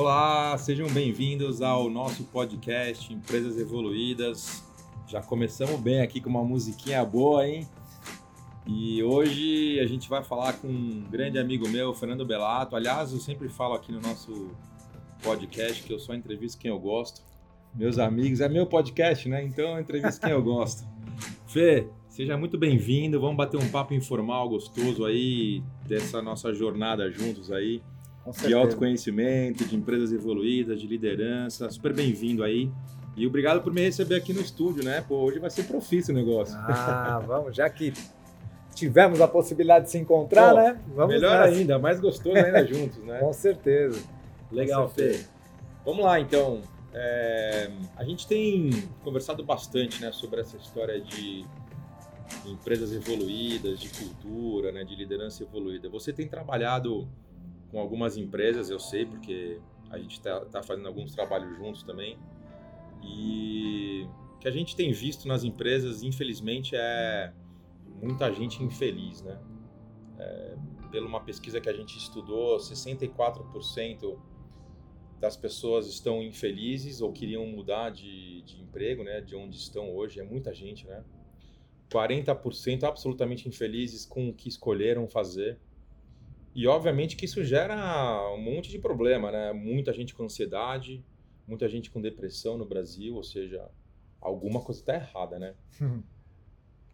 Olá, 0.00 0.56
sejam 0.56 0.86
bem-vindos 0.86 1.60
ao 1.60 1.90
nosso 1.90 2.22
podcast 2.22 3.12
Empresas 3.12 3.58
Evoluídas. 3.58 4.62
Já 5.08 5.20
começamos 5.20 5.80
bem 5.80 6.00
aqui 6.02 6.20
com 6.20 6.30
uma 6.30 6.44
musiquinha 6.44 7.04
boa, 7.04 7.44
hein? 7.44 7.66
E 8.64 9.02
hoje 9.02 9.80
a 9.80 9.86
gente 9.88 10.08
vai 10.08 10.22
falar 10.22 10.52
com 10.52 10.68
um 10.68 11.04
grande 11.10 11.36
amigo 11.36 11.68
meu, 11.68 11.92
Fernando 11.92 12.24
Belato. 12.24 12.76
Aliás, 12.76 13.12
eu 13.12 13.18
sempre 13.18 13.48
falo 13.48 13.74
aqui 13.74 13.90
no 13.90 14.00
nosso 14.00 14.52
podcast 15.20 15.82
que 15.82 15.92
eu 15.92 15.98
só 15.98 16.14
entrevisto 16.14 16.60
quem 16.60 16.70
eu 16.70 16.78
gosto. 16.78 17.20
Meus 17.74 17.98
amigos, 17.98 18.40
é 18.40 18.48
meu 18.48 18.66
podcast, 18.66 19.28
né? 19.28 19.42
Então 19.42 19.64
eu 19.74 19.80
entrevisto 19.80 20.20
quem 20.20 20.30
eu 20.30 20.42
gosto. 20.44 20.86
Fê, 21.48 21.88
seja 22.08 22.38
muito 22.38 22.56
bem-vindo. 22.56 23.20
Vamos 23.20 23.36
bater 23.36 23.56
um 23.56 23.68
papo 23.68 23.92
informal, 23.94 24.48
gostoso 24.48 25.04
aí, 25.04 25.60
dessa 25.88 26.22
nossa 26.22 26.54
jornada 26.54 27.10
juntos 27.10 27.50
aí 27.50 27.82
de 28.46 28.54
autoconhecimento, 28.54 29.64
de 29.64 29.76
empresas 29.76 30.12
evoluídas, 30.12 30.80
de 30.80 30.86
liderança. 30.86 31.70
Super 31.70 31.92
bem-vindo 31.92 32.42
aí. 32.42 32.70
E 33.16 33.26
obrigado 33.26 33.62
por 33.62 33.72
me 33.72 33.80
receber 33.82 34.14
aqui 34.16 34.32
no 34.32 34.40
estúdio, 34.40 34.84
né? 34.84 35.04
Pô, 35.06 35.16
hoje 35.16 35.38
vai 35.38 35.50
ser 35.50 35.64
profício 35.64 36.14
o 36.14 36.16
negócio. 36.16 36.54
Ah, 36.56 37.22
vamos, 37.26 37.56
já 37.56 37.68
que 37.68 37.92
tivemos 38.74 39.20
a 39.20 39.26
possibilidade 39.26 39.86
de 39.86 39.90
se 39.90 39.98
encontrar, 39.98 40.50
Pô, 40.50 40.56
né? 40.60 40.80
Vamos 40.94 41.14
melhor 41.14 41.40
nessa. 41.46 41.58
ainda, 41.58 41.78
mais 41.78 41.98
gostoso 42.00 42.36
ainda 42.36 42.64
juntos, 42.66 42.98
né? 42.98 43.18
Com 43.18 43.32
certeza. 43.32 44.00
Legal, 44.52 44.88
Com 44.88 44.94
certeza. 44.94 45.24
Fê. 45.24 45.30
Vamos 45.84 46.04
lá, 46.04 46.20
então. 46.20 46.60
É, 46.94 47.70
a 47.96 48.04
gente 48.04 48.26
tem 48.26 48.70
conversado 49.04 49.44
bastante 49.44 50.00
né, 50.00 50.10
sobre 50.10 50.40
essa 50.40 50.56
história 50.56 51.00
de 51.00 51.44
empresas 52.46 52.92
evoluídas, 52.92 53.78
de 53.78 53.88
cultura, 53.90 54.72
né, 54.72 54.84
de 54.84 54.94
liderança 54.96 55.42
evoluída. 55.42 55.88
Você 55.88 56.12
tem 56.12 56.26
trabalhado 56.26 57.06
com 57.70 57.78
algumas 57.78 58.16
empresas, 58.16 58.70
eu 58.70 58.78
sei, 58.78 59.06
porque 59.06 59.60
a 59.90 59.98
gente 59.98 60.12
está 60.12 60.44
tá 60.46 60.62
fazendo 60.62 60.86
alguns 60.86 61.12
trabalhos 61.12 61.56
juntos 61.56 61.82
também. 61.82 62.18
E 63.02 64.06
o 64.34 64.38
que 64.38 64.48
a 64.48 64.50
gente 64.50 64.74
tem 64.74 64.92
visto 64.92 65.26
nas 65.26 65.44
empresas, 65.44 66.02
infelizmente, 66.02 66.74
é 66.74 67.32
muita 68.00 68.32
gente 68.32 68.62
infeliz, 68.62 69.22
né? 69.22 69.38
É, 70.18 70.56
pela 70.90 71.06
uma 71.06 71.20
pesquisa 71.20 71.60
que 71.60 71.68
a 71.68 71.72
gente 71.72 71.96
estudou, 71.96 72.56
64% 72.56 74.18
das 75.20 75.36
pessoas 75.36 75.86
estão 75.88 76.22
infelizes 76.22 77.00
ou 77.00 77.12
queriam 77.12 77.44
mudar 77.46 77.90
de, 77.90 78.42
de 78.42 78.60
emprego, 78.60 79.02
né? 79.02 79.20
De 79.20 79.34
onde 79.34 79.56
estão 79.56 79.94
hoje, 79.94 80.20
é 80.20 80.22
muita 80.22 80.54
gente, 80.54 80.86
né? 80.86 81.04
40% 81.90 82.84
absolutamente 82.84 83.48
infelizes 83.48 84.04
com 84.04 84.28
o 84.28 84.34
que 84.34 84.48
escolheram 84.48 85.08
fazer. 85.08 85.58
E 86.54 86.66
obviamente 86.66 87.16
que 87.16 87.24
isso 87.24 87.44
gera 87.44 88.32
um 88.32 88.40
monte 88.40 88.70
de 88.70 88.78
problema, 88.78 89.30
né? 89.30 89.52
Muita 89.52 89.92
gente 89.92 90.14
com 90.14 90.24
ansiedade, 90.24 91.04
muita 91.46 91.68
gente 91.68 91.90
com 91.90 92.00
depressão 92.00 92.58
no 92.58 92.66
Brasil, 92.66 93.14
ou 93.14 93.22
seja, 93.22 93.68
alguma 94.20 94.60
coisa 94.60 94.80
está 94.80 94.94
errada, 94.94 95.38
né? 95.38 95.54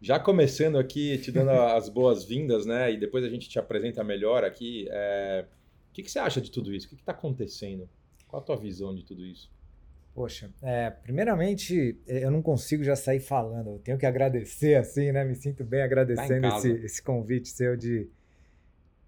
Já 0.01 0.19
começando 0.19 0.77
aqui, 0.77 1.17
te 1.17 1.31
dando 1.31 1.49
as 1.49 1.89
boas-vindas, 1.89 2.65
né? 2.65 2.91
E 2.91 2.97
depois 2.97 3.23
a 3.23 3.29
gente 3.29 3.49
te 3.49 3.57
apresenta 3.57 4.03
melhor 4.03 4.43
aqui. 4.43 4.87
É... 4.89 5.45
O 5.89 5.93
que, 5.93 6.03
que 6.03 6.11
você 6.11 6.19
acha 6.19 6.41
de 6.41 6.51
tudo 6.51 6.73
isso? 6.73 6.85
O 6.85 6.89
que 6.89 6.95
está 6.95 7.13
acontecendo? 7.13 7.89
Qual 8.27 8.41
a 8.41 8.45
tua 8.45 8.57
visão 8.57 8.93
de 8.93 9.03
tudo 9.03 9.25
isso? 9.25 9.49
Poxa, 10.13 10.49
é, 10.61 10.89
primeiramente, 10.89 11.97
eu 12.07 12.29
não 12.29 12.41
consigo 12.41 12.83
já 12.83 12.95
sair 12.95 13.19
falando. 13.19 13.71
Eu 13.71 13.79
tenho 13.79 13.97
que 13.97 14.05
agradecer, 14.05 14.75
assim, 14.75 15.11
né? 15.11 15.25
Me 15.25 15.35
sinto 15.35 15.63
bem 15.63 15.79
tá 15.79 15.85
agradecendo 15.85 16.49
tá 16.49 16.57
esse, 16.57 16.71
esse 16.71 17.03
convite 17.03 17.49
seu 17.49 17.75
de, 17.75 18.09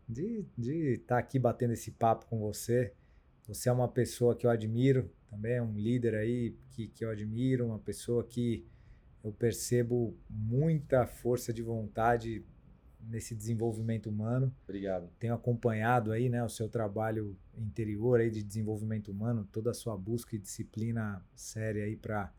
de 0.07 0.45
estar 0.57 1.15
tá 1.15 1.17
aqui 1.17 1.37
batendo 1.37 1.73
esse 1.73 1.91
papo 1.91 2.25
com 2.27 2.39
você. 2.39 2.93
Você 3.47 3.69
é 3.69 3.71
uma 3.71 3.87
pessoa 3.87 4.35
que 4.35 4.45
eu 4.45 4.49
admiro, 4.49 5.09
também 5.29 5.53
é 5.53 5.61
um 5.61 5.73
líder 5.73 6.15
aí 6.15 6.55
que, 6.71 6.87
que 6.87 7.03
eu 7.03 7.09
admiro, 7.09 7.65
uma 7.65 7.79
pessoa 7.79 8.23
que 8.23 8.65
eu 9.23 9.31
percebo 9.31 10.15
muita 10.29 11.05
força 11.05 11.53
de 11.53 11.61
vontade 11.61 12.45
nesse 12.99 13.35
desenvolvimento 13.35 14.09
humano. 14.09 14.53
Obrigado. 14.63 15.09
Tenho 15.19 15.33
acompanhado 15.33 16.11
aí, 16.11 16.29
né, 16.29 16.43
o 16.43 16.49
seu 16.49 16.67
trabalho 16.67 17.37
interior 17.57 18.19
aí 18.19 18.29
de 18.29 18.43
desenvolvimento 18.43 19.11
humano, 19.11 19.47
toda 19.51 19.71
a 19.71 19.73
sua 19.73 19.97
busca 19.97 20.35
e 20.35 20.39
disciplina 20.39 21.23
séria 21.35 21.85
aí 21.85 21.95
para 21.95 22.33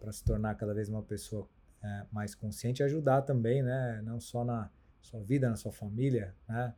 para 0.00 0.12
se 0.12 0.22
tornar 0.22 0.54
cada 0.54 0.74
vez 0.74 0.88
uma 0.88 1.02
pessoa 1.02 1.48
é, 1.82 2.06
mais 2.12 2.34
consciente 2.34 2.82
e 2.82 2.84
ajudar 2.84 3.22
também, 3.22 3.62
né, 3.62 4.02
não 4.04 4.20
só 4.20 4.44
na 4.44 4.70
sua 5.00 5.20
vida, 5.20 5.48
na 5.48 5.56
sua 5.56 5.72
família, 5.72 6.34
né, 6.48 6.74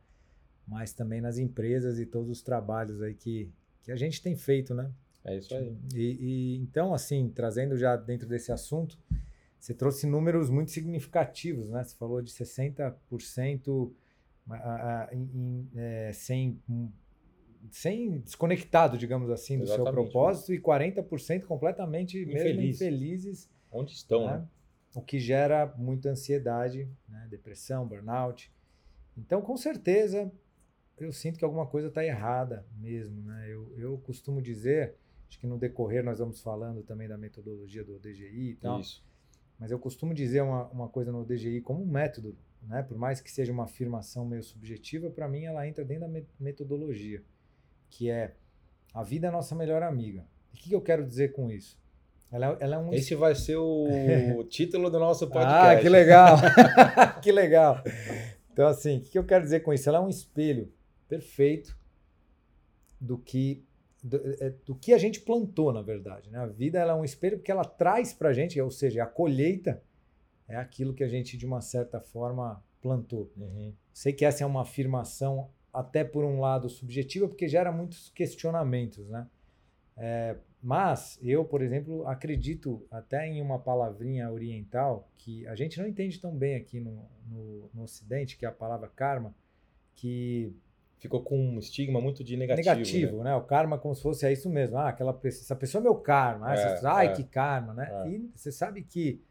mas 0.69 0.93
também 0.93 1.19
nas 1.19 1.39
empresas 1.39 1.99
e 1.99 2.05
todos 2.05 2.29
os 2.29 2.41
trabalhos 2.43 3.01
aí 3.01 3.15
que, 3.15 3.51
que 3.81 3.91
a 3.91 3.95
gente 3.95 4.21
tem 4.21 4.35
feito, 4.35 4.75
né? 4.75 4.91
É 5.25 5.35
isso 5.35 5.53
aí. 5.55 5.75
E, 5.93 5.99
e, 5.99 6.57
então, 6.57 6.93
assim, 6.93 7.29
trazendo 7.29 7.75
já 7.75 7.95
dentro 7.95 8.27
desse 8.27 8.51
assunto, 8.51 8.97
você 9.59 9.73
trouxe 9.73 10.05
números 10.05 10.49
muito 10.49 10.71
significativos, 10.71 11.69
né? 11.69 11.83
Você 11.83 11.95
falou 11.95 12.21
de 12.21 12.31
60% 12.31 13.91
a, 14.49 14.55
a, 14.55 15.09
em, 15.13 15.67
é, 15.75 16.11
sem, 16.13 16.61
sem 17.71 18.19
desconectado, 18.19 18.97
digamos 18.97 19.29
assim, 19.31 19.57
do 19.57 19.63
Exatamente, 19.63 19.85
seu 19.85 19.93
propósito 19.93 20.51
né? 20.51 20.57
e 20.57 20.61
40% 20.61 21.45
completamente 21.45 22.21
Infeliz. 22.21 22.43
mesmo 22.43 22.61
infelizes. 22.61 23.49
Onde 23.71 23.93
estão, 23.93 24.27
né? 24.27 24.37
né? 24.37 24.47
O 24.95 25.01
que 25.01 25.19
gera 25.19 25.73
muita 25.77 26.09
ansiedade, 26.09 26.87
né? 27.07 27.27
depressão, 27.29 27.87
burnout. 27.87 28.51
Então, 29.17 29.41
com 29.41 29.57
certeza, 29.57 30.31
eu 30.99 31.11
sinto 31.11 31.37
que 31.37 31.45
alguma 31.45 31.65
coisa 31.65 31.87
está 31.87 32.03
errada 32.03 32.65
mesmo. 32.77 33.21
Né? 33.23 33.47
Eu, 33.49 33.73
eu 33.77 33.97
costumo 33.99 34.41
dizer, 34.41 34.95
acho 35.27 35.39
que 35.39 35.47
no 35.47 35.57
decorrer 35.57 36.03
nós 36.03 36.19
vamos 36.19 36.41
falando 36.41 36.83
também 36.83 37.07
da 37.07 37.17
metodologia 37.17 37.83
do 37.83 37.99
DGI 37.99 38.51
e 38.51 38.55
tal. 38.55 38.79
Isso. 38.79 39.03
Mas 39.57 39.71
eu 39.71 39.79
costumo 39.79 40.13
dizer 40.13 40.41
uma, 40.41 40.67
uma 40.67 40.87
coisa 40.87 41.11
no 41.11 41.25
DGI 41.25 41.61
como 41.61 41.83
um 41.83 41.85
método, 41.85 42.37
né? 42.63 42.81
por 42.81 42.97
mais 42.97 43.19
que 43.19 43.29
seja 43.29 43.51
uma 43.51 43.65
afirmação 43.65 44.25
meio 44.25 44.43
subjetiva, 44.43 45.09
para 45.09 45.27
mim 45.27 45.45
ela 45.45 45.67
entra 45.67 45.83
dentro 45.83 46.07
da 46.07 46.21
metodologia, 46.39 47.21
que 47.89 48.09
é 48.09 48.35
a 48.93 49.03
vida 49.03 49.27
é 49.27 49.31
nossa 49.31 49.55
melhor 49.55 49.83
amiga. 49.83 50.25
E 50.53 50.57
o 50.57 50.59
que, 50.59 50.69
que 50.69 50.75
eu 50.75 50.81
quero 50.81 51.05
dizer 51.05 51.33
com 51.33 51.51
isso? 51.51 51.77
Ela, 52.31 52.57
ela 52.59 52.75
é 52.75 52.77
um... 52.77 52.93
Esse 52.93 53.15
vai 53.15 53.35
ser 53.35 53.57
o 53.57 54.43
título 54.49 54.89
do 54.89 54.99
nosso 54.99 55.27
podcast. 55.27 55.77
Ah, 55.77 55.81
que 55.81 55.89
legal! 55.89 56.37
que 57.21 57.31
legal! 57.31 57.83
Então, 58.51 58.67
assim, 58.67 58.97
o 58.97 59.01
que 59.01 59.17
eu 59.17 59.25
quero 59.25 59.43
dizer 59.43 59.59
com 59.61 59.73
isso? 59.73 59.89
Ela 59.89 59.97
é 59.97 60.01
um 60.01 60.09
espelho 60.09 60.71
perfeito 61.09 61.77
do 63.01 63.17
que 63.17 63.65
do, 64.01 64.17
é, 64.39 64.51
do, 64.65 64.75
que 64.75 64.93
a 64.93 64.97
gente 64.97 65.19
plantou, 65.19 65.73
na 65.73 65.81
verdade. 65.81 66.29
Né? 66.29 66.39
A 66.39 66.45
vida 66.45 66.79
ela 66.79 66.93
é 66.93 66.95
um 66.95 67.03
espelho 67.03 67.37
porque 67.37 67.51
ela 67.51 67.65
traz 67.65 68.13
para 68.13 68.29
a 68.29 68.33
gente, 68.33 68.59
ou 68.61 68.71
seja, 68.71 69.03
a 69.03 69.05
colheita 69.05 69.83
é 70.47 70.55
aquilo 70.55 70.93
que 70.93 71.03
a 71.03 71.07
gente, 71.07 71.37
de 71.37 71.45
uma 71.45 71.59
certa 71.59 71.99
forma, 71.99 72.63
plantou. 72.81 73.29
Uhum. 73.35 73.73
Sei 73.93 74.13
que 74.13 74.23
essa 74.23 74.43
é 74.43 74.47
uma 74.47 74.61
afirmação, 74.61 75.49
até 75.73 76.03
por 76.03 76.23
um 76.23 76.39
lado, 76.39 76.69
subjetiva, 76.69 77.27
porque 77.27 77.47
gera 77.47 77.71
muitos 77.71 78.09
questionamentos. 78.09 79.07
Né? 79.09 79.27
É, 79.97 80.37
mas 80.61 81.19
eu, 81.21 81.43
por 81.43 81.61
exemplo, 81.61 82.07
acredito 82.07 82.85
até 82.89 83.27
em 83.27 83.41
uma 83.41 83.59
palavrinha 83.59 84.31
oriental 84.31 85.09
que 85.17 85.45
a 85.47 85.55
gente 85.55 85.77
não 85.77 85.87
entende 85.87 86.19
tão 86.19 86.35
bem 86.35 86.55
aqui 86.55 86.79
no, 86.79 87.05
no, 87.27 87.69
no 87.73 87.83
Ocidente, 87.83 88.37
que 88.37 88.45
é 88.45 88.49
a 88.49 88.51
palavra 88.51 88.87
karma, 88.87 89.35
que 89.93 90.53
ficou 90.99 91.23
com 91.23 91.37
um 91.39 91.57
estigma 91.57 91.99
muito 91.99 92.23
de 92.23 92.37
negativo. 92.37 92.69
Negativo, 92.69 93.17
né? 93.19 93.31
né? 93.31 93.35
O 93.35 93.41
karma 93.41 93.79
como 93.79 93.95
se 93.95 94.01
fosse 94.01 94.25
é 94.25 94.31
isso 94.31 94.49
mesmo. 94.49 94.77
Ah, 94.77 94.89
aquela 94.89 95.17
essa 95.23 95.55
pessoa 95.55 95.81
é 95.81 95.83
meu 95.83 95.95
karma. 95.95 96.53
É, 96.53 96.77
você, 96.77 96.85
ai, 96.85 97.07
é. 97.07 97.13
que 97.13 97.23
karma, 97.23 97.73
né? 97.73 97.89
É. 97.91 98.09
E 98.09 98.31
você 98.35 98.51
sabe 98.51 98.83
que 98.83 99.21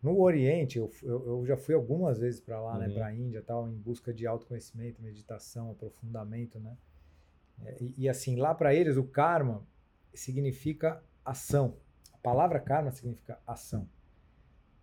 no 0.00 0.20
Oriente, 0.20 0.78
eu, 0.78 0.90
eu, 1.02 1.26
eu 1.26 1.46
já 1.46 1.56
fui 1.56 1.74
algumas 1.74 2.18
vezes 2.18 2.40
para 2.40 2.60
lá, 2.60 2.78
né? 2.78 2.86
uhum. 2.86 2.92
né? 2.92 2.94
Para 2.94 3.06
a 3.06 3.14
Índia 3.14 3.42
tal, 3.42 3.68
em 3.68 3.74
busca 3.74 4.14
de 4.14 4.26
autoconhecimento, 4.26 5.02
meditação, 5.02 5.72
aprofundamento, 5.72 6.60
né? 6.60 6.76
É, 7.64 7.76
e, 7.80 7.94
e 7.98 8.08
assim, 8.08 8.36
lá 8.36 8.54
para 8.54 8.72
eles, 8.72 8.96
o 8.96 9.02
karma 9.02 9.66
significa 10.14 11.02
ação. 11.24 11.74
A 12.12 12.18
palavra 12.18 12.60
karma 12.60 12.92
significa 12.92 13.40
ação. 13.44 13.88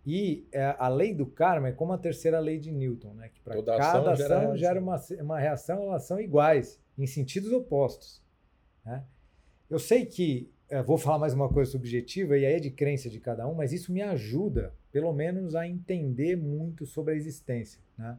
E 0.06 0.46
é, 0.52 0.76
a 0.78 0.86
lei 0.86 1.12
do 1.12 1.26
karma 1.26 1.68
é 1.68 1.72
como 1.72 1.92
a 1.92 1.98
terceira 1.98 2.38
lei 2.38 2.60
de 2.60 2.70
Newton, 2.70 3.12
né? 3.14 3.28
Que 3.28 3.40
para 3.40 3.56
cada 3.56 3.76
ação, 3.76 4.06
ação 4.06 4.56
gera, 4.56 4.80
uma, 4.80 5.00
uma 5.20 5.38
reação, 5.40 5.82
elas 5.82 6.04
são 6.04 6.20
iguais, 6.20 6.80
em 6.96 7.08
sentidos 7.08 7.50
opostos. 7.50 8.22
Né? 8.84 9.02
Eu 9.68 9.80
sei 9.80 10.06
que 10.06 10.48
é, 10.68 10.80
vou 10.80 10.96
falar 10.96 11.18
mais 11.18 11.34
uma 11.34 11.48
coisa 11.48 11.70
subjetiva, 11.72 12.38
e 12.38 12.46
aí 12.46 12.54
é 12.54 12.60
de 12.60 12.70
crença 12.70 13.10
de 13.10 13.18
cada 13.18 13.48
um, 13.48 13.54
mas 13.54 13.72
isso 13.72 13.92
me 13.92 14.00
ajuda, 14.00 14.72
pelo 14.92 15.12
menos, 15.12 15.56
a 15.56 15.66
entender 15.66 16.36
muito 16.36 16.86
sobre 16.86 17.14
a 17.14 17.16
existência. 17.16 17.80
Né? 17.98 18.16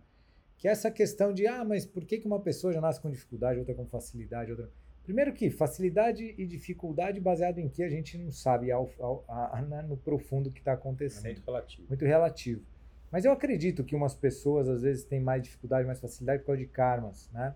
Que 0.57 0.68
é 0.68 0.72
essa 0.72 0.92
questão 0.92 1.33
de, 1.33 1.48
ah, 1.48 1.63
mas 1.63 1.86
por 1.86 2.04
que, 2.04 2.18
que 2.18 2.28
uma 2.28 2.40
pessoa 2.40 2.74
já 2.74 2.81
nasce 2.81 3.00
com 3.00 3.10
dificuldade, 3.10 3.60
outra 3.60 3.74
com 3.74 3.86
facilidade, 3.86 4.51
outra. 4.51 4.69
Primeiro 5.07 5.31
que 5.31 5.50
facilidade 5.50 6.36
e 6.38 6.45
dificuldade 6.45 7.18
baseado 7.21 7.59
em 7.59 7.69
que 7.69 7.81
a 7.81 7.88
gente 7.88 8.18
não 8.18 8.30
sabe 8.30 8.74
ao, 8.74 8.92
ao, 9.00 9.24
a, 9.25 9.57
a, 9.57 9.81
no 9.81 9.95
profundo 9.95 10.50
o 10.50 10.51
que 10.51 10.59
está 10.59 10.74
acontecendo. 10.74 11.27
É 11.27 11.31
muito 11.31 11.45
relativo. 11.45 11.88
Muito 11.88 12.06
relativo. 12.06 12.62
Mas 13.09 13.24
eu 13.24 13.31
acredito 13.31 13.86
que 13.86 13.95
umas 13.95 14.13
pessoas 14.13 14.68
às 14.68 14.81
vezes 14.81 15.06
têm 15.06 15.21
mais 15.21 15.42
dificuldade, 15.42 15.88
mais 15.88 16.01
facilidade 16.01 16.42
por 16.42 16.48
causa 16.48 16.59
de 16.59 16.68
karmas, 16.68 17.30
né? 17.31 17.56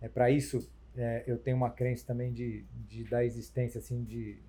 É 0.00 0.08
para 0.08 0.28
isso 0.28 0.68
é, 0.96 1.22
eu 1.24 1.38
tenho 1.38 1.56
uma 1.56 1.70
crença 1.70 2.04
também 2.04 2.32
de, 2.32 2.66
de 2.88 3.04
da 3.04 3.24
existência 3.24 3.78
assim 3.78 4.02
de 4.02 4.42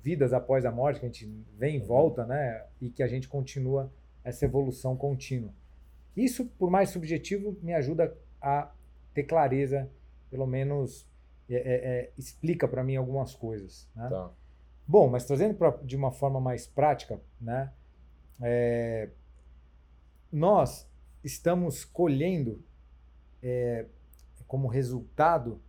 vidas 0.00 0.32
após 0.32 0.64
a 0.64 0.70
morte 0.70 1.00
que 1.00 1.06
a 1.06 1.08
gente 1.08 1.28
vem 1.58 1.74
e 1.74 1.80
uhum. 1.80 1.86
volta, 1.86 2.24
né? 2.24 2.66
E 2.80 2.88
que 2.88 3.02
a 3.02 3.08
gente 3.08 3.26
continua 3.26 3.92
essa 4.22 4.44
evolução 4.44 4.96
contínua. 4.96 5.52
Isso, 6.16 6.46
por 6.56 6.70
mais 6.70 6.90
subjetivo, 6.90 7.58
me 7.60 7.74
ajuda 7.74 8.16
a 8.40 8.72
ter 9.12 9.24
clareza, 9.24 9.90
pelo 10.30 10.46
menos 10.46 11.09
é, 11.50 11.56
é, 11.56 11.74
é 11.74 12.12
explica 12.16 12.66
para 12.68 12.84
mim 12.84 12.96
algumas 12.96 13.34
coisas. 13.34 13.88
Né? 13.94 14.08
Tá. 14.08 14.30
Bom, 14.86 15.08
mas 15.08 15.24
trazendo 15.24 15.54
pra, 15.54 15.70
de 15.82 15.96
uma 15.96 16.12
forma 16.12 16.40
mais 16.40 16.66
prática, 16.66 17.20
né? 17.40 17.72
É, 18.42 19.10
nós 20.32 20.88
estamos 21.22 21.84
colhendo 21.84 22.62
como 24.46 24.68
resultado 24.68 25.60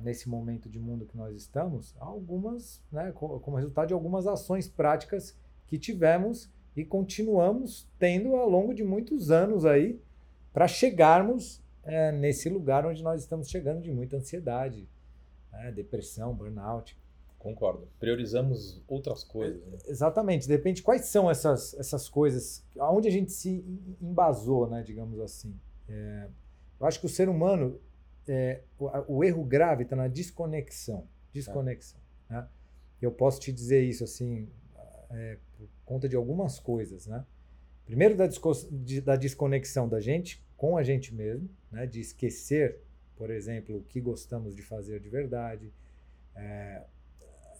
nesse 0.00 0.28
momento 0.28 0.68
de 0.68 0.78
mundo 0.78 1.06
que 1.06 1.16
nós 1.16 1.34
estamos 1.36 1.94
algumas 1.98 2.82
né, 2.90 3.12
como 3.12 3.56
resultado 3.56 3.88
de 3.88 3.94
algumas 3.94 4.26
ações 4.26 4.68
práticas 4.68 5.36
que 5.66 5.78
tivemos 5.78 6.50
e 6.76 6.84
continuamos 6.84 7.88
tendo 7.98 8.36
ao 8.36 8.48
longo 8.48 8.72
de 8.74 8.84
muitos 8.84 9.30
anos 9.30 9.64
aí 9.64 10.00
para 10.52 10.68
chegarmos 10.68 11.62
é, 11.82 12.12
nesse 12.12 12.48
lugar 12.48 12.86
onde 12.86 13.02
nós 13.02 13.22
estamos 13.22 13.48
chegando 13.48 13.80
de 13.80 13.90
muita 13.90 14.16
ansiedade, 14.16 14.88
né, 15.52 15.72
depressão, 15.72 16.34
burnout. 16.34 16.96
Concordo. 17.38 17.88
Priorizamos 18.00 18.82
outras 18.88 19.22
coisas. 19.22 19.64
Né? 19.64 19.78
Exatamente. 19.86 20.46
De 20.46 20.52
repente, 20.52 20.82
quais 20.82 21.02
são 21.06 21.30
essas, 21.30 21.72
essas 21.74 22.08
coisas? 22.08 22.64
Aonde 22.78 23.06
a 23.06 23.10
gente 23.10 23.30
se 23.30 23.64
embasou, 24.02 24.68
né, 24.68 24.82
digamos 24.82 25.20
assim? 25.20 25.54
É, 25.88 26.28
eu 26.80 26.86
acho 26.86 26.98
que 26.98 27.06
o 27.06 27.08
ser 27.08 27.28
humano, 27.28 27.80
é, 28.26 28.62
o, 28.78 29.18
o, 29.18 29.24
erro 29.24 29.44
grave 29.44 29.84
está 29.84 29.94
na 29.94 30.08
desconexão. 30.08 31.06
Desconexão. 31.32 32.00
É. 32.28 32.34
Né? 32.34 32.48
Eu 33.00 33.12
posso 33.12 33.40
te 33.40 33.52
dizer 33.52 33.82
isso 33.84 34.02
assim, 34.02 34.48
é, 35.10 35.38
por 35.56 35.68
conta 35.84 36.08
de 36.08 36.16
algumas 36.16 36.58
coisas, 36.58 37.06
né? 37.06 37.24
Primeiro 37.86 38.16
da, 38.16 38.26
de, 38.26 39.00
da 39.00 39.16
desconexão 39.16 39.88
da 39.88 40.00
gente 40.00 40.44
com 40.56 40.76
a 40.76 40.82
gente 40.82 41.14
mesmo, 41.14 41.48
né? 41.70 41.86
De 41.86 42.00
esquecer, 42.00 42.80
por 43.18 43.30
exemplo, 43.30 43.78
o 43.78 43.82
que 43.82 44.00
gostamos 44.00 44.54
de 44.54 44.62
fazer 44.62 45.00
de 45.00 45.08
verdade. 45.08 45.72
É, 46.36 46.82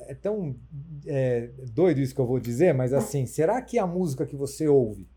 é 0.02 0.14
tão 0.14 0.56
é, 1.04 1.50
doido 1.72 2.00
isso 2.00 2.14
que 2.14 2.20
eu 2.20 2.26
vou 2.26 2.38
dizer, 2.38 2.72
mas 2.72 2.92
assim, 2.92 3.26
será 3.26 3.60
que 3.60 3.76
a 3.76 3.86
música 3.86 4.24
que 4.24 4.36
você 4.36 4.68
ouve 4.68 5.08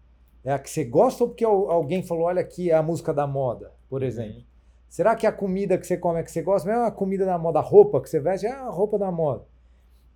é 0.44 0.52
a 0.52 0.58
que 0.58 0.70
você 0.70 0.84
gosta 0.84 1.24
ou 1.24 1.30
porque 1.30 1.46
alguém 1.46 2.02
falou, 2.02 2.24
olha 2.24 2.42
aqui, 2.42 2.72
é 2.72 2.74
a 2.74 2.82
música 2.82 3.14
da 3.14 3.28
moda, 3.28 3.72
por 3.88 4.02
uhum. 4.02 4.08
exemplo? 4.08 4.38
Uhum. 4.38 4.46
Será 4.90 5.16
que 5.16 5.28
a 5.28 5.32
comida 5.32 5.78
que 5.78 5.86
você 5.86 5.96
come 5.96 6.20
é 6.20 6.24
que 6.24 6.32
você 6.32 6.42
gosta? 6.42 6.70
Não 6.70 6.84
é 6.84 6.88
a 6.88 6.92
comida 6.92 7.24
da 7.24 7.38
moda, 7.38 7.60
a 7.60 7.62
roupa 7.62 8.02
que 8.02 8.10
você 8.10 8.20
veste 8.20 8.48
é 8.48 8.52
a 8.52 8.70
roupa 8.70 8.98
da 8.98 9.12
moda, 9.12 9.46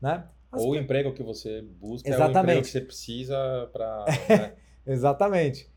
né? 0.02 0.28
Ou 0.52 0.72
o 0.72 0.76
emprego 0.76 1.14
que 1.14 1.22
você 1.22 1.62
busca 1.62 2.10
Exatamente. 2.10 2.36
é 2.36 2.40
o 2.40 2.42
emprego 2.42 2.62
que 2.64 2.72
você 2.72 2.82
precisa 2.82 3.70
para... 3.72 4.06
Né? 4.28 4.54
Exatamente. 4.88 5.70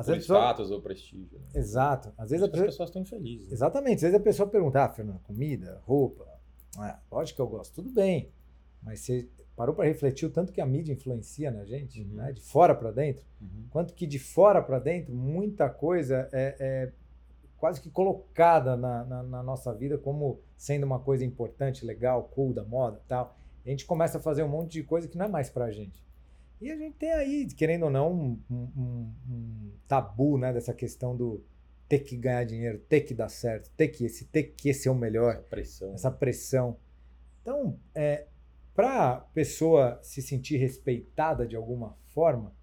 Às 0.00 0.06
vezes 0.06 0.24
status 0.24 0.64
pessoa... 0.64 0.76
ou 0.76 0.82
prestígio. 0.82 1.38
Né? 1.38 1.46
Exato. 1.54 2.12
Às 2.16 2.30
vezes 2.30 2.44
as 2.44 2.50
pessoa... 2.50 2.66
pessoas 2.66 2.88
estão 2.88 3.02
infelizes. 3.02 3.48
Né? 3.48 3.52
Exatamente. 3.52 3.96
Às 3.96 4.02
vezes 4.02 4.16
a 4.16 4.20
pessoa 4.20 4.48
pergunta, 4.48 4.84
ah, 4.84 4.88
Fernando, 4.88 5.20
comida, 5.20 5.80
roupa, 5.84 6.26
é, 6.78 6.96
lógico 7.10 7.36
que 7.36 7.42
eu 7.42 7.48
gosto, 7.48 7.74
tudo 7.74 7.90
bem. 7.90 8.30
Mas 8.82 9.00
você 9.00 9.28
parou 9.54 9.74
para 9.74 9.84
refletir 9.84 10.26
o 10.26 10.30
tanto 10.30 10.52
que 10.52 10.60
a 10.60 10.66
mídia 10.66 10.92
influencia 10.92 11.50
na 11.50 11.64
gente, 11.64 12.02
uhum. 12.02 12.14
né? 12.14 12.32
de 12.32 12.40
fora 12.40 12.74
para 12.74 12.90
dentro? 12.90 13.26
Uhum. 13.40 13.66
Quanto 13.70 13.94
que 13.94 14.06
de 14.06 14.18
fora 14.18 14.62
para 14.62 14.78
dentro, 14.78 15.14
muita 15.14 15.68
coisa 15.68 16.28
é, 16.32 16.56
é 16.58 16.92
quase 17.58 17.80
que 17.80 17.90
colocada 17.90 18.74
na, 18.74 19.04
na, 19.04 19.22
na, 19.22 19.42
nossa 19.42 19.74
vida 19.74 19.98
como 19.98 20.40
sendo 20.56 20.84
uma 20.84 20.98
coisa 20.98 21.26
importante, 21.26 21.84
legal, 21.84 22.24
cool, 22.34 22.54
da 22.54 22.64
moda 22.64 23.02
tal. 23.06 23.36
E 23.64 23.68
a 23.68 23.70
gente 23.70 23.84
começa 23.84 24.16
a 24.16 24.20
fazer 24.20 24.42
um 24.42 24.48
monte 24.48 24.72
de 24.72 24.82
coisa 24.82 25.06
que 25.06 25.18
não 25.18 25.26
é 25.26 25.28
mais 25.28 25.50
para 25.50 25.66
a 25.66 25.70
gente. 25.70 26.02
E 26.60 26.70
a 26.70 26.76
gente 26.76 26.96
tem 26.96 27.10
aí, 27.12 27.46
querendo 27.46 27.84
ou 27.84 27.90
não, 27.90 28.12
um, 28.12 28.38
um, 28.50 29.12
um 29.28 29.72
tabu 29.88 30.36
né, 30.36 30.52
dessa 30.52 30.74
questão 30.74 31.16
do 31.16 31.42
ter 31.88 32.00
que 32.00 32.16
ganhar 32.16 32.44
dinheiro, 32.44 32.78
ter 32.78 33.00
que 33.00 33.14
dar 33.14 33.28
certo, 33.28 33.70
ter 33.76 33.88
que 33.88 34.04
esse, 34.04 34.26
ter 34.26 34.44
que 34.44 34.72
ser 34.74 34.90
o 34.90 34.94
melhor. 34.94 35.32
Essa 35.32 35.42
pressão. 35.42 35.94
Essa 35.94 36.10
pressão. 36.10 36.76
Então, 37.40 37.78
é, 37.94 38.26
para 38.74 39.10
a 39.10 39.16
pessoa 39.16 39.98
se 40.02 40.20
sentir 40.20 40.58
respeitada 40.58 41.46
de 41.46 41.56
alguma 41.56 41.96
forma, 42.08 42.54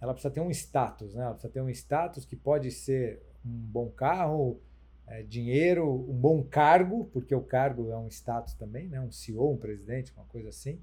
ela 0.00 0.12
precisa 0.12 0.32
ter 0.32 0.40
um 0.40 0.50
status, 0.50 1.14
né? 1.14 1.22
Ela 1.22 1.32
precisa 1.32 1.52
ter 1.52 1.60
um 1.60 1.70
status 1.70 2.24
que 2.24 2.36
pode 2.36 2.70
ser 2.70 3.22
um 3.44 3.50
bom 3.50 3.88
carro, 3.90 4.60
é, 5.06 5.22
dinheiro, 5.22 5.88
um 5.88 6.14
bom 6.14 6.42
cargo, 6.42 7.06
porque 7.12 7.34
o 7.34 7.42
cargo 7.42 7.90
é 7.90 7.96
um 7.96 8.08
status 8.08 8.54
também, 8.54 8.88
né? 8.88 9.00
Um 9.00 9.10
CEO, 9.10 9.52
um 9.52 9.56
presidente, 9.56 10.12
uma 10.12 10.24
coisa 10.26 10.48
assim. 10.48 10.80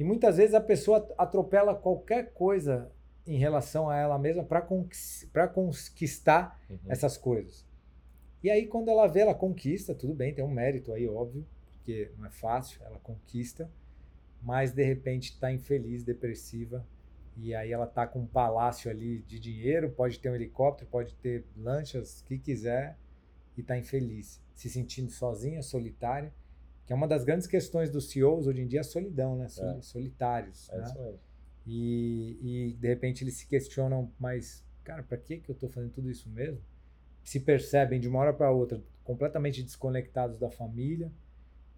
E 0.00 0.04
muitas 0.04 0.38
vezes 0.38 0.54
a 0.54 0.62
pessoa 0.62 1.06
atropela 1.18 1.74
qualquer 1.74 2.32
coisa 2.32 2.90
em 3.26 3.36
relação 3.36 3.90
a 3.90 3.98
ela 3.98 4.18
mesma 4.18 4.42
para 4.42 5.46
conquistar 5.46 6.58
uhum. 6.70 6.78
essas 6.88 7.18
coisas. 7.18 7.66
E 8.42 8.50
aí, 8.50 8.66
quando 8.66 8.88
ela 8.88 9.06
vê, 9.06 9.20
ela 9.20 9.34
conquista, 9.34 9.94
tudo 9.94 10.14
bem, 10.14 10.32
tem 10.32 10.42
um 10.42 10.50
mérito 10.50 10.94
aí, 10.94 11.06
óbvio, 11.06 11.46
porque 11.70 12.10
não 12.16 12.24
é 12.24 12.30
fácil, 12.30 12.82
ela 12.82 12.98
conquista, 13.00 13.70
mas 14.40 14.72
de 14.72 14.82
repente 14.82 15.32
está 15.32 15.52
infeliz, 15.52 16.02
depressiva, 16.02 16.82
e 17.36 17.54
aí 17.54 17.70
ela 17.70 17.84
está 17.84 18.06
com 18.06 18.20
um 18.20 18.26
palácio 18.26 18.90
ali 18.90 19.18
de 19.28 19.38
dinheiro, 19.38 19.90
pode 19.90 20.18
ter 20.18 20.30
um 20.30 20.34
helicóptero, 20.34 20.88
pode 20.90 21.14
ter 21.16 21.44
lanchas, 21.54 22.22
o 22.22 22.24
que 22.24 22.38
quiser, 22.38 22.96
e 23.54 23.60
está 23.60 23.76
infeliz, 23.76 24.42
se 24.54 24.70
sentindo 24.70 25.10
sozinha, 25.10 25.62
solitária, 25.62 26.32
que 26.90 26.92
é 26.92 26.96
uma 26.96 27.06
das 27.06 27.22
grandes 27.22 27.46
questões 27.46 27.88
dos 27.88 28.10
CEOs 28.10 28.48
hoje 28.48 28.62
em 28.62 28.66
dia, 28.66 28.80
a 28.80 28.82
solidão, 28.82 29.36
né? 29.36 29.46
É. 29.46 29.80
Solitários. 29.80 30.68
É 30.70 30.76
né? 30.76 30.82
isso 30.82 30.98
mesmo. 30.98 31.20
E, 31.64 32.38
e 32.42 32.72
de 32.72 32.88
repente 32.88 33.22
eles 33.22 33.34
se 33.34 33.46
questionam, 33.46 34.12
mas, 34.18 34.66
cara, 34.82 35.00
para 35.00 35.16
que, 35.16 35.38
que 35.38 35.48
eu 35.48 35.52
estou 35.52 35.68
fazendo 35.68 35.92
tudo 35.92 36.10
isso 36.10 36.28
mesmo? 36.28 36.60
Se 37.22 37.38
percebem 37.38 38.00
de 38.00 38.08
uma 38.08 38.18
hora 38.18 38.32
para 38.32 38.50
outra 38.50 38.82
completamente 39.04 39.62
desconectados 39.62 40.36
da 40.36 40.50
família, 40.50 41.12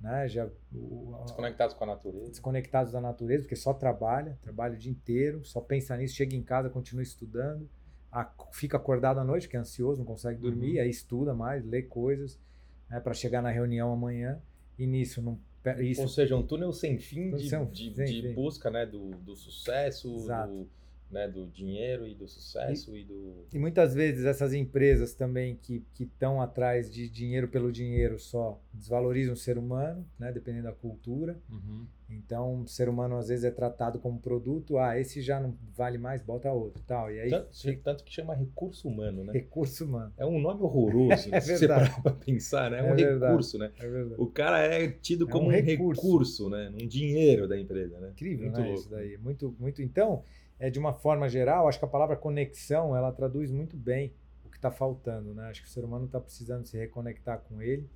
né? 0.01 0.27
Já, 0.29 0.49
o, 0.75 1.15
desconectados 1.25 1.75
com 1.75 1.85
a 1.85 1.89
natureza. 1.89 2.31
Desconectados 2.31 2.93
da 2.95 3.01
natureza, 3.03 3.43
porque 3.43 3.57
só 3.57 3.75
trabalha, 3.75 4.39
trabalha 4.41 4.77
o 4.77 4.79
dia 4.79 4.91
inteiro, 4.91 5.45
só 5.45 5.61
pensa 5.61 5.95
nisso, 5.95 6.15
chega 6.15 6.35
em 6.35 6.43
casa, 6.43 6.71
continua 6.71 7.03
estudando, 7.03 7.69
a, 8.11 8.33
fica 8.51 8.79
acordado 8.79 9.21
à 9.21 9.25
noite, 9.25 9.47
que 9.47 9.59
é 9.59 9.61
ansioso, 9.61 9.99
não 9.99 10.07
consegue 10.07 10.41
dormir, 10.41 10.77
uhum. 10.77 10.83
aí 10.85 10.89
estuda 10.89 11.35
mais, 11.35 11.63
lê 11.67 11.83
coisas 11.83 12.41
né? 12.89 12.99
para 12.99 13.13
chegar 13.13 13.43
na 13.43 13.51
reunião 13.51 13.93
amanhã, 13.93 14.41
e 14.83 14.87
nisso 14.87 15.23
não 15.23 15.39
isso. 15.81 16.03
Ou 16.03 16.09
seja, 16.09 16.37
um 16.37 16.43
túnel 16.43 16.73
sem 16.73 16.99
fim 16.99 17.31
de, 17.31 17.49
sem, 17.49 17.65
de, 17.67 17.95
sem 17.95 18.21
de 18.21 18.29
busca 18.35 18.69
né, 18.71 18.85
do, 18.85 19.11
do 19.11 19.37
sucesso, 19.37 20.09
do, 20.09 20.69
né, 21.09 21.29
do 21.29 21.47
dinheiro 21.47 22.09
e 22.09 22.15
do 22.15 22.27
sucesso 22.27 22.97
e, 22.97 23.03
e, 23.03 23.05
do... 23.05 23.47
E 23.53 23.59
muitas 23.59 23.95
vezes 23.95 24.25
essas 24.25 24.53
empresas 24.55 25.15
também 25.15 25.57
que 25.63 25.85
estão 26.01 26.41
atrás 26.41 26.91
de 26.91 27.09
dinheiro 27.09 27.47
pelo 27.47 27.71
dinheiro 27.71 28.19
só 28.19 28.61
desvalorizam 28.73 29.35
o 29.35 29.37
ser 29.37 29.57
humano, 29.57 30.05
né, 30.19 30.33
dependendo 30.33 30.65
da 30.65 30.73
cultura. 30.73 31.39
Uhum. 31.49 31.87
Então, 32.15 32.63
o 32.63 32.69
ser 32.69 32.89
humano 32.89 33.17
às 33.17 33.29
vezes 33.29 33.45
é 33.45 33.51
tratado 33.51 33.99
como 33.99 34.21
produto, 34.21 34.79
ah, 34.79 34.99
esse 34.99 35.21
já 35.21 35.41
não 35.41 35.55
vale 35.75 35.99
mais, 35.99 36.23
bota 36.23 36.51
outro, 36.53 36.83
tal. 36.87 37.11
E 37.11 37.21
aí 37.21 37.31
tanto, 37.31 37.83
tanto 37.83 38.05
que 38.05 38.13
chama 38.13 38.35
recurso 38.35 38.89
humano, 38.89 39.25
né? 39.25 39.33
Recurso 39.33 39.85
humano. 39.85 40.13
É 40.17 40.27
um 40.27 40.41
nome 40.41 40.63
horroroso, 40.63 41.29
é 41.33 41.41
se 41.41 41.57
você 41.57 41.67
parar 41.67 42.03
para 42.03 42.13
pensar, 42.13 42.71
né? 42.71 42.79
É, 42.79 42.81
é 42.81 42.93
um 42.93 42.97
verdade. 42.97 43.25
recurso, 43.25 43.59
né? 43.59 43.73
É 43.79 43.89
verdade. 43.89 44.21
O 44.21 44.27
cara 44.27 44.59
é 44.59 44.89
tido 44.89 45.27
como 45.27 45.51
é 45.51 45.57
um, 45.57 45.61
um 45.61 45.65
recurso. 45.65 46.03
recurso, 46.03 46.51
né? 46.51 46.73
Um 46.75 46.87
dinheiro 46.87 47.49
da 47.49 47.59
empresa, 47.59 47.99
né? 47.99 48.11
Incrível, 48.11 48.47
muito 48.47 48.61
né? 48.61 48.67
Louco. 48.67 48.81
Isso 48.81 48.91
daí, 48.91 49.17
muito, 49.19 49.57
muito. 49.59 49.83
Então, 49.83 50.23
é, 50.59 50.71
de 50.71 50.79
uma 50.79 50.93
forma 50.93 51.29
geral, 51.29 51.67
acho 51.69 51.79
que 51.79 51.85
a 51.85 51.89
palavra 51.89 52.17
conexão 52.17 52.97
ela 52.97 53.11
traduz 53.11 53.51
muito 53.51 53.77
bem 53.77 54.13
o 54.45 54.49
que 54.49 54.57
está 54.57 54.71
faltando. 54.71 55.35
Né? 55.35 55.49
Acho 55.49 55.63
que 55.63 55.69
o 55.69 55.71
ser 55.71 55.85
humano 55.85 56.07
está 56.07 56.21
precisando 56.21 56.67
se 56.67 56.77
reconectar 56.77 57.41
com 57.41 57.61
ele, 57.61 57.91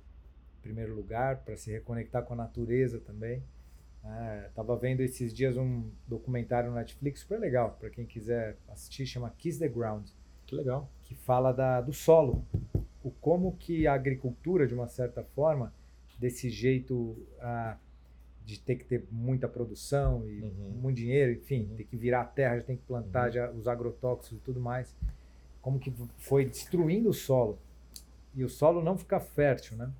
em 0.57 0.61
primeiro 0.61 0.93
lugar, 0.93 1.43
para 1.43 1.55
se 1.55 1.71
reconectar 1.71 2.23
com 2.23 2.33
a 2.33 2.37
natureza 2.37 2.99
também. 2.99 3.41
É, 4.09 4.49
vendo 4.79 5.01
esses 5.01 5.33
dias 5.33 5.57
um 5.57 5.89
documentário 6.07 6.69
no 6.69 6.75
Netflix 6.75 7.21
super 7.21 7.39
legal, 7.39 7.75
para 7.79 7.89
quem 7.89 8.05
quiser 8.05 8.57
assistir, 8.69 9.05
chama 9.05 9.29
Kiss 9.37 9.59
the 9.59 9.67
Ground. 9.67 10.07
Que 10.45 10.55
legal. 10.55 10.89
Que 11.03 11.13
fala 11.15 11.51
da, 11.51 11.81
do 11.81 11.91
solo. 11.93 12.45
O 13.03 13.11
como 13.11 13.55
que 13.57 13.85
a 13.87 13.93
agricultura, 13.93 14.65
de 14.67 14.73
uma 14.73 14.87
certa 14.87 15.23
forma, 15.23 15.73
desse 16.17 16.49
jeito 16.49 17.15
ah, 17.39 17.77
de 18.45 18.59
ter 18.59 18.75
que 18.75 18.85
ter 18.85 19.05
muita 19.11 19.47
produção 19.47 20.25
e 20.27 20.41
Uhum. 20.41 20.71
muito 20.81 20.95
dinheiro, 20.97 21.33
enfim, 21.33 21.67
Uhum. 21.69 21.75
ter 21.75 21.83
que 21.83 21.97
virar 21.97 22.21
a 22.21 22.25
terra, 22.25 22.57
já 22.57 22.63
tem 22.63 22.77
que 22.77 22.83
plantar, 22.83 23.27
Uhum. 23.27 23.31
já 23.33 23.51
os 23.51 23.67
agrotóxicos 23.67 24.37
e 24.37 24.41
tudo 24.41 24.59
mais. 24.59 24.95
Como 25.61 25.79
que 25.79 25.91
foi 26.17 26.45
destruindo 26.45 27.09
o 27.09 27.13
solo. 27.13 27.59
E 28.33 28.43
o 28.43 28.49
solo 28.49 28.81
não 28.81 28.97
fica 28.97 29.19
fértil, 29.19 29.75
né? 29.77 29.91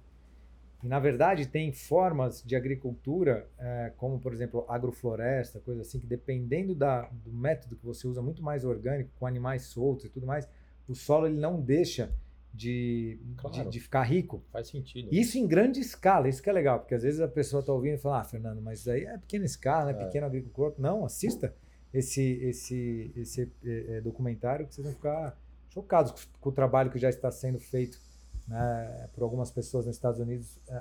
E, 0.84 0.88
na 0.88 1.00
verdade, 1.00 1.48
tem 1.48 1.72
formas 1.72 2.44
de 2.44 2.56
agricultura, 2.56 3.48
eh, 3.58 3.92
como, 3.98 4.20
por 4.20 4.32
exemplo, 4.32 4.64
agrofloresta, 4.70 5.60
coisa 5.60 5.82
assim, 5.82 6.00
que 6.00 6.06
dependendo 6.06 6.76
da, 6.76 7.10
do 7.26 7.34
método 7.34 7.76
que 7.76 7.84
você 7.86 8.08
usa, 8.08 8.22
muito 8.22 8.44
mais 8.44 8.64
orgânico, 8.64 9.10
com 9.20 9.26
animais 9.26 9.64
soltos 9.64 10.06
e 10.06 10.10
tudo 10.10 10.28
mais, 10.28 10.48
o 10.88 10.94
solo 10.94 11.26
ele 11.28 11.40
não 11.40 11.60
deixa 11.60 12.12
de, 12.54 13.20
Claro. 13.38 13.56
de, 13.66 13.70
de 13.72 13.80
ficar 13.80 14.04
rico. 14.04 14.44
Faz 14.52 14.68
sentido. 14.68 15.10
Isso 15.12 15.38
em 15.38 15.48
grande 15.48 15.80
escala, 15.80 16.30
isso 16.30 16.42
que 16.44 16.50
é 16.50 16.54
legal, 16.54 16.80
porque 16.80 16.94
às 16.96 17.04
vezes 17.04 17.20
a 17.22 17.28
pessoa 17.28 17.60
está 17.62 17.74
ouvindo 17.74 17.96
e 17.96 17.98
fala, 17.98 18.22
ah, 18.22 18.24
Fernando, 18.24 18.62
mas 18.62 18.80
isso 18.80 18.92
aí 18.92 19.04
é 19.06 19.18
pequena 19.18 19.46
escala, 19.46 19.92
é 19.92 19.94
É. 19.94 20.06
pequeno 20.06 20.28
agricultor. 20.28 20.74
Não, 20.78 21.04
assista 21.06 21.54
esse, 21.94 22.22
esse, 22.44 23.12
esse 23.16 23.52
eh, 23.66 24.02
documentário 24.02 24.68
que 24.68 24.76
vocês 24.76 24.86
vão 24.86 24.94
ficar 24.96 25.36
chocados 25.70 26.12
com, 26.12 26.20
com 26.40 26.50
o 26.50 26.52
trabalho 26.54 26.90
que 26.92 27.00
já 27.00 27.10
está 27.10 27.32
sendo 27.32 27.60
feito 27.60 28.00
né, 28.48 29.10
por 29.14 29.24
algumas 29.24 29.52
pessoas 29.52 29.86
nos 29.86 29.96
Estados 29.96 30.20
Unidos 30.20 30.60
a- 30.70 30.76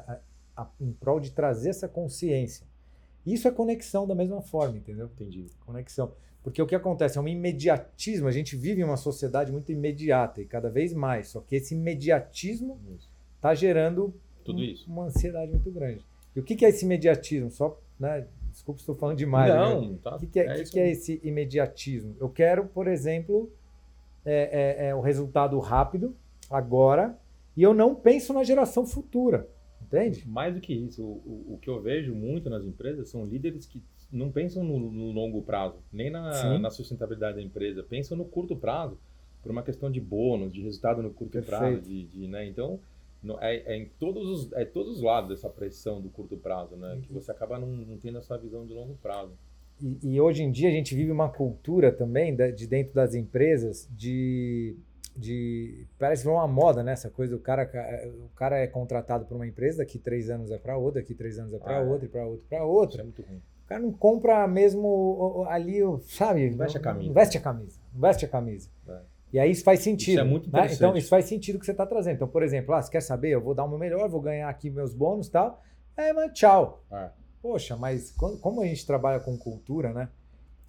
a- 0.57 0.63
a- 0.63 0.71
em 0.81 0.93
prol 0.93 1.19
de 1.21 1.33
trazer 1.33 1.71
essa 1.71 1.89
consciência. 1.89 2.67
Isso 3.25 3.49
é 3.49 3.51
conexão 3.51 4.07
da 4.07 4.15
mesma 4.15 4.41
forma, 4.41 4.77
entendeu? 4.77 5.07
Entendi. 5.07 5.47
Conexão. 5.65 6.13
Porque 6.45 6.63
o 6.63 6.67
que 6.67 6.77
acontece 6.77 7.19
é 7.19 7.21
um 7.21 7.27
imediatismo, 7.27 8.29
a 8.29 8.33
gente 8.33 8.55
vive 8.57 8.81
em 8.81 8.85
uma 8.85 8.97
sociedade 8.97 9.51
muito 9.51 9.73
imediata 9.73 10.41
e 10.41 10.45
cada 10.47 10.71
vez 10.71 10.93
mais, 10.93 11.29
só 11.29 11.41
que 11.41 11.57
esse 11.57 11.75
imediatismo 11.75 12.79
está 13.35 13.53
gerando 13.53 14.15
Tudo 14.45 14.61
um- 14.61 14.63
isso. 14.63 14.89
uma 14.89 15.07
ansiedade 15.07 15.51
muito 15.51 15.71
grande. 15.73 16.05
E 16.37 16.41
o 16.41 16.45
que, 16.45 16.55
que 16.55 16.65
é 16.65 16.69
esse 16.69 16.85
imediatismo? 16.85 17.51
Só, 17.51 17.81
né, 17.99 18.29
desculpa 18.53 18.79
se 18.79 18.83
estou 18.83 18.95
falando 18.95 19.19
demais. 19.19 19.53
né? 19.53 19.59
Não, 19.59 19.97
tá. 19.99 20.15
O 20.15 20.19
que, 20.21 20.27
que 20.29 20.39
é, 20.41 20.53
o 20.53 20.57
que 20.65 20.71
que 20.71 20.79
é 20.81 20.89
esse 20.91 21.21
imediatismo? 21.25 22.15
Eu 22.21 22.29
quero, 22.29 22.67
por 22.67 22.87
exemplo, 22.87 23.51
é, 24.25 24.85
é, 24.85 24.89
é 24.91 24.95
o 24.95 25.01
resultado 25.01 25.59
rápido, 25.59 26.15
agora, 26.49 27.19
e 27.57 27.63
eu 27.63 27.73
não 27.73 27.95
penso 27.95 28.33
na 28.33 28.45
geração 28.45 28.87
futura. 28.87 29.49
Entende? 29.83 30.27
Mais 30.29 30.55
do 30.55 30.61
que 30.61 30.75
isso, 30.75 31.03
o, 31.03 31.55
o, 31.55 31.59
que 31.63 31.71
eu 31.71 31.81
vejo 31.81 32.13
muito 32.15 32.51
nas 32.51 32.65
empresas 32.65 33.09
são 33.09 33.25
líderes 33.25 33.67
que 33.67 33.81
não 34.13 34.33
pensam 34.33 34.65
no, 34.65 34.79
no 34.91 35.13
longo 35.13 35.43
prazo, 35.43 35.79
nem 35.93 36.11
na, 36.11 36.59
na 36.59 36.71
sustentabilidade 36.71 37.37
da 37.37 37.43
empresa, 37.43 37.85
pensam 37.85 38.17
no 38.17 38.25
curto 38.25 38.57
prazo, 38.57 38.99
por 39.43 39.53
uma 39.53 39.63
questão 39.63 39.91
de 39.91 40.01
bônus, 40.01 40.53
de 40.53 40.61
resultado 40.61 41.03
no 41.03 41.11
curto 41.11 41.41
prazo. 41.43 41.77
Perfeito. 41.77 41.89
De, 41.89 42.05
de, 42.07 42.27
né? 42.27 42.47
Então, 42.49 42.81
é, 43.41 43.75
é 43.75 43.77
em 43.77 43.87
todos 43.99 44.29
os, 44.29 44.53
é 44.53 44.65
todos 44.65 44.97
os 44.97 45.03
lados 45.03 45.31
dessa 45.31 45.49
pressão 45.49 46.01
do 46.01 46.09
curto 46.09 46.37
prazo, 46.37 46.77
né? 46.77 47.01
que 47.03 47.13
você 47.13 47.31
acaba 47.31 47.59
não, 47.59 47.69
não 47.69 47.97
tendo 47.97 48.19
essa 48.19 48.37
visão 48.37 48.67
de 48.67 48.73
longo 48.73 48.95
prazo. 48.97 49.33
E, 49.81 50.15
e 50.15 50.21
hoje 50.21 50.43
em 50.43 50.51
dia 50.51 50.69
a 50.69 50.73
gente 50.73 50.95
vive 50.95 51.11
uma 51.11 51.29
cultura 51.29 51.93
também 51.93 52.35
de 52.55 52.67
dentro 52.67 52.95
das 52.95 53.15
empresas 53.15 53.89
de, 53.93 54.77
de 55.17 55.87
parece 55.99 56.23
que 56.23 56.29
é 56.29 56.33
uma 56.33 56.47
moda 56.47 56.83
né 56.83 56.93
essa 56.93 57.09
coisa 57.11 57.35
o 57.35 57.39
cara 57.39 57.69
o 58.25 58.29
cara 58.37 58.59
é 58.59 58.67
contratado 58.67 59.25
por 59.25 59.35
uma 59.37 59.47
empresa 59.47 59.79
daqui 59.79 59.99
três 59.99 60.29
anos 60.31 60.51
é 60.51 60.59
para 60.59 60.77
outra 60.77 61.01
daqui 61.01 61.15
três 61.15 61.39
anos 61.39 61.53
é 61.55 61.59
para 61.59 61.79
Ah, 61.79 61.83
é. 61.83 61.85
outra 61.85 62.07
e 62.07 62.09
para 62.09 62.25
outra 62.27 62.45
para 62.49 62.59
Isso 62.59 62.67
outra 62.67 63.01
é 63.01 63.05
muito 63.05 63.23
ruim. 63.23 63.37
o 63.39 63.69
cara 63.69 63.81
não 63.81 63.93
compra 63.93 64.47
mesmo 64.47 65.45
ali 65.49 65.79
sabe 66.09 66.51
Não 66.51 66.59
veste 66.59 66.77
a 66.77 66.81
camisa. 66.81 67.07
não 67.07 67.15
veste 67.15 67.37
a 67.37 67.41
camisa 67.41 67.81
veste 67.95 68.25
a 68.25 68.29
camisa 68.29 68.69
É. 68.89 68.99
e 69.33 69.39
aí 69.39 69.51
isso 69.51 69.65
faz 69.65 69.81
sentido 69.81 70.21
é 70.21 70.25
muito 70.25 70.51
né? 70.53 70.69
então 70.71 70.97
isso 70.97 71.09
faz 71.09 71.25
sentido 71.25 71.59
que 71.59 71.65
você 71.67 71.73
está 71.73 71.87
trazendo 71.87 72.17
então 72.17 72.29
por 72.29 72.43
exemplo 72.43 72.75
ah, 72.75 72.83
você 72.83 72.91
quer 72.91 73.01
saber 73.03 73.31
eu 73.31 73.41
vou 73.41 73.55
dar 73.55 73.65
o 73.65 73.69
meu 73.69 73.79
melhor 73.79 74.09
vou 74.09 74.21
ganhar 74.21 74.49
aqui 74.49 74.69
meus 74.71 74.93
bônus 74.93 75.29
e 75.29 75.31
tal 75.31 75.63
é 75.97 76.13
mas 76.13 76.33
tchau 76.33 76.85
É. 76.93 77.09
Poxa, 77.43 77.77
mas 77.77 78.11
quando- 78.11 78.39
como 78.39 78.61
a 78.61 78.67
gente 78.67 78.85
trabalha 78.85 79.21
com 79.21 79.39
cultura, 79.39 79.93
né? 79.93 80.09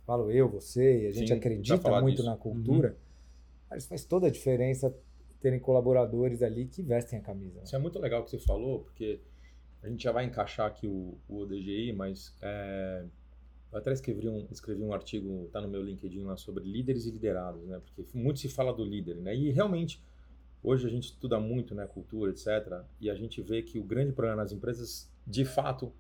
Falo 0.06 0.30
eu, 0.32 0.48
você, 0.48 1.06
e 1.06 1.08
a 1.08 1.12
gente 1.12 1.30
Sim, 1.30 1.34
acredita 1.34 2.02
muito 2.02 2.18
disso. 2.18 2.30
na 2.30 2.38
cultura, 2.38 2.96
mas 3.70 3.86
faz 3.86 4.06
toda 4.06 4.28
a 4.28 4.30
diferença 4.30 4.94
terem 5.40 5.60
colaboradores 5.60 6.42
ali 6.42 6.66
que 6.66 6.82
vestem 6.82 7.20
a 7.20 7.22
camisa. 7.22 7.58
né? 7.58 7.64
Isso 7.64 7.76
é 7.76 7.80
muito 7.80 8.00
legal 8.00 8.24
que 8.24 8.32
você 8.32 8.40
falou, 8.40 8.80
porque 8.80 9.20
a 9.84 9.88
gente 9.88 10.04
já 10.04 10.12
vai 10.12 10.26
encaixar 10.26 10.68
aqui 10.68 10.88
o, 10.88 11.18
o 11.28 11.40
ODGI, 11.40 11.94
mas 11.94 12.36
é, 12.42 13.06
eu 13.72 13.78
até 13.78 13.92
escrevi 13.92 14.28
um, 14.28 14.48
escrevi 14.50 14.82
um 14.82 14.94
artigo, 14.94 15.50
tá 15.52 15.62
no 15.62 15.68
meu 15.68 15.82
LinkedIn 15.82 16.24
lá, 16.24 16.38
sobre 16.38 16.64
líderes 16.64 17.06
e 17.06 17.12
liderados, 17.12 17.64
né? 17.66 17.82
Porque 17.96 18.18
muito 18.18 18.40
se 18.40 18.50
fala 18.50 18.74
do 18.74 18.84
líder, 18.84 19.18
né? 19.18 19.36
E 19.36 19.52
realmente, 19.52 20.02
hoje 20.64 20.88
a 20.88 20.90
gente 20.90 21.06
estuda 21.06 21.40
muito, 21.40 21.76
né, 21.76 21.86
cultura, 21.86 22.32
etc. 22.32 22.82
E 23.00 23.10
a 23.10 23.16
gente 23.16 23.42
vê 23.42 23.62
que 23.62 23.78
o 23.78 23.84
grande 23.84 24.14
problema 24.14 24.42
nas 24.42 24.52
empresas, 24.52 25.12
de 25.26 25.46
fato, 25.46 25.94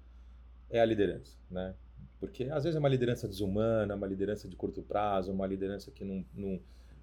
é 0.69 0.79
a 0.79 0.85
liderança, 0.85 1.37
né? 1.51 1.75
Porque 2.19 2.45
às 2.45 2.63
vezes 2.63 2.75
é 2.75 2.79
uma 2.79 2.89
liderança 2.89 3.27
desumana, 3.27 3.95
uma 3.95 4.07
liderança 4.07 4.47
de 4.47 4.55
curto 4.55 4.81
prazo, 4.81 5.31
uma 5.31 5.45
liderança 5.45 5.91
que 5.91 6.03
não, 6.03 6.25
não, 6.33 6.59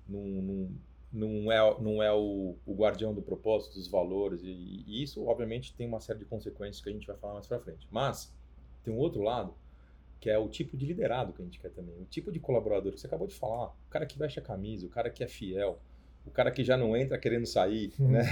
não, 0.08 0.20
não, 0.20 0.70
não 1.12 1.52
é, 1.52 1.80
não 1.80 2.02
é 2.02 2.12
o, 2.12 2.56
o 2.66 2.74
guardião 2.74 3.14
do 3.14 3.22
propósito, 3.22 3.74
dos 3.74 3.88
valores, 3.88 4.42
e, 4.42 4.84
e 4.86 5.02
isso, 5.02 5.24
obviamente, 5.26 5.74
tem 5.74 5.86
uma 5.86 6.00
série 6.00 6.18
de 6.18 6.24
consequências 6.24 6.82
que 6.82 6.88
a 6.88 6.92
gente 6.92 7.06
vai 7.06 7.16
falar 7.16 7.34
mais 7.34 7.46
pra 7.46 7.58
frente. 7.58 7.86
Mas 7.90 8.34
tem 8.82 8.92
um 8.92 8.98
outro 8.98 9.22
lado, 9.22 9.54
que 10.20 10.28
é 10.30 10.38
o 10.38 10.48
tipo 10.48 10.76
de 10.76 10.86
liderado 10.86 11.32
que 11.32 11.42
a 11.42 11.44
gente 11.44 11.58
quer 11.58 11.70
também, 11.70 11.94
o 12.00 12.04
tipo 12.06 12.32
de 12.32 12.40
colaborador 12.40 12.92
que 12.92 13.00
você 13.00 13.06
acabou 13.06 13.26
de 13.26 13.34
falar, 13.34 13.68
o 13.68 13.90
cara 13.90 14.06
que 14.06 14.18
veste 14.18 14.38
a 14.38 14.42
camisa, 14.42 14.86
o 14.86 14.90
cara 14.90 15.10
que 15.10 15.22
é 15.22 15.28
fiel, 15.28 15.78
o 16.26 16.30
cara 16.30 16.50
que 16.50 16.64
já 16.64 16.76
não 16.76 16.96
entra 16.96 17.18
querendo 17.18 17.46
sair, 17.46 17.92
né? 17.98 18.22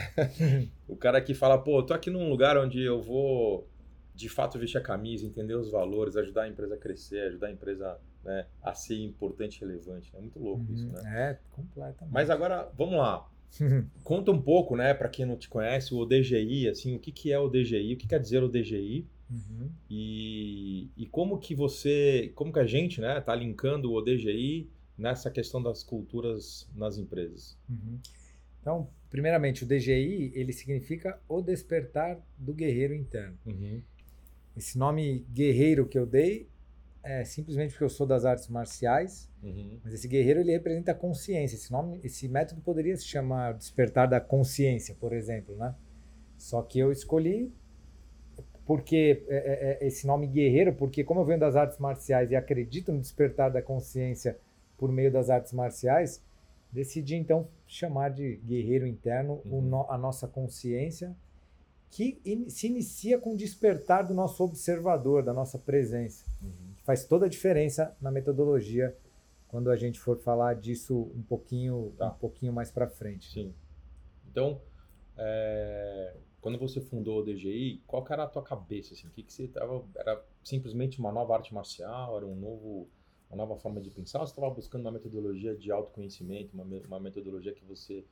o 0.88 0.96
cara 0.96 1.20
que 1.20 1.34
fala, 1.34 1.58
pô, 1.58 1.82
tô 1.82 1.92
aqui 1.92 2.10
num 2.10 2.30
lugar 2.30 2.56
onde 2.56 2.82
eu 2.82 3.00
vou 3.00 3.68
de 4.14 4.28
fato 4.28 4.58
vestir 4.58 4.78
a 4.78 4.82
camisa, 4.82 5.26
entender 5.26 5.54
os 5.54 5.70
valores, 5.70 6.16
ajudar 6.16 6.42
a 6.42 6.48
empresa 6.48 6.74
a 6.74 6.78
crescer, 6.78 7.28
ajudar 7.28 7.48
a 7.48 7.52
empresa 7.52 7.98
né, 8.24 8.46
a 8.62 8.74
ser 8.74 8.96
importante 9.02 9.56
e 9.56 9.60
relevante. 9.60 10.10
É 10.14 10.20
muito 10.20 10.38
louco 10.38 10.64
isso, 10.72 10.86
Uhum, 10.86 10.92
né? 10.92 11.30
É, 11.30 11.38
completamente. 11.50 12.12
Mas 12.12 12.30
agora, 12.30 12.70
vamos 12.76 12.96
lá. 12.96 13.28
Conta 14.02 14.30
um 14.30 14.40
pouco, 14.40 14.76
né, 14.76 14.94
para 14.94 15.08
quem 15.08 15.26
não 15.26 15.36
te 15.36 15.48
conhece, 15.48 15.92
o 15.94 15.98
ODGI, 15.98 16.68
assim, 16.68 16.94
o 16.94 16.98
que, 16.98 17.12
que 17.12 17.32
é 17.32 17.38
o 17.38 17.48
DGI, 17.48 17.94
o 17.94 17.96
que 17.98 18.06
quer 18.06 18.20
dizer 18.20 18.42
o 18.42 18.48
DGI 18.48 19.06
Uhum. 19.30 19.70
e, 19.88 20.90
e 20.94 21.06
como 21.06 21.38
que 21.38 21.54
você, 21.54 22.30
como 22.34 22.52
que 22.52 22.58
a 22.58 22.66
gente, 22.66 23.00
né, 23.00 23.18
tá 23.18 23.34
linkando 23.34 23.90
o 23.90 23.94
ODGI 23.94 24.68
nessa 24.98 25.30
questão 25.30 25.62
das 25.62 25.82
culturas 25.82 26.68
nas 26.76 26.98
empresas. 26.98 27.56
Uhum. 27.68 27.98
Então, 28.60 28.88
primeiramente, 29.08 29.64
o 29.64 29.66
DGI, 29.66 30.32
ele 30.34 30.52
significa 30.52 31.18
o 31.26 31.40
despertar 31.40 32.20
do 32.36 32.52
guerreiro 32.52 32.94
interno. 32.94 33.38
Esse 34.54 34.76
nome 34.78 35.24
guerreiro 35.32 35.88
que 35.88 35.98
eu 35.98 36.04
dei 36.06 36.46
é 37.04 37.24
simplesmente 37.24 37.70
porque 37.72 37.84
eu 37.84 37.88
sou 37.90 38.06
das 38.06 38.24
artes 38.24 38.48
marciais, 38.48 39.28
Uhum. 39.42 39.78
mas 39.82 39.92
esse 39.94 40.06
guerreiro 40.06 40.40
ele 40.40 40.52
representa 40.52 40.92
a 40.92 40.94
consciência. 40.94 41.56
Esse 41.56 41.70
nome, 41.72 42.00
esse 42.04 42.28
método 42.28 42.60
poderia 42.60 42.96
se 42.96 43.04
chamar 43.04 43.54
despertar 43.54 44.06
da 44.08 44.20
consciência, 44.20 44.94
por 45.00 45.12
exemplo, 45.12 45.56
né? 45.56 45.74
Só 46.38 46.62
que 46.62 46.78
eu 46.78 46.92
escolhi 46.92 47.52
porque 48.64 49.24
é, 49.28 49.36
é, 49.36 49.84
é, 49.84 49.86
esse 49.86 50.06
nome 50.06 50.26
guerreiro, 50.26 50.72
porque 50.74 51.02
como 51.02 51.20
eu 51.20 51.24
venho 51.24 51.40
das 51.40 51.56
artes 51.56 51.78
marciais 51.78 52.30
e 52.30 52.36
acredito 52.36 52.92
no 52.92 53.00
despertar 53.00 53.50
da 53.50 53.60
consciência 53.60 54.38
por 54.78 54.90
meio 54.92 55.10
das 55.10 55.28
artes 55.30 55.52
marciais, 55.52 56.22
decidi 56.70 57.16
então 57.16 57.48
chamar 57.66 58.10
de 58.10 58.36
guerreiro 58.46 58.86
interno 58.86 59.40
Uhum. 59.44 59.60
no- 59.60 59.90
a 59.90 59.98
nossa 59.98 60.28
consciência 60.28 61.14
que 61.90 62.18
in- 62.24 62.48
se 62.48 62.68
inicia 62.68 63.18
com 63.18 63.32
o 63.34 63.36
despertar 63.36 64.02
do 64.06 64.14
nosso 64.14 64.42
observador, 64.44 65.22
da 65.22 65.32
nossa 65.34 65.58
presença 65.58 66.24
Uhum. 66.40 66.71
Faz 66.84 67.04
toda 67.04 67.26
a 67.26 67.28
diferença 67.28 67.96
na 68.00 68.10
metodologia 68.10 68.96
quando 69.48 69.70
a 69.70 69.76
gente 69.76 70.00
for 70.00 70.16
falar 70.18 70.54
disso 70.54 71.10
um 71.14 71.22
pouquinho, 71.22 71.92
Tá. 71.98 72.08
um 72.08 72.14
pouquinho 72.18 72.52
mais 72.52 72.70
para 72.70 72.88
frente. 72.88 73.30
Sim. 73.30 73.54
Então, 74.30 74.60
é, 75.16 76.16
quando 76.40 76.58
você 76.58 76.80
fundou 76.80 77.20
o 77.20 77.22
DGI, 77.22 77.82
qual 77.86 78.04
era 78.10 78.24
a 78.24 78.26
tua 78.26 78.42
cabeça? 78.42 78.94
Assim? 78.94 79.06
O 79.06 79.10
que, 79.10 79.22
que 79.22 79.32
você 79.32 79.46
tava, 79.48 79.84
era 79.94 80.24
simplesmente 80.42 80.98
uma 80.98 81.12
nova 81.12 81.34
arte 81.34 81.52
marcial? 81.52 82.16
Era 82.16 82.26
um 82.26 82.34
novo, 82.34 82.88
uma 83.28 83.36
nova 83.36 83.56
forma 83.60 83.80
de 83.80 83.90
pensar? 83.90 84.20
Ou 84.20 84.26
você 84.26 84.32
estava 84.32 84.50
buscando 84.52 84.80
uma 84.82 84.92
metodologia 84.92 85.54
de 85.54 85.70
autoconhecimento, 85.70 86.54
uma, 86.54 86.64
uma 86.64 86.98
metodologia 87.00 87.52
que 87.52 87.64
você 87.64 88.04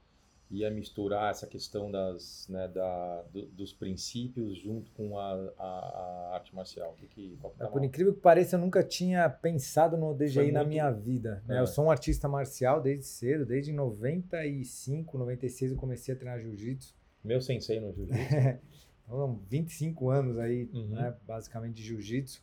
ia 0.51 0.71
misturar 0.71 1.31
essa 1.31 1.47
questão 1.47 1.91
das, 1.91 2.49
né, 2.49 2.67
da, 2.69 3.23
do- 3.33 3.47
dos 3.47 3.73
princípios 3.73 4.59
junto 4.59 4.91
com 4.93 5.17
a, 5.19 5.33
a, 5.57 5.63
a 5.65 6.35
arte 6.35 6.55
marcial? 6.55 6.93
Que 6.99 7.07
que, 7.07 7.39
É, 7.61 7.67
Por 7.67 7.85
incrível 7.85 8.13
que 8.13 8.21
pareça, 8.21 8.57
eu 8.57 8.61
nunca 8.61 8.83
tinha 8.83 9.29
pensado 9.31 9.97
no 9.97 10.13
DGI 10.15 10.35
Foi 10.35 10.51
na 10.53 10.61
muito- 10.61 10.69
minha 10.71 10.91
vida. 10.91 11.43
né? 11.47 11.59
É. 11.59 11.61
Eu 11.61 11.67
sou 11.67 11.85
um 11.85 11.91
artista 11.91 12.29
marcial 12.29 12.81
desde 12.81 13.05
cedo, 13.05 13.47
desde 13.47 13.73
95, 13.73 15.17
96 15.19 15.73
eu 15.73 15.77
comecei 15.79 16.15
a 16.15 16.17
treinar 16.17 16.41
jiu-jitsu. 16.41 16.95
Meu 17.23 17.41
sensei 17.41 17.79
no 17.81 17.93
jiu-jitsu. 17.93 18.11
Então, 19.13 19.41
25 19.49 20.09
anos 20.09 20.39
aí, 20.39 20.71
Uhum. 20.73 20.87
né, 20.91 21.13
basicamente 21.27 21.75
de 21.75 21.83
jiu-jitsu. 21.83 22.41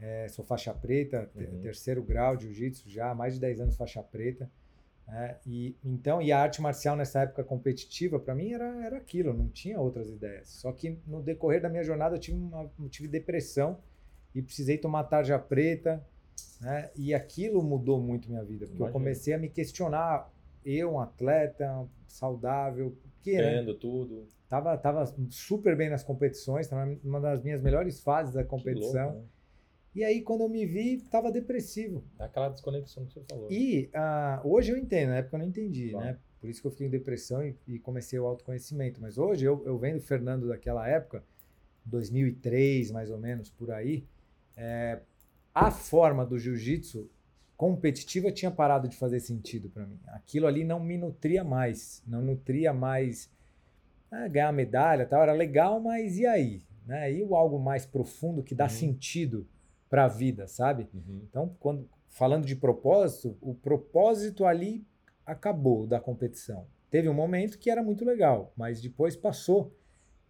É, 0.00 0.26
sou 0.28 0.42
faixa 0.42 0.72
preta, 0.72 1.30
Uhum. 1.34 1.60
terceiro 1.60 2.02
grau 2.02 2.36
de 2.36 2.44
jiu-jitsu 2.46 2.88
já, 2.88 3.10
há 3.10 3.14
mais 3.14 3.34
de 3.34 3.40
10 3.40 3.60
anos 3.60 3.76
faixa 3.76 4.02
preta. 4.02 4.50
Né? 5.06 5.36
e 5.46 5.76
então 5.84 6.20
e 6.20 6.32
a 6.32 6.40
arte 6.40 6.60
marcial 6.60 6.96
nessa 6.96 7.20
época 7.20 7.44
competitiva 7.44 8.18
para 8.18 8.34
mim 8.34 8.52
era, 8.52 8.84
era 8.84 8.96
aquilo, 8.96 9.32
não 9.32 9.48
tinha 9.48 9.80
outras 9.80 10.08
ideias. 10.08 10.48
Só 10.48 10.72
que 10.72 10.98
no 11.06 11.22
decorrer 11.22 11.60
da 11.60 11.68
minha 11.68 11.84
jornada 11.84 12.16
eu 12.16 12.20
tive, 12.20 12.36
uma, 12.36 12.70
eu 12.78 12.88
tive 12.88 13.08
depressão 13.08 13.78
e 14.34 14.42
precisei 14.42 14.76
tomar 14.78 15.04
tarja 15.04 15.38
preta, 15.38 16.04
né? 16.60 16.90
E 16.96 17.14
aquilo 17.14 17.62
mudou 17.62 18.00
muito 18.00 18.28
minha 18.28 18.44
vida, 18.44 18.66
porque 18.66 18.78
Imagina. 18.78 18.88
eu 18.88 18.92
comecei 18.92 19.32
a 19.32 19.38
me 19.38 19.48
questionar, 19.48 20.30
eu, 20.64 20.92
um 20.92 21.00
atleta 21.00 21.86
saudável, 22.06 22.94
que 23.22 23.36
né? 23.36 23.64
Tudo. 23.80 24.26
Tava, 24.48 24.76
tava 24.76 25.04
super 25.28 25.76
bem 25.76 25.90
nas 25.90 26.04
competições, 26.04 26.68
tava 26.68 26.96
numa 27.02 27.20
das 27.20 27.42
minhas 27.42 27.60
melhores 27.60 28.00
fases 28.00 28.34
da 28.34 28.44
competição. 28.44 29.06
louco, 29.06 29.18
né? 29.20 29.24
E 29.96 30.04
aí, 30.04 30.20
quando 30.20 30.42
eu 30.42 30.48
me 30.48 30.66
vi, 30.66 30.98
tava 31.10 31.32
depressivo. 31.32 32.04
É 32.18 32.24
aquela 32.24 32.50
desconexão 32.50 33.06
que 33.06 33.14
você 33.14 33.22
falou. 33.28 33.50
E 33.50 33.88
ah, 33.94 34.42
hoje 34.44 34.70
eu 34.70 34.76
entendo, 34.76 35.08
na 35.08 35.16
época 35.16 35.36
eu 35.36 35.38
não 35.40 35.46
entendi, 35.46 35.90
Claro. 35.90 36.06
né? 36.06 36.18
Por 36.38 36.50
isso 36.50 36.60
que 36.60 36.66
eu 36.66 36.70
fiquei 36.70 36.86
em 36.86 36.90
depressão 36.90 37.42
e, 37.42 37.56
e 37.66 37.78
comecei 37.78 38.18
o 38.18 38.26
autoconhecimento. 38.26 39.00
Mas 39.00 39.16
hoje, 39.16 39.46
eu, 39.46 39.62
eu 39.64 39.78
vendo 39.78 39.96
o 39.96 40.02
Fernando 40.02 40.48
daquela 40.48 40.86
época, 40.86 41.24
2003 41.86 42.90
mais 42.90 43.10
ou 43.10 43.16
menos, 43.18 43.48
por 43.48 43.70
aí, 43.70 44.04
é, 44.54 45.00
a 45.54 45.70
forma 45.70 46.26
do 46.26 46.38
jiu-jitsu 46.38 47.08
competitiva 47.56 48.30
tinha 48.30 48.50
parado 48.50 48.86
de 48.88 48.96
fazer 48.96 49.20
sentido 49.20 49.70
para 49.70 49.86
mim. 49.86 49.98
Aquilo 50.08 50.46
ali 50.46 50.62
não 50.62 50.78
me 50.78 50.98
nutria 50.98 51.42
mais, 51.42 52.02
não 52.06 52.20
nutria 52.20 52.72
mais 52.74 53.30
ah, 54.10 54.28
ganhar 54.28 54.52
medalha 54.52 55.06
tal, 55.06 55.22
era 55.22 55.32
legal, 55.32 55.80
mas 55.80 56.18
e 56.18 56.26
aí? 56.26 56.62
Né? 56.84 57.12
E 57.14 57.22
o 57.22 57.34
algo 57.34 57.58
mais 57.58 57.86
profundo 57.86 58.42
que 58.42 58.54
dá 58.54 58.64
Uhum. 58.64 58.70
sentido 58.70 59.46
para 59.88 60.04
a 60.04 60.08
vida, 60.08 60.46
sabe? 60.46 60.88
Uhum. 60.92 61.20
Então, 61.28 61.56
quando 61.60 61.88
falando 62.08 62.46
de 62.46 62.56
propósito, 62.56 63.36
o 63.40 63.54
propósito 63.54 64.44
ali 64.44 64.86
acabou 65.24 65.86
da 65.86 66.00
competição. 66.00 66.66
Teve 66.90 67.08
um 67.08 67.14
momento 67.14 67.58
que 67.58 67.70
era 67.70 67.82
muito 67.82 68.04
legal, 68.04 68.52
mas 68.56 68.80
depois 68.80 69.16
passou. 69.16 69.76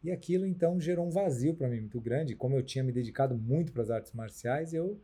E 0.03 0.11
aquilo 0.11 0.47
então 0.47 0.81
gerou 0.81 1.07
um 1.07 1.11
vazio 1.11 1.55
para 1.55 1.69
mim 1.69 1.81
muito 1.81 2.01
grande. 2.01 2.35
Como 2.35 2.57
eu 2.57 2.63
tinha 2.63 2.83
me 2.83 2.93
dedicado 2.93 3.37
muito 3.37 3.73
para 3.73 3.83
as 3.83 3.91
artes 3.91 4.13
marciais, 4.13 4.73
eu 4.73 5.01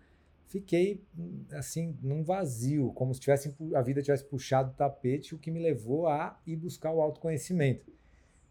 fiquei 0.47 1.05
hum, 1.17 1.45
assim 1.53 1.97
num 2.03 2.23
vazio, 2.23 2.93
como 2.93 3.15
se 3.15 3.21
tivesse 3.21 3.55
a 3.75 3.83
vida 3.83 4.03
tivesse 4.03 4.25
puxado 4.25 4.71
o 4.71 4.75
tapete, 4.75 5.35
o 5.35 5.39
que 5.39 5.51
me 5.51 5.61
levou 5.61 6.07
a 6.07 6.41
ir 6.47 6.57
buscar 6.57 6.93
o 6.93 7.01
autoconhecimento. 7.01 7.93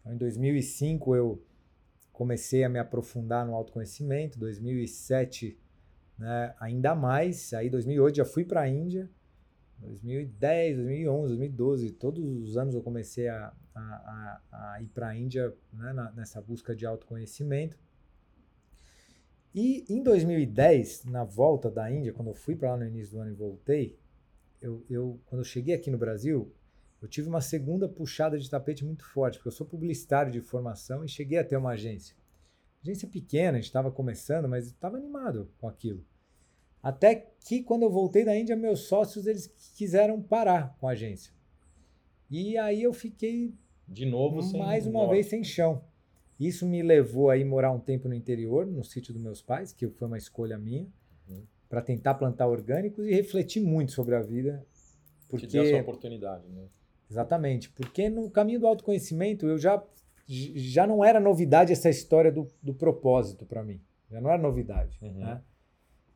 Então, 0.00 0.14
em 0.14 0.16
2005 0.16 1.14
eu 1.14 1.42
comecei 2.12 2.64
a 2.64 2.68
me 2.68 2.78
aprofundar 2.78 3.46
no 3.46 3.54
autoconhecimento. 3.54 4.38
2007 4.38 5.58
né, 6.18 6.54
ainda 6.60 6.94
mais. 6.94 7.52
Aí 7.52 7.70
2008 7.70 8.16
já 8.16 8.24
fui 8.24 8.44
para 8.44 8.62
a 8.62 8.68
Índia. 8.68 9.10
2010, 9.78 10.76
2011, 10.76 11.28
2012, 11.28 11.90
todos 11.92 12.24
os 12.24 12.56
anos 12.56 12.74
eu 12.74 12.82
comecei 12.82 13.28
a, 13.28 13.52
a, 13.74 14.40
a, 14.52 14.74
a 14.74 14.82
ir 14.82 14.88
para 14.88 15.08
a 15.08 15.16
Índia 15.16 15.52
né, 15.72 15.92
na- 15.92 16.12
nessa 16.12 16.40
busca 16.40 16.74
de 16.76 16.86
autoconhecimento. 16.86 17.76
E 19.54 19.84
em 19.88 20.02
2010, 20.02 21.04
na 21.04 21.24
volta 21.24 21.70
da 21.70 21.90
Índia, 21.90 22.12
quando 22.12 22.28
eu 22.28 22.34
fui 22.34 22.56
para 22.56 22.70
lá 22.70 22.76
no 22.78 22.86
início 22.86 23.12
do 23.14 23.20
ano 23.20 23.30
e 23.30 23.34
voltei, 23.34 23.98
eu, 24.60 24.84
eu, 24.90 25.20
quando 25.26 25.40
eu 25.40 25.44
cheguei 25.44 25.74
aqui 25.74 25.90
no 25.90 25.98
Brasil, 25.98 26.52
eu 27.02 27.08
tive 27.08 27.28
uma 27.28 27.40
segunda 27.42 27.88
puxada 27.88 28.38
de 28.38 28.48
tapete 28.50 28.84
muito 28.84 29.04
forte, 29.04 29.38
porque 29.38 29.48
eu 29.48 29.52
sou 29.52 29.66
publicitário 29.66 30.32
de 30.32 30.40
formação 30.40 31.04
e 31.04 31.08
cheguei 31.08 31.38
a 31.38 31.44
ter 31.44 31.56
uma 31.56 31.72
agência. 31.72 32.16
Agência 32.82 33.08
pequena, 33.08 33.52
a 33.52 33.60
gente 33.60 33.66
estava 33.66 33.90
começando, 33.92 34.48
mas 34.48 34.66
estava 34.66 34.96
animado 34.96 35.48
com 35.60 35.68
aquilo. 35.68 36.04
Até 36.82 37.14
que 37.46 37.62
quando 37.62 37.82
eu 37.84 37.90
voltei 37.90 38.24
da 38.24 38.36
Índia, 38.36 38.56
meus 38.56 38.80
sócios 38.80 39.26
eles 39.26 39.46
quiseram 39.76 40.20
parar 40.20 40.76
com 40.80 40.88
a 40.88 40.92
agência. 40.92 41.32
E 42.28 42.56
aí 42.58 42.82
eu 42.82 42.92
fiquei 42.92 43.54
De 43.86 44.04
novo, 44.04 44.42
sem 44.42 44.58
mais 44.58 44.84
uma 44.86 45.00
norte. 45.00 45.12
vez 45.12 45.26
sem 45.26 45.44
chão. 45.44 45.84
Isso 46.40 46.66
me 46.66 46.82
levou 46.82 47.30
a 47.30 47.36
ir 47.36 47.44
morar 47.44 47.70
um 47.70 47.78
tempo 47.78 48.08
no 48.08 48.14
interior, 48.14 48.66
no 48.66 48.82
sítio 48.82 49.12
dos 49.12 49.22
meus 49.22 49.40
pais, 49.40 49.72
que 49.72 49.88
foi 49.88 50.08
uma 50.08 50.18
escolha 50.18 50.58
minha, 50.58 50.88
Uhum. 51.28 51.44
para 51.68 51.80
tentar 51.80 52.14
plantar 52.14 52.48
orgânicos 52.48 53.06
e 53.06 53.14
refletir 53.14 53.60
muito 53.62 53.92
sobre 53.92 54.16
a 54.16 54.20
vida. 54.20 54.66
Te 55.36 55.46
deu 55.46 55.62
essa 55.62 55.70
Porque 55.72 55.80
oportunidade, 55.82 56.48
né? 56.48 56.64
Exatamente, 57.08 57.70
porque 57.70 58.08
no 58.10 58.28
caminho 58.28 58.58
do 58.58 58.66
autoconhecimento 58.66 59.46
eu 59.46 59.56
já, 59.56 59.80
já 60.56 60.86
não 60.86 61.04
era 61.04 61.20
novidade 61.20 61.72
essa 61.72 61.90
história 61.90 62.32
do, 62.32 62.48
do 62.62 62.72
propósito 62.74 63.44
para 63.44 63.62
mim. 63.62 63.80
Já 64.10 64.20
não 64.20 64.30
era 64.30 64.40
novidade. 64.40 64.98
Uhum. 65.02 65.12
Né? 65.14 65.42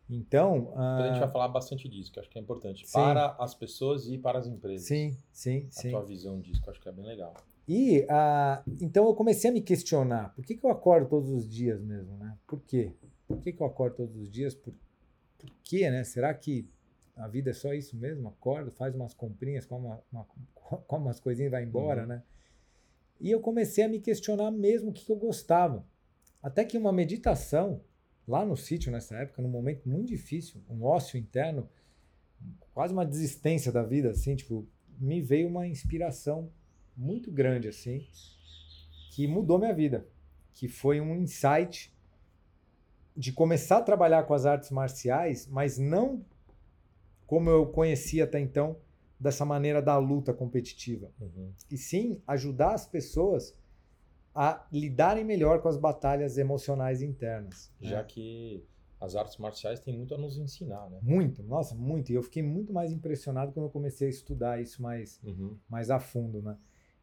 Então. 0.08 0.60
Depois 0.60 0.76
a 0.78 1.06
gente 1.08 1.16
ah, 1.16 1.20
vai 1.20 1.28
falar 1.30 1.48
bastante 1.48 1.88
disso, 1.88 2.12
que 2.12 2.20
acho 2.20 2.30
que 2.30 2.38
é 2.38 2.42
importante. 2.42 2.86
Sim. 2.86 2.92
Para 2.92 3.36
as 3.38 3.54
pessoas 3.54 4.06
e 4.06 4.16
para 4.18 4.38
as 4.38 4.46
empresas. 4.46 4.86
sim, 4.86 5.16
sim, 5.32 5.66
A 5.68 5.80
sim. 5.80 5.90
tua 5.90 6.04
visão 6.04 6.40
disso, 6.40 6.62
que 6.62 6.68
eu 6.68 6.72
acho 6.72 6.80
que 6.80 6.88
é 6.88 6.92
bem 6.92 7.04
legal. 7.04 7.34
E 7.68 8.06
ah, 8.08 8.62
então 8.80 9.06
eu 9.06 9.14
comecei 9.14 9.50
a 9.50 9.52
me 9.52 9.60
questionar: 9.60 10.32
por 10.34 10.44
que, 10.44 10.54
que 10.56 10.64
eu 10.64 10.70
acordo 10.70 11.08
todos 11.08 11.28
os 11.30 11.48
dias 11.48 11.80
mesmo? 11.82 12.16
Né? 12.18 12.36
Por 12.46 12.60
quê? 12.60 12.92
Por 13.26 13.38
que, 13.40 13.52
que 13.52 13.60
eu 13.60 13.66
acordo 13.66 13.96
todos 13.96 14.16
os 14.16 14.30
dias? 14.30 14.54
Por, 14.54 14.72
por 15.36 15.50
quê? 15.64 15.90
Né? 15.90 16.04
Será 16.04 16.32
que 16.32 16.68
a 17.16 17.26
vida 17.26 17.50
é 17.50 17.52
só 17.52 17.74
isso 17.74 17.96
mesmo? 17.96 18.28
Acorda, 18.28 18.70
faz 18.70 18.94
umas 18.94 19.12
comprinhas, 19.12 19.66
come, 19.66 19.86
uma, 19.86 20.00
uma, 20.12 20.24
come 20.86 21.04
umas 21.06 21.18
coisinhas 21.18 21.48
e 21.48 21.50
vai 21.50 21.64
embora, 21.64 22.02
Uhum. 22.02 22.08
né? 22.08 22.22
E 23.20 23.30
eu 23.30 23.40
comecei 23.40 23.84
a 23.84 23.88
me 23.88 24.00
questionar 24.00 24.50
mesmo 24.50 24.90
o 24.90 24.92
que, 24.92 25.10
eu 25.10 25.16
gostava. 25.16 25.86
Até 26.42 26.64
que 26.64 26.76
uma 26.76 26.92
meditação, 26.92 27.80
lá 28.26 28.44
no 28.44 28.56
sítio 28.56 28.92
nessa 28.92 29.16
época, 29.16 29.42
num 29.42 29.48
momento 29.48 29.88
muito 29.88 30.08
difícil, 30.08 30.62
um 30.68 30.84
ócio 30.84 31.18
interno, 31.18 31.68
quase 32.74 32.92
uma 32.92 33.06
desistência 33.06 33.72
da 33.72 33.82
vida, 33.82 34.10
assim, 34.10 34.36
tipo, 34.36 34.66
me 34.98 35.20
veio 35.20 35.48
uma 35.48 35.66
inspiração 35.66 36.50
muito 36.96 37.30
grande, 37.30 37.68
assim, 37.68 38.06
que 39.12 39.26
mudou 39.26 39.58
minha 39.58 39.74
vida. 39.74 40.06
Que 40.52 40.68
foi 40.68 41.00
um 41.00 41.14
insight 41.16 41.94
de 43.16 43.32
começar 43.32 43.78
a 43.78 43.82
trabalhar 43.82 44.24
com 44.24 44.34
as 44.34 44.44
artes 44.46 44.70
marciais, 44.70 45.46
mas 45.46 45.78
não 45.78 46.24
como 47.26 47.50
eu 47.50 47.66
conhecia 47.66 48.24
até 48.24 48.38
então, 48.38 48.76
dessa 49.18 49.44
maneira 49.44 49.80
da 49.80 49.96
luta 49.98 50.32
competitiva. 50.34 51.10
Uhum. 51.20 51.52
E 51.70 51.76
sim 51.76 52.20
ajudar 52.26 52.74
as 52.74 52.86
pessoas 52.86 53.54
a 54.34 54.66
lidarem 54.70 55.24
melhor 55.24 55.62
com 55.62 55.68
as 55.68 55.76
batalhas 55.78 56.36
emocionais 56.36 57.00
internas. 57.02 57.72
né? 57.80 57.88
Já 57.88 58.04
que 58.04 58.62
as 59.00 59.14
artes 59.16 59.36
marciais 59.38 59.80
têm 59.80 59.96
muito 59.96 60.14
a 60.14 60.18
nos 60.18 60.36
ensinar, 60.38 60.88
né? 60.90 60.98
Muito, 61.02 61.42
nossa, 61.42 61.74
muito. 61.74 62.10
E 62.12 62.14
eu 62.14 62.22
fiquei 62.22 62.42
muito 62.42 62.72
mais 62.72 62.92
impressionado 62.92 63.52
quando 63.52 63.66
eu 63.66 63.70
comecei 63.70 64.08
a 64.08 64.10
estudar 64.10 64.60
isso 64.60 64.82
mais, 64.82 65.20
Uhum. 65.24 65.56
mais 65.68 65.90
a 65.90 65.98
fundo, 65.98 66.42
né? 66.42 66.56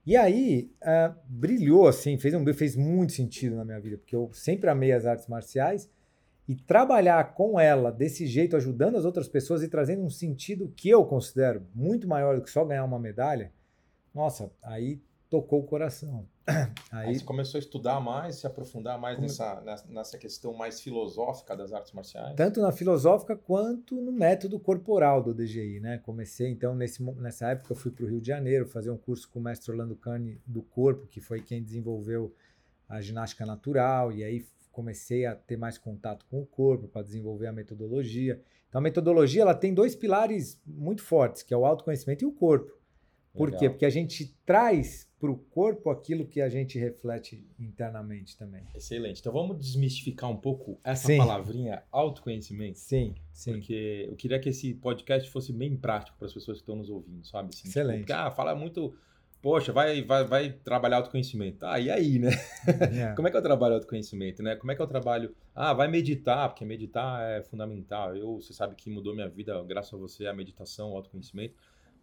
E 0.06 0.16
aí, 0.18 0.72
ah, 0.82 1.16
brilhou, 1.28 1.88
assim, 1.88 2.18
fez, 2.18 2.34
um, 2.34 2.46
fez 2.54 2.76
muito 2.76 3.14
sentido 3.14 3.56
na 3.56 3.64
minha 3.64 3.80
vida, 3.80 3.98
porque 3.98 4.16
eu 4.16 4.30
sempre 4.34 4.70
amei 4.70 4.92
as 4.92 5.06
artes 5.06 5.28
marciais 5.28 5.90
e 6.48 6.56
trabalhar 6.56 7.34
com 7.34 7.60
ela 7.60 7.92
desse 7.92 8.28
jeito, 8.28 8.56
ajudando 8.56 8.98
as 8.98 9.06
outras 9.06 9.28
pessoas 9.28 9.64
e 9.64 9.70
trazendo 9.70 10.04
um 10.04 10.10
sentido 10.10 10.72
que 10.76 10.90
eu 10.90 11.06
considero 11.06 11.66
muito 11.74 12.08
maior 12.08 12.36
do 12.36 12.42
que 12.42 12.50
só 12.50 12.66
ganhar 12.66 12.84
uma 12.84 13.00
medalha, 13.00 13.52
nossa, 14.14 14.52
aí 14.62 15.02
tocou 15.30 15.62
o 15.62 15.64
coração. 15.64 16.28
Aí 16.92 17.08
Aí, 17.08 17.16
você 17.16 17.24
começou 17.24 17.58
a 17.58 17.60
estudar 17.60 18.02
mais, 18.02 18.36
se 18.36 18.46
aprofundar 18.46 19.00
mais 19.00 19.16
Come- 19.16 19.28
nessa, 19.28 19.84
nessa, 19.90 20.18
questão 20.18 20.54
mais 20.54 20.82
filosófica 20.82 21.56
das 21.56 21.72
artes 21.72 21.94
marciais. 21.94 22.36
tanto 22.36 22.62
na 22.62 22.72
filosófica 22.72 23.34
quanto 23.34 23.96
no 24.02 24.12
método 24.12 24.60
corporal 24.60 25.24
do 25.24 25.34
DGI, 25.34 25.80
né? 25.80 26.00
Comecei 26.00 26.50
então 26.50 26.76
nesse, 26.76 27.02
nessa 27.14 27.48
época 27.48 27.72
eu 27.72 27.78
fui 27.78 27.92
para 27.92 28.04
o 28.04 28.08
Rio 28.10 28.20
de 28.20 28.28
Janeiro 28.28 28.68
fazer 28.68 28.92
um 28.92 28.98
curso 28.98 29.28
com 29.30 29.40
o 29.40 29.42
mestre 29.42 29.72
Orlando 29.72 29.96
Cane 29.96 30.40
do 30.46 30.62
corpo, 30.62 31.08
que 31.08 31.22
foi 31.22 31.42
quem 31.42 31.64
desenvolveu 31.64 32.36
a 32.90 33.00
ginástica 33.00 33.46
natural 33.46 34.12
e 34.12 34.22
aí 34.22 34.46
comecei 34.74 35.26
a 35.26 35.36
ter 35.36 35.56
mais 35.56 35.78
contato 35.78 36.26
com 36.26 36.42
o 36.42 36.46
corpo 36.46 36.88
para 36.90 37.04
desenvolver 37.04 37.48
a 37.48 37.54
metodologia. 37.54 38.42
Então 38.68 38.80
a 38.80 38.82
metodologia 38.82 39.44
ela 39.44 39.54
tem 39.54 39.74
dois 39.74 39.96
pilares 39.96 40.60
muito 40.66 41.02
fortes, 41.04 41.44
que 41.44 41.54
é 41.54 41.58
o 41.58 41.66
autoconhecimento 41.66 42.26
e 42.26 42.28
o 42.28 42.32
corpo. 42.32 42.74
Por 43.34 43.46
Legal. 43.46 43.60
quê? 43.60 43.70
Porque 43.70 43.86
a 43.86 43.90
gente 43.90 44.36
traz 44.46 45.10
para 45.20 45.32
o 45.32 45.38
corpo 45.38 45.90
aquilo 45.90 46.28
que 46.28 46.40
a 46.42 46.50
gente 46.50 46.78
reflete 46.78 47.48
internamente 47.60 48.38
também. 48.38 48.64
Excelente. 48.76 49.22
Então 49.22 49.32
vamos 49.32 49.58
desmistificar 49.58 50.30
um 50.30 50.38
pouco 50.38 50.78
essa 50.84 51.08
Sim. 51.08 51.18
palavrinha 51.18 51.84
autoconhecimento. 51.92 52.78
Sim, 52.78 53.16
sim. 53.32 53.54
Porque 53.54 54.06
eu 54.08 54.16
queria 54.16 54.40
que 54.40 54.50
esse 54.50 54.74
podcast 54.76 55.30
fosse 55.32 55.52
bem 55.54 55.76
prático 55.76 56.18
para 56.18 56.28
as 56.28 56.34
pessoas 56.34 56.58
que 56.58 56.64
estão 56.64 56.76
nos 56.76 56.90
ouvindo, 56.90 57.26
sabe? 57.26 57.50
Assim, 57.50 57.60
tipo, 57.60 57.70
Excelente. 57.70 58.00
porque, 58.00 58.14
ah, 58.14 58.30
fala 58.30 58.54
muito. 58.54 58.94
Poxa, 59.44 59.74
vai, 59.74 60.02
vai, 60.02 60.24
vai 60.24 60.52
trabalhar 60.64 60.98
autoconhecimento. 60.98 61.66
Ah, 61.66 61.78
e 61.78 61.92
aí, 61.92 62.18
né? 62.18 62.30
É. 63.12 63.14
Como 63.14 63.28
é 63.28 63.32
que 63.32 63.36
eu 63.36 63.42
trabalho 63.42 63.76
autoconhecimento, 63.76 64.42
né? 64.42 64.56
Como 64.56 64.72
é 64.72 64.76
que 64.76 64.82
eu 64.82 64.88
trabalho? 64.88 65.36
Ah, 65.54 65.74
vai 65.74 65.90
meditar, 65.90 66.48
porque 66.48 66.64
meditar 66.64 67.22
é 67.22 67.44
fundamental. 67.44 68.16
Eu, 68.16 68.40
você 68.40 68.54
sabe 68.54 68.74
que 68.74 68.90
mudou 68.90 69.14
minha 69.14 69.28
vida, 69.28 69.62
graças 69.64 69.94
a 69.94 69.98
você, 69.98 70.28
a 70.28 70.34
meditação, 70.34 70.94
o 70.94 70.96
autoconhecimento. 70.96 71.56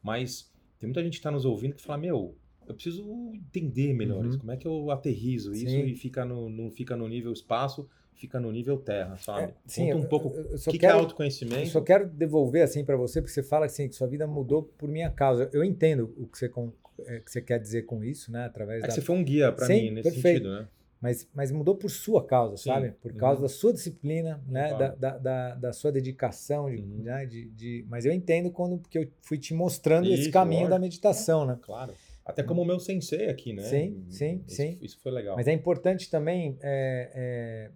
Mas 0.03 0.53
tem 0.79 0.87
muita 0.87 1.03
gente 1.03 1.13
que 1.15 1.19
está 1.19 1.31
nos 1.31 1.47
ouvindo 1.47 1.75
que 1.75 1.83
fala, 1.83 1.99
meu, 1.99 2.37
eu 2.69 2.75
preciso 2.75 3.03
entender 3.35 3.95
melhor 3.95 4.19
Uhum. 4.23 4.29
isso. 4.29 4.39
Como 4.39 4.53
é 4.53 4.59
que 4.59 4.69
eu 4.69 4.91
aterrizo 4.91 5.53
isso 5.53 5.71
Sim. 5.71 5.87
e 5.87 5.95
fica 5.95 6.27
no, 6.27 6.51
não 6.51 6.71
fica 6.71 6.95
no 6.95 7.09
nível 7.09 7.33
espaço, 7.33 7.89
fica 8.13 8.39
no 8.39 8.53
nível 8.53 8.77
terra, 8.77 9.17
sabe? 9.17 9.45
É, 9.45 9.55
sim, 9.65 9.87
Conta 9.91 9.97
um 9.97 10.09
pouco 10.09 10.29
o 10.29 10.71
que, 10.71 10.79
que 10.79 10.85
é 10.85 10.91
autoconhecimento. 10.91 11.63
Eu 11.63 11.67
só 11.67 11.81
quero 11.81 12.07
devolver 12.07 12.63
assim 12.63 12.85
para 12.85 12.99
você, 12.99 13.23
porque 13.23 13.33
você 13.33 13.43
fala 13.43 13.65
assim, 13.65 13.89
que 13.89 13.95
sua 13.95 14.07
vida 14.07 14.27
mudou 14.27 14.63
por 14.63 14.91
minha 14.91 15.11
causa. 15.11 15.49
Eu 15.55 15.65
entendo 15.65 16.15
o 16.19 16.27
que 16.27 16.39
você, 16.39 16.47
é, 16.47 16.51
que 17.25 17.31
você 17.31 17.41
quer 17.41 17.59
dizer 17.59 17.83
com 17.83 18.03
isso, 18.05 18.31
né? 18.33 18.45
Através 18.45 18.83
É 18.85 18.87
da... 18.87 18.93
você 18.95 19.01
foi 19.01 19.17
um 19.17 19.25
guia 19.25 19.51
para 19.53 19.69
mim 19.69 19.91
nesse 19.91 20.11
perfeito. 20.11 20.45
sentido, 20.45 20.61
né? 20.61 20.69
mas, 21.01 21.27
mas 21.35 21.51
mudou 21.51 21.75
por 21.77 21.91
sua 21.91 22.27
causa, 22.27 22.57
Sim. 22.59 22.65
sabe? 22.69 22.91
Por 23.01 23.15
causa 23.15 23.37
Uhum. 23.37 23.43
da 23.43 23.49
sua 23.49 23.73
disciplina, 23.73 24.43
né? 24.47 24.69
Claro. 24.69 24.97
Da, 24.99 25.13
da, 25.13 25.19
da, 25.19 25.55
da 25.55 25.73
sua 25.73 25.91
dedicação, 25.91 26.71
de, 26.71 26.77
Uhum. 26.77 27.03
né? 27.03 27.25
de, 27.27 27.47
de- 27.51 27.87
mas 27.89 28.05
eu 28.05 28.13
entendo 28.13 28.51
quando 28.51 28.77
porque 28.79 28.99
eu 28.99 29.09
fui 29.23 29.39
te 29.39 29.55
mostrando 29.55 30.07
esse 30.09 30.23
Isso, 30.25 30.31
caminho 30.31 30.69
da 30.69 30.79
meditação, 30.79 31.47
né? 31.47 31.59
Claro. 31.63 31.95
Até 32.23 32.43
como 32.43 32.61
o 32.63 32.65
meu 32.67 32.79
sensei 32.79 33.29
aqui, 33.29 33.53
né? 33.55 33.63
Sim, 33.63 34.05
sim, 34.11 34.45
isso, 34.47 34.57
sim. 34.57 34.79
Isso 34.83 34.99
foi 35.03 35.11
legal. 35.11 35.35
Mas 35.37 35.49
é 35.49 35.53
importante 35.53 36.09
também 36.11 36.57
é, 36.61 37.71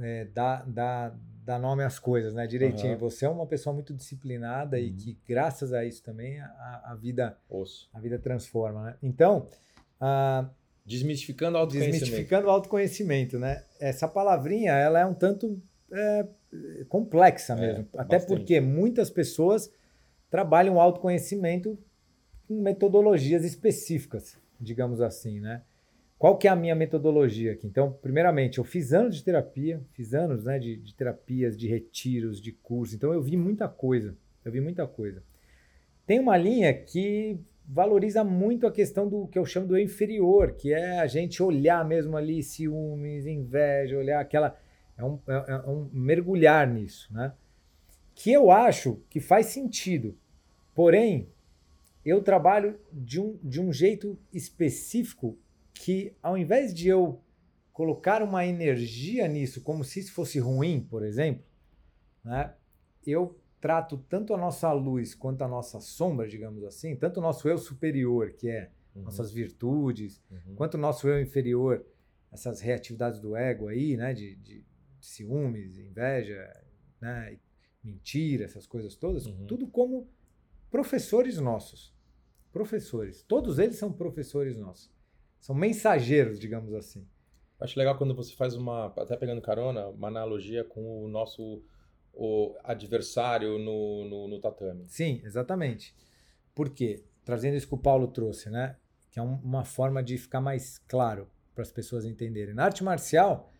é, 0.00 0.08
é, 0.20 0.24
dar, 0.26 0.68
dar, 0.68 1.16
dar 1.48 1.58
nome 1.58 1.82
às 1.82 1.98
coisas, 1.98 2.34
né? 2.34 2.46
Direitinho. 2.46 2.92
Aham. 2.92 2.98
Você 3.00 3.24
é 3.24 3.28
uma 3.28 3.46
pessoa 3.46 3.72
muito 3.72 3.94
disciplinada 3.94 4.78
e 4.78 4.90
Uhum. 4.90 4.96
que, 4.96 5.18
graças 5.26 5.72
a 5.72 5.82
isso 5.82 6.02
também, 6.02 6.38
a, 6.40 6.82
a 6.88 6.94
vida, 6.94 7.38
Osso. 7.48 7.88
a 7.94 7.98
vida 7.98 8.18
transforma, 8.18 8.84
né? 8.84 8.96
Então, 9.02 9.48
ah, 9.98 10.46
Desmistificando 10.84 11.56
o 11.56 11.60
autoconhecimento. 11.60 12.00
desmistificando 12.00 12.46
o 12.48 12.50
autoconhecimento, 12.50 13.38
né? 13.38 13.64
Essa 13.80 14.06
palavrinha, 14.06 14.72
ela 14.72 15.00
é 15.00 15.06
um 15.06 15.14
tanto 15.14 15.60
é, 15.92 16.26
complexa 16.88 17.54
É, 17.54 17.56
mesmo. 17.60 17.88
Até 17.96 18.16
bastante. 18.18 18.26
porque 18.38 18.60
muitas 18.60 19.08
pessoas 19.10 19.70
trabalham 20.30 20.76
o 20.76 20.80
autoconhecimento 20.80 21.78
com 22.46 22.60
metodologias 22.60 23.44
específicas, 23.44 24.36
digamos 24.60 25.00
assim, 25.00 25.40
né? 25.40 25.62
Qual 26.18 26.36
que 26.36 26.48
é 26.48 26.50
a 26.50 26.56
minha 26.56 26.74
metodologia 26.74 27.52
aqui? 27.52 27.66
Então, 27.66 27.92
primeiramente, 28.02 28.58
eu 28.58 28.64
fiz 28.64 28.92
anos 28.92 29.16
de 29.16 29.22
terapia, 29.22 29.80
fiz 29.92 30.12
anos 30.14 30.44
né, 30.44 30.58
de, 30.58 30.76
de 30.76 30.92
terapias, 30.94 31.56
de 31.56 31.68
retiros, 31.68 32.40
de 32.40 32.50
cursos. 32.50 32.94
Então, 32.96 33.12
eu 33.12 33.22
vi 33.22 33.36
muita 33.36 33.68
coisa. 33.68 34.16
Eu 34.44 34.50
vi 34.50 34.60
muita 34.60 34.84
coisa. 34.86 35.22
Tem 36.04 36.18
uma 36.18 36.36
linha 36.36 36.74
que 36.74 37.38
valoriza 37.64 38.24
muito 38.24 38.66
a 38.66 38.72
questão 38.72 39.08
do 39.08 39.28
que 39.28 39.38
eu 39.38 39.44
chamo 39.44 39.68
do 39.68 39.78
inferior, 39.78 40.52
que 40.52 40.72
é 40.72 40.98
a 40.98 41.06
gente 41.06 41.40
olhar 41.40 41.84
mesmo 41.86 42.16
ali 42.16 42.42
ciúmes, 42.42 43.24
inveja, 43.26 43.96
olhar 43.96 44.20
aquela. 44.20 44.58
É 44.96 45.04
um, 45.04 45.20
é- 45.28 45.52
é 45.66 45.70
um 45.70 45.88
mergulhar 45.92 46.66
nisso, 46.66 47.12
né? 47.14 47.32
Que 48.14 48.32
eu 48.32 48.50
acho 48.50 49.00
que 49.08 49.20
faz 49.20 49.46
sentido. 49.46 50.16
Porém, 50.74 51.28
eu 52.04 52.22
trabalho 52.22 52.76
de 52.90 53.20
um, 53.20 53.38
de 53.44 53.60
um 53.60 53.72
jeito 53.72 54.18
específico 54.32 55.36
que, 55.78 56.16
ao 56.20 56.36
invés 56.36 56.74
de 56.74 56.88
eu 56.88 57.22
colocar 57.72 58.20
uma 58.20 58.44
energia 58.44 59.28
nisso, 59.28 59.62
como 59.62 59.84
se 59.84 60.00
isso 60.00 60.12
fosse 60.12 60.40
ruim, 60.40 60.80
por 60.80 61.04
exemplo, 61.04 61.44
né? 62.24 62.52
eu 63.06 63.40
trato 63.60 63.96
tanto 64.08 64.34
a 64.34 64.36
nossa 64.36 64.72
luz 64.72 65.14
quanto 65.14 65.42
a 65.42 65.48
nossa 65.48 65.78
sombra, 65.78 66.28
digamos 66.28 66.64
assim, 66.64 66.96
tanto 66.96 67.18
o 67.18 67.22
nosso 67.22 67.48
eu 67.48 67.56
superior, 67.56 68.32
que 68.32 68.48
é 68.48 68.72
Uhum, 68.94 69.02
nossas 69.04 69.30
virtudes, 69.30 70.20
uhum. 70.28 70.56
quanto 70.56 70.74
o 70.74 70.78
nosso 70.78 71.06
eu 71.06 71.20
inferior, 71.20 71.86
essas 72.32 72.60
reatividades 72.60 73.20
do 73.20 73.36
ego 73.36 73.68
aí, 73.68 73.96
né, 73.96 74.12
de, 74.12 74.34
de 74.36 74.64
ciúmes, 75.00 75.78
inveja, 75.78 76.50
né, 77.00 77.38
mentira, 77.84 78.44
essas 78.44 78.66
coisas 78.66 78.96
todas, 78.96 79.26
Uhum. 79.26 79.46
tudo 79.46 79.68
como 79.68 80.08
professores 80.70 81.38
nossos. 81.38 81.94
Professores. 82.52 83.22
Todos 83.22 83.60
eles 83.60 83.76
são 83.76 83.92
professores 83.92 84.56
nossos. 84.56 84.97
São 85.40 85.54
mensageiros, 85.54 86.38
digamos 86.38 86.74
assim. 86.74 87.06
Acho 87.60 87.78
legal 87.78 87.96
quando 87.98 88.14
você 88.14 88.34
faz 88.34 88.54
uma, 88.54 88.86
até 88.86 89.16
pegando 89.16 89.40
carona, 89.40 89.88
uma 89.88 90.08
analogia 90.08 90.64
com 90.64 91.04
o 91.04 91.08
nosso 91.08 91.62
o 92.20 92.56
adversário 92.64 93.58
no, 93.58 94.04
no, 94.08 94.28
no 94.28 94.40
tatame. 94.40 94.84
Sim, 94.88 95.20
exatamente. 95.24 95.94
Por 96.54 96.70
quê? 96.70 97.04
Trazendo 97.24 97.56
isso 97.56 97.68
que 97.68 97.74
o 97.74 97.78
Paulo 97.78 98.08
trouxe, 98.08 98.50
né? 98.50 98.76
Que 99.10 99.20
é 99.20 99.22
um- 99.22 99.36
uma 99.36 99.64
forma 99.64 100.02
de 100.02 100.18
ficar 100.18 100.40
mais 100.40 100.78
claro 100.88 101.28
para 101.54 101.62
as 101.62 101.70
pessoas 101.70 102.04
entenderem. 102.04 102.54
Na 102.54 102.64
arte 102.64 102.82
marcial, 102.82 103.52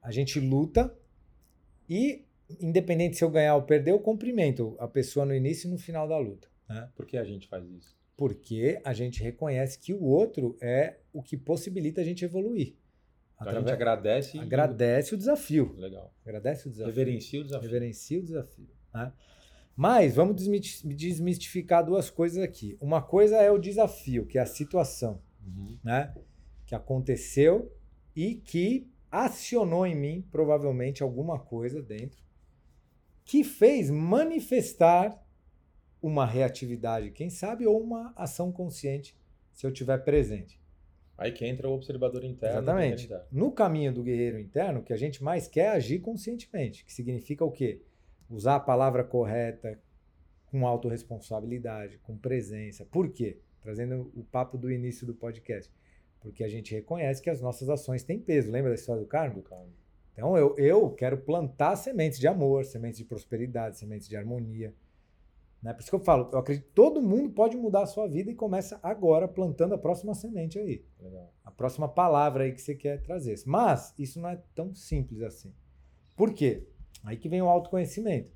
a 0.00 0.12
gente 0.12 0.38
luta 0.38 0.96
e, 1.88 2.24
independente 2.60 3.16
se 3.16 3.24
eu 3.24 3.30
ganhar 3.30 3.56
ou 3.56 3.62
perder, 3.62 3.90
eu 3.90 3.98
cumprimento 4.00 4.76
a 4.78 4.86
pessoa 4.86 5.26
no 5.26 5.34
início 5.34 5.66
e 5.66 5.70
no 5.70 5.78
final 5.78 6.06
da 6.06 6.18
luta. 6.18 6.48
Né? 6.68 6.88
Por 6.94 7.04
que 7.04 7.16
a 7.16 7.24
gente 7.24 7.48
faz 7.48 7.68
isso? 7.68 7.97
Porque 8.18 8.80
a 8.84 8.92
gente 8.92 9.22
reconhece 9.22 9.78
que 9.78 9.94
o 9.94 10.02
outro 10.02 10.58
é 10.60 10.98
o 11.12 11.22
que 11.22 11.36
possibilita 11.36 12.00
a 12.00 12.04
gente 12.04 12.24
evoluir. 12.24 12.74
Então, 13.36 13.48
a 13.52 13.54
gente 13.60 13.70
agradece 13.70 14.36
e... 14.36 14.40
agradece 14.40 15.14
o 15.14 15.16
desafio. 15.16 15.72
Legal. 15.76 16.12
Agradece 16.26 16.66
o 16.66 16.70
desafio. 16.70 16.92
Reverencia 16.92 17.40
o 17.40 17.44
desafio. 17.44 17.68
Reverencia 17.70 18.18
o 18.18 18.22
desafio. 18.24 18.68
Né? 18.92 19.12
Mas 19.76 20.16
vamos 20.16 20.34
desmistificar 20.84 21.86
duas 21.86 22.10
coisas 22.10 22.42
aqui. 22.42 22.76
Uma 22.80 23.00
coisa 23.00 23.36
é 23.36 23.52
o 23.52 23.58
desafio, 23.58 24.26
que 24.26 24.36
é 24.36 24.40
a 24.40 24.46
situação, 24.46 25.22
Uhum. 25.46 25.78
né? 25.84 26.12
Que 26.66 26.74
aconteceu 26.74 27.72
e 28.16 28.34
que 28.34 28.90
acionou 29.08 29.86
em 29.86 29.94
mim, 29.94 30.26
provavelmente, 30.32 31.04
alguma 31.04 31.38
coisa 31.38 31.80
dentro, 31.80 32.20
que 33.24 33.44
fez 33.44 33.88
manifestar 33.90 35.24
uma 36.00 36.24
reatividade, 36.26 37.10
quem 37.10 37.30
sabe, 37.30 37.66
ou 37.66 37.80
uma 37.80 38.12
ação 38.16 38.52
consciente, 38.52 39.16
se 39.52 39.66
eu 39.66 39.72
tiver 39.72 39.98
presente. 39.98 40.60
Aí 41.16 41.32
que 41.32 41.44
entra 41.44 41.68
o 41.68 41.72
observador 41.72 42.24
interno. 42.24 42.58
Exatamente. 42.58 43.10
No 43.32 43.50
caminho 43.50 43.92
do 43.92 44.04
guerreiro 44.04 44.38
interno, 44.38 44.80
o 44.80 44.82
que 44.84 44.92
a 44.92 44.96
gente 44.96 45.22
mais 45.22 45.48
quer 45.48 45.66
é 45.66 45.68
agir 45.70 45.98
conscientemente, 45.98 46.84
que 46.84 46.92
significa 46.92 47.44
o 47.44 47.50
quê? 47.50 47.82
Usar 48.30 48.56
a 48.56 48.60
palavra 48.60 49.02
correta, 49.02 49.80
com 50.46 50.66
autorresponsabilidade, 50.66 51.98
com 51.98 52.16
presença. 52.16 52.84
Por 52.84 53.10
quê? 53.10 53.38
Trazendo 53.60 54.12
o 54.14 54.22
papo 54.22 54.56
do 54.56 54.70
início 54.70 55.06
do 55.06 55.14
podcast. 55.14 55.72
Porque 56.20 56.44
a 56.44 56.48
gente 56.48 56.74
reconhece 56.74 57.20
que 57.20 57.30
as 57.30 57.40
nossas 57.40 57.68
ações 57.68 58.02
têm 58.02 58.18
peso. 58.18 58.50
Lembra 58.50 58.70
da 58.70 58.74
história 58.76 59.02
do 59.02 59.08
Carmo? 59.08 59.42
Então 60.12 60.36
eu, 60.36 60.56
eu 60.56 60.90
quero 60.90 61.18
plantar 61.18 61.76
sementes 61.76 62.18
de 62.18 62.26
amor, 62.26 62.64
sementes 62.64 62.98
de 62.98 63.04
prosperidade, 63.04 63.78
sementes 63.78 64.08
de 64.08 64.16
harmonia. 64.16 64.74
Né? 65.62 65.72
Por 65.72 65.80
isso 65.80 65.90
que 65.90 65.96
eu 65.96 66.00
falo, 66.00 66.28
eu 66.32 66.38
acredito 66.38 66.66
que 66.66 66.72
todo 66.72 67.02
mundo 67.02 67.30
pode 67.30 67.56
mudar 67.56 67.82
a 67.82 67.86
sua 67.86 68.06
vida 68.06 68.30
e 68.30 68.34
começa 68.34 68.78
agora 68.82 69.26
plantando 69.26 69.74
a 69.74 69.78
próxima 69.78 70.14
semente 70.14 70.58
aí 70.58 70.84
Legal. 71.00 71.32
a 71.44 71.50
próxima 71.50 71.88
palavra 71.88 72.44
aí 72.44 72.52
que 72.52 72.62
você 72.62 72.74
quer 72.74 73.02
trazer. 73.02 73.36
Mas 73.44 73.92
isso 73.98 74.20
não 74.20 74.28
é 74.28 74.40
tão 74.54 74.74
simples 74.74 75.20
assim. 75.22 75.52
Por 76.16 76.32
quê? 76.32 76.66
Aí 77.02 77.16
que 77.16 77.28
vem 77.28 77.42
o 77.42 77.48
autoconhecimento. 77.48 78.32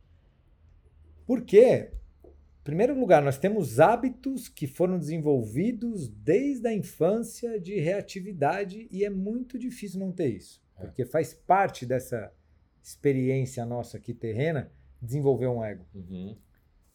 Porque, 1.26 1.92
em 2.24 2.64
primeiro 2.64 2.98
lugar, 2.98 3.22
nós 3.22 3.38
temos 3.38 3.78
hábitos 3.78 4.48
que 4.48 4.66
foram 4.66 4.98
desenvolvidos 4.98 6.08
desde 6.08 6.66
a 6.66 6.74
infância 6.74 7.60
de 7.60 7.78
reatividade 7.78 8.88
e 8.90 9.04
é 9.04 9.10
muito 9.10 9.58
difícil 9.58 10.00
não 10.00 10.12
ter 10.12 10.28
isso. 10.28 10.62
É. 10.76 10.82
Porque 10.82 11.04
faz 11.04 11.32
parte 11.32 11.86
dessa 11.86 12.32
experiência 12.82 13.64
nossa 13.64 13.96
aqui 13.96 14.12
terrena 14.12 14.72
desenvolver 15.00 15.46
um 15.46 15.64
ego. 15.64 15.84
Uhum. 15.94 16.36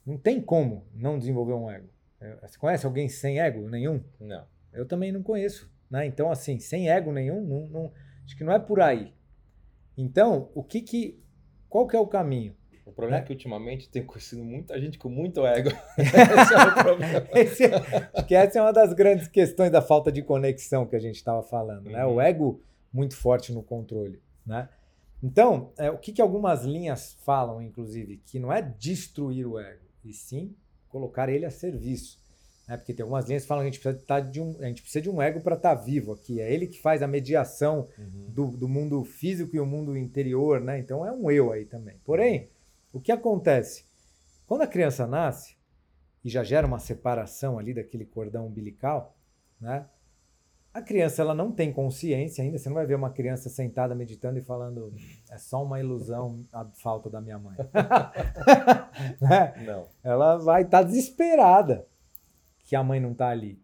Não 0.08 0.16
tem 0.16 0.40
como 0.40 0.86
não 0.94 1.18
desenvolver 1.18 1.52
um 1.52 1.70
ego. 1.70 1.88
É, 2.18 2.36
Você 2.46 2.58
conhece 2.58 2.86
alguém 2.86 3.08
sem 3.10 3.40
ego 3.40 3.68
nenhum? 3.68 4.02
Não. 4.18 4.44
Eu 4.72 4.86
também 4.86 5.12
não 5.12 5.22
conheço, 5.22 5.70
né? 5.90 6.06
Então, 6.06 6.30
assim, 6.30 6.58
sem 6.58 6.90
ego 6.90 7.12
nenhum, 7.12 7.42
não, 7.46 7.66
não- 7.68 7.92
acho 8.24 8.34
que 8.36 8.42
não 8.42 8.52
é 8.54 8.58
por 8.58 8.80
aí. 8.80 9.12
Então, 9.96 10.50
o 10.54 10.62
que 10.62 10.80
que, 10.80 11.22
qual 11.68 11.86
que 11.86 11.94
é 11.94 12.00
o 12.00 12.06
caminho? 12.06 12.56
O 12.86 12.92
problema 12.92 13.18
é, 13.18 13.20
É. 13.20 13.24
que 13.26 13.32
ultimamente 13.34 13.90
tem 13.90 14.02
conhecido 14.02 14.42
muita 14.42 14.80
gente 14.80 14.98
com 14.98 15.10
muito 15.10 15.44
ego. 15.46 15.68
Esse 15.98 16.54
é 16.54 16.64
o 16.64 16.74
problema. 16.74 17.28
Esse 17.34 17.64
é- 17.64 18.10
acho 18.14 18.26
que 18.26 18.34
essa 18.34 18.58
é 18.58 18.62
uma 18.62 18.72
das 18.72 18.94
grandes 18.94 19.28
questões 19.28 19.70
da 19.70 19.82
falta 19.82 20.10
de 20.10 20.22
conexão 20.22 20.86
que 20.86 20.96
a 20.96 21.00
gente 21.00 21.16
estava 21.16 21.42
falando, 21.42 21.90
né? 21.90 22.04
Uhum. 22.06 22.14
O 22.14 22.20
ego 22.20 22.62
muito 22.90 23.14
forte 23.14 23.52
no 23.52 23.62
controle, 23.62 24.22
né? 24.46 24.70
Então, 25.22 25.72
é, 25.76 25.90
o 25.90 25.98
que 25.98 26.12
que 26.12 26.22
algumas 26.22 26.64
linhas 26.64 27.14
falam, 27.24 27.60
inclusive, 27.60 28.22
que 28.24 28.38
não 28.38 28.50
é 28.52 28.62
destruir 28.62 29.46
o 29.46 29.58
ego, 29.58 29.84
e 30.08 30.12
sim 30.14 30.54
colocar 30.88 31.28
ele 31.28 31.44
a 31.44 31.50
serviço. 31.50 32.18
Né? 32.66 32.76
Porque 32.76 32.92
tem 32.94 33.02
algumas 33.02 33.26
linhas 33.26 33.42
que 33.42 33.48
falam 33.48 33.62
que 33.64 33.68
a 33.68 33.70
gente 33.72 33.80
precisa, 33.80 34.04
tá 34.06 34.20
de 34.20 34.40
um, 34.40 34.56
a 34.60 34.64
gente 34.66 34.82
precisa 34.82 35.02
de 35.02 35.10
um 35.10 35.20
ego 35.22 35.40
para 35.40 35.56
estar 35.56 35.74
vivo 35.74 36.12
aqui. 36.12 36.40
É 36.40 36.52
ele 36.52 36.66
que 36.66 36.80
faz 36.80 37.02
a 37.02 37.06
mediação 37.06 37.88
Uhum. 37.98 38.26
do, 38.30 38.46
do 38.56 38.68
mundo 38.68 39.02
físico 39.04 39.54
e 39.56 39.60
o 39.60 39.66
mundo 39.66 39.96
interior, 39.96 40.60
né? 40.60 40.78
Então 40.78 41.04
é 41.04 41.12
um 41.12 41.30
eu 41.30 41.52
aí 41.52 41.64
também. 41.64 41.96
Porém, 42.04 42.48
o 42.92 43.00
que 43.00 43.12
acontece? 43.12 43.84
Quando 44.46 44.62
a 44.62 44.66
criança 44.66 45.06
nasce 45.06 45.56
e 46.24 46.28
já 46.30 46.42
gera 46.42 46.66
uma 46.66 46.78
separação 46.78 47.58
ali 47.58 47.72
daquele 47.74 48.04
cordão 48.04 48.46
umbilical, 48.46 49.16
né? 49.60 49.86
A 50.78 50.82
criança 50.82 51.22
ela 51.22 51.34
não 51.34 51.50
tem 51.50 51.72
consciência 51.72 52.44
ainda. 52.44 52.56
Você 52.56 52.68
não 52.68 52.76
vai 52.76 52.86
ver 52.86 52.94
uma 52.94 53.10
criança 53.10 53.48
sentada 53.48 53.96
meditando 53.96 54.38
e 54.38 54.42
falando 54.42 54.94
é 55.28 55.36
só 55.36 55.64
uma 55.64 55.80
ilusão 55.80 56.46
a 56.52 56.64
falta 56.66 57.10
da 57.10 57.20
minha 57.20 57.38
mãe. 57.38 57.56
Né? 59.20 59.64
Não. 59.64 59.86
ela 60.02 60.38
vai 60.38 60.62
estar 60.62 60.82
desesperada 60.82 61.86
que 62.64 62.74
a 62.74 62.82
mãe 62.82 62.98
não 62.98 63.12
está 63.12 63.28
ali. 63.28 63.60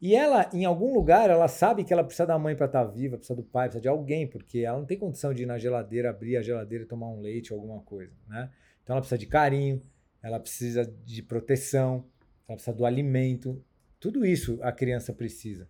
E 0.00 0.14
ela, 0.14 0.48
em 0.52 0.64
algum 0.64 0.92
lugar, 0.92 1.30
ela 1.30 1.48
sabe 1.48 1.84
que 1.84 1.92
ela 1.92 2.04
precisa 2.04 2.26
da 2.26 2.38
mãe 2.38 2.54
para 2.54 2.66
estar 2.66 2.84
viva, 2.84 3.16
precisa 3.16 3.34
do 3.34 3.42
pai, 3.42 3.68
precisa 3.68 3.80
de 3.80 3.88
alguém, 3.88 4.26
porque 4.26 4.60
ela 4.60 4.78
não 4.78 4.84
tem 4.84 4.98
condição 4.98 5.32
de 5.32 5.44
ir 5.44 5.46
na 5.46 5.58
geladeira, 5.58 6.10
abrir 6.10 6.36
a 6.36 6.42
geladeira 6.42 6.84
e 6.84 6.86
tomar 6.86 7.08
um 7.08 7.20
leite 7.20 7.52
ou 7.52 7.60
alguma 7.60 7.80
coisa, 7.80 8.12
né? 8.26 8.50
Então 8.82 8.94
ela 8.94 9.00
precisa 9.00 9.18
de 9.18 9.26
carinho, 9.26 9.82
ela 10.22 10.38
precisa 10.38 10.84
de 10.84 11.22
proteção, 11.22 12.04
ela 12.46 12.56
precisa 12.56 12.76
do 12.76 12.84
alimento, 12.84 13.62
tudo 13.98 14.24
isso 14.24 14.58
a 14.62 14.70
criança 14.70 15.12
precisa. 15.12 15.66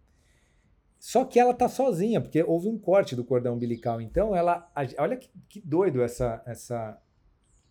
Só 0.99 1.25
que 1.25 1.39
ela 1.39 1.55
tá 1.55 1.69
sozinha, 1.69 2.21
porque 2.21 2.43
houve 2.43 2.69
um 2.69 2.77
corte 2.77 3.15
do 3.15 3.25
cordão 3.25 3.55
umbilical. 3.55 4.01
Então, 4.01 4.35
ela. 4.35 4.71
Olha 4.99 5.17
que, 5.17 5.31
que 5.49 5.61
doido 5.61 6.03
essa, 6.03 6.43
essa, 6.45 7.01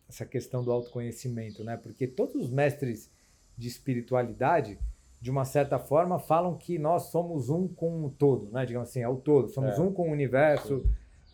essa 0.08 0.26
questão 0.26 0.64
do 0.64 0.72
autoconhecimento, 0.72 1.64
né? 1.64 1.76
Porque 1.76 2.08
todos 2.08 2.36
os 2.36 2.50
mestres 2.50 3.12
de 3.58 3.68
espiritualidade, 3.68 4.80
de 5.20 5.30
uma 5.30 5.44
certa 5.44 5.78
forma, 5.78 6.20
falam 6.20 6.56
que 6.58 6.80
nós 6.80 7.04
somos 7.04 7.50
um 7.50 7.68
com 7.68 8.06
o 8.06 8.10
todo, 8.10 8.50
né? 8.52 8.66
Digamos 8.66 8.90
assim, 8.90 9.02
é 9.02 9.10
o 9.10 9.18
todo. 9.18 9.50
Somos 9.50 9.78
é. 9.78 9.82
um 9.82 9.92
com 9.92 10.10
o 10.10 10.12
universo, 10.12 10.86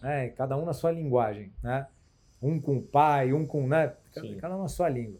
né? 0.02 0.30
cada 0.30 0.58
um 0.58 0.66
na 0.66 0.74
sua 0.74 0.92
linguagem, 0.92 1.54
né? 1.62 1.88
Um 2.42 2.60
com 2.60 2.78
o 2.78 2.82
pai, 2.82 3.34
um 3.34 3.46
com. 3.46 3.68
Né? 3.68 3.94
Cada 4.40 4.58
um 4.58 4.64
na 4.64 4.68
sua 4.68 4.90
língua. 4.90 5.20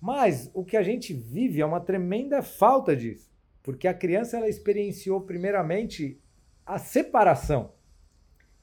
Mas 0.00 0.50
o 0.54 0.64
que 0.64 0.76
a 0.76 0.82
gente 0.82 1.12
vive 1.12 1.60
é 1.60 1.66
uma 1.66 1.80
tremenda 1.80 2.42
falta 2.42 2.96
disso. 2.96 3.28
Porque 3.68 3.86
a 3.86 3.92
criança 3.92 4.38
ela 4.38 4.48
experienciou 4.48 5.20
primeiramente 5.20 6.18
a 6.64 6.78
separação. 6.78 7.74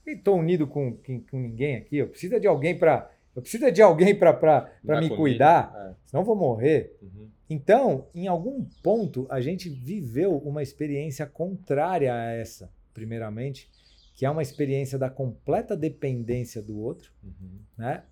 Estou 0.04 0.40
unido 0.40 0.66
com, 0.66 0.98
com, 1.30 1.40
ninguém 1.40 1.76
aqui, 1.76 1.98
eu 1.98 2.08
preciso 2.08 2.40
de 2.40 2.48
alguém 2.48 2.76
para 2.76 3.12
eu 3.36 3.40
preciso 3.44 3.72
de 3.72 3.84
alguém 3.84 4.18
para 4.18 4.72
me 4.84 4.96
comida. 4.96 5.16
cuidar, 5.16 5.74
é. 5.76 5.96
senão 6.08 6.24
eu 6.24 6.26
vou 6.26 6.36
morrer. 6.36 6.98
Uhum. 7.04 7.30
Então, 7.48 8.08
em 8.16 8.26
algum 8.26 8.66
ponto, 8.82 9.28
a 9.30 9.40
gente 9.40 9.70
viveu 9.70 10.38
uma 10.40 10.64
experiência 10.64 11.28
contrária 11.28 12.12
a 12.12 12.32
essa, 12.32 12.74
primeiramente, 12.92 13.70
que 14.16 14.26
é 14.26 14.30
uma 14.32 14.42
experiência 14.42 14.98
da 14.98 15.08
completa 15.08 15.78
dependência 15.78 16.64
do 16.64 16.80
outro. 16.80 17.12
Uhum. 17.24 17.60
Né? 17.78 18.04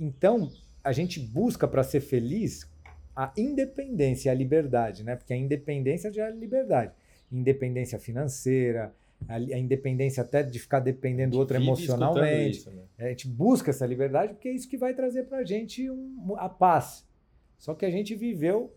Então, 0.00 0.50
a 0.82 0.90
gente 0.90 1.20
busca 1.20 1.68
para 1.68 1.84
ser 1.84 2.00
feliz 2.00 2.68
a 3.14 3.32
independência 3.36 4.28
e 4.28 4.30
a 4.30 4.34
liberdade, 4.34 5.04
né? 5.04 5.16
Porque 5.16 5.32
a 5.32 5.36
independência 5.36 6.12
já 6.12 6.26
é 6.26 6.30
liberdade. 6.30 6.92
Independência 7.30 7.98
financeira, 7.98 8.94
a, 9.28 9.34
a 9.36 9.58
independência 9.58 10.22
até 10.22 10.42
de 10.42 10.58
ficar 10.58 10.80
dependendo 10.80 11.32
do 11.32 11.38
outro 11.38 11.56
emocionalmente. 11.56 12.58
Isso, 12.58 12.70
né? 12.70 12.82
A 12.98 13.08
gente 13.08 13.28
busca 13.28 13.70
essa 13.70 13.86
liberdade 13.86 14.34
porque 14.34 14.48
é 14.48 14.52
isso 14.52 14.68
que 14.68 14.76
vai 14.76 14.94
trazer 14.94 15.24
para 15.24 15.38
a 15.38 15.44
gente 15.44 15.88
um, 15.90 16.34
a 16.36 16.48
paz. 16.48 17.06
Só 17.58 17.74
que 17.74 17.86
a 17.86 17.90
gente 17.90 18.14
viveu 18.14 18.74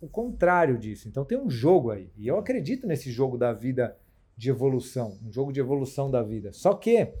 o 0.00 0.08
contrário 0.08 0.78
disso. 0.78 1.08
Então 1.08 1.24
tem 1.24 1.38
um 1.38 1.50
jogo 1.50 1.90
aí. 1.90 2.10
E 2.16 2.26
eu 2.26 2.38
acredito 2.38 2.86
nesse 2.86 3.10
jogo 3.10 3.38
da 3.38 3.52
vida 3.52 3.96
de 4.36 4.50
evolução, 4.50 5.18
um 5.24 5.32
jogo 5.32 5.52
de 5.52 5.60
evolução 5.60 6.10
da 6.10 6.22
vida. 6.22 6.52
Só 6.52 6.74
que 6.74 7.12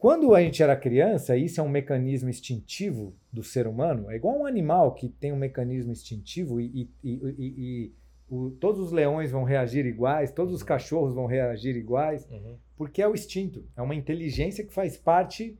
quando 0.00 0.34
a 0.34 0.40
gente 0.40 0.62
era 0.62 0.74
criança, 0.74 1.36
isso 1.36 1.60
é 1.60 1.62
um 1.62 1.68
mecanismo 1.68 2.30
instintivo 2.30 3.14
do 3.30 3.44
ser 3.44 3.66
humano, 3.66 4.10
é 4.10 4.16
igual 4.16 4.34
um 4.34 4.46
animal 4.46 4.94
que 4.94 5.10
tem 5.10 5.30
um 5.30 5.36
mecanismo 5.36 5.92
instintivo 5.92 6.58
e, 6.58 6.88
e, 7.04 7.10
e, 7.10 7.34
e 7.38 7.92
o, 8.26 8.50
todos 8.52 8.80
os 8.80 8.92
leões 8.92 9.30
vão 9.30 9.44
reagir 9.44 9.84
iguais, 9.84 10.32
todos 10.32 10.54
os 10.54 10.62
cachorros 10.62 11.12
vão 11.12 11.26
reagir 11.26 11.76
iguais, 11.76 12.26
uhum. 12.30 12.56
porque 12.78 13.02
é 13.02 13.06
o 13.06 13.12
instinto, 13.12 13.62
é 13.76 13.82
uma 13.82 13.94
inteligência 13.94 14.64
que 14.64 14.72
faz 14.72 14.96
parte 14.96 15.58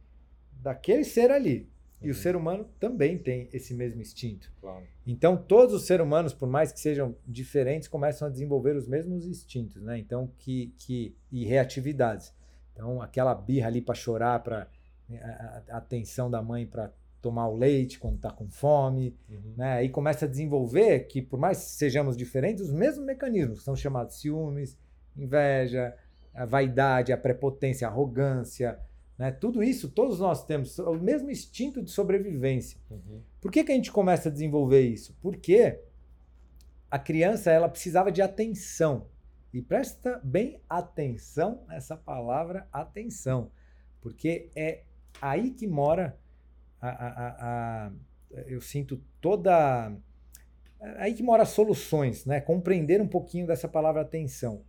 daquele 0.62 1.04
ser 1.04 1.30
ali. 1.30 1.58
Uhum. 1.58 1.66
E 2.00 2.06
o 2.06 2.08
uhum. 2.08 2.14
ser 2.14 2.34
humano 2.34 2.66
também 2.80 3.18
tem 3.18 3.46
esse 3.52 3.74
mesmo 3.74 4.00
instinto. 4.00 4.50
Claro. 4.58 4.84
Então, 5.06 5.36
todos 5.36 5.74
os 5.74 5.86
seres 5.86 6.06
humanos, 6.06 6.32
por 6.32 6.48
mais 6.48 6.72
que 6.72 6.80
sejam 6.80 7.14
diferentes, 7.26 7.88
começam 7.88 8.26
a 8.26 8.30
desenvolver 8.30 8.74
os 8.74 8.88
mesmos 8.88 9.26
instintos, 9.26 9.82
né? 9.82 9.98
Então, 9.98 10.30
que, 10.38 10.72
que 10.78 11.14
e 11.30 11.44
reatividades. 11.44 12.32
Então, 12.80 13.02
aquela 13.02 13.34
birra 13.34 13.68
ali 13.68 13.82
para 13.82 13.94
chorar, 13.94 14.42
para 14.42 14.66
né, 15.06 15.20
a, 15.20 15.74
a, 15.74 15.76
atenção 15.76 16.30
da 16.30 16.40
mãe 16.40 16.66
para 16.66 16.90
tomar 17.20 17.46
o 17.46 17.54
leite 17.54 17.98
quando 17.98 18.16
está 18.16 18.30
com 18.30 18.48
fome, 18.48 19.14
uhum. 19.28 19.52
né? 19.54 19.74
Aí 19.74 19.90
começa 19.90 20.24
a 20.24 20.28
desenvolver 20.28 21.00
que, 21.00 21.20
por 21.20 21.38
mais 21.38 21.58
que 21.58 21.70
sejamos 21.72 22.16
diferentes, 22.16 22.64
os 22.64 22.72
mesmos 22.72 23.04
mecanismos 23.04 23.58
que 23.58 23.64
são 23.66 23.76
chamados 23.76 24.18
ciúmes, 24.18 24.78
inveja, 25.14 25.94
a 26.34 26.46
vaidade, 26.46 27.12
a 27.12 27.18
prepotência, 27.18 27.86
a 27.86 27.90
arrogância, 27.90 28.80
né? 29.18 29.30
Tudo 29.30 29.62
isso, 29.62 29.90
todos 29.90 30.18
nós 30.18 30.46
temos 30.46 30.78
o 30.78 30.94
mesmo 30.94 31.30
instinto 31.30 31.82
de 31.82 31.90
sobrevivência. 31.90 32.80
Uhum. 32.90 33.20
Por 33.42 33.52
que, 33.52 33.62
que 33.62 33.72
a 33.72 33.74
gente 33.74 33.92
começa 33.92 34.30
a 34.30 34.32
desenvolver 34.32 34.80
isso? 34.80 35.14
Porque 35.20 35.80
a 36.90 36.98
criança 36.98 37.50
ela 37.50 37.68
precisava 37.68 38.10
de 38.10 38.22
atenção. 38.22 39.06
E 39.52 39.60
presta 39.60 40.20
bem 40.22 40.60
atenção 40.68 41.64
nessa 41.66 41.96
palavra 41.96 42.68
atenção, 42.72 43.50
porque 44.00 44.50
é 44.54 44.84
aí 45.20 45.50
que 45.50 45.66
mora 45.66 46.16
a, 46.80 46.88
a, 46.88 47.86
a, 47.86 47.92
eu 48.46 48.60
sinto 48.60 49.02
toda 49.20 49.92
é 50.80 51.02
aí 51.02 51.14
que 51.14 51.22
mora 51.22 51.44
soluções, 51.44 52.24
né? 52.24 52.40
Compreender 52.40 53.02
um 53.02 53.08
pouquinho 53.08 53.46
dessa 53.46 53.68
palavra 53.68 54.00
atenção. 54.00 54.64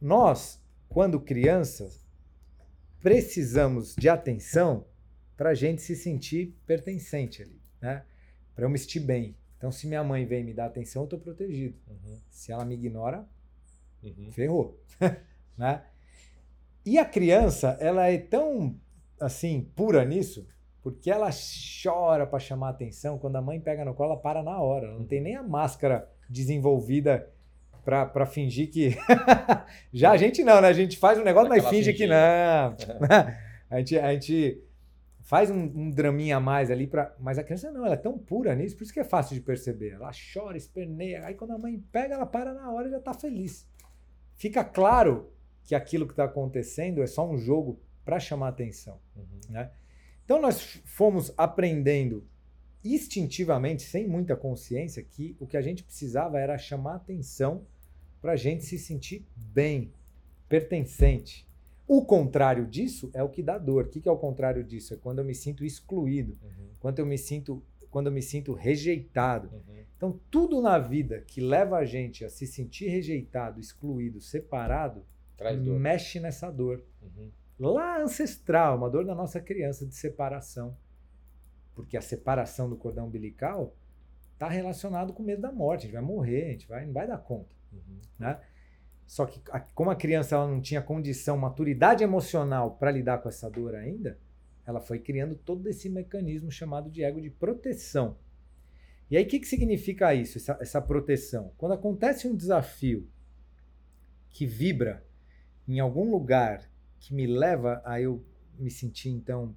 Nós, 0.00 0.62
quando 0.88 1.20
crianças, 1.20 2.06
precisamos 3.00 3.94
de 3.96 4.08
atenção 4.08 4.86
para 5.36 5.50
a 5.50 5.54
gente 5.54 5.82
se 5.82 5.94
sentir 5.94 6.56
pertencente 6.66 7.42
ali, 7.42 7.60
né? 7.80 8.04
Para 8.54 8.64
eu 8.64 8.70
me 8.70 8.78
sentir 8.78 9.00
bem. 9.00 9.36
Então, 9.58 9.70
se 9.70 9.86
minha 9.86 10.02
mãe 10.02 10.24
vem 10.24 10.42
me 10.42 10.54
dar 10.54 10.66
atenção, 10.66 11.02
eu 11.02 11.04
estou 11.04 11.18
protegido. 11.18 11.78
Uhum. 11.86 12.18
Se 12.30 12.50
ela 12.50 12.64
me 12.64 12.74
ignora, 12.74 13.28
Uhum. 14.02 14.32
Ferrou. 14.32 14.80
né? 15.56 15.82
E 16.84 16.98
a 16.98 17.04
criança, 17.04 17.76
ela 17.80 18.08
é 18.08 18.18
tão 18.18 18.74
assim, 19.20 19.70
pura 19.76 20.04
nisso, 20.04 20.46
porque 20.82 21.10
ela 21.10 21.28
chora 21.82 22.26
para 22.26 22.38
chamar 22.38 22.70
atenção. 22.70 23.18
Quando 23.18 23.36
a 23.36 23.42
mãe 23.42 23.60
pega 23.60 23.84
no 23.84 23.94
colo, 23.94 24.12
ela 24.12 24.20
para 24.20 24.42
na 24.42 24.58
hora. 24.60 24.86
Ela 24.86 24.98
não 24.98 25.04
tem 25.04 25.20
nem 25.20 25.36
a 25.36 25.42
máscara 25.42 26.08
desenvolvida 26.28 27.30
para 27.84 28.26
fingir 28.26 28.70
que. 28.70 28.96
Já 29.92 30.12
a 30.12 30.16
gente 30.16 30.42
não, 30.42 30.60
né? 30.60 30.68
A 30.68 30.72
gente 30.72 30.96
faz 30.96 31.18
um 31.18 31.24
negócio, 31.24 31.48
mas 31.48 31.68
finge 31.68 31.92
que 31.92 32.06
não. 32.06 32.16
a, 33.68 33.78
gente, 33.78 33.98
a 33.98 34.12
gente 34.12 34.64
faz 35.20 35.50
um, 35.50 35.60
um 35.62 35.90
draminha 35.90 36.38
a 36.38 36.40
mais 36.40 36.70
ali 36.70 36.86
para. 36.86 37.14
Mas 37.18 37.38
a 37.38 37.44
criança 37.44 37.70
não, 37.70 37.84
ela 37.84 37.94
é 37.94 37.98
tão 37.98 38.16
pura 38.16 38.54
nisso, 38.54 38.76
por 38.76 38.84
isso 38.84 38.92
que 38.92 39.00
é 39.00 39.04
fácil 39.04 39.34
de 39.34 39.42
perceber. 39.42 39.90
Ela 39.90 40.10
chora, 40.32 40.56
esperneia. 40.56 41.26
Aí 41.26 41.34
quando 41.34 41.52
a 41.52 41.58
mãe 41.58 41.78
pega, 41.92 42.14
ela 42.14 42.26
para 42.26 42.54
na 42.54 42.70
hora 42.72 42.88
e 42.88 42.90
já 42.90 43.00
tá 43.00 43.12
feliz 43.12 43.68
fica 44.40 44.64
claro 44.64 45.30
que 45.62 45.74
aquilo 45.74 46.06
que 46.06 46.14
está 46.14 46.24
acontecendo 46.24 47.02
é 47.02 47.06
só 47.06 47.28
um 47.28 47.36
jogo 47.36 47.78
para 48.06 48.18
chamar 48.18 48.48
atenção. 48.48 48.98
Uhum. 49.14 49.40
Né? 49.50 49.70
Então 50.24 50.40
nós 50.40 50.80
fomos 50.86 51.30
aprendendo 51.36 52.26
instintivamente, 52.82 53.82
sem 53.82 54.08
muita 54.08 54.34
consciência, 54.34 55.02
que 55.02 55.36
o 55.38 55.46
que 55.46 55.58
a 55.58 55.60
gente 55.60 55.84
precisava 55.84 56.40
era 56.40 56.56
chamar 56.56 56.94
atenção 56.94 57.66
para 58.22 58.32
a 58.32 58.36
gente 58.36 58.64
se 58.64 58.78
sentir 58.78 59.26
bem, 59.36 59.92
pertencente. 60.48 61.46
O 61.86 62.02
contrário 62.02 62.66
disso 62.66 63.10
é 63.12 63.22
o 63.22 63.28
que 63.28 63.42
dá 63.42 63.58
dor. 63.58 63.84
O 63.84 63.88
que 63.90 64.08
é 64.08 64.12
o 64.12 64.16
contrário 64.16 64.64
disso? 64.64 64.94
É 64.94 64.96
quando 64.96 65.18
eu 65.18 65.24
me 65.24 65.34
sinto 65.34 65.66
excluído, 65.66 66.38
uhum. 66.42 66.68
quando 66.80 66.98
eu 66.98 67.04
me 67.04 67.18
sinto 67.18 67.62
quando 67.90 68.06
eu 68.06 68.12
me 68.12 68.22
sinto 68.22 68.52
rejeitado. 68.52 69.50
Uhum. 69.52 69.84
Então, 69.96 70.20
tudo 70.30 70.62
na 70.62 70.78
vida 70.78 71.20
que 71.26 71.40
leva 71.40 71.76
a 71.76 71.84
gente 71.84 72.24
a 72.24 72.30
se 72.30 72.46
sentir 72.46 72.88
rejeitado, 72.88 73.60
excluído, 73.60 74.20
separado, 74.20 75.04
mexe 75.78 76.20
nessa 76.20 76.50
dor. 76.50 76.82
Uhum. 77.02 77.30
Lá 77.58 78.02
ancestral, 78.02 78.78
uma 78.78 78.88
dor 78.88 79.04
da 79.04 79.14
nossa 79.14 79.40
criança 79.40 79.84
de 79.84 79.94
separação. 79.94 80.74
Porque 81.74 81.96
a 81.96 82.00
separação 82.00 82.68
do 82.68 82.76
cordão 82.76 83.06
umbilical 83.06 83.76
está 84.32 84.48
relacionado 84.48 85.12
com 85.12 85.22
o 85.22 85.26
medo 85.26 85.42
da 85.42 85.52
morte. 85.52 85.82
A 85.82 85.84
gente 85.84 85.92
vai 85.92 86.02
morrer, 86.02 86.46
a 86.46 86.50
gente 86.52 86.68
vai, 86.68 86.86
não 86.86 86.92
vai 86.94 87.06
dar 87.06 87.18
conta. 87.18 87.54
Uhum. 87.70 88.00
Né? 88.18 88.40
Só 89.06 89.26
que, 89.26 89.42
como 89.74 89.90
a 89.90 89.96
criança 89.96 90.36
ela 90.36 90.46
não 90.46 90.60
tinha 90.60 90.80
condição, 90.80 91.36
maturidade 91.36 92.02
emocional 92.02 92.76
para 92.76 92.90
lidar 92.90 93.18
com 93.18 93.28
essa 93.28 93.50
dor 93.50 93.74
ainda, 93.74 94.16
ela 94.66 94.80
foi 94.80 94.98
criando 94.98 95.34
todo 95.34 95.68
esse 95.68 95.88
mecanismo 95.88 96.50
chamado 96.50 96.90
de 96.90 97.02
ego 97.02 97.20
de 97.20 97.30
proteção. 97.30 98.16
E 99.10 99.16
aí, 99.16 99.24
o 99.24 99.26
que, 99.26 99.40
que 99.40 99.46
significa 99.46 100.14
isso, 100.14 100.38
essa, 100.38 100.56
essa 100.60 100.80
proteção? 100.80 101.52
Quando 101.58 101.72
acontece 101.72 102.28
um 102.28 102.36
desafio 102.36 103.08
que 104.30 104.46
vibra 104.46 105.04
em 105.66 105.80
algum 105.80 106.10
lugar 106.10 106.70
que 106.98 107.12
me 107.14 107.26
leva 107.26 107.82
a 107.84 108.00
eu 108.00 108.24
me 108.58 108.70
sentir, 108.70 109.08
então, 109.08 109.56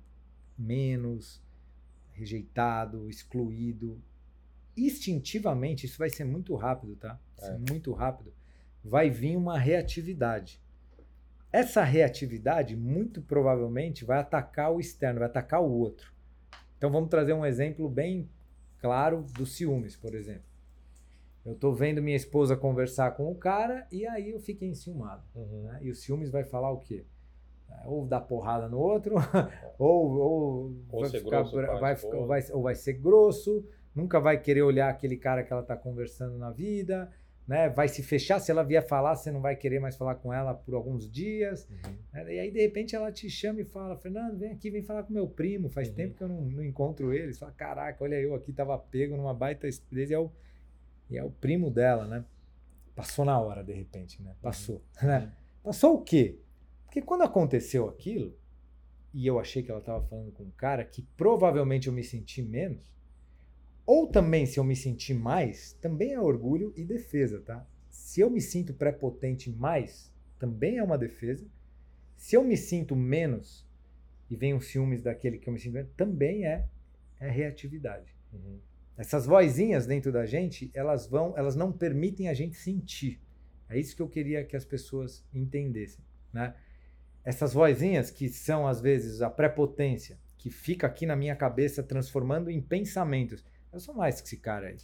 menos 0.57 1.43
rejeitado, 2.13 3.09
excluído, 3.09 4.01
instintivamente, 4.77 5.85
isso 5.85 5.97
vai 5.97 6.09
ser 6.09 6.23
muito 6.23 6.55
rápido, 6.55 6.95
tá? 6.95 7.19
É. 7.41 7.57
Muito 7.69 7.91
rápido. 7.91 8.33
Vai 8.83 9.09
vir 9.09 9.35
uma 9.35 9.57
reatividade. 9.57 10.62
Essa 11.53 11.83
reatividade, 11.83 12.75
muito 12.75 13.21
provavelmente, 13.21 14.03
vai 14.03 14.17
atacar 14.17 14.73
o 14.73 14.79
externo, 14.79 15.19
vai 15.19 15.29
atacar 15.29 15.61
o 15.61 15.71
outro. 15.71 16.11
Então 16.75 16.91
vamos 16.91 17.11
trazer 17.11 17.31
um 17.31 17.45
exemplo 17.45 17.87
bem 17.87 18.27
claro 18.79 19.23
dos 19.37 19.55
ciúmes, 19.55 19.95
por 19.95 20.15
exemplo. 20.15 20.51
Eu 21.45 21.53
estou 21.53 21.71
vendo 21.71 22.01
minha 22.01 22.17
esposa 22.17 22.57
conversar 22.57 23.11
com 23.11 23.31
o 23.31 23.35
cara 23.35 23.85
e 23.91 24.03
aí 24.07 24.31
eu 24.31 24.39
fiquei 24.39 24.67
enciumado. 24.67 25.21
Uhum. 25.35 25.61
Né? 25.61 25.79
E 25.83 25.91
o 25.91 25.95
ciúmes 25.95 26.31
vai 26.31 26.43
falar 26.43 26.71
o 26.71 26.79
quê? 26.79 27.05
Ou 27.85 28.03
dar 28.03 28.21
porrada 28.21 28.67
no 28.67 28.79
outro, 28.79 29.15
ou, 29.77 30.11
ou, 30.11 30.75
ou, 30.89 31.01
vai 31.01 31.09
ficar, 31.11 31.29
grosso, 31.29 31.55
vai, 31.55 31.95
ficar, 31.95 32.25
vai, 32.25 32.43
ou 32.51 32.63
vai 32.63 32.75
ser 32.75 32.93
grosso, 32.93 33.63
nunca 33.93 34.19
vai 34.19 34.39
querer 34.39 34.63
olhar 34.63 34.89
aquele 34.89 35.17
cara 35.17 35.43
que 35.43 35.53
ela 35.53 35.61
está 35.61 35.75
conversando 35.75 36.35
na 36.35 36.49
vida, 36.49 37.11
né, 37.47 37.69
vai 37.69 37.88
se 37.88 38.01
fechar. 38.01 38.39
Se 38.39 38.51
ela 38.51 38.63
vier 38.63 38.86
falar, 38.88 39.15
você 39.15 39.32
não 39.32 39.41
vai 39.41 39.56
querer 39.56 39.79
mais 39.79 39.95
falar 39.97 40.15
com 40.15 40.34
ela 40.34 40.53
por 40.53 40.73
alguns 40.75 41.10
dias. 41.10 41.67
Uhum. 41.69 41.95
né? 42.13 42.36
E 42.36 42.39
aí, 42.39 42.51
de 42.51 42.62
repente, 42.62 42.95
ela 42.95 43.12
te 43.12 43.29
chama 43.29 43.62
e 43.62 43.65
fala: 43.65 43.97
Fernando, 43.97 44.38
vem 44.38 44.51
aqui, 44.51 44.69
vem 44.69 44.82
falar 44.82 45.03
com 45.03 45.13
meu 45.13 45.27
primo. 45.27 45.69
Faz 45.69 45.89
Uhum. 45.89 45.95
tempo 45.95 46.15
que 46.15 46.23
eu 46.23 46.29
não, 46.29 46.41
não 46.41 46.63
encontro 46.63 47.13
ele. 47.13 47.34
Você 47.34 47.39
fala: 47.39 47.51
Caraca, 47.51 48.03
olha, 48.03 48.15
eu 48.15 48.34
aqui 48.34 48.53
tava 48.53 48.77
pego 48.77 49.17
numa 49.17 49.34
baita 49.34 49.67
estupidez. 49.67 50.10
E 50.10 50.13
é 50.13 50.19
o, 50.19 50.32
e 51.10 51.17
é 51.17 51.23
o 51.23 51.29
primo 51.32 51.69
dela, 51.69 52.08
né? 52.08 52.23
Passou 52.95 53.25
na 53.25 53.39
hora, 53.39 53.63
de 53.63 53.73
repente, 53.73 54.21
né? 54.21 54.36
Passou. 54.41 54.82
Né? 55.01 55.32
Passou 55.63 55.95
o 55.95 56.01
quê? 56.01 56.39
Porque 56.86 57.01
quando 57.01 57.23
aconteceu 57.23 57.89
aquilo, 57.89 58.38
e 59.13 59.25
eu 59.25 59.39
achei 59.39 59.63
que 59.63 59.71
ela 59.71 59.79
estava 59.79 60.03
falando 60.06 60.32
com 60.32 60.43
um 60.43 60.51
cara 60.51 60.84
que 60.86 61.01
provavelmente 61.17 61.88
eu 61.88 61.93
me 61.93 62.03
senti 62.03 62.41
menos, 62.43 62.93
ou 63.86 64.08
também 64.08 64.46
se 64.46 64.60
eu 64.60 64.63
me 64.63 64.76
sentir 64.76 65.13
mais, 65.13 65.74
também 65.82 66.13
é 66.13 66.19
orgulho 66.19 66.74
e 66.76 66.84
defesa, 66.84 67.41
tá? 67.41 67.67
Se 67.89 68.22
eu 68.22 68.30
me 68.30 68.39
sinto 68.39 68.74
prepotente 68.74 69.50
mais, 69.50 70.12
também 70.39 70.78
é 70.78 70.84
uma 70.84 70.98
defesa. 70.98 71.46
Se 72.15 72.36
eu 72.36 72.43
me 72.43 72.56
sinto 72.56 72.96
menos 72.96 73.67
e 74.30 74.36
vem 74.36 74.54
os 74.54 74.67
ciúmes 74.67 75.02
daquele 75.02 75.38
que 75.38 75.50
eu 75.50 75.54
me 75.54 75.60
sinto 75.60 75.74
menos, 75.74 75.91
também 75.96 76.46
é, 76.46 76.67
é 77.19 77.30
reatividade. 77.30 78.15
Uhum. 78.32 78.60
Essas 78.98 79.26
vozinhas 79.26 79.86
dentro 79.86 80.12
da 80.12 80.26
gente, 80.26 80.69
elas 80.74 81.08
vão, 81.08 81.34
elas 81.38 81.56
não 81.56 81.72
permitem 81.72 82.30
a 82.30 82.34
gente 82.34 82.56
sentir. 82.56 83.19
É 83.67 83.80
isso 83.80 83.96
que 83.96 84.02
eu 84.02 84.08
queria 84.08 84.43
que 84.43 84.56
as 84.56 84.65
pessoas 84.65 85.26
entendessem, 85.34 86.06
né? 86.32 86.56
Essas 87.26 87.54
vozinhas 87.54 88.12
que 88.12 88.30
são 88.30 88.67
às 88.67 88.82
vezes 88.82 89.22
a 89.22 89.30
prepotência, 89.30 90.19
que 90.38 90.50
fica 90.50 90.86
aqui 90.86 91.06
na 91.06 91.15
minha 91.15 91.36
cabeça 91.36 91.82
transformando 91.82 92.52
em 92.52 92.62
pensamentos. 92.62 93.43
Eu 93.73 93.79
sou 93.79 93.95
mais 93.95 94.21
que 94.21 94.27
esse 94.27 94.38
cara 94.38 94.67
aí. 94.67 94.77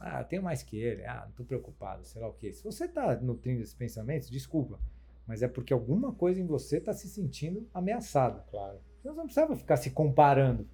Ah, 0.00 0.20
eu 0.20 0.24
tenho 0.24 0.42
mais 0.42 0.62
que 0.62 0.76
ele. 0.78 1.04
Ah, 1.04 1.24
não 1.26 1.32
tô 1.32 1.44
preocupado, 1.44 2.04
sei 2.04 2.22
lá 2.22 2.28
o 2.28 2.32
quê. 2.34 2.52
Se 2.52 2.62
você 2.62 2.86
tá 2.86 3.16
nutrindo 3.16 3.60
esses 3.60 3.74
pensamentos, 3.74 4.30
desculpa, 4.30 4.78
mas 5.26 5.42
é 5.42 5.48
porque 5.48 5.72
alguma 5.72 6.12
coisa 6.12 6.40
em 6.40 6.46
você 6.46 6.80
tá 6.80 6.92
se 6.92 7.08
sentindo 7.08 7.68
ameaçada. 7.74 8.44
Claro. 8.50 8.78
Você 9.02 9.08
não 9.08 9.24
precisava 9.24 9.56
ficar 9.56 9.76
se 9.76 9.90
comparando. 9.90 10.68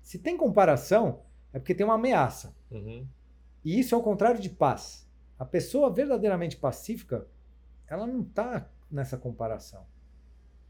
Se 0.00 0.18
tem 0.18 0.36
comparação, 0.36 1.22
é 1.52 1.58
porque 1.58 1.74
tem 1.74 1.84
uma 1.84 1.96
ameaça. 1.96 2.54
Uhum. 2.70 3.06
E 3.64 3.78
isso 3.78 3.94
é 3.94 3.98
o 3.98 4.02
contrário 4.02 4.40
de 4.40 4.50
paz. 4.50 5.08
A 5.38 5.44
pessoa 5.44 5.92
verdadeiramente 5.92 6.56
pacífica, 6.56 7.26
ela 7.86 8.06
não 8.06 8.22
está 8.22 8.70
nessa 8.90 9.16
comparação. 9.16 9.86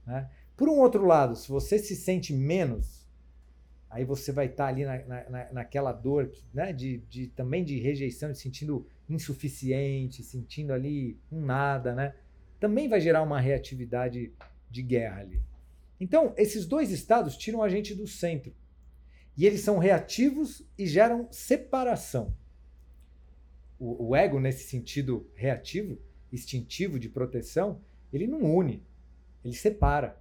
Né? 0.06 0.30
Por 0.56 0.68
um 0.68 0.78
outro 0.78 1.04
lado, 1.04 1.36
se 1.36 1.48
você 1.48 1.78
se 1.78 1.94
sente 1.94 2.32
menos, 2.32 2.97
aí 3.90 4.04
você 4.04 4.32
vai 4.32 4.46
estar 4.46 4.66
ali 4.66 4.84
na, 4.84 4.98
na- 5.06 5.30
na- 5.30 5.52
naquela 5.52 5.92
dor 5.92 6.30
né? 6.52 6.72
de, 6.72 6.98
de- 7.08 7.28
também 7.28 7.64
de 7.64 7.78
rejeição, 7.78 8.30
de 8.32 8.38
sentindo 8.38 8.86
insuficiente, 9.08 10.22
sentindo 10.22 10.72
ali 10.72 11.18
um 11.32 11.40
nada, 11.40 11.94
né? 11.94 12.14
Também 12.60 12.88
vai 12.88 13.00
gerar 13.00 13.22
uma 13.22 13.40
reatividade 13.40 14.32
de 14.70 14.82
guerra 14.82 15.20
ali. 15.20 15.40
Então, 16.00 16.32
esses 16.36 16.66
dois 16.66 16.90
estados 16.90 17.36
tiram 17.36 17.62
a 17.62 17.68
gente 17.68 17.94
do 17.94 18.06
centro. 18.06 18.52
E 19.36 19.46
eles 19.46 19.60
são 19.60 19.78
reativos 19.78 20.62
e 20.76 20.86
geram 20.86 21.28
separação. 21.30 22.34
O, 23.78 24.08
o 24.08 24.16
ego, 24.16 24.40
nesse 24.40 24.64
sentido 24.68 25.30
reativo, 25.34 25.98
instintivo 26.32 26.98
de 26.98 27.08
proteção, 27.08 27.80
ele 28.12 28.26
não 28.26 28.42
une, 28.42 28.82
ele 29.44 29.54
separa. 29.54 30.20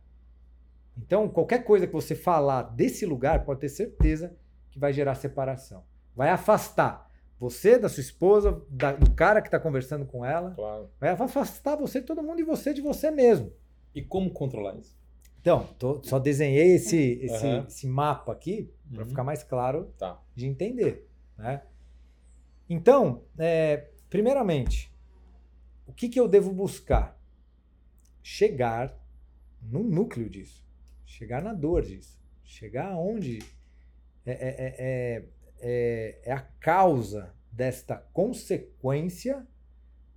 Então, 0.98 1.30
qualquer 1.30 1.64
coisa 1.64 1.86
que 1.88 1.94
você 1.94 2.16
falar 2.16 2.64
desse 2.64 3.06
lugar, 3.06 3.46
pode 3.46 3.60
ter 3.60 3.70
certeza 3.70 4.36
que 4.72 4.80
vai 4.80 4.92
gerar 4.92 5.16
separação. 5.16 5.84
Vai 6.16 6.30
afastar 6.30 7.08
você 7.40 7.78
da 7.78 7.88
sua 7.88 8.02
esposa, 8.02 8.62
da- 8.70 8.94
do 8.94 9.12
cara 9.12 9.42
que 9.42 9.48
está 9.48 9.60
conversando 9.60 10.06
com 10.06 10.26
ela. 10.26 10.52
Claro. 10.56 10.90
Vai 11.00 11.10
afastar 11.12 11.76
você 11.76 12.00
de 12.02 12.08
todo 12.08 12.24
mundo 12.24 12.40
e 12.40 12.44
você 12.44 12.74
de 12.74 12.82
você 12.82 13.12
mesmo. 13.12 13.54
E 13.94 14.02
como 14.02 14.32
controlar 14.32 14.76
isso? 14.76 14.98
Então, 15.40 15.64
tô- 15.78 16.02
só 16.04 16.18
desenhei 16.20 16.76
esse, 16.76 16.98
esse, 17.22 17.46
Aham. 17.46 17.66
esse 17.68 17.88
mapa 17.88 18.32
aqui 18.34 18.74
para 18.92 19.04
Uhum. 19.04 19.10
ficar 19.10 19.24
mais 19.24 19.44
claro 19.44 19.94
Tá. 19.98 20.20
de 20.36 20.48
entender. 20.48 21.08
Né? 21.38 21.62
Então, 22.70 23.22
é, 23.38 23.88
primeiramente, 24.10 24.92
o 25.86 25.94
que, 25.94 26.10
que 26.10 26.20
eu 26.20 26.28
devo 26.28 26.52
buscar? 26.52 27.18
Chegar 28.22 28.98
no 29.62 29.84
núcleo 29.84 30.30
disso, 30.30 30.67
chegar 31.08 31.42
na 31.42 31.54
dor 31.54 31.82
disso, 31.82 32.20
chegar 32.44 32.90
aonde 32.92 33.40
é, 34.26 34.32
é, 34.32 34.36
é, 34.36 34.76
é, 34.78 35.26
é- 35.60 36.22
é 36.26 36.32
a 36.32 36.42
causa 36.60 37.34
desta 37.52 37.96
consequência 38.14 39.48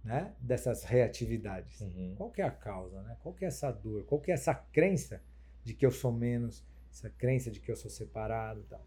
né, 0.04 0.34
dessas 0.40 0.82
reatividades. 0.84 1.80
Uhum. 1.80 2.14
Qual 2.16 2.30
que 2.30 2.40
é 2.42 2.44
a 2.44 2.50
causa, 2.50 3.02
né? 3.02 3.16
Qual 3.22 3.34
que 3.34 3.44
é 3.44 3.48
essa 3.48 3.70
dor? 3.70 4.04
Qual 4.04 4.20
que 4.20 4.30
é 4.30 4.34
essa 4.34 4.54
crença 4.54 5.22
de 5.62 5.74
que 5.74 5.84
eu 5.86 5.90
sou 5.90 6.10
menos, 6.10 6.64
essa 6.90 7.08
crença 7.10 7.50
de 7.50 7.60
que 7.60 7.70
eu 7.70 7.76
sou 7.76 7.90
separado, 7.90 8.60
e 8.60 8.64
tal? 8.64 8.84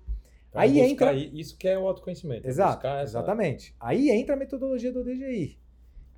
Então, 0.50 0.62
Aí 0.62 0.80
entra- 0.80 1.14
Isso 1.14 1.56
que 1.58 1.68
é 1.68 1.78
o 1.78 1.88
autoconhecimento. 1.88 2.48
Exato, 2.48 2.86
essa- 2.88 3.04
exatamente. 3.04 3.76
Aí 3.80 4.10
entra 4.10 4.34
a 4.36 4.38
metodologia 4.38 4.92
do 4.92 5.04
DGI, 5.04 5.58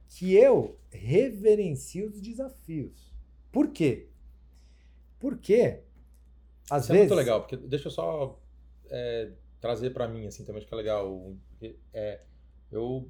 que 0.07 0.33
eu 0.33 0.77
reverencio 0.91 2.07
os 2.07 2.19
desafios. 2.21 3.13
Por 3.51 3.69
quê? 3.71 4.07
Porque 5.25 5.79
às 6.69 6.83
Isso 6.83 6.91
é 6.91 6.97
vezes 6.97 7.09
muito 7.09 7.15
legal, 7.15 7.41
porque 7.41 7.57
deixa 7.57 7.87
eu 7.87 7.91
só 7.91 8.39
é, 8.91 9.31
trazer 9.59 9.89
pra 9.89 10.07
mim, 10.07 10.27
assim, 10.27 10.45
também 10.45 10.59
acho 10.59 10.67
que 10.67 10.73
é 10.75 10.77
legal. 10.77 11.33
É, 11.91 12.21
eu 12.71 13.09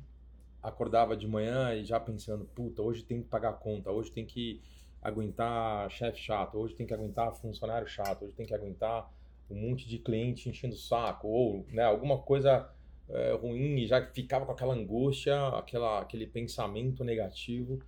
acordava 0.64 1.18
de 1.18 1.28
manhã 1.28 1.74
e 1.74 1.84
já 1.84 2.00
pensando, 2.00 2.46
puta, 2.46 2.82
hoje 2.82 3.04
tem 3.04 3.22
que 3.22 3.28
pagar 3.28 3.50
a 3.50 3.54
conta, 3.54 3.92
hoje 3.92 4.14
tem 4.14 4.26
que 4.26 4.62
aguentar 5.02 5.92
chefe 5.92 6.20
chato, 6.22 6.58
hoje 6.58 6.74
tem 6.74 6.88
que 6.88 6.94
aguentar 6.94 7.36
funcionário 7.36 7.86
chato, 7.86 8.24
hoje 8.24 8.34
tem 8.34 8.46
que 8.46 8.54
aguentar 8.54 9.14
um 9.52 9.56
monte 9.56 9.86
de 9.86 10.00
cliente 10.00 10.48
enchendo 10.48 10.74
o 10.74 10.78
saco, 10.78 11.28
ou 11.28 11.66
né, 11.68 11.84
alguma 11.84 12.20
coisa 12.20 12.70
é, 13.10 13.34
ruim 13.34 13.76
e 13.80 13.88
já 13.88 14.02
ficava 14.14 14.46
com 14.46 14.54
aquela 14.54 14.74
angústia, 14.74 15.50
aquela, 15.50 16.00
aquele 16.00 16.26
pensamento 16.26 17.04
negativo 17.04 17.82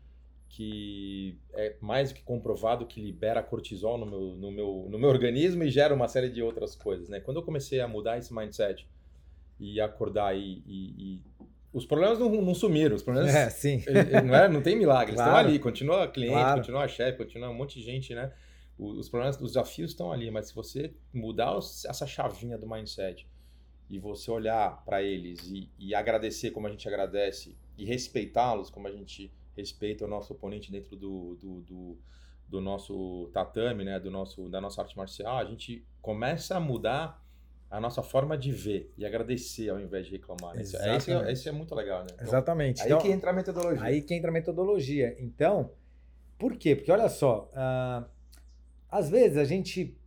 que 0.49 1.37
é 1.53 1.75
mais 1.81 2.09
do 2.11 2.15
que 2.15 2.23
comprovado 2.23 2.85
que 2.85 3.01
libera 3.01 3.43
cortisol 3.43 3.97
no 3.97 4.05
meu, 4.05 4.19
no, 4.35 4.51
meu, 4.51 4.87
no 4.89 4.97
meu 4.97 5.09
organismo 5.09 5.63
e 5.63 5.69
gera 5.69 5.93
uma 5.93 6.07
série 6.07 6.29
de 6.29 6.41
outras 6.41 6.75
coisas, 6.75 7.09
né? 7.09 7.19
Quando 7.19 7.37
eu 7.37 7.43
comecei 7.43 7.79
a 7.81 7.87
mudar 7.87 8.17
esse 8.17 8.33
mindset 8.33 8.87
e 9.59 9.79
acordar 9.81 10.35
e, 10.37 10.63
e- 10.65 10.93
e- 11.15 11.21
os 11.73 11.85
problemas 11.85 12.17
não, 12.17 12.29
não 12.41 12.55
sumiram, 12.55 12.95
os 12.95 13.03
problemas 13.03 13.33
é, 13.35 13.49
sim. 13.49 13.83
não, 14.25 14.33
é, 14.35 14.47
não 14.47 14.61
tem 14.61 14.75
milagre, 14.75 15.11
eles 15.11 15.21
Claro. 15.21 15.37
estão 15.37 15.49
ali, 15.49 15.59
continua 15.59 16.07
cliente, 16.07 16.33
Claro. 16.33 16.59
continua 16.61 16.87
chefe, 16.87 17.17
continua 17.17 17.49
um 17.49 17.53
monte 17.53 17.77
de 17.79 17.85
gente, 17.85 18.15
né? 18.15 18.31
Os 18.79 19.09
problemas, 19.09 19.35
os 19.41 19.49
desafios 19.53 19.91
estão 19.91 20.11
ali, 20.11 20.29
mas 20.31 20.47
se 20.49 20.55
você 20.55 20.93
mudar 21.13 21.57
essa 21.57 22.05
chavinha 22.07 22.57
do 22.57 22.67
mindset 22.69 23.27
e 23.89 23.97
você 23.99 24.29
olhar 24.31 24.83
para 24.85 25.01
eles 25.01 25.49
e, 25.49 25.69
e 25.79 25.95
agradecer 25.95 26.51
como 26.51 26.67
a 26.67 26.69
gente 26.69 26.87
agradece 26.87 27.55
e 27.77 27.85
respeitá-los 27.85 28.69
como 28.69 28.87
a 28.87 28.91
gente 28.91 29.31
respeita 29.57 30.05
o 30.05 30.07
nosso 30.07 30.33
oponente 30.33 30.71
dentro 30.71 30.95
do, 30.95 31.35
do, 31.35 31.61
do, 31.61 31.97
do 32.47 32.61
nosso 32.61 33.29
tatame, 33.33 33.83
né? 33.83 33.99
Do 33.99 34.09
nosso, 34.09 34.47
da 34.47 34.61
nossa 34.61 34.81
arte 34.81 34.95
marcial, 34.95 35.37
a 35.37 35.45
gente 35.45 35.85
começa 36.01 36.55
a 36.55 36.59
mudar 36.59 37.21
a 37.69 37.81
nossa 37.81 38.01
forma 38.01 38.37
de 38.37 38.51
ver 38.51 38.93
e 38.97 39.05
agradecer 39.05 39.69
ao 39.69 39.79
invés 39.79 40.05
de 40.05 40.13
reclamar. 40.13 40.55
né? 40.55 40.61
Isso, 40.61 40.77
é, 40.77 40.97
isso, 40.97 41.11
é, 41.11 41.31
isso 41.33 41.49
é 41.49 41.51
muito 41.51 41.75
legal, 41.75 42.01
né? 42.01 42.07
Então, 42.13 42.27
Exatamente. 42.27 42.81
Aí 42.81 42.87
Então, 42.87 42.99
que 42.99 43.09
entra 43.09 43.31
a 43.31 43.33
metodologia. 43.33 43.83
Aí 43.83 44.01
que 44.01 44.13
entra 44.13 44.29
a 44.29 44.33
metodologia. 44.33 45.15
Então, 45.19 45.71
por 46.37 46.55
quê? 46.55 46.75
Porque 46.75 46.91
olha 46.91 47.09
só, 47.09 47.51
ah, 47.53 48.05
às 48.89 49.09
vezes 49.09 49.37
a 49.37 49.43
gente 49.43 49.97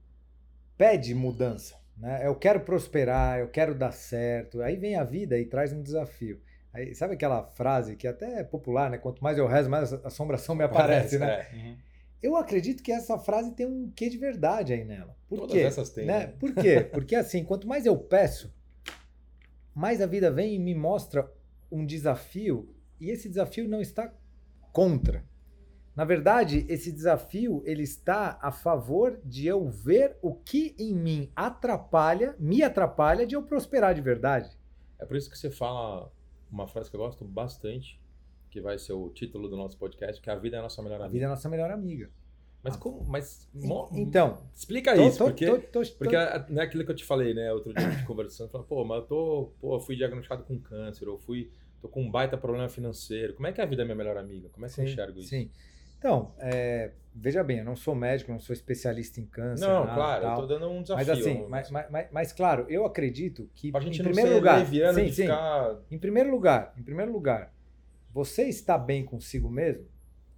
pede 0.79 1.15
mudança, 1.15 1.77
né? 1.99 2.27
Eu 2.27 2.35
quero 2.35 2.61
prosperar, 2.61 3.41
eu 3.41 3.49
quero 3.49 3.75
dar 3.75 3.93
certo. 3.93 4.63
Aí 4.63 4.77
vem 4.77 4.97
a 4.97 5.05
vida 5.05 5.39
e 5.39 5.45
traz 5.45 5.73
um 5.73 5.83
desafio. 5.83 6.41
Aí, 6.73 6.95
sabe 6.95 7.15
aquela 7.15 7.45
frase 7.49 7.97
que 7.97 8.07
até 8.07 8.41
é 8.41 8.45
popular, 8.45 8.91
né? 8.91 8.99
Quanto 8.99 9.23
mais 9.23 9.37
eu 9.37 9.47
rezo, 9.47 9.69
mais 9.69 9.93
a 9.93 10.07
assombração 10.07 10.55
me 10.55 10.63
aparece, 10.63 11.19
né? 11.19 11.47
é. 11.53 11.57
Uhum. 11.57 11.77
Eu 12.23 12.37
acredito 12.37 12.83
que 12.83 12.93
essa 12.93 13.19
frase 13.19 13.53
tem 13.55 13.67
um 13.67 13.91
quê 13.91 14.09
de 14.09 14.19
verdade 14.19 14.73
aí 14.73 14.85
nela. 14.85 15.17
Por 15.29 15.41
Todas 15.41 15.53
quê? 15.53 15.63
essas 15.63 15.91
têm, 15.91 16.07
né? 16.07 16.19
né? 16.19 16.27
Por 16.39 16.55
quê? 16.55 16.81
Porque 16.93 17.17
assim, 17.17 17.43
quanto 17.43 17.67
mais 17.67 17.87
eu 17.87 17.97
peço, 17.97 18.55
mais 19.75 20.01
a 20.01 20.07
vida 20.07 20.31
vem 20.31 20.55
e 20.55 20.59
me 20.59 20.75
mostra 20.75 21.31
um 21.73 21.85
desafio, 21.85 22.75
e 23.01 23.11
esse 23.11 23.29
desafio 23.29 23.67
não 23.67 23.81
está 23.81 24.13
contra. 24.73 25.25
Na 25.97 26.05
verdade, 26.05 26.67
esse 26.69 26.93
desafio 26.93 27.63
ele 27.65 27.83
está 27.83 28.39
a 28.41 28.53
favor 28.53 29.21
de 29.25 29.47
eu 29.47 29.69
ver 29.69 30.17
o 30.23 30.35
que 30.35 30.75
em 30.79 30.95
mim 30.95 31.33
atrapalha, 31.35 32.37
me 32.39 32.63
atrapalha 32.63 33.27
de 33.27 33.35
eu 33.35 33.43
prosperar 33.43 33.95
de 33.95 34.01
verdade. 34.01 34.51
É 34.99 35.05
por 35.05 35.17
isso 35.17 35.31
que 35.31 35.39
você 35.39 35.51
fala 35.51 36.13
uma 36.51 36.67
frase 36.67 36.91
que 36.91 36.97
eu 36.97 37.01
gosto 37.01 37.25
bastante, 37.25 38.01
que 38.51 38.61
vai 38.61 38.79
ser 38.79 38.93
o 38.93 39.09
título 39.11 39.49
do 39.49 39.57
nosso 39.57 39.77
podcast, 39.79 40.21
que 40.21 40.29
a 40.31 40.35
vida 40.37 40.57
é 40.57 40.59
a 40.59 40.63
nossa 40.63 40.83
melhor 40.83 40.97
A 41.01 41.05
amiga. 41.05 41.13
vida 41.13 41.25
é 41.25 41.27
a 41.27 41.31
nossa 41.31 41.49
melhor 41.49 41.71
amiga. 41.71 42.11
Mas 42.63 42.77
como? 42.77 43.03
Mas 43.05 43.49
Então, 43.97 44.43
explica 44.55 44.95
tô- 44.95 45.07
isso, 45.09 45.19
tô- 45.19 45.25
porque 45.25 45.47
tô- 45.47 45.83
porque 45.99 46.15
é 46.17 46.47
não 46.51 46.61
é 46.61 46.65
aquilo 46.67 46.85
que 46.85 46.91
eu 46.91 46.95
te 46.97 47.05
falei, 47.05 47.33
né, 47.33 47.51
outro 47.53 47.73
dia 47.73 47.87
a 47.87 47.91
gente 47.91 48.05
conversando, 48.07 48.51
falando, 48.51 48.67
pô, 48.67 48.85
mas 48.85 48.99
eu 48.99 49.07
tô, 49.07 49.53
pô, 49.61 49.77
eu 49.77 49.81
fui 49.81 49.97
diagnosticado 49.97 50.45
com 50.45 50.59
câncer, 50.59 51.09
ou 51.09 51.19
fui 51.19 51.51
Tô 51.81 51.89
com 51.89 52.03
um 52.03 52.11
baita 52.11 52.37
problema 52.37 52.69
financeiro. 52.69 53.33
Como 53.33 53.47
é 53.47 53.53
que 53.53 53.59
é 53.59 53.65
a 53.65 53.67
vida 53.67 53.81
é 53.81 53.85
minha 53.87 53.95
melhor 53.97 54.15
amiga? 54.19 54.51
Como 54.51 54.67
é 54.67 54.69
que 54.69 54.75
sim, 54.75 54.83
eu 54.83 54.87
enxergo 54.89 55.19
isso? 55.19 55.31
Sim. 55.31 55.51
Então, 56.01 56.33
é, 56.39 56.93
veja 57.15 57.45
bem, 57.45 57.59
eu 57.59 57.65
não 57.65 57.77
sou 57.77 57.95
médico, 57.95 58.33
não 58.33 58.41
sou 58.41 58.55
especialista 58.55 59.21
em 59.21 59.27
câncer. 59.27 59.67
Não, 59.67 59.85
nada, 59.85 59.95
claro, 59.95 60.23
tal. 60.23 60.31
eu 60.33 60.41
tô 60.41 60.47
dando 60.47 60.71
um 60.71 60.81
desafio. 60.81 61.07
Mas 61.07 61.19
assim, 61.21 61.47
mas, 61.47 61.71
mas, 61.71 61.91
mas, 61.91 62.07
mas, 62.11 62.33
claro, 62.33 62.65
eu 62.71 62.87
acredito 62.87 63.51
que 63.55 63.71
Pra 63.71 63.83
gente 63.83 64.01
em 64.01 64.05
primeiro 64.05 64.33
lugar, 64.35 64.67
sim, 64.67 64.95
sim, 64.95 65.23
ficar... 65.25 65.77
em 65.91 65.99
primeiro 65.99 66.31
lugar, 66.31 66.73
em 66.79 66.83
primeiro 66.83 67.13
lugar, 67.13 67.53
você 68.15 68.45
está 68.45 68.79
bem 68.79 69.05
consigo 69.05 69.51
mesmo, 69.51 69.85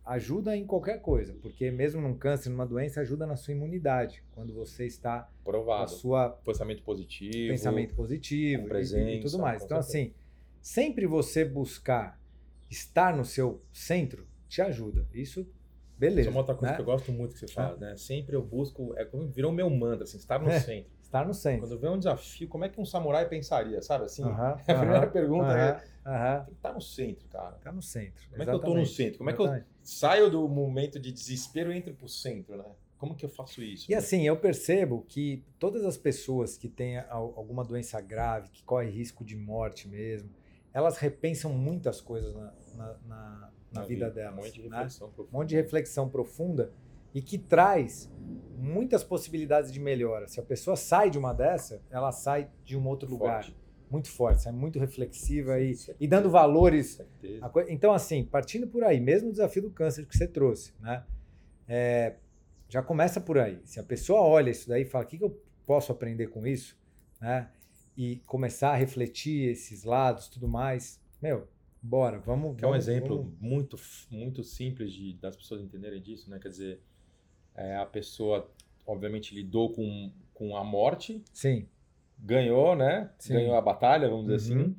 ajuda 0.05 0.57
em 0.57 0.67
qualquer 0.67 1.01
coisa, 1.01 1.33
porque 1.41 1.71
mesmo 1.71 2.01
num 2.01 2.19
câncer, 2.19 2.51
numa 2.51 2.67
doença, 2.67 3.01
ajuda 3.01 3.25
na 3.25 3.37
sua 3.37 3.53
imunidade, 3.55 4.25
quando 4.33 4.53
você 4.53 4.85
está 4.85 5.31
com 5.45 5.51
a 5.51 5.53
Provado. 5.53 5.91
sua 5.93 6.31
Pensamento 6.45 6.83
positivo. 6.83 7.49
pensamento 7.53 7.95
positivo 7.95 8.69
com 8.69 8.77
e- 8.77 9.19
e, 9.19 9.21
tudo 9.21 9.39
mais. 9.39 9.63
Então, 9.63 9.81
certeza. 9.81 10.09
assim, 10.09 10.15
sempre 10.61 11.07
você 11.07 11.45
buscar 11.45 12.21
estar 12.69 13.17
no 13.17 13.25
seu 13.25 13.63
centro 13.73 14.27
te 14.53 14.61
ajuda. 14.61 15.07
Isso, 15.15 15.47
beleza. 15.97 16.21
Isso 16.21 16.29
é 16.29 16.33
uma 16.33 16.41
outra 16.41 16.55
coisa 16.55 16.73
né? 16.73 16.77
que 16.77 16.83
eu 16.83 16.85
gosto 16.87 17.11
muito 17.11 17.33
que 17.33 17.41
você 17.41 17.49
fala, 17.49 17.77
né? 17.79 17.97
Sempre 17.97 18.37
eu 18.37 18.43
busco, 18.43 18.93
é 18.99 19.05
como 19.05 19.27
virou 19.29 19.51
meu 19.51 19.71
mantra, 19.71 20.05
assim, 20.05 20.19
estar 20.19 20.39
no 20.39 20.51
É. 20.51 20.61
centro. 20.61 20.93
Estar 21.03 21.27
no 21.27 21.33
centro. 21.33 21.67
Quando 21.69 21.79
vê 21.79 21.89
um 21.89 21.99
desafio, 21.99 22.49
como 22.49 22.65
é 22.65 22.69
que 22.69 22.79
um 22.81 22.85
samurai 22.85 23.27
pensaria, 23.29 23.81
sabe? 23.81 24.05
Assim, 24.05 24.23
Aham, 24.23 24.53
a 24.69 24.75
primeira 24.75 25.01
aham, 25.01 25.11
pergunta 25.11 25.53
aham, 25.53 25.59
é, 25.59 25.85
ahã. 26.05 26.37
tem 26.45 26.55
que 26.55 26.59
estar 26.59 26.73
no 26.75 26.81
centro, 26.83 27.29
cara. 27.29 27.53
Tá 27.63 27.73
no 27.73 27.83
centro. 27.83 28.23
Como 28.31 28.43
é 28.43 28.47
que 28.47 28.51
eu 28.55 28.59
tô 28.61 28.75
no 28.75 28.81
exatamente, 28.81 28.95
centro? 28.95 29.19
Como 29.19 29.31
é 29.31 29.33
que 29.33 29.41
eu 29.41 29.45
exatamente. 29.47 29.67
saio 29.83 30.31
do 30.31 30.49
momento 30.49 31.01
de 31.01 31.11
desespero 31.13 31.73
e 31.73 31.77
entro 31.79 31.95
pro 31.95 32.09
centro, 32.09 32.57
né? 32.57 32.65
Como 32.99 33.15
que 33.17 33.25
eu 33.25 33.31
faço 33.31 33.63
isso? 33.63 33.91
E 33.91 33.93
né? 33.93 33.99
assim, 33.99 34.27
eu 34.27 34.37
percebo 34.37 35.03
que 35.09 35.45
todas 35.59 35.85
as 35.85 35.97
pessoas 35.97 36.57
que 36.57 36.69
têm 36.69 36.99
al- 36.99 37.35
alguma 37.37 37.65
doença 37.65 38.01
grave, 38.01 38.49
que 38.51 38.63
corre 38.65 38.89
risco 38.91 39.25
de 39.25 39.35
morte 39.37 39.89
mesmo, 39.89 40.31
elas 40.73 40.99
repensam 40.99 41.53
muitas 41.53 42.01
coisas 42.01 42.35
na, 42.35 42.55
na, 42.75 42.97
na- 43.05 43.52
na 43.75 43.83
vida 43.85 44.11
delas. 44.11 44.33
Um 44.35 44.37
monte 44.43 44.53
de 44.63 44.69
né? 44.69 44.77
reflexão 44.77 45.09
um 45.09 45.11
profunda. 45.13 45.39
monte 45.39 45.49
de 45.49 45.57
reflexão 45.57 46.09
profunda 46.09 46.73
e 47.15 47.21
que 47.23 47.39
traz 47.39 48.11
muitas 48.57 49.03
possibilidades 49.05 49.73
de 49.73 49.81
melhora. 49.81 50.29
Se 50.29 50.41
a 50.41 50.43
pessoa 50.43 50.77
sai 50.77 51.11
de 51.11 51.19
uma 51.19 51.33
dessa, 51.33 51.83
ela 51.91 52.13
sai 52.13 52.51
de 52.65 52.77
um 52.77 52.87
outro 52.87 53.09
lugar 53.11 53.45
Forte. 53.45 53.57
muito 53.91 54.09
forte, 54.11 54.43
sai 54.43 54.53
muito 54.53 54.79
reflexiva 54.79 55.61
e, 55.61 55.75
e 56.01 56.07
dando 56.07 56.31
valores. 56.31 57.01
Coi- 57.53 57.67
Então, 57.71 57.93
assim, 57.93 58.25
partindo 58.25 58.67
por 58.67 58.85
aí, 58.85 59.01
mesmo 59.01 59.29
o 59.29 59.33
desafio 59.33 59.63
do 59.63 59.71
câncer 59.71 60.07
que 60.07 60.17
você 60.17 60.27
trouxe, 60.29 60.73
né? 60.81 61.05
É, 61.69 62.17
já 62.69 62.83
começa 62.83 63.21
por 63.21 63.39
aí. 63.39 63.61
Se 63.65 63.79
a 63.79 63.83
pessoa 63.83 64.21
olha 64.23 64.51
isso 64.51 64.69
daí 64.69 64.83
e 64.83 64.87
fala, 64.87 65.05
o 65.05 65.09
que, 65.09 65.19
que 65.19 65.25
eu 65.25 65.39
posso 65.67 65.93
aprender 65.93 66.29
com 66.29 66.47
isso? 66.47 66.79
Né? 67.21 67.51
E 67.97 68.17
começar 68.27 68.71
a 68.71 68.77
refletir 68.77 69.51
esses 69.51 69.85
lados, 69.85 70.29
tudo 70.29 70.49
mais, 70.49 71.01
meu, 71.21 71.47
bora, 71.83 72.19
vamos. 72.19 72.57
Que 72.57 72.65
é 72.65 72.69
um 72.69 72.71
vamos- 72.71 72.89
exemplo 72.89 73.17
vamos- 73.19 73.35
muito, 73.41 73.77
muito 74.11 74.45
simples 74.45 74.93
de, 74.93 75.15
das 75.15 75.37
pessoas 75.37 75.61
entenderem 75.63 76.01
disso, 76.01 76.31
né? 76.31 76.39
Quer 76.39 76.49
dizer, 76.49 76.81
é, 77.55 77.77
a 77.77 77.87
pessoa, 77.87 78.51
obviamente, 78.87 79.35
lidou 79.35 79.73
com, 79.73 80.13
com 80.33 80.57
a 80.57 80.65
morte, 80.65 81.23
Sim. 81.33 81.67
ganhou, 82.19 82.75
né? 82.77 83.11
Sim. 83.19 83.35
Ganhou 83.35 83.55
a 83.57 83.61
batalha, 83.61 84.09
vamos 84.09 84.27
dizer 84.27 84.55
Uhum. 84.55 84.63
assim. 84.63 84.77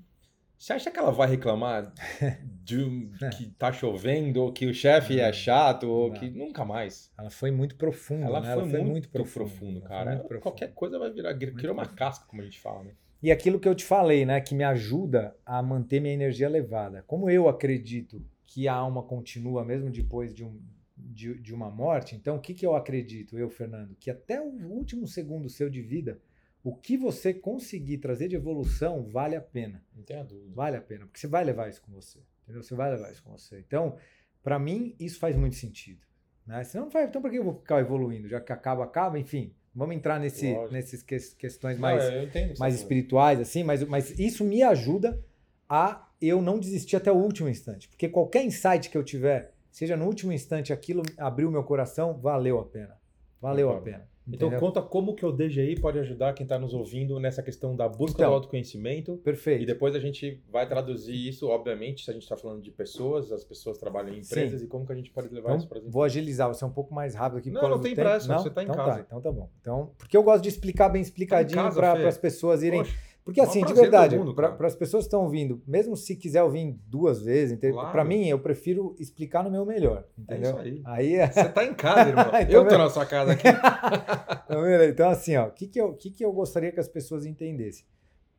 Você 0.58 0.72
acha 0.72 0.90
que 0.90 0.98
ela 0.98 1.12
vai 1.12 1.28
reclamar 1.30 1.94
de 2.64 2.78
um- 2.82 3.12
que 3.36 3.50
tá 3.58 3.74
chovendo, 3.74 4.42
ou 4.42 4.54
que 4.54 4.66
o 4.66 4.74
chefe 4.74 5.20
é 5.20 5.34
chato, 5.34 5.84
ou 5.90 6.08
Não. 6.10 6.16
que 6.18 6.30
nunca 6.30 6.64
mais? 6.64 7.12
Ela 7.18 7.30
foi 7.30 7.52
muito 7.52 7.76
profunda. 7.76 8.26
Ela, 8.26 8.40
né? 8.40 8.54
foi, 8.54 8.64
muito, 8.82 9.10
profunda, 9.10 9.50
profundo, 9.50 9.80
ela 9.80 9.82
foi 9.82 9.90
cara. 9.90 10.06
muito 10.12 10.20
Ela- 10.22 10.28
profunda. 10.30 10.42
Qualquer 10.42 10.74
coisa 10.74 10.98
vai 10.98 11.12
virar, 11.12 11.36
criou 11.38 11.74
uma 11.74 11.82
profundo. 11.84 11.98
casca, 11.98 12.26
como 12.28 12.42
a 12.42 12.46
gente 12.46 12.60
fala, 12.62 12.84
né? 12.84 12.94
E 13.24 13.32
aquilo 13.32 13.58
que 13.58 13.70
eu 13.70 13.74
te 13.74 13.86
falei, 13.86 14.26
né, 14.26 14.42
que 14.42 14.54
me 14.54 14.66
ajuda 14.66 15.34
a 15.46 15.64
manter 15.64 16.02
minha 16.02 16.14
energia 16.14 16.46
elevada. 16.46 17.04
Como 17.08 17.30
eu 17.30 17.48
acredito 17.48 18.22
que 18.46 18.68
a 18.68 18.74
alma 18.74 19.02
continua 19.02 19.64
mesmo 19.64 19.90
depois 19.90 20.34
de, 20.34 20.44
um, 20.44 20.62
de, 20.98 21.40
de 21.40 21.56
uma 21.56 21.72
morte, 21.72 22.18
então 22.18 22.36
o 22.36 22.42
que, 22.42 22.54
que 22.54 22.66
eu 22.66 22.76
acredito, 22.76 23.40
eu, 23.40 23.50
Fernando? 23.50 23.96
Que 23.96 24.12
até 24.12 24.42
o 24.42 24.68
último 24.68 25.08
segundo 25.08 25.50
seu 25.50 25.70
de 25.70 25.82
vida, 25.82 26.20
o 26.62 26.76
que 26.76 26.98
você 26.98 27.34
conseguir 27.34 28.00
trazer 28.00 28.28
de 28.28 28.36
evolução 28.36 29.06
vale 29.06 29.38
a 29.38 29.42
pena. 29.42 29.82
Dúvida. 30.24 30.54
Vale 30.54 30.76
a 30.76 30.82
pena, 30.82 31.06
porque 31.06 31.20
você 31.20 31.28
vai 31.28 31.46
levar 31.46 31.70
isso 31.70 31.82
com 31.82 31.94
você. 31.94 32.20
Entendeu? 32.44 32.62
Você 32.62 32.76
vai 32.76 32.92
levar 32.92 33.10
isso 33.10 33.24
com 33.24 33.32
você. 33.32 33.58
Então, 33.60 33.96
para 34.44 34.60
mim, 34.60 34.98
isso 35.00 35.18
faz 35.18 35.34
muito 35.34 35.56
sentido. 35.56 36.06
Né? 36.46 36.62
Senão, 36.66 36.86
não 36.86 36.92
faz, 36.92 37.08
então, 37.08 37.22
por 37.22 37.32
que 37.32 37.38
eu 37.38 37.44
vou 37.46 37.56
ficar 37.56 37.80
evoluindo? 37.80 38.28
Já 38.28 38.42
que 38.42 38.52
acaba, 38.52 38.84
acaba, 38.84 39.18
enfim. 39.18 39.56
Vamos 39.76 39.96
entrar 39.96 40.20
nesse, 40.20 40.52
Lógico. 40.54 40.74
nesses 40.74 41.02
que- 41.02 41.18
questões 41.38 41.78
mais 41.80 42.04
você 42.04 42.54
mais 42.60 42.76
tá 42.76 42.80
espirituais, 42.82 43.40
assim, 43.40 43.64
mas, 43.64 43.84
mas 43.84 44.18
isso 44.20 44.44
me 44.44 44.62
ajuda 44.62 45.20
a 45.68 46.08
eu 46.22 46.42
não 46.42 46.60
desistir 46.60 46.96
até 46.96 47.12
o 47.12 47.16
último 47.16 47.50
instante. 47.50 47.88
Porque 47.90 48.08
qualquer 48.08 48.46
insight 48.46 48.90
que 48.90 48.98
eu 48.98 49.04
tiver, 49.04 49.52
seja 49.72 49.98
no 49.98 50.06
último 50.06 50.32
instante, 50.32 50.72
aquilo 50.72 51.02
abriu 51.18 51.50
meu 51.52 51.64
coração, 51.64 52.14
valeu 52.20 52.60
a 52.60 52.66
pena. 52.66 52.98
Valeu 53.42 53.72
a 53.72 53.82
pena. 53.82 54.08
Então 54.26 54.48
entendeu? 54.48 54.60
conta 54.60 54.82
como 54.82 55.14
que 55.14 55.26
o 55.26 55.32
DGI 55.34 55.80
pode 55.82 56.00
ajudar 56.00 56.34
quem 56.34 56.46
está 56.46 56.58
nos 56.58 56.74
ouvindo 56.74 57.20
nessa 57.20 57.44
questão 57.44 57.76
da 57.76 57.90
busca 57.90 58.20
Então. 58.20 58.30
do 58.30 58.36
autoconhecimento. 58.36 59.18
Perfeito. 59.18 59.64
E 59.64 59.66
depois 59.66 59.96
a 59.96 60.00
gente 60.00 60.42
vai 60.50 60.68
traduzir 60.68 61.14
isso, 61.14 61.50
obviamente, 61.50 62.06
se 62.06 62.10
a 62.10 62.14
gente 62.14 62.24
está 62.24 62.38
falando 62.38 62.62
de 62.62 62.72
pessoas, 62.72 63.32
as 63.32 63.44
pessoas 63.44 63.78
trabalham 63.78 64.14
em 64.14 64.20
empresas 64.20 64.62
e 64.62 64.68
como 64.68 64.86
que 64.86 64.94
a 64.94 64.96
gente 64.96 65.12
pode 65.12 65.28
levar 65.28 65.50
Então, 65.50 65.58
isso 65.58 65.68
para 65.68 65.80
as 65.80 65.86
vou 65.86 66.04
agilizar, 66.04 66.48
você 66.48 66.64
é 66.64 66.68
um 66.68 66.72
pouco 66.72 66.94
mais 66.94 67.16
rápido 67.16 67.40
aqui. 67.40 67.52
Não, 67.52 67.68
não 67.70 67.82
tem 67.82 67.94
pressa, 67.94 68.38
você 68.38 68.50
tá 68.50 68.62
em 68.62 68.66
então 68.66 68.76
casa. 68.76 69.00
Tá, 69.00 69.06
então 69.06 69.22
tá 69.22 69.32
bom. 69.32 69.50
Então, 69.60 69.92
porque 69.98 70.16
eu 70.16 70.24
gosto 70.24 70.44
de 70.44 70.50
explicar 70.50 70.88
bem 70.90 71.02
explicadinho 71.02 71.62
casa, 71.62 71.80
para 71.80 72.08
as 72.08 72.18
pessoas 72.18 72.64
irem. 72.64 72.80
Poxa, 72.80 72.96
Porque 73.24 73.40
assim, 73.40 73.64
de 73.64 73.74
verdade, 73.74 74.18
para 74.36 74.68
as 74.68 74.76
pessoas 74.76 75.06
que 75.06 75.08
estão 75.08 75.24
ouvindo, 75.24 75.62
mesmo 75.66 75.96
se 75.96 76.14
quiser 76.16 76.44
ouvir 76.44 76.78
duas 76.88 77.22
vezes, 77.22 77.58
Claro. 77.58 77.92
para 77.92 78.04
mim, 78.04 78.28
eu 78.28 78.38
prefiro 78.38 78.96
explicar 79.00 79.44
no 79.44 79.50
meu 79.50 79.66
melhor, 79.66 80.06
é 80.18 80.22
entendeu? 80.22 80.50
isso 80.52 80.60
aí. 80.60 80.82
Aí 80.84 81.16
é 81.16 81.28
Você 81.32 81.50
tá 81.50 81.64
em 81.64 81.74
casa, 81.74 82.10
irmão. 82.10 82.26
Então, 82.42 82.64
eu 82.64 82.68
tô 82.68 82.78
na 82.78 82.90
sua 82.90 83.06
casa 83.06 83.32
aqui. 83.32 83.48
Vendo? 84.50 84.84
Então, 84.84 85.10
assim, 85.10 85.38
ó, 85.38 85.48
o 85.48 85.52
que, 85.52 85.68
que, 85.68 85.80
eu, 85.80 85.94
que, 85.94 86.12
que 86.12 86.26
eu 86.26 86.34
gostaria 86.34 86.72
que 86.72 86.80
as 86.82 86.88
pessoas 86.90 87.26
entendessem? 87.26 87.86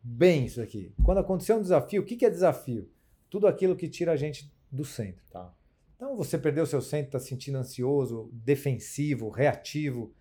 Bem, 0.02 0.44
isso 0.44 0.60
aqui. 0.60 0.92
Quando 1.02 1.18
acontecer 1.18 1.54
um 1.54 1.62
desafio, 1.62 2.02
o 2.02 2.04
que, 2.04 2.14
que 2.16 2.26
é 2.26 2.30
desafio? 2.30 2.86
Tudo 3.30 3.46
aquilo 3.46 3.74
que 3.74 3.88
tira 3.88 4.12
a 4.12 4.16
gente 4.16 4.52
do 4.70 4.84
centro. 4.84 5.24
Tá. 5.30 5.50
Então, 5.96 6.14
você 6.14 6.36
perdeu 6.36 6.66
seu 6.66 6.82
centro, 6.82 7.06
está 7.06 7.18
se 7.18 7.28
sentindo 7.28 7.56
ansioso, 7.56 8.28
defensivo, 8.32 9.30
reativo. 9.30 10.12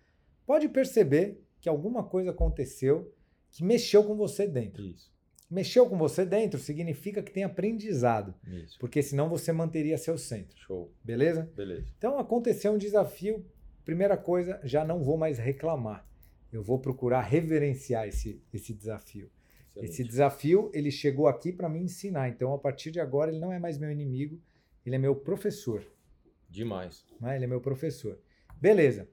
Pode 0.46 0.68
perceber 0.70 1.38
que 1.60 1.68
alguma 1.68 2.02
coisa 2.02 2.30
aconteceu 2.30 3.12
que 3.54 3.64
mexeu 3.64 4.04
com 4.04 4.14
você 4.16 4.46
dentro. 4.46 4.84
Isso, 4.84 5.14
Mexeu 5.50 5.88
com 5.88 5.96
você 5.96 6.26
dentro 6.26 6.58
significa 6.58 7.22
que 7.22 7.30
tem 7.30 7.44
aprendizado, 7.44 8.34
isso. 8.44 8.76
porque 8.80 9.00
senão 9.02 9.28
você 9.28 9.52
manteria 9.52 9.96
seu 9.96 10.18
centro. 10.18 10.56
Show. 10.58 10.92
Beleza? 11.04 11.48
Beleza. 11.54 11.86
Então 11.96 12.18
aconteceu 12.18 12.72
um 12.72 12.78
desafio. 12.78 13.44
Primeira 13.84 14.16
coisa, 14.16 14.58
já 14.64 14.84
não 14.84 15.04
vou 15.04 15.16
mais 15.16 15.38
reclamar. 15.38 16.04
Eu 16.50 16.62
vou 16.62 16.78
procurar 16.80 17.20
reverenciar 17.20 18.08
esse, 18.08 18.42
esse 18.52 18.72
desafio. 18.72 19.30
Excelente. 19.70 19.92
Esse 19.92 20.04
desafio, 20.04 20.70
ele 20.74 20.90
chegou 20.90 21.28
aqui 21.28 21.52
para 21.52 21.68
me 21.68 21.78
ensinar. 21.78 22.28
Então, 22.30 22.52
a 22.52 22.58
partir 22.58 22.90
de 22.90 22.98
agora, 22.98 23.30
ele 23.30 23.38
não 23.40 23.52
é 23.52 23.58
mais 23.58 23.78
meu 23.78 23.90
inimigo, 23.92 24.40
ele 24.84 24.96
é 24.96 24.98
meu 24.98 25.14
professor. 25.14 25.84
Demais. 26.48 27.04
Né? 27.20 27.36
Ele 27.36 27.44
é 27.44 27.48
meu 27.48 27.60
professor. 27.60 28.18
Beleza. 28.60 29.08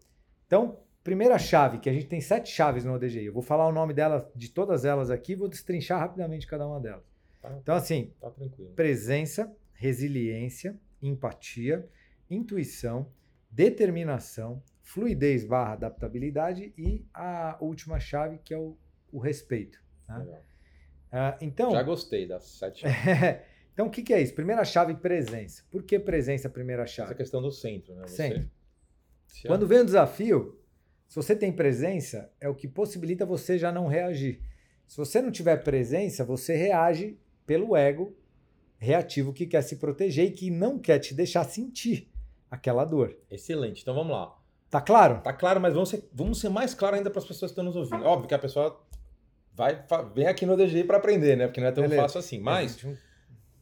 Então, 0.47 0.79
primeira 1.03 1.37
chave, 1.39 1.79
que 1.79 1.89
a 1.89 1.93
gente 1.93 2.07
tem 2.07 2.21
sete 2.21 2.49
chaves 2.49 2.83
no 2.85 2.93
ODGI. 2.93 3.25
Eu 3.25 3.33
vou 3.33 3.41
falar 3.41 3.67
o 3.67 3.71
nome 3.71 3.93
delas, 3.93 4.23
de 4.35 4.49
todas 4.49 4.85
elas 4.85 5.09
aqui, 5.09 5.35
vou 5.35 5.47
destrinchar 5.47 5.99
rapidamente 5.99 6.45
cada 6.47 6.65
uma 6.67 6.79
delas. 6.79 7.03
Tá, 7.41 7.57
Então, 7.61 7.75
assim, 7.75 8.13
tá 8.19 8.29
tranquilo. 8.29 8.71
presença, 8.73 9.51
resiliência, 9.73 10.79
empatia, 11.01 11.87
intuição, 12.29 13.07
determinação, 13.49 14.61
fluidez 14.83 15.43
barra 15.45 15.73
adaptabilidade 15.73 16.73
e 16.77 17.05
a 17.13 17.57
última 17.59 17.99
chave 17.99 18.37
que 18.43 18.53
é 18.53 18.57
o, 18.57 18.77
o 19.11 19.19
respeito. 19.19 19.81
né? 20.07 20.19
Legal. 20.19 20.41
Ah, 21.11 21.37
então, 21.41 21.71
Já 21.71 21.83
gostei 21.83 22.25
das 22.27 22.43
sete. 22.45 22.85
então, 23.73 23.87
o 23.87 23.89
que, 23.89 24.01
que 24.01 24.13
é 24.13 24.21
isso? 24.21 24.33
Primeira 24.33 24.63
chave, 24.63 24.95
presença. 24.95 25.63
Por 25.69 25.83
que 25.83 25.99
presença, 25.99 26.49
primeira 26.49 26.83
Essa 26.83 26.93
chave? 26.93 27.15
questão 27.15 27.41
do 27.41 27.51
centro, 27.51 27.93
né? 27.95 28.07
Você 28.07 28.29
Centro. 28.29 28.51
Quando 29.47 29.65
vem 29.67 29.81
um 29.81 29.85
desafio, 29.85 30.61
se 31.12 31.18
você 31.18 31.36
tem 31.36 31.51
presença, 31.51 32.32
é 32.39 32.47
o 32.47 32.55
que 32.55 32.70
possibilita 32.70 33.26
você 33.26 33.57
já 33.57 33.70
não 33.70 33.86
reagir. 33.86 34.39
Se 34.88 34.95
você 34.95 35.22
não 35.22 35.30
tiver 35.30 35.57
presença, 35.57 36.24
você 36.24 36.55
reage 36.55 37.20
pelo 37.45 37.76
ego 37.76 38.16
reativo 38.78 39.34
que 39.34 39.45
quer 39.45 39.62
se 39.62 39.76
proteger 39.76 40.28
e 40.28 40.32
que 40.32 40.49
não 40.49 40.80
quer 40.80 40.99
te 40.99 41.14
deixar 41.14 41.43
sentir 41.43 42.09
aquela 42.49 42.86
dor. 42.86 43.14
Excelente. 43.30 43.82
Então 43.82 43.93
vamos 43.93 44.14
lá. 44.14 44.39
Tá 44.70 44.80
claro? 44.80 45.20
Tá 45.20 45.34
claro, 45.34 45.59
mas 45.59 45.74
vamos 45.74 45.89
ser, 45.89 46.09
vamos 46.14 46.39
ser 46.39 46.47
mais 46.47 46.74
claro 46.74 46.95
ainda 46.95 47.09
para 47.09 47.20
as 47.20 47.28
pessoas 47.28 47.51
que 47.51 47.59
estão 47.59 47.66
nos 47.66 47.76
ouvindo. 47.76 48.05
Óbvio 48.05 48.30
que 48.30 48.34
a 48.34 48.39
pessoa 48.39 48.82
vai 49.53 49.84
vem 50.16 50.28
aqui 50.28 50.45
no 50.45 50.55
DGI 50.55 50.86
para 50.86 50.95
aprender, 50.95 51.36
né? 51.36 51.45
Porque 51.47 51.59
não 51.59 51.68
é 51.68 51.74
tão 51.74 51.84
Beleza. 51.84 52.03
fácil 52.03 52.20
assim. 52.20 52.39
Mas 52.39 52.82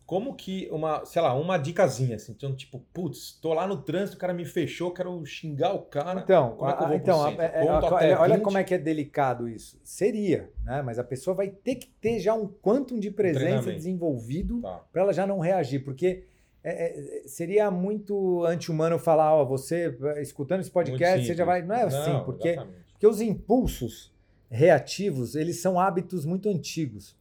como 0.09 0.33
que 0.33 0.67
uma, 0.71 1.05
sei 1.05 1.21
lá, 1.21 1.35
uma 1.35 1.55
dicasinha, 1.55 2.15
assim, 2.15 2.31
então, 2.31 2.55
tipo, 2.55 2.79
putz, 2.91 3.37
tô 3.39 3.53
lá 3.53 3.67
no 3.67 3.77
trânsito, 3.77 4.17
o 4.17 4.19
cara 4.19 4.33
me 4.33 4.43
fechou, 4.43 4.89
quero 4.91 5.23
xingar 5.23 5.75
o 5.75 5.81
cara. 5.83 6.21
Então, 6.21 6.55
como 6.57 6.67
é 6.67 6.73
que 6.73 6.81
eu 6.81 6.83
a- 6.83 6.87
vou 6.87 6.97
então 6.97 7.23
centro? 7.25 7.41
é- 7.43 7.45
é- 7.45 7.59
Conto 7.67 7.85
olha, 7.85 7.95
até 7.95 8.17
olha 8.17 8.33
20? 8.33 8.43
como 8.43 8.57
é 8.57 8.63
que 8.63 8.73
é 8.73 8.77
delicado 8.79 9.47
isso. 9.47 9.79
Seria, 9.83 10.49
né? 10.65 10.81
Mas 10.81 10.97
a 10.97 11.03
pessoa 11.03 11.35
vai 11.35 11.49
ter 11.49 11.75
que 11.75 11.85
ter 12.01 12.19
já 12.19 12.33
um 12.33 12.47
quantum 12.47 12.99
de 12.99 13.11
presença 13.11 13.71
desenvolvido 13.71 14.61
Tá. 14.61 14.81
para 14.91 15.03
ela 15.03 15.13
já 15.13 15.27
não 15.27 15.37
reagir, 15.37 15.83
porque 15.85 16.23
é, 16.63 17.19
é, 17.23 17.27
seria 17.27 17.69
muito 17.69 18.43
anti-humano 18.45 18.97
falar, 18.97 19.35
ó, 19.35 19.45
você 19.45 19.95
eh, 20.15 20.21
escutando 20.23 20.61
esse 20.61 20.71
podcast, 20.71 21.23
você 21.27 21.35
já 21.35 21.45
vai. 21.45 21.61
Não 21.61 21.75
é 21.75 21.83
assim, 21.83 22.13
Não, 22.13 22.23
porque, 22.25 22.47
exatamente. 22.49 22.77
porque 22.93 23.05
os 23.07 23.21
impulsos 23.21 24.11
reativos, 24.49 25.35
eles 25.35 25.61
são 25.61 25.79
hábitos 25.79 26.25
muito 26.25 26.49
antigos. 26.49 27.15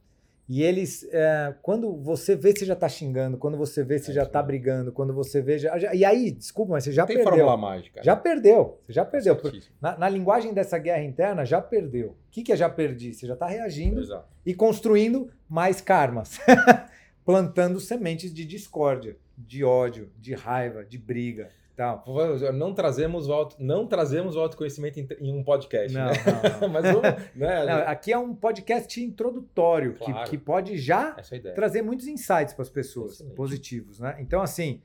E 0.48 0.62
eles, 0.62 1.06
é, 1.12 1.54
quando 1.60 1.94
você 1.98 2.34
vê 2.34 2.56
se 2.56 2.64
já 2.64 2.74
tá 2.74 2.88
xingando, 2.88 3.36
quando 3.36 3.58
você 3.58 3.84
vê 3.84 3.98
se 3.98 4.10
É 4.12 4.14
já 4.14 4.24
tá 4.24 4.42
brigando, 4.42 4.90
quando 4.90 5.12
você 5.12 5.42
vê. 5.42 5.58
Já, 5.58 5.78
já- 5.78 5.94
e 5.94 6.04
aí, 6.06 6.30
desculpa, 6.30 6.72
mas 6.72 6.84
você 6.84 6.92
já 6.92 7.04
Tem 7.04 7.16
perdeu. 7.16 7.34
fórmula 7.34 7.56
mágica. 7.58 8.02
Já 8.02 8.14
né? 8.16 8.20
perdeu, 8.22 8.80
você 8.86 8.92
já 8.94 9.04
Tá 9.04 9.10
perdeu. 9.10 9.38
Na, 9.78 9.98
na 9.98 10.08
linguagem 10.08 10.54
dessa 10.54 10.78
guerra 10.78 11.02
interna, 11.02 11.44
já 11.44 11.60
perdeu. 11.60 12.08
O 12.08 12.16
que, 12.30 12.42
que 12.42 12.50
é 12.52 12.56
já 12.56 12.70
perdi? 12.70 13.12
Você 13.12 13.26
já 13.26 13.34
está 13.34 13.46
reagindo 13.46 14.00
Exato. 14.00 14.26
e 14.46 14.54
construindo 14.54 15.30
mais 15.46 15.82
karmas, 15.82 16.38
plantando 17.26 17.78
sementes 17.78 18.32
de 18.32 18.44
discórdia, 18.44 19.16
de 19.36 19.62
ódio, 19.62 20.10
de 20.18 20.34
raiva, 20.34 20.82
de 20.84 20.96
briga. 20.96 21.50
Tal. 21.78 22.04
Não 22.54 22.74
trazemos 22.74 23.28
o 23.28 23.32
auto, 23.32 23.54
não 23.60 23.86
trazemos 23.86 24.34
o 24.34 24.40
autoconhecimento 24.40 24.98
em, 24.98 25.06
em 25.20 25.32
um 25.32 25.44
podcast, 25.44 25.96
Não, 25.96 26.06
né? 26.06 26.12
não, 26.26 26.60
não. 26.60 26.68
Mas 26.74 26.82
vamos, 26.86 27.02
né? 27.36 27.64
Não, 27.64 27.78
aqui 27.88 28.12
é 28.12 28.18
um 28.18 28.34
podcast 28.34 29.00
introdutório 29.00 29.94
que, 29.94 30.04
Claro. 30.10 30.28
que 30.28 30.36
pode 30.36 30.76
já 30.76 31.16
é 31.30 31.38
trazer 31.52 31.82
muitos 31.82 32.08
insights 32.08 32.52
para 32.52 32.62
as 32.62 32.68
pessoas, 32.68 33.12
Excelente. 33.12 33.36
positivos, 33.36 34.00
né? 34.00 34.16
Então, 34.18 34.42
assim, 34.42 34.82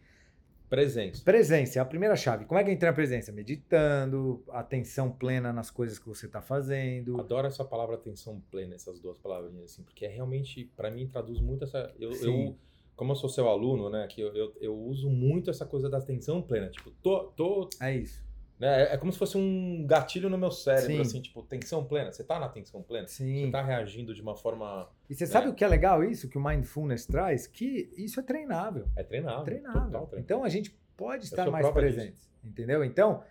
Presença. 0.69 1.23
presença 1.23 1.79
é 1.79 1.81
a 1.81 1.85
primeira 1.85 2.15
chave. 2.15 2.45
Como 2.45 2.59
é 2.59 2.63
que 2.63 2.69
entra 2.69 2.91
a 2.91 2.93
presença? 2.93 3.31
Meditando, 3.31 4.43
atenção 4.49 5.09
plena 5.11 5.51
nas 5.51 5.71
coisas 5.71 5.97
que 5.97 6.07
você 6.07 6.27
está 6.27 6.41
fazendo. 6.43 7.19
Adoro 7.19 7.47
essa 7.47 7.65
palavra 7.65 7.95
atenção 7.95 8.39
plena, 8.51 8.75
essas 8.75 8.99
duas 8.99 9.17
palavrinhas, 9.17 9.71
assim, 9.71 9.81
porque 9.81 10.05
é 10.05 10.09
realmente, 10.09 10.71
para 10.77 10.91
mim, 10.91 11.07
traduz 11.07 11.39
muito 11.39 11.63
essa. 11.63 11.91
Eu- 11.99 12.55
como 12.95 13.11
eu 13.11 13.15
sou 13.15 13.29
seu 13.29 13.47
aluno, 13.47 13.89
né, 13.89 14.07
que 14.07 14.21
eu, 14.21 14.35
eu, 14.35 14.53
eu 14.59 14.75
uso 14.75 15.09
muito 15.09 15.49
essa 15.49 15.65
coisa 15.65 15.89
da 15.89 15.97
atenção 15.97 16.41
plena. 16.41 16.69
Tipo, 16.69 16.91
tô. 17.01 17.25
tô 17.35 17.69
É 17.81 17.95
isso. 17.95 18.23
né, 18.59 18.83
é, 18.83 18.93
é 18.93 18.97
como 18.97 19.11
se 19.11 19.17
fosse 19.17 19.37
um 19.37 19.85
gatilho 19.85 20.29
no 20.29 20.37
meu 20.37 20.51
cérebro, 20.51 20.87
Sim. 20.87 21.01
assim, 21.01 21.21
tipo, 21.21 21.41
tensão 21.43 21.83
plena. 21.83 22.11
Você 22.11 22.23
tá 22.23 22.39
na 22.39 22.45
atenção 22.45 22.81
plena? 22.81 23.07
Sim. 23.07 23.45
Você 23.45 23.51
tá 23.51 23.61
reagindo 23.61 24.13
de 24.13 24.21
uma 24.21 24.35
forma. 24.35 24.89
E 25.09 25.15
você 25.15 25.25
sabe 25.25 25.49
o 25.49 25.53
que 25.53 25.63
é 25.63 25.67
legal 25.67 26.03
isso 26.03 26.29
que 26.29 26.37
o 26.37 26.43
mindfulness 26.43 27.05
traz? 27.05 27.47
Que 27.47 27.91
isso 27.97 28.19
é 28.19 28.23
treinável. 28.23 28.87
É 28.95 29.03
treinável. 29.03 29.43
treinável. 29.43 29.81
total 29.81 30.07
treinável. 30.07 30.19
Então 30.19 30.43
a 30.43 30.49
gente 30.49 30.77
pode 30.95 31.25
estar 31.25 31.49
mais 31.49 31.69
presente, 31.71 32.21
entendeu? 32.43 32.83
Então, 32.83 33.23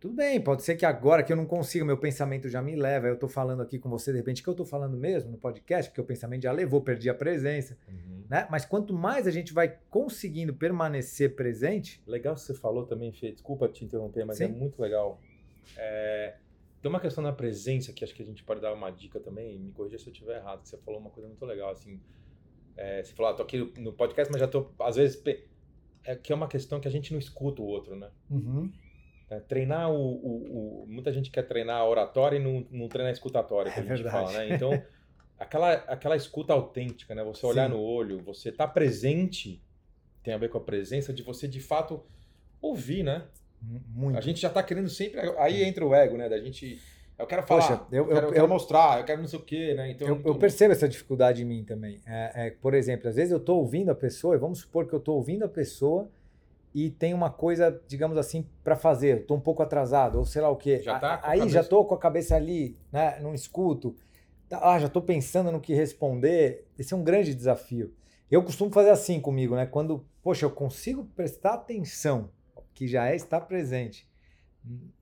tudo 0.00 0.14
bem, 0.14 0.40
pode 0.40 0.62
ser 0.62 0.76
que 0.76 0.86
agora 0.86 1.22
que 1.22 1.30
eu 1.30 1.36
não 1.36 1.44
consiga, 1.44 1.84
meu 1.84 1.98
pensamento 1.98 2.48
já 2.48 2.62
me 2.62 2.74
leva, 2.74 3.06
eu 3.06 3.18
tô 3.18 3.28
falando 3.28 3.60
aqui 3.60 3.78
com 3.78 3.90
você, 3.90 4.10
de 4.10 4.16
repente, 4.18 4.42
que 4.42 4.48
eu 4.48 4.54
tô 4.54 4.64
falando 4.64 4.96
mesmo 4.96 5.30
no 5.30 5.36
podcast, 5.36 5.90
porque 5.90 6.00
o 6.00 6.04
pensamento 6.04 6.42
já 6.42 6.52
levou, 6.52 6.80
perdi 6.80 7.10
a 7.10 7.14
presença, 7.14 7.76
Uhum. 7.86 8.24
né? 8.28 8.48
Mas 8.50 8.64
quanto 8.64 8.94
mais 8.94 9.26
a 9.26 9.30
gente 9.30 9.52
vai 9.52 9.76
conseguindo 9.90 10.54
permanecer 10.54 11.36
presente, 11.36 12.02
Legal 12.06 12.34
que 12.34 12.40
você 12.40 12.54
falou 12.54 12.86
também, 12.86 13.12
Fê. 13.12 13.30
Desculpa 13.30 13.68
te 13.68 13.84
interromper, 13.84 14.24
mas 14.24 14.40
é 14.40 14.46
Sim. 14.46 14.52
muito 14.54 14.80
legal. 14.80 15.20
É, 15.76 16.36
tem 16.80 16.88
uma 16.88 16.98
questão 17.00 17.22
da 17.22 17.32
presença 17.32 17.92
que 17.92 18.02
acho 18.02 18.14
que 18.14 18.22
a 18.22 18.26
gente 18.26 18.42
pode 18.42 18.60
dar 18.62 18.72
uma 18.72 18.90
dica 18.90 19.20
também. 19.20 19.58
Me 19.58 19.70
corrija 19.70 19.98
se 19.98 20.06
eu 20.08 20.12
estiver 20.12 20.38
errado. 20.38 20.62
que 20.62 20.68
Você 20.70 20.78
falou 20.78 20.98
uma 20.98 21.10
coisa 21.10 21.28
muito 21.28 21.44
legal, 21.44 21.70
assim. 21.72 22.00
É, 22.74 23.02
você 23.02 23.12
falou, 23.12 23.32
ah, 23.32 23.34
tô 23.34 23.42
aqui 23.42 23.70
no 23.78 23.92
podcast, 23.92 24.32
mas 24.32 24.40
já 24.40 24.48
tô, 24.48 24.70
às 24.80 24.96
vezes, 24.96 25.22
é 26.04 26.16
que 26.16 26.32
é 26.32 26.34
uma 26.34 26.48
questão 26.48 26.80
que 26.80 26.88
a 26.88 26.90
gente 26.90 27.12
não 27.12 27.18
escuta 27.18 27.60
o 27.60 27.66
outro, 27.66 27.94
né? 27.94 28.08
É, 29.30 29.38
treinar 29.40 29.90
o, 29.90 29.94
o- 29.96 30.82
o- 30.82 30.86
Muita 30.88 31.12
gente 31.12 31.30
quer 31.30 31.42
treinar 31.46 31.76
a 31.80 31.88
oratória 31.88 32.36
e 32.36 32.40
não, 32.42 32.66
não 32.70 32.88
treina 32.88 33.10
a 33.10 33.12
escutatória, 33.12 33.70
que 33.70 33.78
É 33.78 33.82
a 33.82 33.86
gente 33.86 34.02
verdade. 34.02 34.26
fala, 34.32 34.38
né? 34.38 34.54
Então, 34.54 34.70
aquela, 35.38 35.72
aquela 35.72 36.16
escuta 36.16 36.52
autêntica, 36.52 37.14
né? 37.14 37.22
Você 37.24 37.46
olhar 37.46 37.68
Sim. 37.70 37.76
no 37.76 37.80
olho, 37.80 38.20
você 38.24 38.50
tá 38.50 38.66
presente, 38.66 39.62
tem 40.22 40.34
a 40.34 40.38
ver 40.38 40.48
com 40.50 40.58
a 40.58 40.60
presença 40.60 41.12
de 41.12 41.22
você, 41.22 41.46
de 41.46 41.60
fato, 41.60 42.04
ouvir, 42.60 43.02
né? 43.04 43.24
muito. 43.94 44.16
A 44.16 44.20
gente 44.22 44.40
já 44.40 44.48
tá 44.48 44.62
querendo 44.62 44.88
sempre... 44.88 45.20
Aí 45.38 45.62
entra 45.62 45.84
o 45.86 45.94
ego, 45.94 46.16
né? 46.16 46.28
Da 46.30 46.38
gente... 46.40 46.80
Eu 47.18 47.26
quero 47.26 47.42
falar, 47.42 47.60
Poxa, 47.60 47.86
eu- 47.92 48.04
eu, 48.04 48.14
quero, 48.14 48.26
eu- 48.28 48.32
quero 48.32 48.48
mostrar, 48.48 48.98
eu 49.00 49.04
quero 49.04 49.20
não 49.20 49.28
sei 49.28 49.38
o 49.38 49.42
quê, 49.42 49.74
né? 49.74 49.90
Então, 49.90 50.08
eu, 50.08 50.16
eu 50.16 50.32
bom. 50.32 50.38
percebo 50.38 50.72
essa 50.72 50.88
dificuldade 50.88 51.42
em 51.42 51.44
mim 51.44 51.62
também. 51.64 52.00
É, 52.06 52.46
é, 52.46 52.50
por 52.50 52.72
exemplo, 52.72 53.06
às 53.10 53.16
vezes 53.16 53.30
eu 53.30 53.36
estou 53.36 53.58
ouvindo 53.58 53.90
a 53.90 53.94
pessoa, 53.94 54.34
e 54.34 54.38
vamos 54.38 54.60
supor 54.60 54.88
que 54.88 54.94
eu 54.94 54.98
estou 54.98 55.16
ouvindo 55.16 55.44
a 55.44 55.48
pessoa 55.48 56.10
e 56.74 56.90
tem 56.90 57.12
uma 57.12 57.30
coisa, 57.30 57.82
digamos 57.86 58.16
assim, 58.16 58.46
para 58.62 58.76
fazer. 58.76 59.22
Estou 59.22 59.36
um 59.36 59.40
pouco 59.40 59.62
atrasado, 59.62 60.18
ou 60.18 60.24
sei 60.24 60.40
lá 60.40 60.48
o 60.48 60.56
quê. 60.56 60.80
Já 60.80 60.98
tá 60.98 61.20
Aí 61.22 61.48
já 61.48 61.60
estou 61.60 61.84
com 61.84 61.94
a 61.94 61.98
cabeça 61.98 62.36
ali, 62.36 62.78
né? 62.92 63.18
Não 63.20 63.34
escuto. 63.34 63.96
Tá, 64.48 64.60
Ah, 64.62 64.78
já 64.78 64.86
estou 64.86 65.02
pensando 65.02 65.50
no 65.50 65.60
que 65.60 65.74
responder. 65.74 66.66
Esse 66.78 66.94
é 66.94 66.96
um 66.96 67.02
grande 67.02 67.34
desafio. 67.34 67.92
Eu 68.30 68.42
costumo 68.44 68.70
fazer 68.70 68.90
assim 68.90 69.20
comigo, 69.20 69.56
né? 69.56 69.66
Quando, 69.66 70.06
poxa, 70.22 70.46
eu 70.46 70.50
consigo 70.50 71.04
prestar 71.16 71.54
atenção, 71.54 72.30
que 72.72 72.86
já 72.86 73.08
é 73.08 73.16
estar 73.16 73.40
presente, 73.42 74.08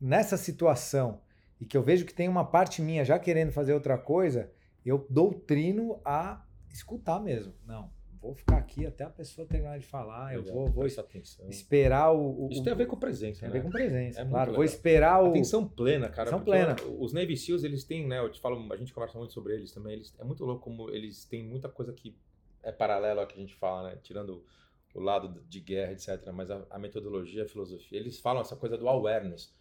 nessa 0.01 0.37
situação, 0.37 1.21
e 1.61 1.67
que 1.67 1.77
eu 1.77 1.83
vejo 1.83 2.07
que 2.07 2.15
tem 2.15 2.29
uma 2.29 2.45
parte 2.45 2.81
minha 2.81 3.05
já 3.05 3.19
querendo 3.19 3.53
fazer 3.53 3.75
outra 3.75 3.99
coisa, 3.99 4.51
eu 4.85 5.07
doutrino 5.11 6.01
a 6.05 6.43
escutar 6.71 7.21
mesmo. 7.21 7.53
Não, 7.67 7.91
vou 8.21 8.35
ficar 8.35 8.57
aqui 8.59 8.85
até 8.87 9.05
a 9.05 9.11
pessoa 9.11 9.47
terminar 9.47 9.79
de 9.79 9.87
falar, 9.87 10.35
eu 10.35 10.41
Legal, 10.41 10.55
vou, 10.55 10.71
vou 10.71 10.87
atenção. 10.87 11.49
esperar 11.49 12.13
o, 12.13 12.47
o- 12.47 12.49
Isso 12.51 12.63
tem 12.63 12.73
a 12.73 12.77
ver 12.77 12.87
com 12.87 12.97
presença, 12.97 13.41
tem 13.41 13.49
a 13.49 13.53
né? 13.53 13.59
ver 13.59 13.65
com 13.65 13.71
presença, 13.71 14.21
É 14.21 14.25
claro. 14.25 14.53
Vou 14.55 14.65
esperar 14.65 15.23
o 15.23 15.29
Atenção 15.31 15.67
plena, 15.67 16.09
cara. 16.09 16.29
Atenção 16.31 16.45
plena. 16.45 16.77
Os 16.99 17.13
Navy 17.13 17.37
SEALs, 17.37 17.65
eles 17.65 17.85
têm, 17.85 18.07
né? 18.07 18.19
Eu 18.19 18.31
te 18.31 18.41
falo, 18.41 18.73
a 18.73 18.77
gente 18.77 18.93
conversa 18.93 19.17
muito 19.19 19.33
sobre 19.33 19.55
eles 19.55 19.73
também. 19.73 19.95
Eles, 19.95 20.15
é 20.19 20.25
muito 20.25 20.45
louco 20.45 20.63
como 20.65 20.91
eles 20.91 21.25
têm 21.25 21.45
muita 21.45 21.69
coisa 21.69 21.93
que 21.93 22.17
é 22.63 22.73
paralela 22.73 23.23
ao 23.23 23.27
que 23.27 23.35
a 23.35 23.41
gente 23.41 23.55
fala, 23.55 23.91
né? 23.91 23.99
Tirando 24.03 24.45
o 24.95 25.01
lado 25.01 25.41
de 25.49 25.61
guerra, 25.61 25.93
etc. 25.93 26.31
Mas 26.33 26.51
a, 26.51 26.67
a 26.71 26.79
metodologia, 26.79 27.45
a 27.45 27.49
filosofia, 27.49 27.99
eles 27.99 28.19
falam 28.19 28.43
essa 28.43 28.57
coisa 28.57 28.77
do 28.77 28.89
awareness. 28.89 29.55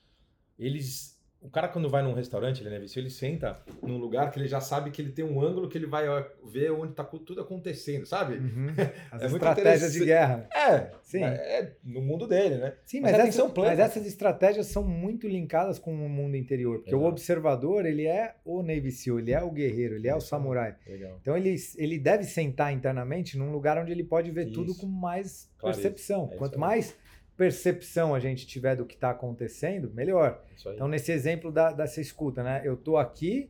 Eles. 0.58 1.17
O 1.40 1.50
cara, 1.50 1.68
quando 1.68 1.88
vai 1.88 2.02
num 2.02 2.14
restaurante, 2.14 2.64
ele, 2.64 2.76
é 2.76 2.88
SEAL, 2.88 3.04
ele 3.04 3.10
senta 3.10 3.60
num 3.82 3.98
lugar 3.98 4.32
que 4.32 4.40
ele 4.40 4.48
já 4.48 4.60
sabe 4.60 4.90
que 4.92 5.02
ele 5.02 5.12
tem 5.12 5.24
um 5.24 5.40
ângulo 5.40 5.70
que 5.70 5.78
ele 5.78 5.86
vai 5.86 6.06
ver 6.44 6.72
onde 6.72 6.94
tá 6.94 7.04
tudo 7.04 7.40
acontecendo, 7.40 8.06
sabe? 8.06 8.38
Uhum. 8.38 8.68
As 9.12 9.22
É 9.22 9.26
estratégias 9.28 9.94
de 9.94 10.04
guerra. 10.06 10.50
É, 10.54 10.92
Sim. 11.04 11.24
é, 11.24 11.28
é 11.60 11.76
no 11.84 12.02
mundo 12.02 12.28
dele, 12.28 12.58
né? 12.58 12.74
Sim, 12.86 13.02
Mas 13.02 13.12
mas, 13.18 13.38
é 13.40 13.50
plena. 13.50 13.70
mas 13.70 13.80
essas 13.80 14.06
estratégias 14.06 14.66
são 14.68 14.84
muito 14.84 15.28
linkadas 15.28 15.78
com 15.80 15.94
o 15.94 16.10
mundo 16.10 16.36
interior, 16.36 16.80
porque 16.80 16.94
o 16.96 17.00
Exato. 17.00 17.12
observador, 17.12 17.86
ele 17.86 18.06
é 18.08 18.36
o 18.44 18.62
Navy 18.64 18.92
SEAL, 18.92 19.20
ele 19.20 19.32
é 19.32 19.42
o 19.42 19.52
guerreiro, 19.52 19.96
ele 19.96 20.08
é 20.08 20.16
o 20.16 20.18
Isso. 20.18 20.28
samurai. 20.28 20.76
Legal. 20.88 21.18
Então 21.22 21.38
ele, 21.38 21.56
ele 21.78 22.00
deve 22.00 22.24
sentar 22.24 22.74
internamente 22.74 23.38
num 23.38 23.52
lugar 23.52 23.78
onde 23.78 23.92
ele 23.92 24.04
pode 24.04 24.32
ver 24.32 24.52
tudo 24.52 24.72
Isso. 24.72 24.82
com 24.82 24.88
mais 24.88 25.50
percepção. 25.62 26.30
É 26.34 26.36
Quanto 26.36 26.60
mais 26.60 26.96
percepção 27.38 28.16
a 28.16 28.20
gente 28.20 28.48
tiver 28.48 28.76
do 28.76 28.86
que 28.86 28.96
está 28.96 29.12
acontecendo, 29.12 29.92
melhor. 29.94 30.44
Então, 30.74 30.88
nesse 30.88 31.12
exemplo 31.12 31.52
da, 31.52 31.72
dessa 31.72 32.02
escuta, 32.02 32.44
né? 32.44 32.62
Eu 32.66 32.76
tô 32.76 32.98
aqui 32.98 33.50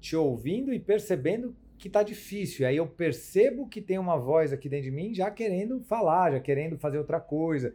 te 0.00 0.16
ouvindo 0.16 0.72
e 0.72 0.80
percebendo 0.80 1.54
que 1.76 1.90
tá 1.90 2.02
difícil. 2.02 2.62
E 2.62 2.64
aí 2.64 2.76
eu 2.78 2.86
percebo 2.86 3.68
que 3.68 3.82
tem 3.82 3.98
uma 3.98 4.16
voz 4.16 4.52
aqui 4.52 4.68
dentro 4.68 4.86
de 4.86 4.90
mim 4.90 5.14
já 5.14 5.30
querendo 5.30 5.80
falar, 5.82 6.32
já 6.32 6.40
querendo 6.40 6.78
fazer 6.78 6.96
outra 6.96 7.20
coisa. 7.20 7.74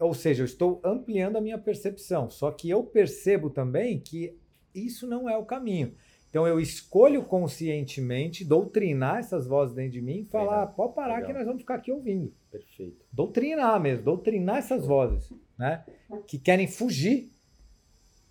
Ou 0.00 0.12
seja, 0.12 0.42
eu 0.42 0.46
estou 0.46 0.80
ampliando 0.84 1.36
a 1.36 1.40
minha 1.40 1.58
percepção. 1.58 2.28
Só 2.28 2.50
que 2.50 2.68
eu 2.68 2.82
percebo 2.82 3.50
também 3.50 4.00
que 4.00 4.36
isso 4.74 5.06
não 5.06 5.30
é 5.30 5.36
o 5.36 5.44
caminho. 5.44 5.94
Então 6.30 6.46
eu 6.46 6.60
escolho 6.60 7.22
conscientemente 7.24 8.44
doutrinar 8.44 9.18
essas 9.18 9.46
vozes 9.46 9.74
dentro 9.74 9.92
de 9.92 10.02
mim 10.02 10.20
e 10.20 10.24
falar, 10.26 10.60
Legal. 10.60 10.74
pode 10.74 10.94
parar 10.94 11.14
Legal. 11.14 11.26
que 11.26 11.32
nós 11.32 11.46
vamos 11.46 11.62
ficar 11.62 11.76
aqui 11.76 11.90
ouvindo 11.90 12.32
Perfeito. 12.50 13.04
doutrinar 13.12 13.80
mesmo, 13.80 14.04
doutrinar 14.04 14.58
essas 14.58 14.84
vozes, 14.86 15.32
né? 15.58 15.84
Que 16.26 16.38
querem 16.38 16.66
fugir, 16.66 17.30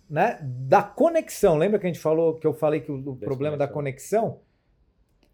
né? 0.08 0.38
Da 0.42 0.82
conexão. 0.82 1.56
Lembra 1.58 1.78
que 1.78 1.86
a 1.86 1.88
gente 1.90 1.98
falou 2.00 2.34
que 2.36 2.46
eu 2.46 2.54
falei 2.54 2.80
que 2.80 2.90
o, 2.92 3.10
o 3.10 3.16
problema 3.16 3.56
da 3.56 3.66
conexão? 3.66 4.40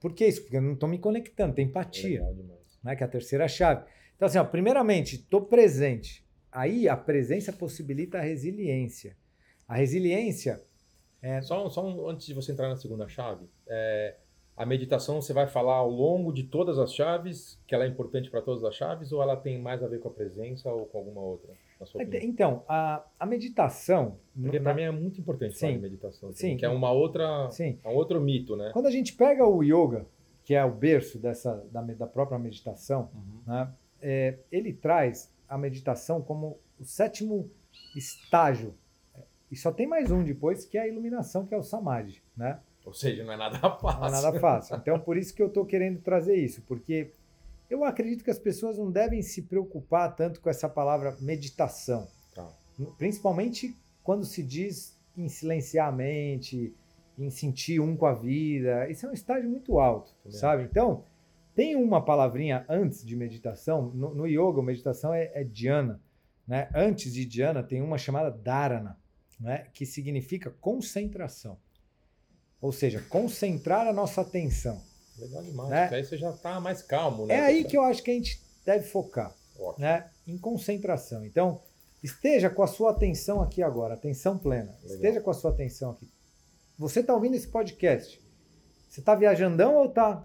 Por 0.01 0.13
que 0.15 0.27
isso? 0.27 0.43
Porque 0.43 0.57
eu 0.57 0.63
não 0.63 0.73
estou 0.75 0.89
me 0.89 0.99
conectando, 0.99 1.55
tem 1.55 1.67
empatia, 1.67 2.21
Legal 2.21 2.35
demais. 2.35 2.79
né? 2.83 2.97
Que 2.97 3.03
é 3.03 3.07
a 3.07 3.11
terceira 3.11 3.47
chave. 3.47 3.85
Então 4.17 4.27
assim, 4.27 4.39
ó, 4.39 4.45
primeiramente, 4.45 5.17
estou 5.17 5.43
presente. 5.43 6.25
Aí 6.51 6.89
a 6.89 6.97
presença 6.97 7.53
possibilita 7.53 8.19
a 8.19 8.23
resiliência. 8.23 9.17
A 9.69 9.75
resiliência 9.77 10.63
é 11.25 11.41
Só, 11.43 11.69
só 11.69 11.85
um- 11.85 12.09
antes 12.09 12.27
de 12.27 12.35
você 12.35 12.53
entrar 12.53 12.69
na 12.69 12.77
segunda 12.77 13.09
chave, 13.09 13.47
é, 13.67 14.17
a 14.57 14.65
meditação 14.65 15.21
você 15.21 15.33
vai 15.33 15.47
falar 15.47 15.75
ao 15.77 15.91
longo 15.91 16.33
de 16.33 16.45
todas 16.45 16.79
as 16.79 16.95
chaves, 16.95 17.59
que 17.67 17.75
ela 17.75 17.85
é 17.85 17.89
importante 17.89 18.31
para 18.31 18.41
todas 18.41 18.63
as 18.65 18.75
chaves, 18.75 19.11
ou 19.13 19.21
ela 19.23 19.37
tem 19.37 19.59
mais 19.61 19.83
a 19.83 19.89
ver 19.89 19.99
com 20.01 20.09
a 20.09 20.13
presença 20.13 20.71
ou 20.71 20.87
com 20.87 20.99
alguma 20.99 21.21
outra, 21.21 21.51
opinião? 21.95 22.23
então 22.23 22.63
a, 22.69 23.05
a 23.19 23.27
meditação. 23.27 24.17
Porque 24.41 24.61
para 24.61 24.73
mim 24.75 24.83
é 24.83 24.91
muito 24.93 25.21
importante 25.21 25.59
falar 25.59 25.73
Sim. 25.73 25.77
de 25.79 25.83
meditação, 25.83 26.33
Sim. 26.33 26.57
que 26.57 26.65
é 26.65 26.69
uma 26.69 26.93
outra, 26.93 27.51
sim, 27.51 27.79
é 27.83 27.89
um 27.89 27.95
outro 27.95 28.21
mito, 28.21 28.55
né? 28.57 28.71
Quando 28.73 28.87
a 28.87 28.91
gente 28.93 29.13
pega 29.15 29.45
o 29.47 29.63
yoga, 29.63 30.07
que 30.45 30.55
é 30.55 30.65
o 30.65 30.71
berço 30.71 31.19
dessa, 31.19 31.67
da, 31.73 31.81
da 31.83 32.07
própria 32.07 32.39
meditação, 32.39 33.11
Uhum. 33.15 33.41
né? 33.47 33.73
É, 34.01 34.39
ele 34.53 34.73
traz 34.73 35.33
a 35.49 35.57
meditação 35.59 36.21
como 36.23 36.59
o 36.79 36.85
sétimo 36.85 37.51
estágio. 37.97 38.75
E 39.55 39.57
só 39.57 39.71
tem 39.71 39.87
mais 39.87 40.11
um 40.11 40.25
depois, 40.25 40.65
que 40.65 40.77
é 40.77 40.81
a 40.81 40.89
iluminação, 40.89 41.47
que 41.47 41.55
é 41.55 41.57
o 41.57 41.63
samadhi, 41.63 42.21
né? 42.37 42.59
Ou 42.85 42.93
seja, 42.93 43.23
não 43.23 43.33
é 43.33 43.37
nada 43.37 43.61
fácil. 43.79 44.01
Não 44.01 44.09
é 44.09 44.11
nada 44.11 44.41
fácil. 44.41 44.75
Então, 44.75 44.99
por 44.99 45.17
isso 45.17 45.33
que 45.33 45.41
eu 45.41 45.47
estou 45.47 45.65
querendo 45.65 46.01
trazer 46.01 46.35
isso, 46.35 46.61
porque 46.63 47.13
eu 47.71 47.85
acredito 47.85 48.25
que 48.25 48.33
as 48.33 48.39
pessoas 48.39 48.79
não 48.79 48.91
devem 48.91 49.23
se 49.23 49.43
preocupar 49.43 50.17
tanto 50.17 50.41
com 50.41 50.51
essa 50.51 50.69
palavra 50.69 51.17
meditação. 51.21 52.09
Tá. 52.35 52.51
Principalmente 52.99 53.79
quando 54.03 54.25
se 54.25 54.43
diz 54.43 54.99
em 55.17 55.29
silenciar 55.29 55.87
a 55.87 55.93
mente, 55.93 56.75
em 57.17 57.31
sentir 57.31 57.79
um 57.79 57.97
com 57.97 58.07
a 58.07 58.13
vida. 58.13 58.91
Isso 58.91 59.07
é 59.07 59.09
um 59.09 59.13
estágio 59.13 59.49
muito 59.49 59.79
alto, 59.79 60.13
Também 60.25 60.37
sabe? 60.37 60.65
Então, 60.65 61.05
tem 61.55 61.77
uma 61.77 62.05
palavrinha 62.05 62.67
antes 62.69 63.07
de 63.07 63.15
meditação. 63.15 63.93
No, 63.95 64.13
no 64.17 64.27
yoga, 64.27 64.61
meditação 64.61 65.15
é, 65.15 65.31
é 65.33 65.45
dhyana. 65.45 66.01
Né? 66.45 66.69
Antes 66.75 67.15
de 67.15 67.25
dhyana, 67.25 67.63
tem 67.63 67.81
uma 67.81 67.97
chamada 67.97 68.33
dharana, 68.33 68.99
né? 69.45 69.67
que 69.75 69.85
significa 69.85 70.51
concentração. 70.51 71.59
Ou 72.61 72.73
seja, 72.73 73.01
concentrar 73.11 73.87
a 73.87 73.93
nossa 73.93 74.23
atenção. 74.23 74.81
Legal 75.19 75.43
demais. 75.43 75.69
Né? 75.71 75.83
porque 75.83 75.95
Aí 75.97 76.05
você 76.05 76.17
já 76.17 76.33
tá 76.33 76.59
mais 76.59 76.83
calmo, 76.83 77.27
né? 77.27 77.35
É 77.35 77.41
aí 77.41 77.65
que 77.65 77.77
eu 77.77 77.83
acho 77.83 78.03
que 78.03 78.11
a 78.11 78.15
gente 78.15 78.41
deve 78.65 78.87
focar, 78.87 79.37
Ótimo. 79.59 79.85
né? 79.85 80.11
Em 80.27 80.39
concentração. 80.39 81.25
Então, 81.27 81.61
esteja 82.03 82.49
com 82.49 82.63
a 82.63 82.67
sua 82.67 82.91
atenção 82.91 83.43
aqui 83.43 83.63
agora, 83.63 83.95
atenção 83.95 84.39
plena. 84.39 84.73
Legal. 84.83 84.97
Esteja 84.97 85.21
com 85.21 85.31
a 85.31 85.35
sua 85.35 85.51
atenção 85.51 85.91
aqui. 85.91 86.11
Você 86.79 87.01
está 87.01 87.15
ouvindo 87.15 87.35
esse 87.35 87.49
podcast? 87.49 88.21
Você 88.89 89.01
está 89.01 89.15
viajandão 89.15 89.75
ou 89.77 89.87
está 89.87 90.17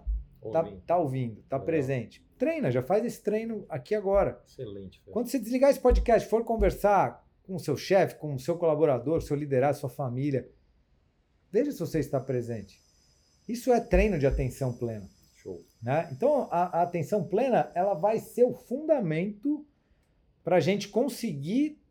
tá, 0.54 0.62
Ouvindo. 0.62 0.82
tá 0.88 0.98
ouvindo? 0.98 1.40
Está 1.42 1.58
Legal. 1.58 1.66
presente? 1.66 2.26
Treina, 2.38 2.72
já 2.72 2.82
faz 2.82 3.04
esse 3.04 3.22
treino 3.22 3.66
aqui 3.68 3.94
agora. 3.94 4.42
Excelente. 4.48 5.02
Fê. 5.04 5.12
Quando 5.12 5.28
você 5.28 5.38
desligar 5.38 5.70
esse 5.70 5.80
podcast, 5.80 6.28
for 6.30 6.46
conversar 6.46 7.22
com 7.50 7.56
o 7.56 7.60
seu 7.60 7.76
chefe, 7.76 8.16
com 8.16 8.36
o 8.36 8.40
seu 8.40 8.56
colaborador, 8.60 9.22
seu 9.24 9.36
liderado, 9.36 9.76
sua 9.76 9.90
família, 9.90 10.48
veja 11.52 11.72
se 11.72 11.80
você 11.80 11.98
está 11.98 12.20
presente. 12.20 12.80
Isso 13.48 13.74
é 13.74 13.80
treino 13.82 14.20
de 14.20 14.28
atenção 14.28 14.72
plena. 14.72 15.10
Show. 15.34 15.60
Né? 15.82 16.08
Então, 16.12 16.48
a, 16.52 16.80
a 16.80 16.84
atenção 16.84 17.24
plena 17.24 17.72
ela 17.74 17.96
vai 17.96 18.20
ser 18.20 18.44
o 18.44 18.54
fundamento 18.54 19.66
para 20.44 20.58
a 20.58 20.60
gente 20.60 20.90
conseguir 20.90 21.82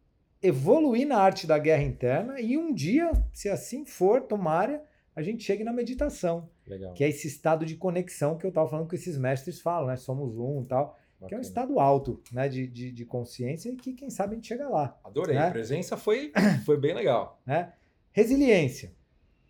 evoluir 0.40 1.08
na 1.08 1.18
arte 1.18 1.44
da 1.44 1.58
guerra 1.58 1.82
interna 1.82 2.40
e 2.40 2.56
um 2.56 2.72
dia, 2.72 3.10
se 3.32 3.48
assim 3.48 3.84
for, 3.84 4.22
tomara, 4.22 4.84
a 5.16 5.22
gente 5.22 5.42
chegue 5.42 5.64
na 5.64 5.72
meditação, 5.72 6.48
Legal. 6.64 6.94
que 6.94 7.02
é 7.02 7.08
esse 7.08 7.26
estado 7.26 7.66
de 7.66 7.74
conexão 7.74 8.38
que 8.38 8.46
eu 8.46 8.50
estava 8.50 8.70
falando 8.70 8.88
que 8.88 8.94
esses 8.94 9.18
mestres 9.18 9.60
falam, 9.60 9.88
né? 9.88 9.96
Somos 9.96 10.38
um 10.38 10.62
e 10.62 10.66
tal, 10.66 10.96
que 11.18 11.24
é 11.24 11.26
um 11.26 11.40
Bacana. 11.40 11.42
estado 11.42 11.80
alto 11.80 12.20
né? 12.32 12.48
de, 12.48 12.66
de, 12.66 12.92
de 12.92 13.04
consciência 13.04 13.70
e 13.70 13.76
que, 13.76 13.92
quem 13.92 14.08
sabe, 14.10 14.32
a 14.32 14.34
gente 14.36 14.46
chega 14.48 14.68
lá. 14.68 14.96
Adorei. 15.04 15.34
né? 15.34 15.48
A 15.48 15.50
presença 15.50 15.96
foi, 15.96 16.32
foi 16.64 16.76
bem 16.78 16.94
legal. 16.94 17.40
Né? 17.44 17.72
Resiliência. 18.12 18.92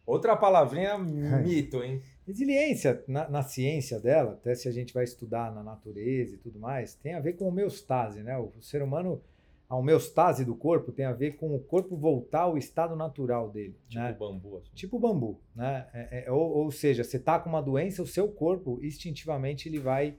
Outra 0.07 0.37
palavrinha 0.37 0.97
mito, 0.99 1.83
hein? 1.83 2.01
Resiliência, 2.27 3.03
na, 3.09 3.29
na 3.29 3.43
ciência 3.43 3.99
dela, 3.99 4.33
até 4.33 4.55
se 4.55 4.69
a 4.69 4.73
gente 4.73 4.93
vai 4.93 5.05
estudar 5.05 5.53
na 5.55 5.63
natureza 5.63 6.35
e 6.35 6.39
tudo 6.39 6.59
mais, 6.59 6.95
tem 6.95 7.15
a 7.15 7.21
ver 7.21 7.35
com 7.35 7.47
homeostase, 7.49 8.23
né? 8.23 8.37
O, 8.39 8.53
ser 8.63 8.83
humano, 8.83 9.21
a 9.69 9.75
homeostase 9.77 10.45
do 10.45 10.55
corpo 10.55 10.93
tem 10.93 11.07
a 11.07 11.13
ver 11.13 11.37
com 11.37 11.55
o 11.55 11.59
corpo 11.59 11.97
voltar 11.97 12.43
ao 12.43 12.59
estado 12.59 12.95
natural 12.97 13.51
dele, 13.51 13.77
Tipo 13.89 14.01
né? 14.03 14.13
bambu. 14.19 14.57
Assim. 14.59 14.71
Tipo 14.75 14.99
bambu, 14.99 15.41
né? 15.55 15.87
É- 15.95 16.25
é- 16.27 16.31
ou, 16.33 16.41
ou 16.65 16.71
seja, 16.71 17.03
você 17.05 17.19
tá 17.19 17.39
com 17.39 17.49
uma 17.49 17.63
doença, 17.63 18.03
o 18.03 18.07
seu 18.07 18.29
corpo 18.29 18.79
instintivamente 18.83 19.69
ele 19.69 19.79
vai, 19.79 20.15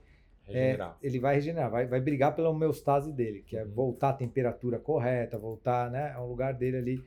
é, 0.49 0.53
Regenerar. 0.53 0.97
ele 1.01 1.19
vai 1.19 1.35
regenerar, 1.35 1.69
vai, 1.71 1.85
vai 1.87 2.01
brigar 2.01 2.35
pela 2.35 2.49
homeostase 2.49 3.11
dele, 3.13 3.41
que 3.45 3.55
é 3.57 3.63
Uhum. 3.63 3.71
voltar 3.71 4.09
à 4.09 4.13
temperatura 4.13 4.79
correta, 4.79 5.37
voltar, 5.37 5.89
né, 5.91 6.11
ao 6.13 6.27
lugar 6.27 6.53
dele 6.53 6.77
ali 6.77 7.03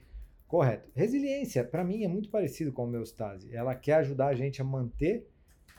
correto. 0.49 0.90
Resiliência, 0.95 1.64
para 1.64 1.82
mim, 1.84 2.05
é 2.05 2.09
muito 2.09 2.28
parecido 2.30 2.72
com 2.72 2.82
a 2.82 2.84
homeostase. 2.84 3.55
Ela 3.55 3.74
quer 3.74 3.95
ajudar 3.95 4.28
a 4.28 4.34
gente 4.34 4.61
a 4.61 4.64
manter, 4.64 5.28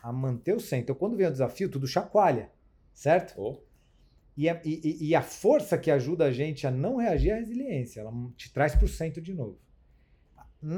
a 0.02 0.12
manter 0.12 0.56
o 0.56 0.60
centro. 0.60 0.84
Então, 0.84 0.96
quando 0.96 1.16
vem 1.16 1.28
o 1.28 1.32
desafio, 1.32 1.70
tudo 1.70 1.88
chacoalha, 1.88 2.50
certo? 2.94 3.34
Oh, 3.38 3.58
E 4.36 4.50
a, 4.50 4.60
e- 4.66 4.82
e- 4.84 5.10
e 5.10 5.16
a 5.16 5.22
força 5.22 5.78
que 5.78 5.92
ajuda 5.92 6.26
a 6.26 6.32
gente 6.32 6.66
a 6.66 6.72
não 6.72 6.96
reagir 6.98 7.30
é 7.30 7.34
a 7.34 7.38
resiliência. 7.38 8.02
Ela 8.02 8.12
te 8.36 8.52
traz 8.52 8.74
para 8.76 8.86
o 8.86 8.88
centro 8.88 9.22
de 9.22 9.32
novo. 9.32 9.60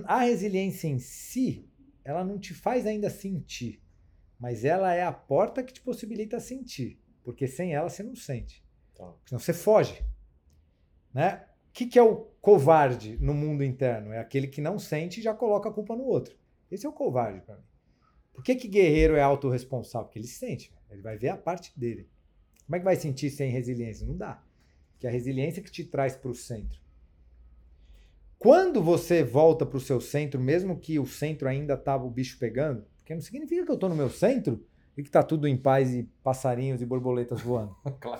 A 0.05 0.19
resiliência 0.21 0.87
em 0.89 0.99
si, 0.99 1.69
ela 2.03 2.23
não 2.25 2.37
te 2.39 2.53
faz 2.53 2.85
ainda 2.85 3.09
sentir, 3.09 3.81
mas 4.39 4.65
ela 4.65 4.93
é 4.93 5.03
a 5.03 5.11
porta 5.11 5.63
que 5.63 5.73
te 5.73 5.81
possibilita 5.81 6.39
sentir, 6.39 6.99
porque 7.23 7.47
sem 7.47 7.73
ela 7.73 7.89
você 7.89 8.03
não 8.03 8.15
sente. 8.15 8.63
tá. 8.95 9.13
Senão 9.25 9.39
você 9.39 9.53
foge. 9.53 10.03
Né? 11.13 11.45
O 11.69 11.73
que, 11.73 11.85
que 11.85 11.99
é 11.99 12.03
o 12.03 12.27
covarde 12.41 13.17
no 13.19 13.33
mundo 13.33 13.63
interno? 13.63 14.11
É 14.11 14.19
aquele 14.19 14.47
que 14.47 14.61
não 14.61 14.77
sente 14.77 15.19
e 15.19 15.23
já 15.23 15.33
coloca 15.33 15.69
a 15.69 15.73
culpa 15.73 15.95
no 15.95 16.03
outro. 16.03 16.37
Esse 16.69 16.85
é 16.85 16.89
o 16.89 16.93
covarde 16.93 17.41
para 17.41 17.55
mim. 17.55 17.63
Por 18.33 18.43
que, 18.43 18.55
que 18.55 18.67
guerreiro 18.67 19.15
é 19.15 19.21
autorresponsável? 19.21 20.07
Porque 20.07 20.19
ele 20.19 20.27
sente, 20.27 20.73
ele 20.89 21.01
vai 21.01 21.17
ver 21.17 21.29
a 21.29 21.37
parte 21.37 21.77
dele. 21.77 22.09
Como 22.65 22.75
é 22.75 22.79
que 22.79 22.85
vai 22.85 22.95
sentir 22.95 23.29
sem 23.29 23.49
resiliência? 23.49 24.05
Não 24.05 24.17
dá. 24.17 24.43
Que 24.99 25.07
a 25.07 25.11
resiliência 25.11 25.63
que 25.63 25.71
te 25.71 25.85
traz 25.85 26.15
para 26.15 26.31
o 26.31 26.35
centro. 26.35 26.81
Quando 28.37 28.83
você 28.83 29.23
volta 29.23 29.65
para 29.65 29.77
o 29.77 29.81
seu 29.81 30.01
centro, 30.01 30.39
mesmo 30.39 30.77
que 30.79 30.99
o 30.99 31.05
centro 31.05 31.47
ainda 31.47 31.75
estava 31.75 32.05
o 32.05 32.11
bicho 32.11 32.37
pegando, 32.37 32.85
porque 33.05 33.13
não 33.13 33.21
significa 33.21 33.63
que 33.63 33.69
eu 33.69 33.75
estou 33.75 33.87
no 33.87 33.95
meu 33.95 34.09
centro 34.09 34.65
e 34.97 35.03
que 35.03 35.09
está 35.09 35.21
tudo 35.21 35.47
em 35.47 35.55
paz 35.55 35.93
e 35.93 36.09
passarinhos 36.23 36.81
e 36.81 36.85
borboletas 36.87 37.39
voando. 37.39 37.75
Claro 38.01 38.19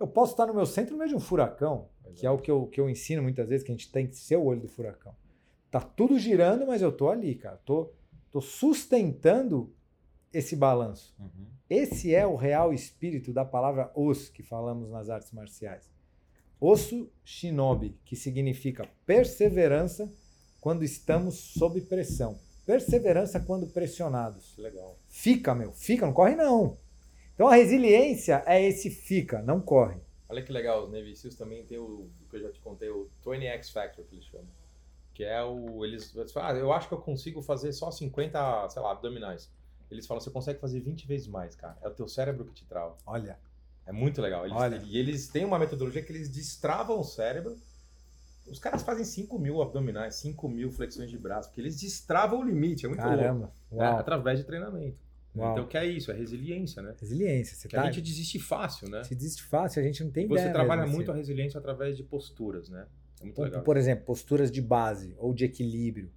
eu 0.00 0.06
posso 0.06 0.32
estar 0.32 0.46
no 0.46 0.54
meu 0.54 0.64
centro 0.64 0.92
no 0.92 0.98
meio 0.98 1.10
de 1.10 1.14
um 1.14 1.20
furacão, 1.20 1.90
que 2.16 2.26
é 2.26 2.30
o 2.30 2.38
que 2.38 2.50
eu, 2.50 2.66
que 2.68 2.80
eu 2.80 2.88
ensino 2.88 3.22
muitas 3.22 3.50
vezes, 3.50 3.62
que 3.62 3.70
a 3.70 3.74
gente 3.74 3.92
tem 3.92 4.06
que 4.06 4.16
ser 4.16 4.36
o 4.36 4.44
olho 4.44 4.62
do 4.62 4.68
furacão. 4.68 5.14
Tá 5.70 5.78
tudo 5.78 6.18
girando, 6.18 6.66
mas 6.66 6.80
eu 6.80 6.90
tô 6.90 7.10
ali, 7.10 7.34
cara. 7.34 7.58
Tô, 7.66 7.92
tô 8.30 8.40
sustentando 8.40 9.70
esse 10.32 10.56
balanço. 10.56 11.14
Uhum. 11.20 11.46
Esse 11.68 12.14
é 12.14 12.26
o 12.26 12.34
real 12.34 12.72
espírito 12.72 13.30
da 13.30 13.44
palavra 13.44 13.92
os 13.94 14.30
que 14.30 14.42
falamos 14.42 14.88
nas 14.88 15.10
artes 15.10 15.32
marciais. 15.32 15.90
Osso 16.58 17.12
shinobi, 17.22 17.94
que 18.06 18.16
significa 18.16 18.88
perseverança 19.04 20.10
quando 20.62 20.82
estamos 20.82 21.34
sob 21.34 21.78
pressão. 21.82 22.38
Perseverança 22.66 23.40
quando 23.40 23.66
pressionados. 23.66 24.56
Legal. 24.56 24.96
Fica, 25.08 25.54
meu, 25.54 25.72
fica, 25.72 26.06
não 26.06 26.12
corre 26.12 26.36
não. 26.36 26.76
Então 27.34 27.48
a 27.48 27.54
resiliência 27.54 28.42
é 28.46 28.62
esse 28.62 28.90
fica, 28.90 29.40
não 29.42 29.60
corre. 29.60 30.00
Olha 30.28 30.42
que 30.42 30.52
legal, 30.52 30.84
os 30.84 30.92
Navy 30.92 31.16
Seals 31.16 31.34
também 31.34 31.64
tem 31.64 31.78
o, 31.78 32.08
o 32.22 32.28
que 32.30 32.36
eu 32.36 32.42
já 32.42 32.52
te 32.52 32.60
contei, 32.60 32.88
o 32.88 33.08
20X 33.24 33.72
Factor 33.72 34.04
que 34.04 34.14
eles 34.14 34.26
chamam. 34.26 34.46
Que 35.12 35.24
é 35.24 35.42
o. 35.42 35.84
Eles, 35.84 36.14
eles 36.14 36.30
falam, 36.32 36.50
ah, 36.50 36.58
eu 36.58 36.72
acho 36.72 36.86
que 36.86 36.94
eu 36.94 37.00
consigo 37.00 37.42
fazer 37.42 37.72
só 37.72 37.90
50, 37.90 38.68
sei 38.68 38.80
lá, 38.80 38.92
abdominais. 38.92 39.50
Eles 39.90 40.06
falam, 40.06 40.20
você 40.20 40.30
consegue 40.30 40.60
fazer 40.60 40.80
20 40.80 41.06
vezes 41.06 41.26
mais, 41.26 41.56
cara. 41.56 41.76
É 41.82 41.88
o 41.88 41.94
teu 41.94 42.06
cérebro 42.06 42.44
que 42.44 42.52
te 42.52 42.64
trava. 42.64 42.96
Olha, 43.04 43.38
É 43.86 43.92
muito 43.92 44.22
legal. 44.22 44.44
Eles, 44.46 44.56
Olha. 44.56 44.76
E 44.86 44.96
eles 44.96 45.26
têm 45.28 45.44
uma 45.44 45.58
metodologia 45.58 46.00
que 46.02 46.12
eles 46.12 46.28
destravam 46.28 47.00
o 47.00 47.04
cérebro. 47.04 47.56
Os 48.50 48.58
caras 48.58 48.82
fazem 48.82 49.04
5 49.04 49.38
mil 49.38 49.62
abdominais, 49.62 50.16
5 50.16 50.48
mil 50.48 50.70
flexões 50.70 51.08
de 51.10 51.16
braço, 51.18 51.48
porque 51.48 51.60
eles 51.60 51.80
destravam 51.80 52.40
o 52.40 52.44
limite. 52.44 52.84
É 52.84 52.88
muito 52.88 53.00
louco. 53.02 53.16
caramba. 53.16 53.52
É, 53.70 53.74
Uau. 53.76 53.98
através 53.98 54.38
de 54.38 54.44
treinamento. 54.44 54.98
Uau. 55.36 55.52
Então, 55.52 55.64
o 55.64 55.68
que 55.68 55.76
é 55.78 55.86
isso? 55.86 56.10
É 56.10 56.14
resiliência, 56.14 56.82
né? 56.82 56.94
Resiliência. 57.00 57.56
Você 57.56 57.68
tá, 57.68 57.82
a 57.82 57.86
gente 57.86 58.00
desiste 58.02 58.38
fácil, 58.40 58.88
né? 58.88 59.04
se 59.04 59.14
desiste 59.14 59.42
fácil, 59.44 59.80
a 59.80 59.84
gente 59.84 60.02
não 60.02 60.10
tem 60.10 60.26
Você 60.26 60.40
ideia. 60.40 60.52
trabalha 60.52 60.86
muito 60.86 61.10
a 61.10 61.14
assim. 61.14 61.20
resiliência 61.20 61.58
através 61.58 61.96
de 61.96 62.02
posturas, 62.02 62.68
né? 62.68 62.86
É 63.20 63.24
muito 63.24 63.36
Por- 63.36 63.44
legal. 63.44 63.62
Por 63.62 63.76
exemplo, 63.76 64.04
posturas 64.04 64.50
de 64.50 64.60
base 64.60 65.14
ou 65.18 65.32
de 65.32 65.44
equilíbrio. 65.44 66.10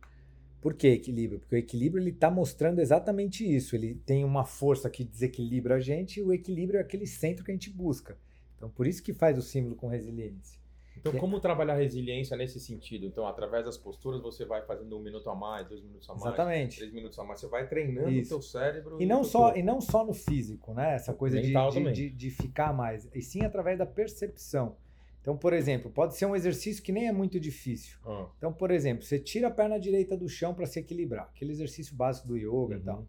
Por 0.60 0.74
que 0.74 0.88
equilíbrio? 0.88 1.40
Porque 1.40 1.56
o 1.56 1.60
equilíbrio 1.60 2.02
ele 2.02 2.10
está 2.12 2.32
mostrando 2.32 2.80
exatamente 2.80 3.44
isso. 3.46 3.76
Ele 3.76 3.96
tem 4.06 4.24
uma 4.24 4.46
força 4.46 4.90
que 4.90 5.04
desequilibra 5.04 5.76
a 5.76 5.80
gente 5.80 6.20
e 6.20 6.24
o 6.24 6.34
equilíbrio 6.34 6.78
é 6.80 6.82
aquele 6.82 7.06
centro 7.06 7.44
que 7.44 7.52
a 7.52 7.54
gente 7.54 7.70
busca. 7.70 8.18
Então, 8.56 8.70
por 8.70 8.88
isso 8.88 9.04
que 9.04 9.14
faz 9.14 9.38
o 9.38 9.42
símbolo 9.42 9.76
com 9.76 9.88
resiliência. 9.88 10.58
Então, 11.04 11.12
que- 11.12 11.20
como 11.20 11.38
trabalhar 11.42 11.76
resiliência 11.76 12.38
nesse 12.38 12.62
sentido? 12.62 13.06
Então, 13.06 13.28
através 13.28 13.66
das 13.66 13.78
posturas, 13.78 14.22
você 14.22 14.46
vai 14.46 14.62
fazendo 14.66 14.98
um 14.98 15.02
minuto 15.02 15.30
a 15.30 15.36
mais, 15.36 15.68
dois 15.68 15.82
minutos 15.84 16.10
a 16.10 16.14
mais, 16.14 16.26
Exatamente. 16.28 16.78
três 16.78 16.94
minutos 16.94 17.20
a 17.20 17.26
mais. 17.26 17.42
Você 17.42 17.48
vai 17.48 17.68
treinando 17.68 18.10
Isso. 18.10 18.34
o 18.36 18.40
teu 18.40 18.42
cérebro. 18.42 19.02
E 19.02 19.06
não, 19.06 19.22
só, 19.22 19.44
corpo. 19.48 19.60
e 19.60 19.64
não 19.64 19.82
só 19.82 20.06
no 20.06 20.14
físico, 20.14 20.74
né? 20.74 20.96
Essa 20.96 21.14
coisa 21.14 21.42
de, 21.42 21.52
de, 21.54 21.92
de, 21.92 22.10
de 22.10 22.30
ficar 22.30 22.72
mais. 22.74 23.10
E 23.14 23.22
sim 23.22 23.42
através 23.44 23.78
da 23.78 23.86
percepção. 23.86 24.78
Então, 25.22 25.36
por 25.38 25.52
exemplo, 25.52 25.92
pode 25.92 26.16
ser 26.16 26.26
um 26.26 26.36
exercício 26.36 26.82
que 26.82 26.94
nem 26.94 27.08
é 27.10 27.12
muito 27.12 27.38
difícil. 27.38 27.98
Ah, 28.06 28.28
Então, 28.38 28.54
por 28.54 28.72
exemplo, 28.72 29.04
você 29.04 29.20
tira 29.20 29.50
a 29.50 29.52
perna 29.52 29.78
direita 29.78 30.16
do 30.16 30.30
chão 30.30 30.54
para 30.54 30.66
se 30.66 30.80
equilibrar, 30.80 31.26
aquele 31.36 31.52
exercício 31.52 31.94
básico 31.96 32.28
do 32.30 32.38
yoga 32.38 32.76
e 32.76 32.78
Uhum. 32.78 32.84
tal. 32.84 33.08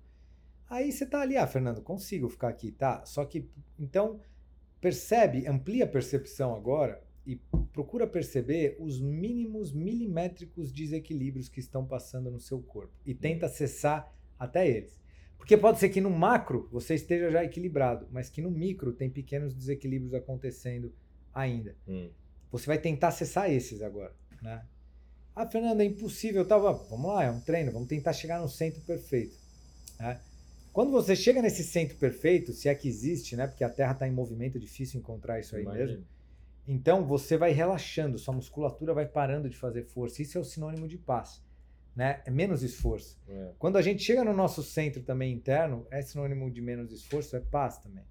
Aí 0.68 0.90
você 0.90 1.06
tá 1.06 1.20
ali, 1.20 1.36
ah, 1.36 1.46
Fernando, 1.46 1.80
consigo 1.80 2.28
ficar 2.28 2.48
aqui, 2.48 2.72
tá? 2.72 3.04
Só 3.04 3.24
que, 3.24 3.48
então, 3.78 4.20
percebe, 4.80 5.46
amplia 5.46 5.84
a 5.84 5.88
percepção 5.88 6.54
agora 6.56 7.00
e 7.26 7.36
procura 7.72 8.06
perceber 8.06 8.76
os 8.78 9.00
mínimos 9.00 9.72
milimétricos 9.72 10.70
desequilíbrios 10.70 11.48
que 11.48 11.60
estão 11.60 11.86
passando 11.86 12.30
no 12.30 12.38
seu 12.38 12.60
corpo 12.60 12.92
e 13.04 13.14
tenta 13.14 13.46
acessar 13.46 14.12
até 14.38 14.68
eles. 14.68 15.00
Porque 15.36 15.56
pode 15.56 15.78
ser 15.78 15.88
que 15.88 16.00
no 16.00 16.10
macro 16.10 16.68
você 16.70 16.94
esteja 16.94 17.30
já 17.30 17.44
equilibrado, 17.44 18.06
mas 18.10 18.28
que 18.30 18.40
no 18.40 18.50
micro 18.50 18.92
tem 18.92 19.10
pequenos 19.10 19.54
desequilíbrios 19.54 20.14
acontecendo 20.14 20.92
ainda. 21.32 21.76
Hum. 21.88 22.10
Você 22.50 22.66
vai 22.66 22.78
tentar 22.78 23.08
acessar 23.08 23.50
esses 23.50 23.82
agora, 23.82 24.14
né? 24.40 24.64
Ah, 25.34 25.46
Fernando, 25.46 25.80
é 25.80 25.84
impossível. 25.84 26.42
Eu 26.42 26.48
tava, 26.48 26.72
vamos 26.72 27.06
lá, 27.06 27.24
é 27.24 27.30
um 27.30 27.40
treino, 27.40 27.72
vamos 27.72 27.88
tentar 27.88 28.12
chegar 28.12 28.40
no 28.40 28.48
centro 28.48 28.80
perfeito. 28.82 29.36
Né? 29.98 30.20
Quando 30.72 30.92
você 30.92 31.16
chega 31.16 31.42
nesse 31.42 31.64
centro 31.64 31.96
perfeito, 31.96 32.52
se 32.52 32.68
é 32.68 32.74
que 32.74 32.88
existe, 32.88 33.34
né? 33.36 33.46
Porque 33.46 33.64
a 33.64 33.68
Terra 33.68 33.92
está 33.92 34.06
em 34.06 34.12
movimento, 34.12 34.56
é 34.56 34.60
difícil 34.60 35.00
encontrar 35.00 35.40
isso 35.40 35.56
aí 35.56 35.62
Imagina. 35.62 35.86
mesmo. 35.86 36.04
Então 36.66 37.04
você 37.04 37.36
vai 37.36 37.52
relaxando, 37.52 38.18
sua 38.18 38.34
musculatura 38.34 38.94
vai 38.94 39.06
parando 39.06 39.48
de 39.48 39.56
fazer 39.56 39.84
força. 39.84 40.22
Isso 40.22 40.38
é 40.38 40.40
o 40.40 40.44
sinônimo 40.44 40.88
de 40.88 40.96
paz, 40.96 41.42
né? 41.94 42.22
É 42.24 42.30
menos 42.30 42.62
esforço. 42.62 43.20
É. 43.28 43.52
Quando 43.58 43.76
a 43.76 43.82
gente 43.82 44.02
chega 44.02 44.24
no 44.24 44.32
nosso 44.32 44.62
centro 44.62 45.02
também 45.02 45.32
interno, 45.32 45.86
é 45.90 46.00
sinônimo 46.00 46.50
de 46.50 46.62
menos 46.62 46.90
esforço, 46.90 47.36
é 47.36 47.40
paz 47.40 47.78
também. 47.78 48.04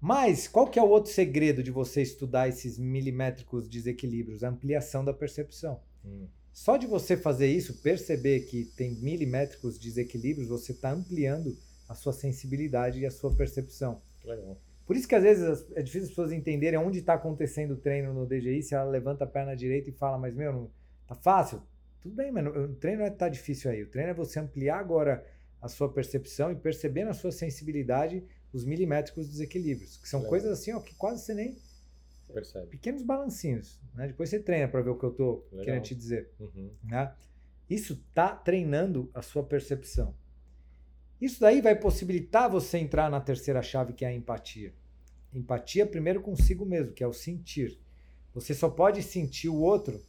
Mas 0.00 0.48
qual 0.48 0.66
que 0.66 0.78
é 0.78 0.82
o 0.82 0.88
outro 0.88 1.12
segredo 1.12 1.62
de 1.62 1.70
você 1.70 2.00
estudar 2.00 2.48
esses 2.48 2.78
milimétricos 2.78 3.68
desequilíbrios? 3.68 4.42
A 4.42 4.48
ampliação 4.48 5.04
da 5.04 5.12
percepção. 5.12 5.80
Hum. 6.04 6.26
Só 6.52 6.76
de 6.76 6.86
você 6.86 7.16
fazer 7.16 7.46
isso, 7.46 7.80
perceber 7.82 8.40
que 8.40 8.64
tem 8.64 8.94
milimétricos 8.96 9.78
desequilíbrios, 9.78 10.48
você 10.48 10.72
está 10.72 10.90
ampliando 10.90 11.56
a 11.88 11.94
sua 11.94 12.12
sensibilidade 12.12 12.98
e 12.98 13.06
a 13.06 13.10
sua 13.10 13.34
percepção. 13.34 14.00
Legal. 14.24 14.58
Por 14.90 14.96
isso 14.96 15.06
que 15.06 15.14
às 15.14 15.22
vezes 15.22 15.64
é 15.76 15.82
difícil 15.82 16.02
as 16.02 16.08
pessoas 16.08 16.32
entenderem 16.32 16.76
onde 16.76 16.98
está 16.98 17.14
acontecendo 17.14 17.74
o 17.74 17.76
treino 17.76 18.12
no 18.12 18.26
DGI, 18.26 18.60
se 18.60 18.74
ela 18.74 18.90
levanta 18.90 19.22
a 19.22 19.26
perna 19.28 19.54
direita 19.54 19.88
e 19.88 19.92
fala, 19.92 20.18
mas 20.18 20.34
meu, 20.34 20.52
não, 20.52 20.70
tá 21.06 21.14
fácil? 21.14 21.62
Tudo 22.00 22.16
bem, 22.16 22.32
mas 22.32 22.44
o 22.48 22.74
treino 22.74 22.98
não 22.98 23.06
é 23.06 23.10
tá 23.10 23.28
difícil 23.28 23.70
aí. 23.70 23.84
O 23.84 23.88
treino 23.88 24.10
é 24.10 24.14
você 24.14 24.40
ampliar 24.40 24.80
agora 24.80 25.24
a 25.62 25.68
sua 25.68 25.92
percepção 25.92 26.50
e 26.50 26.56
perceber 26.56 27.04
na 27.04 27.12
sua 27.14 27.30
sensibilidade 27.30 28.24
os 28.52 28.64
milimétricos 28.64 29.28
desequilíbrios, 29.28 29.96
que 29.96 30.08
são 30.08 30.18
Legal. 30.22 30.30
coisas 30.30 30.50
assim, 30.58 30.72
ó, 30.72 30.80
que 30.80 30.96
quase 30.96 31.24
você 31.24 31.34
nem 31.34 31.56
Percebe. 32.34 32.66
pequenos 32.66 33.04
balancinhos, 33.04 33.80
né? 33.94 34.08
Depois 34.08 34.28
você 34.28 34.40
treina 34.40 34.66
para 34.66 34.82
ver 34.82 34.90
o 34.90 34.98
que 34.98 35.04
eu 35.04 35.12
tô 35.12 35.44
Legal. 35.52 35.66
querendo 35.66 35.84
te 35.84 35.94
dizer 35.94 36.32
Uhum. 36.40 36.68
né? 36.82 37.14
Isso 37.68 38.04
tá 38.12 38.34
treinando 38.34 39.08
a 39.14 39.22
sua 39.22 39.44
percepção. 39.44 40.16
Isso 41.20 41.38
daí 41.38 41.60
vai 41.60 41.76
possibilitar 41.76 42.50
você 42.50 42.76
entrar 42.78 43.08
na 43.08 43.20
terceira 43.20 43.62
chave, 43.62 43.92
que 43.92 44.04
é 44.04 44.08
a 44.08 44.12
empatia. 44.12 44.74
Empatia 45.32 45.86
primeiro 45.86 46.20
consigo 46.20 46.64
mesmo, 46.66 46.92
que 46.92 47.04
é 47.04 47.06
o 47.06 47.12
sentir. 47.12 47.78
Você 48.34 48.54
só 48.54 48.68
pode 48.68 49.02
sentir 49.02 49.48
o 49.48 49.60
outro 49.60 50.00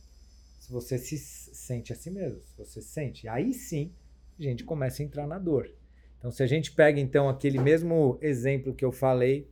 se 0.59 0.71
você 0.71 0.97
se 0.97 1.17
sente 1.17 1.91
a 1.91 1.95
si 1.95 2.09
mesmo, 2.09 2.41
se 2.41 2.57
você 2.57 2.81
sente. 2.81 3.27
Aí 3.27 3.53
sim, 3.53 3.91
a 4.39 4.41
gente 4.41 4.63
começa 4.63 5.01
a 5.01 5.05
entrar 5.05 5.27
na 5.27 5.37
dor. 5.37 5.69
Então, 6.17 6.31
se 6.31 6.43
a 6.43 6.47
gente 6.47 6.71
pega 6.71 6.99
então 6.99 7.27
aquele 7.27 7.59
mesmo 7.59 8.17
exemplo 8.21 8.75
que 8.75 8.85
eu 8.85 8.91
falei 8.91 9.49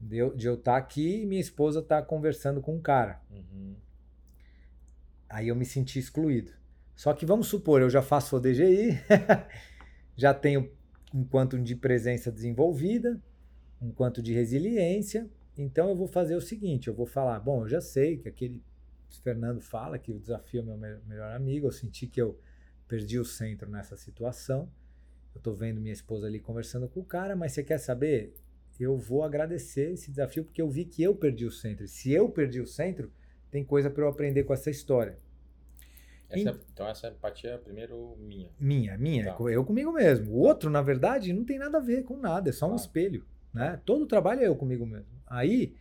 de 0.00 0.16
eu, 0.16 0.34
de 0.34 0.46
eu 0.46 0.54
estar 0.54 0.76
aqui 0.76 1.22
e 1.22 1.26
minha 1.26 1.40
esposa 1.40 1.80
está 1.80 2.00
conversando 2.00 2.60
com 2.60 2.76
um 2.76 2.80
cara. 2.80 3.20
Uhum. 3.30 3.74
Aí 5.28 5.48
eu 5.48 5.56
me 5.56 5.64
senti 5.64 5.98
excluído. 5.98 6.52
Só 6.94 7.12
que 7.12 7.26
vamos 7.26 7.48
supor, 7.48 7.82
eu 7.82 7.90
já 7.90 8.00
faço 8.00 8.36
o 8.36 8.40
DGI, 8.40 9.00
já 10.16 10.32
tenho 10.32 10.70
um 11.12 11.24
quanto 11.24 11.58
de 11.58 11.74
presença 11.74 12.30
desenvolvida, 12.30 13.20
um 13.82 13.90
quanto 13.90 14.22
de 14.22 14.32
resiliência. 14.32 15.28
Então 15.58 15.88
eu 15.90 15.94
vou 15.96 16.06
fazer 16.06 16.34
o 16.36 16.40
seguinte, 16.40 16.88
eu 16.88 16.94
vou 16.94 17.04
falar, 17.06 17.38
bom, 17.40 17.62
eu 17.62 17.68
já 17.68 17.80
sei 17.80 18.16
que 18.16 18.28
aquele 18.28 18.62
Fernando 19.22 19.60
fala 19.60 19.98
que 19.98 20.10
o 20.10 20.18
desafio 20.18 20.60
é 20.60 20.64
meu 20.64 20.76
me- 20.78 20.98
melhor 21.06 21.34
amigo, 21.34 21.66
eu 21.66 21.72
senti 21.72 22.06
que 22.06 22.20
eu 22.22 22.38
perdi 22.88 23.18
o 23.18 23.24
centro 23.24 23.68
nessa 23.70 23.96
situação. 23.96 24.70
Eu 25.34 25.40
tô 25.40 25.52
vendo 25.52 25.80
minha 25.80 25.92
esposa 25.92 26.26
ali 26.26 26.38
conversando 26.40 26.88
com 26.88 27.00
o 27.00 27.04
cara, 27.04 27.36
mas 27.36 27.52
você 27.52 27.62
quer 27.62 27.78
saber? 27.78 28.34
Eu 28.80 28.96
vou 28.96 29.22
agradecer 29.22 29.92
esse 29.92 30.10
desafio 30.10 30.44
porque 30.44 30.60
eu 30.62 30.68
vi 30.70 30.84
que 30.86 31.02
eu 31.02 31.14
perdi 31.14 31.44
o 31.44 31.50
centro. 31.50 31.84
E 31.84 31.88
se 31.88 32.10
eu 32.10 32.28
perdi 32.28 32.60
o 32.60 32.66
centro, 32.66 33.12
tem 33.50 33.62
coisa 33.62 33.90
para 33.90 34.02
eu 34.04 34.08
aprender 34.08 34.44
com 34.44 34.54
essa 34.54 34.70
história. 34.70 35.18
Essa 36.28 36.50
é- 36.50 36.54
então 36.72 36.88
essa 36.88 37.08
empatia 37.08 37.50
é 37.50 37.58
primeiro 37.58 38.16
minha. 38.18 38.50
Minha, 38.58 38.96
minha, 38.96 39.34
Tá. 39.34 39.44
eu 39.50 39.64
comigo 39.64 39.92
mesmo. 39.92 40.32
O 40.32 40.38
outro, 40.38 40.70
na 40.70 40.80
verdade, 40.80 41.32
não 41.34 41.44
tem 41.44 41.58
nada 41.58 41.76
a 41.78 41.80
ver 41.82 42.02
com 42.04 42.16
nada, 42.16 42.48
é 42.48 42.52
só 42.52 42.70
um 42.70 42.76
espelho. 42.76 43.24
Né? 43.52 43.80
Todo 43.84 44.02
o 44.04 44.06
trabalho 44.06 44.40
é 44.40 44.46
eu 44.48 44.56
comigo 44.56 44.86
mesmo. 44.86 45.12
Aí 45.26 45.74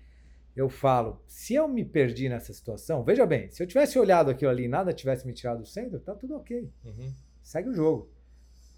eu 0.55 0.69
falo, 0.69 1.21
se 1.27 1.53
eu 1.53 1.67
me 1.67 1.85
perdi 1.85 2.27
nessa 2.27 2.53
situação, 2.53 3.03
veja 3.03 3.25
bem, 3.25 3.49
se 3.49 3.63
eu 3.63 3.67
tivesse 3.67 3.97
olhado 3.97 4.29
aquilo 4.29 4.51
ali 4.51 4.65
e 4.65 4.67
nada 4.67 4.93
tivesse 4.93 5.25
me 5.25 5.33
tirado 5.33 5.59
do 5.59 5.65
centro, 5.65 5.99
tá 5.99 6.13
tudo 6.13 6.35
ok. 6.35 6.69
Uhum. 6.83 7.13
Segue 7.41 7.69
o 7.69 7.73
jogo. 7.73 8.09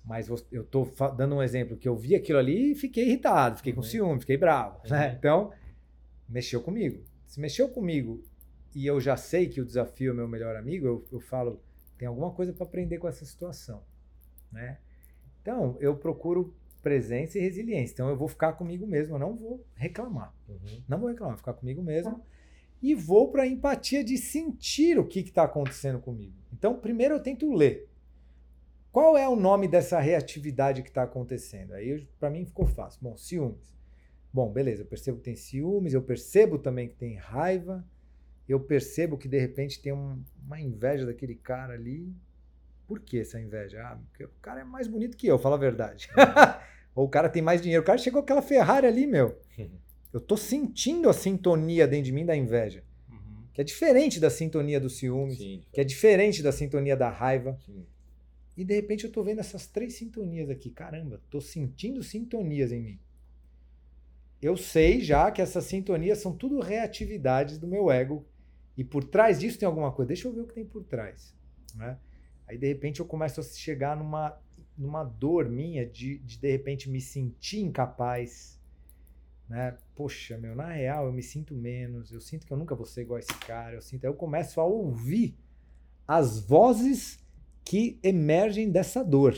Mas 0.06 0.28
eu 0.52 0.64
tô 0.66 0.86
dando 1.16 1.36
um 1.36 1.42
exemplo 1.42 1.78
que 1.78 1.88
eu 1.88 1.96
vi 1.96 2.14
aquilo 2.14 2.38
ali 2.38 2.74
e 2.74 2.76
fiquei 2.76 3.06
irritado, 3.06 3.58
fiquei 3.58 3.74
com 3.74 3.80
Uhum. 3.80 3.86
ciúme, 3.86 4.20
fiquei 4.20 4.38
bravo. 4.38 4.80
né? 4.90 5.10
Uhum. 5.10 5.16
Então, 5.16 5.52
mexeu 6.30 6.62
comigo. 6.62 7.04
Se 7.26 7.40
mexeu 7.40 7.70
comigo 7.70 8.22
e 8.76 8.86
eu 8.86 9.00
já 9.00 9.16
sei 9.18 9.48
que 9.48 9.62
o 9.62 9.66
desafio 9.66 10.12
é 10.12 10.14
meu 10.14 10.28
melhor 10.28 10.56
amigo, 10.56 10.86
eu, 10.86 11.06
eu 11.12 11.20
falo, 11.20 11.62
tem 11.98 12.08
alguma 12.08 12.32
coisa 12.32 12.52
para 12.54 12.66
aprender 12.66 12.98
com 12.98 13.08
essa 13.08 13.26
situação. 13.26 13.82
Né? 14.52 14.78
Então, 15.42 15.78
eu 15.80 15.96
procuro 15.96 16.54
presença 16.84 17.40
e 17.40 17.42
resiliência. 17.42 17.94
Então, 17.94 18.10
eu 18.10 18.18
vou 18.18 18.28
ficar 18.28 18.54
comigo 18.54 18.86
mesmo, 18.86 19.16
eu 19.16 19.20
não 19.20 19.36
vou 19.36 19.66
reclamar. 19.74 20.36
Uhum. 20.48 20.84
Não 20.88 21.00
vou 21.00 21.10
reclamar, 21.10 21.34
vou 21.34 21.40
ficar 21.40 21.54
comigo 21.54 21.82
mesmo. 21.82 22.22
E 22.82 22.94
vou 22.94 23.32
para 23.32 23.44
a 23.44 23.48
empatia 23.48 24.04
de 24.04 24.18
sentir 24.18 25.00
o 25.00 25.08
que 25.08 25.22
está 25.22 25.44
acontecendo 25.44 26.00
comigo. 26.00 26.36
Então, 26.52 26.78
primeiro 26.78 27.16
eu 27.16 27.24
tento 27.24 27.52
ler. 27.52 27.90
Qual 28.92 29.18
é 29.18 29.28
o 29.28 29.36
nome 29.36 29.68
dessa 29.68 30.00
reatividade 30.00 30.84
que 30.84 30.90
está 30.90 31.04
acontecendo? 31.04 31.74
Aí, 31.74 32.06
para 32.20 32.30
mim, 32.30 32.46
ficou 32.46 32.68
fácil. 32.68 33.00
Bom, 33.02 33.16
ciúmes. 33.18 33.74
Bom, 34.32 34.52
beleza, 34.52 34.82
eu 34.82 34.86
percebo 34.86 35.18
que 35.18 35.24
tem 35.24 35.36
ciúmes, 35.36 35.94
eu 35.94 36.02
percebo 36.02 36.60
também 36.60 36.90
que 36.90 36.96
tem 36.96 37.16
raiva, 37.16 37.86
eu 38.50 38.60
percebo 38.60 39.18
que 39.18 39.28
de 39.28 39.40
repente 39.40 39.82
tem 39.82 39.94
um- 39.94 40.22
uma 40.46 40.60
inveja 40.60 41.06
daquele 41.06 41.36
cara 41.36 41.74
ali. 41.74 42.14
Por 42.94 43.00
que 43.00 43.20
essa 43.22 43.42
inveja? 43.42 43.82
Ah, 43.84 43.96
porque 43.96 44.24
o 44.26 44.30
cara 44.40 44.62
é 44.62 44.64
mais 44.64 44.88
bonito 44.88 45.18
que 45.18 45.26
eu, 45.26 45.40
fala 45.40 45.56
a 45.56 45.60
verdade. 45.60 46.10
Ou 46.94 47.06
o 47.06 47.10
cara 47.10 47.28
tem 47.28 47.42
mais 47.42 47.60
dinheiro. 47.60 47.82
O 47.82 47.86
cara 47.86 47.98
chegou 47.98 48.22
com 48.22 48.26
aquela 48.26 48.42
Ferrari 48.44 48.86
ali, 48.86 49.08
meu. 49.08 49.36
Eu 50.14 50.20
tô 50.22 50.38
sentindo 50.38 51.10
a 51.10 51.14
sintonia 51.14 51.88
dentro 51.88 52.06
de 52.06 52.12
mim 52.12 52.24
da 52.24 52.36
inveja, 52.36 52.84
Uhum. 53.10 53.48
que 53.52 53.62
é 53.62 53.64
diferente 53.64 54.20
da 54.20 54.30
sintonia 54.30 54.80
do 54.80 54.92
ciúmes, 54.92 55.40
Sim. 55.40 55.64
que 55.74 55.82
é 55.82 55.84
diferente 55.84 56.44
da 56.44 56.52
sintonia 56.52 56.96
da 56.96 57.10
raiva. 57.10 57.58
Sim. 57.66 57.84
E 58.56 58.64
de 58.64 58.76
repente 58.76 59.06
eu 59.06 59.12
tô 59.12 59.24
vendo 59.24 59.40
essas 59.40 59.66
três 59.66 59.96
sintonias 59.96 60.52
aqui. 60.52 60.70
Caramba, 60.70 61.20
tô 61.32 61.42
sentindo 61.42 62.04
sintonias 62.04 62.72
em 62.72 62.80
mim. 62.80 63.00
Eu 64.40 64.56
sei 64.56 65.02
já 65.02 65.32
que 65.32 65.42
essas 65.42 65.64
sintonias 65.66 66.20
são 66.20 66.32
tudo 66.32 66.60
reatividades 66.60 67.58
do 67.58 67.68
meu 67.68 67.90
ego. 67.90 68.24
E 68.78 68.84
por 68.84 69.04
trás 69.04 69.40
disso 69.40 69.58
tem 69.58 69.66
alguma 69.66 69.92
coisa. 69.92 70.10
Deixa 70.10 70.28
eu 70.28 70.34
ver 70.34 70.42
o 70.42 70.48
que 70.48 70.54
tem 70.54 70.66
por 70.66 70.84
trás. 70.84 71.34
Né? 71.76 71.98
Aí 72.48 72.58
de 72.58 72.68
repente 72.68 73.00
eu 73.00 73.06
começo 73.06 73.40
a 73.40 73.44
chegar 73.44 73.96
numa, 73.96 74.38
numa 74.78 75.04
dor 75.04 75.50
minha 75.50 75.86
de, 75.86 76.20
de 76.20 76.38
de 76.38 76.52
repente 76.52 76.90
me 76.90 77.00
sentir 77.02 77.60
incapaz. 77.62 78.60
Né? 79.48 79.78
Poxa, 79.96 80.38
meu, 80.38 80.56
na 80.56 80.68
real 80.68 81.06
eu 81.06 81.14
me 81.14 81.22
sinto 81.24 81.54
menos. 81.54 82.12
Eu 82.12 82.22
sinto 82.22 82.46
que 82.46 82.54
eu 82.54 82.58
nunca 82.58 82.76
vou 82.76 82.86
ser 82.86 83.02
igual 83.02 83.18
a 83.18 83.20
esse 83.20 83.38
cara. 83.40 83.76
Eu 83.76 83.82
sinto, 83.82 84.06
aí 84.06 84.10
eu 84.10 84.16
começo 84.16 84.60
a 84.60 84.66
ouvir 84.66 85.36
as 86.08 86.40
vozes 86.40 87.24
que 87.64 88.00
emergem 88.04 88.70
dessa 88.72 89.04
dor. 89.04 89.38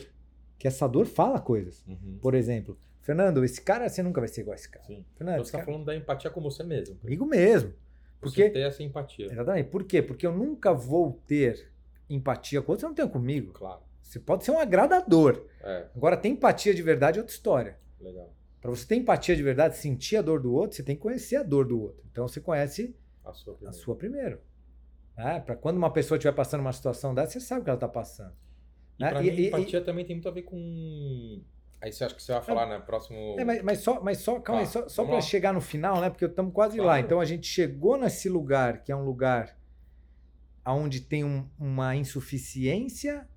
Que 0.57 0.67
essa 0.67 0.87
dor 0.87 1.05
fala 1.05 1.39
coisas. 1.39 1.83
Uhum. 1.87 2.17
Por 2.21 2.33
exemplo, 2.33 2.77
Fernando, 3.01 3.43
esse 3.43 3.61
cara 3.61 3.87
você 3.87 4.01
nunca 4.01 4.19
vai 4.19 4.27
ser 4.27 4.41
igual 4.41 4.53
a 4.53 4.55
esse 4.55 4.69
cara. 4.69 4.85
Sim. 4.85 5.05
Fernando, 5.15 5.35
Então 5.35 5.43
você 5.45 5.49
está 5.49 5.59
cara... 5.59 5.71
falando 5.71 5.85
da 5.85 5.95
empatia 5.95 6.31
com 6.31 6.41
você 6.41 6.63
mesmo. 6.63 6.95
comigo 6.95 7.25
mesmo. 7.25 7.73
Porque 8.19 8.43
Porque 8.43 8.49
ter 8.49 8.61
essa 8.67 8.81
empatia. 8.81 9.27
Exatamente. 9.31 9.69
Por 9.69 9.83
quê? 9.83 10.01
Porque 10.01 10.25
eu 10.25 10.35
nunca 10.35 10.73
vou 10.73 11.21
ter 11.27 11.71
empatia 12.09 12.61
com 12.61 12.71
outro, 12.71 12.81
você 12.81 12.87
não 12.87 12.95
tem 12.95 13.07
comigo. 13.07 13.53
Claro. 13.53 13.81
Você 14.01 14.19
pode 14.19 14.43
ser 14.45 14.51
um 14.51 14.59
agradador. 14.59 15.45
É, 15.61 15.87
Agora, 15.95 16.15
ter 16.15 16.29
empatia 16.29 16.73
de 16.73 16.81
verdade 16.81 17.17
é 17.17 17.21
outra 17.21 17.33
história. 17.35 17.77
legal. 17.99 18.31
Para 18.61 18.69
você 18.71 18.85
ter 18.87 18.95
empatia 18.95 19.35
de 19.35 19.43
verdade, 19.43 19.77
sentir 19.77 20.17
a 20.17 20.21
dor 20.21 20.39
do 20.41 20.51
outro, 20.53 20.75
você 20.75 20.83
tem 20.83 20.95
que 20.95 21.01
conhecer 21.01 21.35
a 21.35 21.43
dor 21.43 21.67
do 21.67 21.79
outro. 21.81 22.03
Então, 22.11 22.27
você 22.27 22.39
conhece 22.41 22.95
A 23.23 23.31
sua 23.33 23.53
a 23.53 23.57
primeira. 23.57 23.77
sua 23.77 23.95
primeiro. 23.95 24.41
Né? 25.17 25.39
Para 25.39 25.55
quando 25.55 25.77
uma 25.77 25.91
pessoa 25.91 26.17
estiver 26.17 26.33
passando 26.33 26.61
uma 26.61 26.73
situação 26.73 27.13
dessa, 27.13 27.33
você 27.33 27.39
sabe 27.39 27.61
o 27.61 27.63
que 27.63 27.69
ela 27.69 27.77
está 27.77 27.87
passando. 27.87 28.33
E 28.99 29.03
né? 29.03 29.09
pra 29.11 29.23
E- 29.23 29.31
mim, 29.31 29.37
e- 29.37 29.47
empatia 29.47 29.81
também 29.81 30.03
tem 30.05 30.15
muito 30.15 30.27
a 30.27 30.31
ver 30.31 30.41
com. 30.43 31.41
Aí 31.81 31.91
você 31.91 32.03
acha 32.05 32.15
que 32.15 32.23
você 32.23 32.31
vai 32.33 32.41
falar, 32.41 32.65
né? 32.67 32.79
Próximo. 32.79 33.35
É, 33.39 33.43
mas, 33.45 33.61
mas 33.61 33.79
só, 33.79 34.01
mas 34.01 34.17
só, 34.19 34.39
calma 34.39 34.61
aí, 34.61 34.65
Tá, 34.67 34.71
só, 34.71 34.89
só 34.89 35.03
para 35.05 35.15
lá. 35.15 35.21
chegar 35.21 35.53
no 35.53 35.61
final, 35.61 36.01
né? 36.01 36.09
Porque 36.09 36.25
estamos 36.25 36.51
quase 36.53 36.77
lá. 36.79 36.83
Claro. 36.85 37.05
Então 37.05 37.19
a 37.21 37.25
gente 37.25 37.45
chegou 37.47 37.97
nesse 37.97 38.27
lugar, 38.29 38.81
que 38.83 38.91
é 38.91 38.95
um 38.95 39.03
lugar 39.05 39.55
onde 40.73 41.01
tem 41.01 41.23
um- 41.23 41.47
uma 41.59 41.95
insuficiência 41.95 43.27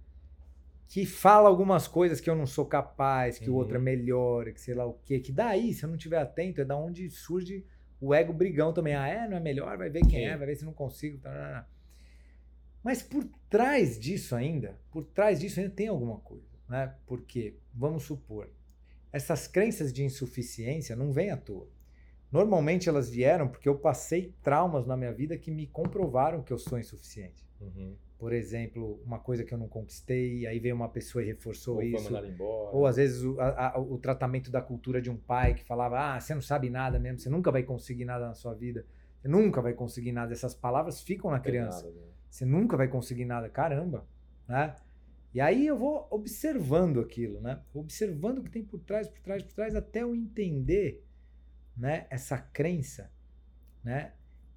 que 0.86 1.04
fala 1.04 1.48
algumas 1.48 1.86
coisas 1.86 2.20
que 2.20 2.30
eu 2.30 2.34
não 2.34 2.46
sou 2.46 2.64
capaz, 2.64 3.38
que 3.38 3.50
o 3.50 3.54
outro 3.54 3.74
é 3.74 3.78
Uhum. 3.78 3.84
melhor, 3.84 4.50
que 4.52 4.60
sei 4.60 4.74
lá 4.74 4.86
o 4.86 4.94
quê. 5.04 5.18
Que 5.20 5.30
daí, 5.32 5.74
se 5.74 5.84
eu 5.84 5.88
não 5.88 5.96
estiver 5.96 6.18
atento, 6.18 6.60
é 6.60 6.64
da 6.64 6.76
onde 6.76 7.10
surge 7.10 7.64
o 8.00 8.14
ego 8.14 8.32
brigão 8.32 8.72
também. 8.72 8.94
Ah, 8.94 9.06
é? 9.06 9.28
Não 9.28 9.36
é 9.36 9.40
melhor? 9.40 9.76
Vai 9.76 9.90
ver 9.90 10.06
quem 10.06 10.24
é, 10.26 10.36
vai 10.36 10.46
ver 10.46 10.56
se 10.56 10.64
não 10.64 10.72
consigo. 10.72 11.18
tá, 11.18 11.30
tá, 11.30 11.36
tá. 11.62 11.68
Mas 12.82 13.02
por 13.02 13.24
trás 13.50 13.98
disso 13.98 14.34
ainda, 14.34 14.78
por 14.90 15.04
trás 15.04 15.40
disso 15.40 15.60
ainda 15.60 15.72
tem 15.72 15.88
alguma 15.88 16.18
coisa. 16.20 16.46
Né? 16.68 16.94
Porque, 17.06 17.56
vamos 17.74 18.04
supor, 18.04 18.48
essas 19.12 19.46
crenças 19.46 19.92
de 19.92 20.04
insuficiência 20.04 20.94
não 20.96 21.12
vêm 21.12 21.30
à 21.30 21.36
toa. 21.36 21.68
Normalmente 22.30 22.88
elas 22.88 23.08
vieram 23.08 23.48
porque 23.48 23.68
eu 23.68 23.78
passei 23.78 24.34
traumas 24.42 24.86
na 24.86 24.96
minha 24.96 25.12
vida 25.12 25.36
que 25.38 25.50
me 25.50 25.66
comprovaram 25.66 26.42
que 26.42 26.52
eu 26.52 26.58
sou 26.58 26.78
insuficiente. 26.78 27.46
Uhum. 27.60 27.94
Por 28.18 28.32
exemplo, 28.32 29.00
uma 29.04 29.18
coisa 29.18 29.44
que 29.44 29.54
eu 29.54 29.58
não 29.58 29.68
conquistei, 29.68 30.46
aí 30.46 30.58
veio 30.58 30.74
uma 30.74 30.88
pessoa 30.88 31.22
e 31.22 31.26
reforçou 31.26 31.76
Ou 31.76 31.82
isso. 31.82 32.08
Ou 32.74 32.86
às 32.86 32.96
vezes 32.96 33.22
o, 33.22 33.40
a- 33.40 33.74
a- 33.74 33.78
o 33.80 33.96
tratamento 33.96 34.50
da 34.50 34.60
cultura 34.60 35.00
de 35.00 35.08
um 35.08 35.16
pai 35.16 35.54
que 35.54 35.64
falava: 35.64 35.98
ah, 36.16 36.20
você 36.20 36.34
não 36.34 36.42
sabe 36.42 36.68
nada 36.68 36.98
mesmo, 36.98 37.18
você 37.18 37.30
nunca 37.30 37.50
vai 37.50 37.62
conseguir 37.62 38.04
nada 38.04 38.26
na 38.26 38.34
sua 38.34 38.54
vida, 38.54 38.84
você 39.20 39.28
nunca 39.28 39.62
vai 39.62 39.72
conseguir 39.72 40.12
nada. 40.12 40.32
Essas 40.32 40.54
palavras 40.54 41.00
ficam 41.00 41.30
na 41.30 41.38
criança. 41.40 41.84
Pesado, 41.84 42.00
né? 42.00 42.06
Você 42.28 42.44
nunca 42.44 42.76
vai 42.76 42.88
conseguir 42.88 43.24
nada, 43.24 43.48
caramba, 43.48 44.04
né? 44.46 44.74
E 45.32 45.40
aí 45.40 45.66
eu 45.66 45.76
vou 45.76 46.06
observando 46.10 47.00
aquilo, 47.00 47.40
né? 47.40 47.60
Observando 47.72 48.38
o 48.38 48.42
que 48.42 48.50
tem 48.50 48.64
por 48.64 48.80
trás, 48.80 49.08
por 49.08 49.20
trás, 49.20 49.42
por 49.42 49.52
trás, 49.54 49.74
até 49.74 50.02
eu 50.02 50.14
entender, 50.14 51.04
né? 51.78 52.06
Essa 52.10 52.36
crença, 52.36 53.10
né? 53.82 54.12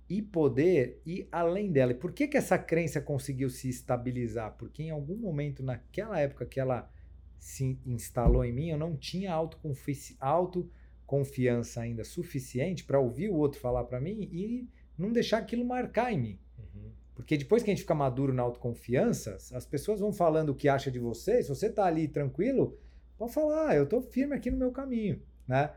E 0.10 0.22
poder 0.22 1.02
ir 1.06 1.28
além 1.32 1.72
dela. 1.72 1.92
E 1.92 1.96
por 1.96 2.12
que 2.12 2.28
que 2.28 2.36
essa 2.36 2.58
crença 2.58 3.00
conseguiu 3.00 3.50
se 3.50 3.70
estabilizar? 3.70 4.56
Porque 4.58 4.84
em 4.84 4.90
algum 4.90 5.16
momento, 5.16 5.64
naquela 5.64 6.20
época 6.20 6.46
que 6.46 6.60
ela 6.60 6.92
se 7.40 7.80
instalou 7.86 8.44
em 8.44 8.52
mim, 8.52 8.70
eu 8.70 8.78
não 8.78 8.96
tinha 8.98 9.32
autoconfici- 9.32 10.18
autoconfiança 10.20 11.82
ainda 11.82 12.04
suficiente 12.04 12.84
para 12.84 13.00
ouvir 13.00 13.30
o 13.30 13.36
outro 13.36 13.60
falar 13.60 13.86
para 13.86 14.02
mim 14.02 14.30
e 14.32 14.68
não 14.98 15.12
deixar 15.12 15.38
aquilo 15.38 15.64
marcar 15.64 16.12
em 16.12 16.20
mim. 16.20 16.40
Uhum. 16.60 16.92
Porque 17.16 17.38
depois 17.38 17.64
que 17.64 17.70
a 17.70 17.74
gente 17.74 17.84
fica 17.84 17.96
maduro 17.96 18.34
na 18.34 18.44
autoconfiança, 18.44 19.38
as 19.56 19.66
pessoas 19.66 20.00
vão 20.00 20.12
falando 20.12 20.50
o 20.50 20.56
que 20.56 20.68
acha 20.68 20.92
de 20.92 21.00
você. 21.00 21.42
Se 21.42 21.50
você 21.50 21.70
tá 21.70 21.86
ali 21.86 22.08
tranquilo, 22.08 22.78
pode 23.18 23.34
falar, 23.34 23.70
"Ah, 23.70 23.76
eu 23.76 23.88
tô 23.88 24.02
firme 24.02 24.36
aqui 24.36 24.52
no 24.52 24.58
meu 24.58 24.72
caminho, 24.72 25.22
né? 25.48 25.72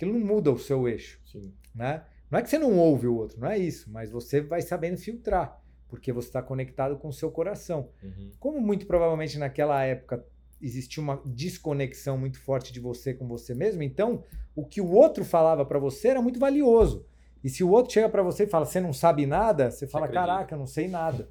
Aquilo 0.00 0.18
não 0.18 0.26
muda 0.26 0.50
o 0.50 0.58
seu 0.58 0.88
eixo, 0.88 1.20
Sim. 1.26 1.52
né? 1.74 2.02
Não 2.30 2.38
é 2.38 2.42
que 2.42 2.48
você 2.48 2.58
não 2.58 2.78
ouve 2.78 3.06
o 3.06 3.14
outro, 3.14 3.38
não 3.38 3.48
é 3.48 3.58
isso, 3.58 3.90
mas 3.92 4.10
você 4.10 4.40
vai 4.40 4.62
sabendo 4.62 4.96
filtrar, 4.96 5.60
porque 5.88 6.10
você 6.10 6.28
está 6.28 6.40
conectado 6.40 6.96
com 6.96 7.08
o 7.08 7.12
seu 7.12 7.30
coração. 7.30 7.90
Uhum. 8.02 8.30
Como 8.40 8.60
muito 8.62 8.86
provavelmente 8.86 9.38
naquela 9.38 9.84
época 9.84 10.24
existia 10.58 11.02
uma 11.02 11.20
desconexão 11.26 12.16
muito 12.16 12.40
forte 12.40 12.72
de 12.72 12.80
você 12.80 13.12
com 13.12 13.28
você 13.28 13.54
mesmo, 13.54 13.82
então 13.82 14.24
o 14.56 14.64
que 14.64 14.80
o 14.80 14.90
outro 14.90 15.22
falava 15.22 15.66
para 15.66 15.78
você 15.78 16.08
era 16.08 16.22
muito 16.22 16.40
valioso. 16.40 17.04
E 17.44 17.50
se 17.50 17.62
o 17.62 17.70
outro 17.70 17.92
chega 17.92 18.08
para 18.08 18.22
você 18.22 18.44
e 18.44 18.46
fala, 18.46 18.64
você 18.64 18.80
não 18.80 18.94
sabe 18.94 19.26
nada, 19.26 19.70
você 19.70 19.86
fala, 19.86 20.06
acredita. 20.06 20.26
caraca, 20.26 20.54
eu 20.54 20.58
não 20.58 20.66
sei 20.66 20.88
nada. 20.88 21.28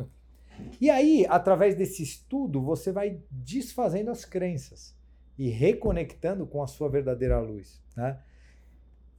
e 0.80 0.92
aí, 0.92 1.26
através 1.28 1.74
desse 1.74 2.04
estudo, 2.04 2.62
você 2.62 2.92
vai 2.92 3.20
desfazendo 3.32 4.12
as 4.12 4.26
crenças 4.26 4.96
e 5.40 5.50
reconectando 5.50 6.46
com 6.46 6.62
a 6.62 6.68
sua 6.68 6.88
verdadeira 6.88 7.40
luz. 7.40 7.82
Né? 7.98 8.20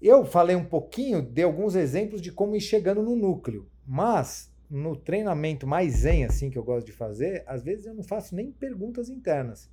Eu 0.00 0.24
falei 0.24 0.56
um 0.56 0.64
pouquinho, 0.64 1.20
dei 1.22 1.44
alguns 1.44 1.74
exemplos 1.74 2.20
de 2.22 2.32
como 2.32 2.56
ir 2.56 2.60
chegando 2.60 3.02
no 3.02 3.14
núcleo, 3.16 3.68
mas 3.86 4.50
no 4.68 4.96
treinamento 4.96 5.66
mais 5.66 5.92
zen, 5.98 6.24
assim, 6.24 6.48
que 6.48 6.56
eu 6.56 6.64
gosto 6.64 6.86
de 6.86 6.92
fazer, 6.92 7.42
às 7.46 7.62
vezes 7.62 7.86
eu 7.86 7.94
não 7.94 8.02
faço 8.02 8.34
nem 8.34 8.50
perguntas 8.50 9.08
internas. 9.10 9.70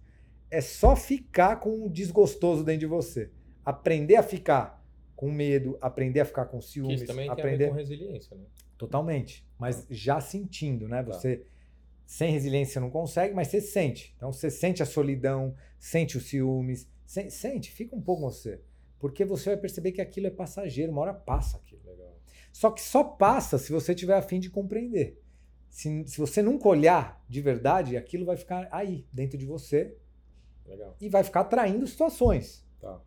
É 0.49 0.59
só 0.61 0.95
ficar 0.95 1.57
com 1.57 1.85
o 1.85 1.89
desgostoso 1.89 2.63
dentro 2.63 2.81
de 2.81 2.85
você. 2.87 3.29
Aprender 3.63 4.15
a 4.15 4.23
ficar 4.23 4.83
com 5.15 5.31
medo, 5.31 5.77
aprender 5.81 6.21
a 6.21 6.25
ficar 6.25 6.45
com 6.45 6.59
Que 6.59 6.65
ciúmes, 6.65 6.95
isso 7.01 7.07
também 7.07 7.25
tem 7.25 7.29
a 7.29 7.33
aprender 7.33 7.57
ver 7.65 7.69
com 7.69 7.75
resiliência, 7.75 8.35
né? 8.37 8.43
totalmente, 8.77 9.45
mas 9.57 9.85
já 9.89 10.19
sentindo, 10.21 10.87
né? 10.87 11.03
Tá. 11.03 11.13
Você 11.13 11.45
sem 12.05 12.31
resiliência 12.31 12.73
você 12.75 12.79
não 12.79 12.89
consegue, 12.89 13.33
mas 13.33 13.49
você 13.49 13.59
sente. 13.59 14.13
Então 14.15 14.31
você 14.31 14.49
sente 14.49 14.81
a 14.81 14.85
solidão, 14.85 15.53
sente 15.77 16.17
os 16.17 16.29
ciúmes, 16.29 16.87
sen- 17.05 17.29
sente, 17.29 17.69
fica 17.71 17.95
um 17.95 18.01
pouco 18.01 18.21
com 18.23 18.29
você. 18.31 18.61
Porque 18.99 19.23
você 19.23 19.51
vai 19.51 19.57
perceber 19.57 19.91
que 19.91 20.01
aquilo 20.01 20.27
é 20.27 20.31
passageiro, 20.31 20.91
uma 20.91 21.01
hora 21.01 21.13
passa 21.13 21.57
aquilo. 21.57 21.81
Legal. 21.85 22.15
Só 22.51 22.71
que 22.71 22.81
só 22.81 23.03
passa 23.03 23.57
se 23.57 23.71
você 23.71 23.93
tiver 23.93 24.15
a 24.15 24.21
fim 24.21 24.39
de 24.39 24.49
compreender. 24.49 25.21
Se, 25.69 26.03
se 26.07 26.17
você 26.17 26.41
nunca 26.41 26.67
olhar 26.67 27.23
de 27.27 27.41
verdade, 27.41 27.97
aquilo 27.97 28.25
vai 28.25 28.37
ficar 28.37 28.67
aí, 28.71 29.05
dentro 29.13 29.37
de 29.37 29.45
você, 29.45 29.95
Legal. 30.65 30.95
e 30.99 31.09
vai 31.09 31.23
ficar 31.23 31.41
atraindo 31.41 31.85
situações 31.85 32.65
Tá. 32.79 32.99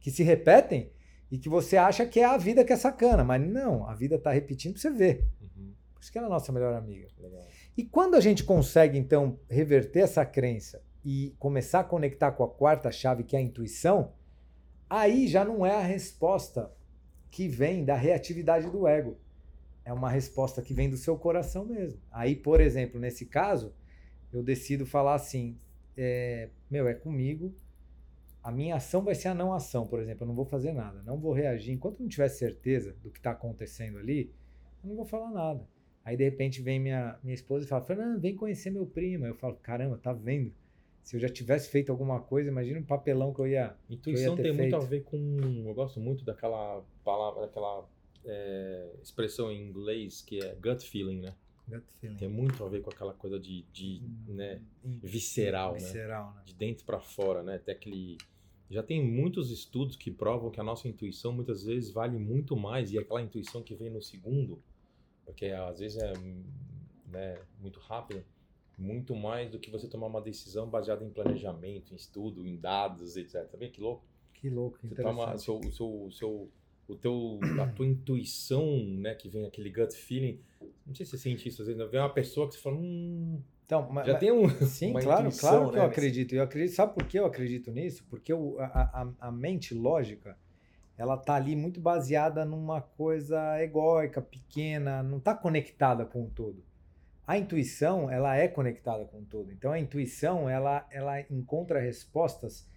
que 0.00 0.10
se 0.10 0.22
repetem 0.22 0.90
e 1.30 1.38
que 1.38 1.48
você 1.48 1.76
acha 1.76 2.06
que 2.06 2.20
é 2.20 2.24
a 2.24 2.36
vida 2.36 2.64
que 2.64 2.72
é 2.72 2.76
sacana. 2.76 3.22
Mas 3.22 3.40
não, 3.46 3.86
a 3.88 3.94
vida 3.94 4.16
está 4.16 4.30
repetindo 4.32 4.72
para 4.72 4.82
você 4.82 4.90
ver. 4.90 5.28
Uhum. 5.40 5.72
Por 5.94 6.00
isso 6.02 6.10
que 6.10 6.18
ela 6.18 6.26
é 6.26 6.30
a 6.30 6.32
nossa 6.32 6.52
melhor 6.52 6.74
amiga. 6.74 7.08
Legal. 7.18 7.42
E 7.76 7.84
quando 7.84 8.14
a 8.14 8.20
gente 8.20 8.42
consegue, 8.44 8.98
então, 8.98 9.38
reverter 9.48 10.00
essa 10.00 10.24
crença 10.24 10.82
e 11.04 11.34
começar 11.38 11.80
a 11.80 11.84
conectar 11.84 12.32
com 12.32 12.42
a 12.42 12.48
quarta 12.48 12.90
chave, 12.90 13.22
que 13.24 13.36
é 13.36 13.38
a 13.38 13.42
intuição, 13.42 14.12
aí 14.88 15.26
já 15.28 15.44
não 15.44 15.64
é 15.64 15.72
a 15.72 15.82
resposta 15.82 16.72
que 17.30 17.48
vem 17.48 17.84
da 17.84 17.94
reatividade 17.94 18.70
do 18.70 18.86
ego. 18.86 19.16
É 19.84 19.92
uma 19.92 20.10
resposta 20.10 20.62
que 20.62 20.74
vem 20.74 20.90
do 20.90 20.96
seu 20.96 21.16
coração 21.16 21.64
mesmo. 21.64 22.00
Aí, 22.10 22.34
por 22.34 22.60
exemplo, 22.60 22.98
nesse 22.98 23.26
caso, 23.26 23.74
eu 24.32 24.42
decido 24.42 24.84
falar 24.84 25.14
assim: 25.14 25.58
é, 25.96 26.50
meu, 26.70 26.88
é 26.88 26.94
comigo. 26.94 27.54
A 28.42 28.50
minha 28.50 28.76
ação 28.76 29.02
vai 29.02 29.14
ser 29.14 29.28
a 29.28 29.34
não 29.34 29.52
ação, 29.52 29.86
por 29.86 30.00
exemplo. 30.00 30.22
Eu 30.22 30.28
não 30.28 30.34
vou 30.34 30.44
fazer 30.44 30.72
nada, 30.72 31.02
não 31.02 31.18
vou 31.18 31.32
reagir. 31.32 31.72
Enquanto 31.72 31.98
eu 31.98 32.02
não 32.02 32.08
tiver 32.08 32.28
certeza 32.28 32.94
do 33.02 33.10
que 33.10 33.18
está 33.18 33.32
acontecendo 33.32 33.98
ali, 33.98 34.32
eu 34.82 34.88
não 34.88 34.96
vou 34.96 35.04
falar 35.04 35.30
nada. 35.30 35.68
Aí 36.04 36.16
de 36.16 36.22
repente 36.22 36.62
vem 36.62 36.78
minha, 36.78 37.18
minha 37.22 37.34
esposa 37.34 37.64
e 37.64 37.68
fala: 37.68 37.84
Fernando, 37.84 38.20
vem 38.20 38.36
conhecer 38.36 38.70
meu 38.70 38.86
primo. 38.86 39.26
Eu 39.26 39.34
falo: 39.34 39.56
caramba, 39.56 39.98
tá 39.98 40.12
vendo? 40.12 40.52
Se 41.06 41.14
eu 41.14 41.20
já 41.20 41.28
tivesse 41.28 41.70
feito 41.70 41.92
alguma 41.92 42.20
coisa, 42.20 42.50
imagina 42.50 42.80
um 42.80 42.84
papelão 42.84 43.32
que 43.32 43.38
eu 43.38 43.46
ia. 43.46 43.76
Intuição 43.88 44.34
ter 44.34 44.42
tem 44.42 44.52
muito 44.52 44.74
a 44.74 44.80
feito. 44.80 44.90
ver 44.90 45.04
com. 45.04 45.62
Eu 45.64 45.72
gosto 45.72 46.00
muito 46.00 46.24
daquela 46.24 46.84
palavra, 47.04 47.42
daquela 47.42 47.88
é, 48.24 48.90
expressão 49.00 49.52
em 49.52 49.68
inglês 49.68 50.20
que 50.20 50.42
é 50.42 50.56
gut 50.56 50.84
feeling, 50.84 51.20
né? 51.20 51.32
Gut 51.68 51.84
feeling. 52.00 52.16
Tem 52.16 52.28
muito 52.28 52.64
a 52.64 52.68
ver 52.68 52.82
com 52.82 52.90
aquela 52.90 53.12
coisa 53.12 53.38
de, 53.38 53.62
de 53.72 54.02
né, 54.26 54.60
visceral, 54.82 55.74
né? 55.74 55.78
Visceral, 55.78 56.34
né? 56.34 56.42
de 56.44 56.54
dentro 56.54 56.84
para 56.84 56.98
fora, 56.98 57.40
né? 57.40 57.54
Até 57.54 57.70
aquele 57.70 58.18
já 58.68 58.82
tem 58.82 59.00
muitos 59.00 59.52
estudos 59.52 59.94
que 59.94 60.10
provam 60.10 60.50
que 60.50 60.58
a 60.58 60.64
nossa 60.64 60.88
intuição 60.88 61.30
muitas 61.30 61.62
vezes 61.62 61.92
vale 61.92 62.18
muito 62.18 62.56
mais 62.56 62.92
e 62.92 62.98
aquela 62.98 63.22
intuição 63.22 63.62
que 63.62 63.76
vem 63.76 63.90
no 63.90 64.02
segundo, 64.02 64.60
porque 65.24 65.46
às 65.46 65.78
vezes 65.78 66.02
é 66.02 66.12
né, 67.12 67.38
muito 67.60 67.78
rápido, 67.78 68.24
muito 68.78 69.14
mais 69.14 69.50
do 69.50 69.58
que 69.58 69.70
você 69.70 69.88
tomar 69.88 70.06
uma 70.06 70.20
decisão 70.20 70.68
baseada 70.68 71.04
em 71.04 71.10
planejamento, 71.10 71.92
em 71.92 71.96
estudo, 71.96 72.46
em 72.46 72.56
dados, 72.56 73.16
etc. 73.16 73.46
Tá 73.50 73.56
vendo 73.56 73.72
que 73.72 73.80
louco? 73.80 74.04
Que 74.34 74.50
louco, 74.50 74.78
Você 74.82 74.94
toma 75.02 75.36
seu, 75.38 75.58
o 75.58 75.72
seu, 75.72 76.04
o 76.06 76.12
seu, 76.12 76.48
o 76.88 76.94
teu, 76.94 77.40
a 77.62 77.66
tua 77.66 77.86
intuição, 77.86 78.78
né, 78.98 79.14
que 79.14 79.28
vem 79.28 79.46
aquele 79.46 79.70
gut 79.70 79.94
feeling. 79.96 80.38
Não 80.86 80.94
sei 80.94 81.04
se 81.06 81.12
você 81.12 81.18
sente 81.18 81.48
isso 81.48 81.62
às 81.62 81.68
vezes, 81.68 81.82
né? 81.82 81.88
vem 81.88 82.00
uma 82.00 82.12
pessoa 82.12 82.46
que 82.48 82.54
você 82.54 82.60
fala, 82.60 82.76
hum, 82.76 83.40
Então, 83.64 83.88
mas, 83.90 84.06
já 84.06 84.14
tem 84.18 84.30
um 84.30 84.46
Sim, 84.62 84.92
claro, 84.92 85.22
intuição, 85.24 85.40
claro 85.40 85.70
que 85.70 85.76
né, 85.76 85.80
eu 85.80 85.86
acredito. 85.86 86.34
Eu 86.34 86.42
acredito. 86.42 86.74
Sabe 86.74 86.94
por 86.94 87.06
que 87.06 87.18
eu 87.18 87.26
acredito 87.26 87.70
nisso? 87.72 88.04
Porque 88.08 88.32
o- 88.32 88.58
a, 88.60 88.66
a, 89.20 89.28
a 89.28 89.32
mente 89.32 89.74
lógica, 89.74 90.38
ela 90.96 91.16
tá 91.16 91.34
ali 91.34 91.56
muito 91.56 91.80
baseada 91.80 92.44
numa 92.44 92.80
coisa 92.80 93.62
egóica, 93.62 94.22
pequena, 94.22 95.02
não 95.02 95.18
tá 95.20 95.34
conectada 95.34 96.04
com 96.06 96.24
o 96.24 96.30
todo. 96.30 96.64
A 97.26 97.36
intuição, 97.36 98.10
ela 98.10 98.36
é 98.36 98.46
conectada 98.46 99.04
com 99.04 99.18
o 99.18 99.24
todo. 99.24 99.50
Então 99.50 99.72
a 99.72 99.78
intuição, 99.78 100.48
ela, 100.48 100.86
ela 100.90 101.20
encontra 101.22 101.80
respostas 101.80 102.68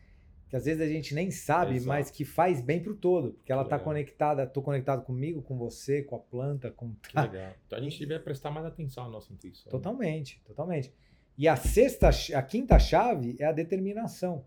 que 0.49 0.55
às 0.55 0.65
vezes 0.65 0.81
a 0.81 0.87
gente 0.87 1.13
nem 1.13 1.29
sabe, 1.29 1.75
Exato. 1.75 1.87
mas 1.87 2.09
que 2.09 2.25
faz 2.25 2.59
bem 2.59 2.81
pro 2.81 2.95
todo, 2.95 3.33
porque 3.33 3.51
ela 3.51 3.63
tá 3.63 3.75
legal. 3.75 3.85
conectada, 3.85 4.47
tô 4.47 4.63
conectado 4.63 5.03
comigo, 5.03 5.43
com 5.43 5.55
você, 5.55 6.01
com 6.01 6.15
a 6.15 6.19
planta, 6.19 6.71
com 6.71 6.95
Que 7.07 7.19
legal. 7.19 7.53
Então 7.67 7.77
a 7.77 7.81
gente 7.81 7.99
devia 7.99 8.19
prestar 8.19 8.49
mais 8.49 8.65
atenção 8.65 9.05
à 9.05 9.09
nossa 9.09 9.31
intuição. 9.31 9.69
Totalmente, 9.69 10.41
totalmente. 10.43 10.91
E 11.37 11.47
a 11.47 11.55
sexta, 11.55 12.09
a 12.09 12.41
quinta 12.41 12.79
chave 12.79 13.35
é 13.39 13.45
a 13.45 13.51
determinação, 13.51 14.43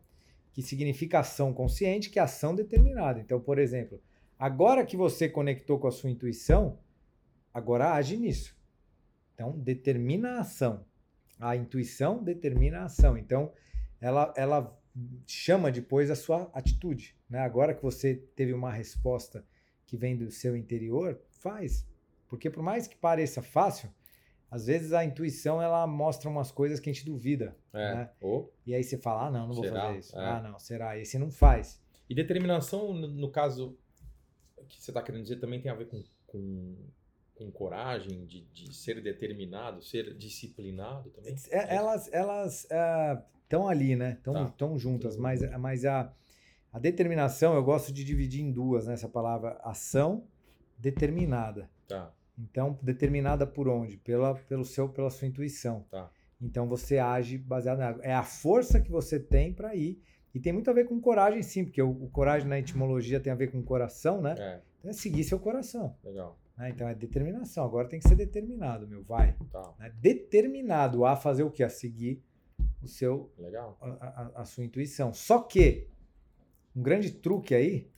que 0.53 0.61
significa 0.61 1.21
ação 1.21 1.55
consciente, 1.55 2.11
que 2.11 2.19
é 2.19 2.23
ação 2.23 2.53
determinada. 2.53 3.21
Então, 3.21 3.41
por 3.41 3.59
exemplo, 3.59 4.03
agora 4.37 4.85
que 4.85 4.97
você 4.97 5.29
conectou 5.29 5.79
com 5.79 5.87
a 5.87 5.93
sua 5.93 6.11
intuição, 6.11 6.81
agora 7.55 7.93
age 7.93 8.17
nisso. 8.17 8.61
Então, 9.35 9.59
determina 9.59 10.37
a 10.37 10.41
ação. 10.41 10.85
A 11.39 11.57
intuição 11.57 12.23
determina 12.23 12.81
a 12.81 12.85
ação. 12.85 13.17
Então, 13.17 13.53
ela, 14.01 14.33
ela 14.37 14.81
chama 15.27 15.71
depois 15.71 16.11
a 16.11 16.15
sua 16.15 16.51
atitude. 16.53 17.17
Né? 17.29 17.39
Agora 17.41 17.75
que 17.75 17.83
você 17.83 18.15
teve 18.15 18.53
uma 18.53 18.71
resposta 18.71 19.45
que 19.87 19.97
vem 19.97 20.17
do 20.17 20.31
seu 20.31 20.57
interior, 20.57 21.21
faz. 21.31 21.87
Porque 22.29 22.49
por 22.49 22.63
mais 22.63 22.87
que 22.87 22.97
pareça 22.97 23.43
fácil, 23.43 23.93
às 24.51 24.67
vezes 24.67 24.93
a 24.93 25.05
intuição 25.05 25.61
ela 25.61 25.87
mostra 25.87 26.29
umas 26.29 26.53
coisas 26.53 26.79
que 26.79 26.89
a 26.89 26.93
gente 26.93 27.05
duvida. 27.05 27.57
É. 27.73 27.95
Né? 27.95 28.11
Ou- 28.21 28.53
E 28.67 28.75
aí 28.75 28.85
você 28.85 28.97
fala, 28.99 29.27
ah, 29.27 29.31
não, 29.31 29.49
não 29.49 29.55
vou 29.55 29.65
Será? 29.65 29.81
fazer 29.83 29.99
isso. 29.99 30.19
É. 30.19 30.25
Ah, 30.25 30.41
não, 30.41 30.59
será? 30.59 30.97
E 30.97 31.01
aí 31.01 31.07
você 31.07 31.19
não 31.19 31.31
faz. 31.31 31.83
E 32.09 32.15
determinação, 32.15 32.93
no, 32.93 33.09
no 33.09 33.31
caso 33.31 33.77
que 34.69 34.81
você 34.81 34.91
está 34.91 35.03
querendo 35.03 35.23
dizer, 35.23 35.37
também 35.41 35.61
tem 35.61 35.71
a 35.71 35.75
ver 35.75 35.87
com, 35.89 36.03
com, 36.27 36.77
com 37.45 37.51
coragem, 37.51 38.25
de, 38.27 38.43
de 38.53 38.75
ser 38.75 39.03
determinado, 39.03 39.83
ser 39.83 40.15
disciplinado 40.15 41.11
também? 41.11 41.35
É, 41.51 41.75
elas 41.77 42.09
elas 42.13 42.67
ah, 42.71 43.23
estão 43.43 43.69
ali, 43.69 43.97
né? 43.97 44.13
Estão 44.19 44.35
Tá. 44.35 44.79
juntas, 44.79 45.15
Tudo 45.15 45.23
mas, 45.23 45.41
mas 45.59 45.85
a, 45.85 46.13
a 46.73 46.79
determinação 46.79 47.55
eu 47.55 47.63
gosto 47.65 47.93
de 47.93 48.05
dividir 48.05 48.43
em 48.43 48.53
duas, 48.53 48.87
né? 48.87 48.95
Essa 48.95 49.09
palavra 49.09 49.59
ação 49.63 50.25
determinada. 50.79 51.71
Tá, 51.89 52.13
Então, 52.39 52.79
determinada 52.83 53.47
por 53.47 53.69
onde? 53.69 53.97
Pela, 53.99 54.35
pelo 54.35 54.65
seu, 54.65 54.89
pela 54.89 55.11
sua 55.11 55.29
intuição. 55.29 55.85
tá. 55.91 56.11
Então 56.45 56.67
você 56.67 56.99
age 56.99 57.39
baseado 57.39 57.79
na 57.79 57.97
é 58.03 58.13
a 58.13 58.25
força 58.25 58.81
que 58.81 58.91
você 58.91 59.21
tem 59.21 59.53
para 59.53 59.77
ir 59.77 60.03
e 60.35 60.41
tem 60.41 60.53
muito 60.53 60.69
a 60.69 60.73
ver 60.73 60.87
com 60.87 61.01
coragem, 61.01 61.41
sim, 61.41 61.63
porque 61.65 61.81
o, 61.81 61.91
o 61.91 62.11
coragem 62.11 62.49
na 62.49 62.59
etimologia 62.59 63.21
tem 63.21 63.33
a 63.33 63.37
ver 63.37 63.53
com 63.53 63.63
coração, 63.63 64.21
né? 64.21 64.35
É, 64.37 64.61
Então 64.81 64.91
é 64.91 64.93
seguir 64.93 65.23
seu 65.23 65.39
coração. 65.39 65.97
legal. 66.03 66.37
Né? 66.63 66.71
Então 66.71 66.89
é 66.89 66.95
determinação. 66.95 67.65
Agora 67.65 67.89
tem 67.89 67.99
que 68.01 68.09
ser 68.09 68.17
determinado, 68.17 68.87
meu, 68.87 69.03
vai. 69.03 69.37
Tá, 69.51 69.75
né? 69.79 69.93
Determinado 70.01 71.05
a 71.05 71.17
fazer 71.17 71.43
o 71.43 71.51
que? 71.51 71.63
A 71.63 71.69
seguir 71.69 72.23
o 72.83 72.89
seu 72.89 73.31
legal. 73.39 73.77
a, 73.81 73.87
a- 73.89 74.33
a 74.43 74.45
sua 74.45 74.65
intuição. 74.65 75.13
Só 75.13 75.41
que 75.41 75.89
um 76.75 76.83
grande 76.83 77.11
truque 77.11 77.55
aí, 77.55 77.91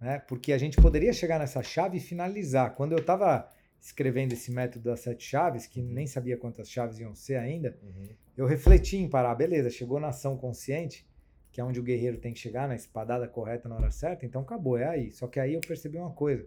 né? 0.00 0.18
Porque 0.20 0.52
a 0.52 0.58
gente 0.58 0.76
poderia 0.80 1.12
chegar 1.12 1.38
nessa 1.38 1.62
chave 1.62 1.98
e 1.98 2.00
finalizar. 2.00 2.74
Quando 2.74 2.92
eu 2.92 2.98
estava 2.98 3.48
escrevendo 3.80 4.32
esse 4.32 4.50
método 4.50 4.84
das 4.90 5.00
sete 5.00 5.24
chaves, 5.24 5.66
que 5.66 5.82
nem 5.82 6.06
sabia 6.06 6.38
quantas 6.38 6.70
chaves 6.70 6.98
iam 6.98 7.14
ser 7.14 7.36
ainda, 7.36 7.78
Uhum. 7.82 8.08
eu 8.36 8.46
refleti 8.46 8.96
em 8.96 9.08
parar, 9.10 9.34
beleza, 9.34 9.68
chegou 9.68 10.00
na 10.00 10.08
ação 10.08 10.38
consciente, 10.38 11.06
que 11.52 11.60
é 11.60 11.64
onde 11.64 11.78
o 11.78 11.82
guerreiro 11.82 12.16
tem 12.16 12.32
que 12.32 12.38
chegar, 12.40 12.66
na 12.66 12.74
espadada 12.74 13.28
correta 13.28 13.68
na 13.68 13.76
hora 13.76 13.90
certa, 13.90 14.24
então 14.24 14.40
acabou, 14.40 14.78
é 14.78 14.88
aí. 14.88 15.10
Só 15.12 15.28
que 15.28 15.38
aí 15.38 15.52
eu 15.52 15.60
percebi 15.60 15.98
uma 15.98 16.10
coisa, 16.12 16.46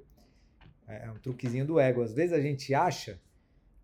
é 0.88 1.06
é 1.06 1.12
um 1.12 1.16
truquezinho 1.16 1.66
do 1.66 1.80
ego. 1.80 2.02
Às 2.02 2.14
vezes 2.14 2.34
a 2.34 2.42
gente 2.42 2.74
acha 2.74 3.20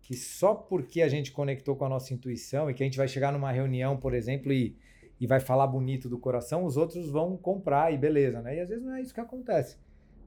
que 0.00 0.14
só 0.14 0.54
porque 0.54 1.00
a 1.02 1.08
gente 1.08 1.32
conectou 1.32 1.76
com 1.76 1.84
a 1.84 1.88
nossa 1.88 2.12
intuição 2.12 2.70
e 2.70 2.74
que 2.74 2.82
a 2.82 2.86
gente 2.86 2.98
vai 2.98 3.08
chegar 3.08 3.32
numa 3.32 3.50
reunião, 3.50 3.96
por 3.96 4.14
exemplo, 4.14 4.52
e, 4.52 4.76
e 5.18 5.26
vai 5.26 5.40
falar 5.40 5.66
bonito 5.66 6.08
do 6.08 6.18
coração, 6.18 6.64
os 6.64 6.76
outros 6.76 7.10
vão 7.10 7.36
comprar 7.36 7.92
e 7.92 7.96
beleza, 7.96 8.42
né? 8.42 8.56
E 8.56 8.60
às 8.60 8.68
vezes 8.68 8.84
não 8.84 8.94
é 8.94 9.00
isso 9.00 9.14
que 9.14 9.20
acontece. 9.20 9.76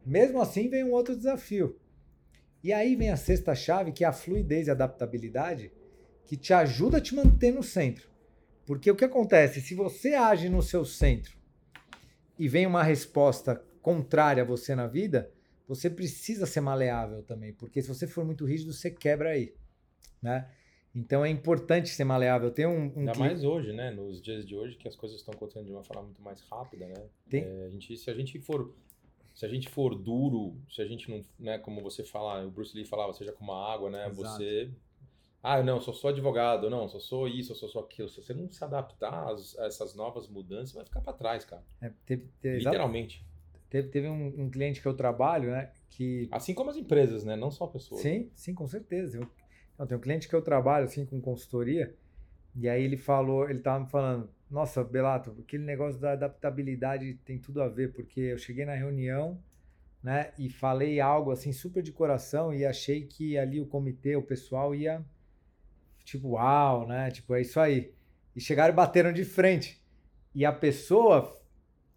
Mesmo 0.05 0.41
assim, 0.41 0.69
vem 0.69 0.83
um 0.83 0.91
outro 0.91 1.15
desafio. 1.15 1.79
E 2.63 2.73
aí 2.73 2.95
vem 2.95 3.11
a 3.11 3.17
sexta 3.17 3.53
chave, 3.53 3.91
que 3.91 4.03
é 4.03 4.07
a 4.07 4.11
fluidez 4.11 4.67
e 4.67 4.71
adaptabilidade, 4.71 5.71
que 6.25 6.35
te 6.35 6.53
ajuda 6.53 6.97
a 6.97 7.01
te 7.01 7.15
manter 7.15 7.51
no 7.51 7.61
centro. 7.61 8.09
Porque 8.65 8.89
o 8.89 8.95
que 8.95 9.05
acontece? 9.05 9.61
Se 9.61 9.75
você 9.75 10.15
age 10.15 10.49
no 10.49 10.61
seu 10.61 10.83
centro 10.83 11.37
e 12.37 12.47
vem 12.47 12.65
uma 12.65 12.83
resposta 12.83 13.63
contrária 13.81 14.43
a 14.43 14.45
você 14.45 14.75
na 14.75 14.87
vida, 14.87 15.31
você 15.67 15.89
precisa 15.89 16.45
ser 16.45 16.61
maleável 16.61 17.23
também, 17.23 17.53
porque 17.53 17.81
se 17.81 17.87
você 17.87 18.07
for 18.07 18.23
muito 18.25 18.45
rígido, 18.45 18.73
você 18.73 18.89
quebra 18.89 19.31
aí, 19.31 19.53
né? 20.21 20.49
Então 20.95 21.23
é 21.23 21.29
importante 21.29 21.89
ser 21.89 22.03
maleável. 22.05 22.49
Tem 22.49 22.65
um, 22.65 22.85
um 22.95 22.99
Ainda 22.99 23.11
cli- 23.11 23.19
mais 23.19 23.43
hoje, 23.43 23.71
né? 23.73 23.91
Nos 23.91 24.21
dias 24.21 24.45
de 24.45 24.55
hoje, 24.55 24.77
que 24.77 24.87
as 24.87 24.95
coisas 24.95 25.19
estão 25.19 25.33
acontecendo 25.33 25.65
de 25.65 25.71
uma 25.71 25.83
forma 25.83 26.03
muito 26.03 26.21
mais 26.21 26.41
rápida, 26.41 26.87
né? 26.87 27.07
Tem- 27.29 27.43
É, 27.43 27.65
a 27.65 27.69
gente, 27.69 27.95
se 27.97 28.09
a 28.09 28.13
gente 28.13 28.39
for 28.39 28.73
se 29.33 29.45
a 29.45 29.49
gente 29.49 29.69
for 29.69 29.93
duro, 29.93 30.59
se 30.67 30.81
a 30.81 30.85
gente 30.87 31.11
não, 31.11 31.23
né, 31.37 31.59
como 31.59 31.79
você 31.83 32.03
fala, 32.03 32.43
o 32.43 32.49
Bruce 32.49 32.75
Lee 32.75 32.85
falava, 32.85 33.13
seja 33.13 33.31
como 33.31 33.51
a 33.51 33.71
água, 33.71 33.87
né? 33.91 34.07
Exato. 34.07 34.15
Você 34.15 34.71
ah, 35.43 35.61
não, 35.61 35.79
só 35.79 35.93
sou 35.93 36.09
advogado, 36.09 36.69
não, 36.69 36.89
só 36.89 36.99
sou 36.99 37.27
isso, 37.27 37.53
só 37.53 37.67
sou 37.67 37.83
aquilo. 37.83 38.09
Se 38.09 38.21
você 38.21 38.33
não 38.33 38.51
se 38.51 38.63
adaptar 38.63 39.27
a 39.59 39.65
essas 39.67 39.93
novas 39.93 40.27
mudanças, 40.27 40.73
vai 40.73 40.83
ficar 40.83 41.01
para 41.01 41.13
trás, 41.13 41.45
cara. 41.45 41.63
é, 41.79 41.93
Literalmente. 42.57 43.23
Teve, 43.69 43.89
teve 43.89 44.07
um, 44.07 44.45
um 44.45 44.49
cliente 44.49 44.81
que 44.81 44.87
eu 44.87 44.93
trabalho, 44.93 45.51
né? 45.51 45.71
Que 45.89 46.27
Assim 46.31 46.53
como 46.53 46.69
as 46.69 46.77
empresas, 46.77 47.23
né? 47.23 47.35
Não 47.35 47.51
só 47.51 47.67
pessoas. 47.67 48.01
Sim, 48.01 48.29
sim, 48.35 48.53
com 48.53 48.67
certeza. 48.67 49.17
Eu, 49.17 49.27
não, 49.77 49.85
tem 49.85 49.97
um 49.97 50.01
cliente 50.01 50.27
que 50.27 50.35
eu 50.35 50.41
trabalho 50.41 50.85
assim 50.85 51.05
com 51.05 51.21
consultoria, 51.21 51.95
e 52.55 52.67
aí 52.67 52.83
ele 52.83 52.97
falou, 52.97 53.49
ele 53.49 53.59
tava 53.59 53.83
me 53.83 53.89
falando, 53.89 54.29
nossa, 54.49 54.83
Belato, 54.83 55.35
aquele 55.39 55.63
negócio 55.63 55.99
da 55.99 56.13
adaptabilidade 56.13 57.13
tem 57.25 57.37
tudo 57.37 57.61
a 57.61 57.67
ver, 57.67 57.93
porque 57.93 58.19
eu 58.19 58.37
cheguei 58.37 58.65
na 58.65 58.73
reunião, 58.73 59.39
né, 60.01 60.31
e 60.39 60.49
falei 60.49 60.99
algo 60.99 61.31
assim 61.31 61.51
super 61.51 61.83
de 61.83 61.91
coração 61.91 62.53
e 62.53 62.65
achei 62.65 63.05
que 63.05 63.37
ali 63.37 63.59
o 63.59 63.67
comitê, 63.67 64.15
o 64.15 64.21
pessoal 64.21 64.73
ia 64.73 65.05
tipo, 66.07 66.29
uau, 66.29 66.87
né? 66.87 67.11
Tipo, 67.11 67.35
é 67.35 67.41
isso 67.41 67.59
aí. 67.59 67.93
E 68.33 68.39
chegaram 68.39 68.73
e 68.73 68.75
bateram 68.75 69.11
de 69.11 69.25
frente. 69.25 69.83
E 70.33 70.45
a 70.45 70.53
pessoa 70.53 71.37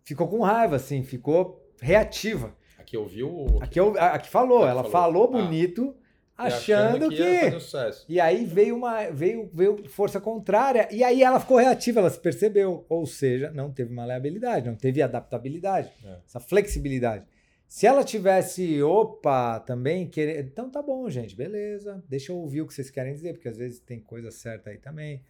ficou 0.02 0.28
com 0.28 0.40
raiva 0.40 0.76
assim, 0.76 1.04
ficou 1.04 1.59
reativa. 1.80 2.54
Aqui 2.78 2.96
ouviu. 2.96 3.46
Aqui, 3.60 3.78
a- 3.80 4.14
aqui 4.14 4.28
falou, 4.28 4.58
Aqui 4.62 4.70
ela 4.70 4.84
falou. 4.84 4.90
falou 4.90 5.24
Ah. 5.24 5.42
bonito, 5.44 5.94
e 6.38 6.42
achando, 6.42 7.08
que. 7.08 7.14
ia 7.16 7.40
fazer 7.40 7.60
sucesso. 7.60 8.06
E 8.08 8.18
aí 8.20 8.44
veio 8.44 8.74
uma 8.76 9.10
veio, 9.10 9.50
veio 9.52 9.88
força 9.88 10.20
contrária, 10.20 10.88
e 10.90 11.04
aí 11.04 11.22
ela 11.22 11.38
ficou 11.38 11.58
reativa, 11.58 12.00
ela 12.00 12.10
se 12.10 12.18
percebeu. 12.18 12.84
Ou 12.88 13.06
seja, 13.06 13.50
não 13.50 13.70
teve 13.70 13.92
maleabilidade, 13.92 14.66
não 14.66 14.74
teve 14.76 15.02
adaptabilidade, 15.02 15.90
É. 16.04 16.18
essa 16.26 16.40
flexibilidade. 16.40 17.24
Se 17.68 17.86
ela 17.86 18.02
tivesse, 18.02 18.82
opa, 18.82 19.60
também 19.60 20.08
querer. 20.08 20.44
Então 20.44 20.68
tá 20.68 20.82
bom, 20.82 21.08
gente, 21.08 21.36
beleza. 21.36 22.02
Deixa 22.08 22.32
eu 22.32 22.36
ouvir 22.36 22.62
o 22.62 22.66
que 22.66 22.74
vocês 22.74 22.90
querem 22.90 23.12
dizer, 23.14 23.34
porque 23.34 23.48
às 23.48 23.56
vezes 23.58 23.78
tem 23.78 24.00
coisa 24.00 24.30
certa 24.32 24.70
aí 24.70 24.78
também. 24.78 25.22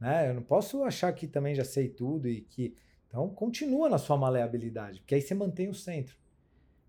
Né? 0.00 0.30
Eu 0.30 0.34
não 0.34 0.42
posso 0.42 0.82
achar 0.84 1.12
que 1.12 1.26
também 1.26 1.54
já 1.54 1.64
sei 1.64 1.88
tudo 1.88 2.28
e 2.28 2.40
que. 2.40 2.74
Então 3.12 3.28
continua 3.28 3.90
na 3.90 3.98
sua 3.98 4.16
maleabilidade, 4.16 5.00
porque 5.00 5.14
aí 5.14 5.20
você 5.20 5.34
mantém 5.34 5.68
o 5.68 5.74
centro. 5.74 6.16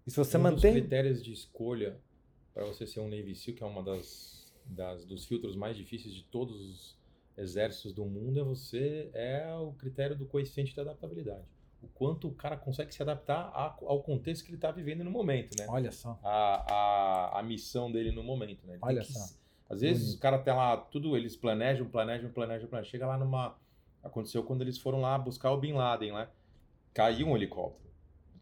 E 0.08 0.12
se 0.12 0.16
você 0.16 0.38
um 0.38 0.42
mantém. 0.42 0.72
dos 0.72 0.80
critérios 0.82 1.22
de 1.22 1.34
escolha 1.34 2.00
para 2.54 2.64
você 2.66 2.88
ser 2.88 3.02
um 3.02 3.10
Navy 3.10 3.36
SEAL, 3.36 3.58
que 3.58 3.62
é 3.62 3.66
uma 3.66 3.84
das, 3.84 4.50
das 4.66 5.04
dos 5.04 5.26
filtros 5.26 5.54
mais 5.58 5.76
difíceis 5.76 6.16
de 6.16 6.24
todos 6.24 6.56
os 6.62 6.98
exércitos 7.38 7.92
do 7.92 8.06
mundo, 8.06 8.40
é 8.40 8.44
você 8.44 9.10
é 9.14 9.54
o 9.54 9.74
critério 9.74 10.16
do 10.16 10.26
coeficiente 10.26 10.74
de 10.74 10.80
adaptabilidade. 10.80 11.44
O 11.82 11.88
quanto 11.90 12.30
o 12.30 12.34
cara 12.34 12.56
consegue 12.56 12.94
se 12.96 13.02
adaptar 13.02 13.52
a- 13.54 13.76
ao 13.82 14.02
contexto 14.02 14.46
que 14.46 14.50
ele 14.52 14.56
está 14.58 14.72
vivendo 14.72 15.04
no 15.04 15.12
momento, 15.12 15.58
né? 15.58 15.66
Olha 15.68 15.92
só. 15.92 16.18
A, 16.24 16.74
a, 16.74 17.40
a 17.40 17.44
missão 17.44 17.92
dele 17.92 18.14
no 18.14 18.24
momento, 18.24 18.66
né? 18.66 18.76
Ele 18.76 18.80
Olha 18.82 19.02
que 19.02 19.12
só. 19.12 19.28
Às 19.70 19.82
vezes 19.82 20.04
Bonito. 20.04 20.18
o 20.18 20.22
cara 20.22 20.40
tem 20.40 20.54
lá 20.54 20.78
tudo, 20.78 21.18
eles 21.18 21.36
planejam, 21.36 21.90
planejam, 21.90 22.32
planejam, 22.32 22.70
planejam. 22.70 22.90
Chega 22.90 23.08
lá 23.08 23.18
numa. 23.18 23.58
Aconteceu 24.04 24.44
quando 24.44 24.62
eles 24.62 24.78
foram 24.78 25.00
lá 25.02 25.18
buscar 25.18 25.52
o 25.52 25.58
Bin 25.58 25.74
Laden, 25.74 26.12
né? 26.14 26.28
Caiu 26.94 27.28
um 27.28 27.36
helicóptero. 27.36 27.84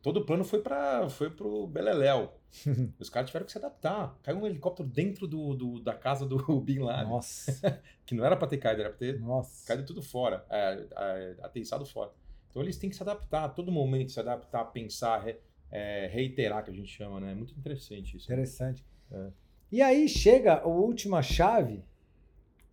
Todo 0.02 0.18
o 0.18 0.26
plano 0.26 0.44
foi 0.44 0.60
para 0.62 1.08
foi 1.10 1.30
pro 1.30 1.68
Beleléu. 1.68 2.34
Os 3.00 3.10
caras 3.10 3.30
tiveram 3.30 3.46
que 3.46 3.52
se 3.52 3.58
adaptar. 3.60 4.18
Caiu 4.24 4.40
um 4.40 4.48
helicóptero 4.48 4.90
dentro 4.90 5.28
do, 5.28 5.54
do- 5.54 5.80
da 5.80 5.94
casa 5.94 6.26
do 6.26 6.38
Bin 6.60 6.80
Laden. 6.80 7.10
Nossa. 7.12 7.82
Que 8.06 8.16
não 8.16 8.26
era 8.26 8.36
para 8.36 8.48
ter 8.48 8.58
caído, 8.58 8.82
era 8.82 8.90
para 8.90 8.98
ter 9.00 9.20
Nossa. 9.22 9.66
caído 9.68 9.86
tudo 9.86 10.02
fora. 10.02 10.46
É, 10.50 10.86
é, 10.98 11.36
aterrissado 11.44 11.86
fora. 11.86 12.12
Então 12.50 12.62
eles 12.62 12.76
têm 12.78 12.90
que 12.90 12.96
se 12.96 13.02
adaptar 13.04 13.46
a 13.46 13.50
todo 13.50 13.72
momento, 13.72 14.12
se 14.12 14.20
adaptar, 14.20 14.66
pensar, 14.66 15.20
re- 15.20 15.40
é, 15.72 16.08
reiterar, 16.12 16.62
que 16.66 16.72
a 16.72 16.74
gente 16.74 16.90
chama, 16.92 17.20
né? 17.22 17.32
É 17.32 17.36
muito 17.36 17.54
interessante 17.58 18.18
isso. 18.18 18.26
Interessante. 18.26 18.84
É. 19.10 19.30
E 19.72 19.82
aí 19.82 20.10
chega 20.10 20.56
a 20.56 20.68
última 20.68 21.22
chave, 21.22 21.86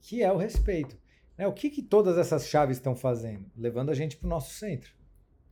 que 0.01 0.23
é 0.25 0.33
o 0.33 0.37
respeito. 0.37 0.97
Né? 1.39 1.47
O 1.47 1.53
que, 1.53 1.71
que 1.71 1.83
todas 1.83 2.19
essas 2.19 2.49
chaves 2.49 2.77
estão 2.79 2.95
fazendo? 2.97 3.47
Levando 3.57 3.91
a 3.91 3.95
gente 3.95 4.17
para 4.17 4.27
o 4.27 4.31
nosso 4.31 4.53
centro. 4.55 4.93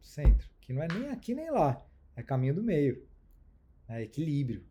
Centro. 0.02 0.48
Que 0.60 0.72
não 0.72 0.82
é 0.82 0.88
nem 0.88 1.08
aqui 1.10 1.34
nem 1.34 1.50
lá. 1.50 1.80
É 2.16 2.22
caminho 2.22 2.54
do 2.54 2.62
meio. 2.62 3.06
É 3.88 4.02
equilíbrio. 4.02 4.64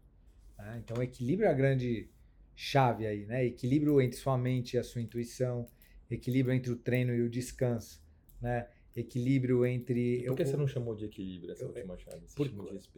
né? 0.58 0.82
Então, 0.84 1.02
equilíbrio 1.02 1.48
é 1.48 1.52
a 1.52 1.54
grande 1.54 2.10
chave 2.54 3.08
aí. 3.08 3.26
Né? 3.26 3.46
Equilíbrio 3.46 4.02
entre 4.02 4.18
sua 4.18 4.38
mente 4.38 4.74
e 4.76 4.78
a 4.80 4.84
sua 4.84 5.02
intuição. 5.02 5.66
Equilíbrio 6.12 6.54
entre 6.54 6.72
o 6.72 6.76
treino 6.76 7.14
e 7.16 7.22
o 7.22 7.30
descanso. 7.30 8.04
Né? 8.42 8.68
Equilíbrio 8.96 9.66
entre. 9.66 10.24
Por 10.26 10.36
que 10.36 10.42
eu- 10.44 10.46
você 10.48 10.58
não 10.58 10.68
chamou 10.68 10.96
de 10.96 11.06
equilíbrio 11.06 11.52
essa 11.52 11.64
eu- 11.64 11.68
última 11.70 11.98
chave? 11.98 12.26
Por-. 12.36 12.50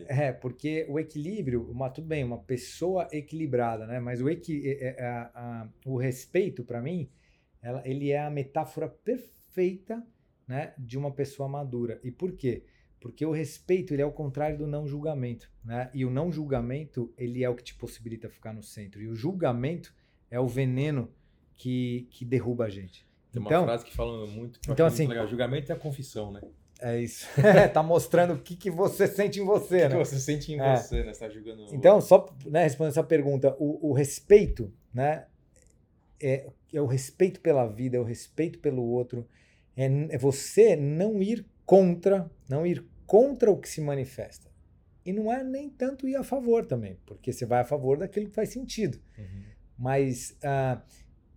É, 0.08 0.32
porque 0.32 0.86
o 0.90 1.00
equilíbrio, 1.00 1.70
uma, 1.72 1.90
tudo 1.90 2.06
bem, 2.08 2.24
uma 2.24 2.38
pessoa 2.40 3.08
equilibrada, 3.12 3.86
né? 3.88 4.00
Mas 4.00 4.22
o, 4.22 4.30
equi, 4.30 4.62
é- 4.68 4.96
é- 5.00 5.04
a- 5.06 5.32
a- 5.34 5.70
o 5.86 5.98
respeito, 5.98 6.64
para 6.64 6.82
mim, 6.82 7.10
ela- 7.62 7.82
ele 7.86 8.12
é 8.12 8.20
a 8.20 8.30
metáfora 8.30 8.88
perfeita 8.88 10.04
né, 10.48 10.74
de 10.78 10.98
uma 10.98 11.12
pessoa 11.12 11.50
madura. 11.50 12.00
E 12.04 12.12
por 12.12 12.32
quê? 12.32 12.64
Porque 13.00 13.26
o 13.26 13.32
respeito 13.32 13.94
ele 13.94 14.02
é 14.02 14.06
o 14.06 14.12
contrário 14.12 14.58
do 14.58 14.66
não 14.68 14.88
julgamento. 14.88 15.50
Né? 15.64 15.90
E 15.94 16.06
o 16.06 16.10
não 16.10 16.32
julgamento 16.32 17.14
ele 17.18 17.44
é 17.44 17.50
o 17.50 17.56
que 17.56 17.64
te 17.64 17.76
possibilita 17.76 18.30
ficar 18.30 18.54
no 18.54 18.64
centro. 18.64 19.02
E 19.02 19.08
o 19.08 19.16
julgamento 19.16 19.94
é 20.32 20.40
o 20.40 20.48
veneno 20.48 21.12
que, 21.54 22.08
que 22.12 22.24
derruba 22.26 22.66
a 22.66 22.70
gente. 22.70 23.06
Tem 23.32 23.42
uma 23.42 23.50
então, 23.50 23.66
frase 23.66 23.86
que 23.86 23.94
fala 23.96 24.26
muito 24.26 24.60
que 24.60 24.72
então, 24.72 24.86
acho 24.86 24.94
muito 24.96 25.04
assim, 25.04 25.08
legal. 25.08 25.28
Julgamento 25.28 25.72
é 25.72 25.76
a 25.76 25.78
confissão, 25.78 26.32
né? 26.32 26.42
é 26.80 27.02
isso. 27.02 27.28
tá 27.74 27.82
mostrando 27.84 28.34
o 28.36 28.40
que, 28.40 28.56
que 28.56 28.70
você 28.72 29.08
sente 29.08 29.40
em 29.40 29.44
O 29.44 29.46
você, 29.48 29.78
que, 29.80 29.84
né? 29.84 29.90
que 29.90 30.06
você 30.06 30.20
sente 30.20 30.54
em 30.54 30.60
É. 30.62 30.76
você, 30.78 31.04
né? 31.04 31.14
Você 31.14 31.20
tá 31.20 31.30
julgando. 31.30 31.64
o 31.66 31.76
Então, 31.76 32.00
só 32.00 32.34
né, 32.46 32.64
respondendo 32.64 32.92
essa 32.92 33.04
pergunta, 33.04 33.56
o, 33.60 33.90
o 33.90 33.94
respeito, 33.94 34.72
né? 34.94 35.26
É, 36.22 36.50
é 36.74 36.82
o 36.82 36.86
respeito 36.86 37.40
pela 37.42 37.68
vida, 37.68 37.98
é 37.98 38.00
o 38.00 38.04
respeito 38.04 38.60
pelo 38.60 38.84
outro, 38.84 39.28
é, 39.76 39.86
é 40.10 40.18
você 40.18 40.76
não 40.76 41.22
ir 41.22 41.46
contra, 41.66 42.30
não 42.50 42.66
ir 42.66 42.86
contra 43.06 43.52
o 43.52 43.58
que 43.58 43.70
se 43.70 43.82
manifesta. 43.82 44.48
E 45.06 45.14
não 45.14 45.32
é 45.32 45.44
nem 45.44 45.70
tanto 45.70 46.08
ir 46.08 46.16
a 46.16 46.24
favor 46.24 46.66
também, 46.66 46.98
porque 47.06 47.32
você 47.32 47.46
vai 47.46 47.62
a 47.62 47.66
favor 47.66 47.98
daquilo 47.98 48.28
que 48.28 48.36
faz 48.36 48.50
sentido. 48.50 49.00
Uhum. 49.18 49.44
Mas 49.78 50.38
ah, 50.44 50.82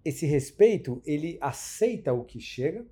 esse 0.05 0.27
respeito, 0.27 1.01
ele 1.05 1.39
aceita 1.41 2.13
o 2.13 2.25
que 2.25 2.41
chega, 2.41 2.85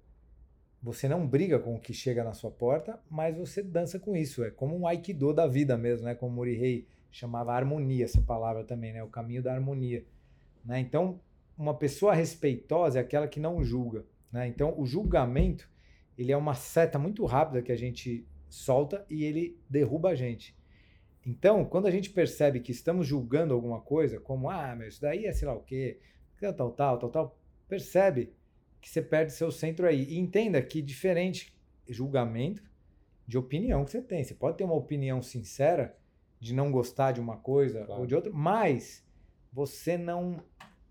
você 0.80 1.08
não 1.08 1.26
briga 1.26 1.58
com 1.58 1.74
o 1.74 1.80
que 1.80 1.92
chega 1.92 2.22
na 2.22 2.32
sua 2.32 2.50
porta, 2.50 3.00
mas 3.10 3.36
você 3.36 3.62
dança 3.62 3.98
com 3.98 4.16
isso. 4.16 4.44
É 4.44 4.50
como 4.50 4.78
um 4.78 4.86
aikido 4.86 5.34
da 5.34 5.46
vida 5.46 5.76
mesmo, 5.76 6.04
né? 6.04 6.14
Como 6.14 6.32
o 6.32 6.34
Morihei 6.36 6.86
chamava 7.10 7.52
harmonia, 7.52 8.04
essa 8.04 8.20
palavra 8.20 8.62
também, 8.62 8.92
né? 8.92 9.02
O 9.02 9.08
caminho 9.08 9.42
da 9.42 9.52
harmonia. 9.52 10.04
Né? 10.64 10.78
Então, 10.78 11.20
uma 11.58 11.74
pessoa 11.74 12.14
respeitosa 12.14 12.98
é 12.98 13.02
aquela 13.02 13.26
que 13.26 13.40
não 13.40 13.62
julga. 13.64 14.06
Né? 14.32 14.46
Então, 14.46 14.78
o 14.78 14.86
julgamento 14.86 15.68
ele 16.16 16.32
é 16.32 16.36
uma 16.36 16.54
seta 16.54 16.98
muito 16.98 17.24
rápida 17.24 17.62
que 17.62 17.72
a 17.72 17.76
gente 17.76 18.26
solta 18.48 19.04
e 19.10 19.24
ele 19.24 19.58
derruba 19.68 20.10
a 20.10 20.14
gente. 20.14 20.56
Então, 21.26 21.64
quando 21.64 21.86
a 21.86 21.90
gente 21.90 22.10
percebe 22.10 22.60
que 22.60 22.72
estamos 22.72 23.06
julgando 23.06 23.52
alguma 23.52 23.80
coisa, 23.80 24.18
como, 24.18 24.48
ah, 24.48 24.74
mas 24.76 24.94
isso 24.94 25.02
daí 25.02 25.26
é 25.26 25.32
sei 25.32 25.46
lá 25.46 25.54
o 25.54 25.60
quê, 25.60 26.00
tal, 26.40 26.72
tal, 26.72 26.98
tal, 26.98 27.10
tal, 27.10 27.38
percebe 27.68 28.32
que 28.80 28.88
você 28.88 29.02
perde 29.02 29.32
seu 29.32 29.50
centro 29.50 29.86
aí. 29.86 30.04
E 30.04 30.18
entenda 30.18 30.62
que 30.62 30.80
diferente 30.80 31.56
julgamento 31.88 32.62
de 33.26 33.36
opinião 33.36 33.84
que 33.84 33.90
você 33.90 34.02
tem. 34.02 34.24
Você 34.24 34.34
pode 34.34 34.56
ter 34.56 34.64
uma 34.64 34.74
opinião 34.74 35.20
sincera 35.22 35.96
de 36.40 36.54
não 36.54 36.70
gostar 36.70 37.12
de 37.12 37.20
uma 37.20 37.36
coisa 37.36 37.84
claro. 37.84 38.00
ou 38.00 38.06
de 38.06 38.14
outra, 38.14 38.32
mas 38.32 39.04
você 39.52 39.98
não 39.98 40.42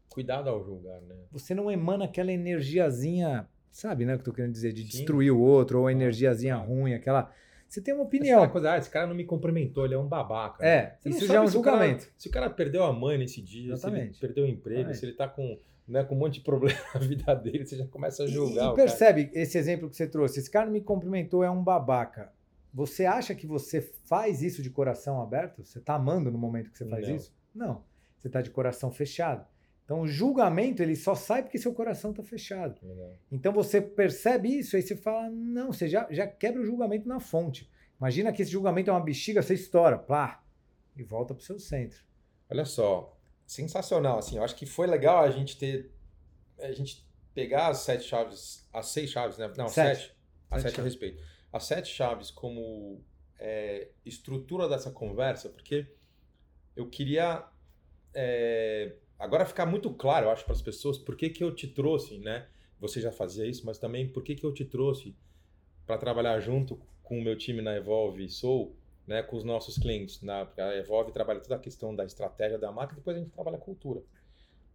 cuidado 0.10 0.49
ao 0.49 0.64
julgar, 0.64 1.01
né? 1.01 1.16
Você 1.32 1.53
não 1.53 1.72
emana 1.72 2.05
aquela 2.05 2.32
energiazinha, 2.32 3.47
sabe, 3.72 4.05
né, 4.05 4.16
que 4.16 4.22
eu 4.22 4.26
tô 4.26 4.34
querendo 4.34 4.51
dizer, 4.51 4.74
de 4.74 4.82
Sim. 4.82 4.88
destruir 4.89 5.32
o 5.32 5.39
outro 5.39 5.82
ou 5.82 5.88
a 5.88 5.91
energiazinha 5.91 6.55
claro. 6.55 6.70
ruim, 6.70 6.93
aquela 6.93 7.32
você 7.68 7.82
tem 7.82 7.93
uma 7.93 8.03
opinião. 8.03 8.47
Coisa, 8.47 8.72
ah, 8.72 8.78
esse 8.78 8.89
cara 8.89 9.08
não 9.08 9.16
me 9.16 9.26
cumprimentou, 9.26 9.84
ele 9.84 9.93
é 9.93 9.97
um 9.97 10.08
babaca. 10.08 10.66
É, 10.66 10.95
isso 11.05 11.26
já 11.26 11.36
é 11.36 11.41
um 11.41 11.47
julgamento. 11.47 12.03
Se 12.03 12.08
o, 12.08 12.10
cara, 12.10 12.18
se 12.18 12.28
o 12.30 12.32
cara 12.32 12.49
perdeu 12.49 12.84
a 12.86 12.93
mãe 12.93 13.18
nesse 13.18 13.41
dia, 13.41 13.74
Exatamente. 13.74 14.16
se 14.16 14.26
ele 14.26 14.34
perdeu 14.34 14.45
o 14.45 14.47
emprego, 14.47 14.80
Exatamente. 14.80 14.99
se 14.99 15.05
ele 15.05 15.14
tá 15.14 15.28
com 15.28 15.60
né, 15.88 16.03
com 16.03 16.16
um 16.16 16.18
monte 16.18 16.36
de 16.36 16.41
problema 16.41 16.80
na 16.93 16.99
vida 16.99 17.34
dele, 17.34 17.66
você 17.66 17.78
já 17.78 17.88
começa 17.88 18.24
a 18.24 18.28
julgar. 18.28 18.70
E, 18.70 18.74
e 18.74 18.76
percebe 18.76 19.26
cara. 19.26 19.39
esse 19.39 19.58
exemplo 19.58 19.89
que 19.89 19.95
você 19.95 20.08
trouxe? 20.08 20.39
Esse 20.39 20.51
cara 20.51 20.66
não 20.66 20.74
me 20.74 20.82
cumprimentou, 20.82 21.43
é 21.43 21.49
um 21.49 21.64
babaca. 21.64 22.32
Você 22.74 23.05
acha 23.05 23.34
que 23.34 23.47
você 23.47 23.82
faz 23.82 24.41
isso 24.41 24.62
de 24.62 24.70
coração 24.70 25.22
aberto? 25.22 25.64
Você 25.64 25.80
está 25.80 25.95
amando 25.95 26.30
no 26.30 26.38
momento 26.38 26.72
que 26.72 26.78
você 26.78 26.86
faz 26.86 27.08
não. 27.08 27.16
isso? 27.16 27.34
Não. 27.55 27.84
Você 28.18 28.28
está 28.28 28.41
de 28.41 28.49
coração 28.49 28.91
fechado. 28.91 29.45
Então, 29.88 30.01
o 30.01 30.07
julgamento 30.07 30.83
ele 30.83 30.97
só 30.97 31.15
sai 31.15 31.41
porque 31.41 31.57
seu 31.57 31.73
coração 31.73 32.11
está 32.11 32.21
fechado. 32.21 32.75
Então, 33.31 33.53
você 33.53 33.79
percebe 33.79 34.49
isso, 34.49 34.75
aí 34.75 34.81
você 34.81 34.97
fala: 34.97 35.29
não, 35.29 35.71
você 35.71 35.88
já, 35.88 36.05
já 36.11 36.27
quebra 36.27 36.61
o 36.61 36.65
julgamento 36.65 37.07
na 37.07 37.21
fonte. 37.21 37.71
Imagina 37.97 38.33
que 38.33 38.41
esse 38.41 38.51
julgamento 38.51 38.89
é 38.89 38.93
uma 38.93 38.99
bexiga, 38.99 39.41
você 39.41 39.53
estoura, 39.53 39.97
plá, 39.97 40.43
e 40.93 41.03
volta 41.03 41.33
para 41.33 41.41
o 41.41 41.45
seu 41.45 41.57
centro. 41.57 41.99
Olha 42.49 42.65
só, 42.65 43.17
sensacional, 43.45 44.19
assim, 44.19 44.35
eu 44.35 44.43
acho 44.43 44.57
que 44.57 44.65
foi 44.65 44.88
legal 44.88 45.23
a 45.23 45.31
gente 45.31 45.57
ter, 45.57 45.89
a 46.59 46.73
gente 46.73 47.07
pegar 47.33 47.69
as 47.69 47.77
sete 47.77 48.03
chaves, 48.03 48.67
as 48.73 48.88
seis 48.88 49.09
chaves, 49.09 49.38
né? 49.38 49.49
Não, 49.57 49.69
sete, 49.69 49.99
sete 49.99 50.15
as 50.51 50.61
sete, 50.63 50.71
sete 50.71 50.81
a 50.81 50.83
respeito. 50.83 51.23
As 51.53 51.63
sete 51.63 51.88
chaves 51.88 52.29
como 52.29 53.01
é, 53.39 53.88
estrutura 54.05 54.67
dessa 54.67 54.91
conversa, 54.91 55.47
porque 55.47 55.88
eu 56.75 56.89
queria 56.89 57.47
é, 58.13 58.97
agora 59.18 59.45
ficar 59.45 59.65
muito 59.65 59.89
claro, 59.91 60.28
eu 60.28 60.32
acho, 60.32 60.43
para 60.43 60.53
as 60.53 60.61
pessoas, 60.61 60.97
por 60.97 61.15
que, 61.15 61.30
que 61.30 61.43
eu 61.43 61.53
te 61.53 61.68
trouxe, 61.68 62.18
né? 62.20 62.47
Você 62.80 63.01
já 63.01 63.11
fazia 63.11 63.45
isso, 63.45 63.65
mas 63.65 63.78
também 63.78 64.07
por 64.07 64.24
que, 64.24 64.36
que 64.36 64.45
eu 64.45 64.53
te 64.53 64.63
trouxe 64.63 65.15
para 65.86 65.97
trabalhar 65.97 66.39
junto 66.39 66.80
com 67.01 67.18
o 67.20 67.24
meu 67.24 67.38
time 67.38 67.61
na 67.61 67.76
Evolve 67.76 68.30
Soul 68.30 68.76
né, 69.07 69.24
com 69.24 69.38
os 69.38 69.43
nossos 69.43 69.78
clientes. 69.78 70.22
Na, 70.22 70.47
a 70.57 70.76
Evolve 70.76 71.11
trabalha 71.13 71.39
toda 71.39 71.55
a 71.55 71.59
questão 71.59 71.95
da 71.95 72.03
estratégia 72.03 72.59
da 72.59 72.72
marca, 72.72 72.93
depois 72.93 73.15
a 73.15 73.20
gente 73.20 73.32
trabalha 73.32 73.55
a 73.55 73.59
cultura. 73.59 74.03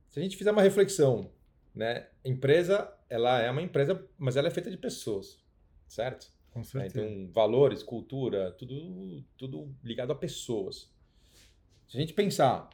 Se 0.08 0.18
a 0.18 0.22
gente 0.22 0.36
fizer 0.36 0.50
uma 0.50 0.62
reflexão, 0.62 1.30
né, 1.74 2.08
empresa, 2.24 2.90
ela 3.08 3.40
é 3.40 3.50
uma 3.50 3.62
empresa, 3.62 4.08
mas 4.18 4.36
ela 4.36 4.48
é 4.48 4.50
feita 4.50 4.70
de 4.70 4.78
pessoas, 4.78 5.38
certo? 5.86 6.32
Com 6.50 6.60
é, 6.60 6.64
certeza. 6.64 7.00
Então, 7.06 7.32
valores, 7.32 7.82
cultura, 7.82 8.52
tudo, 8.52 9.22
tudo 9.36 9.74
ligado 9.84 10.12
a 10.12 10.16
pessoas. 10.16 10.90
Se 11.86 11.96
a 11.96 12.00
gente 12.00 12.14
pensar 12.14 12.70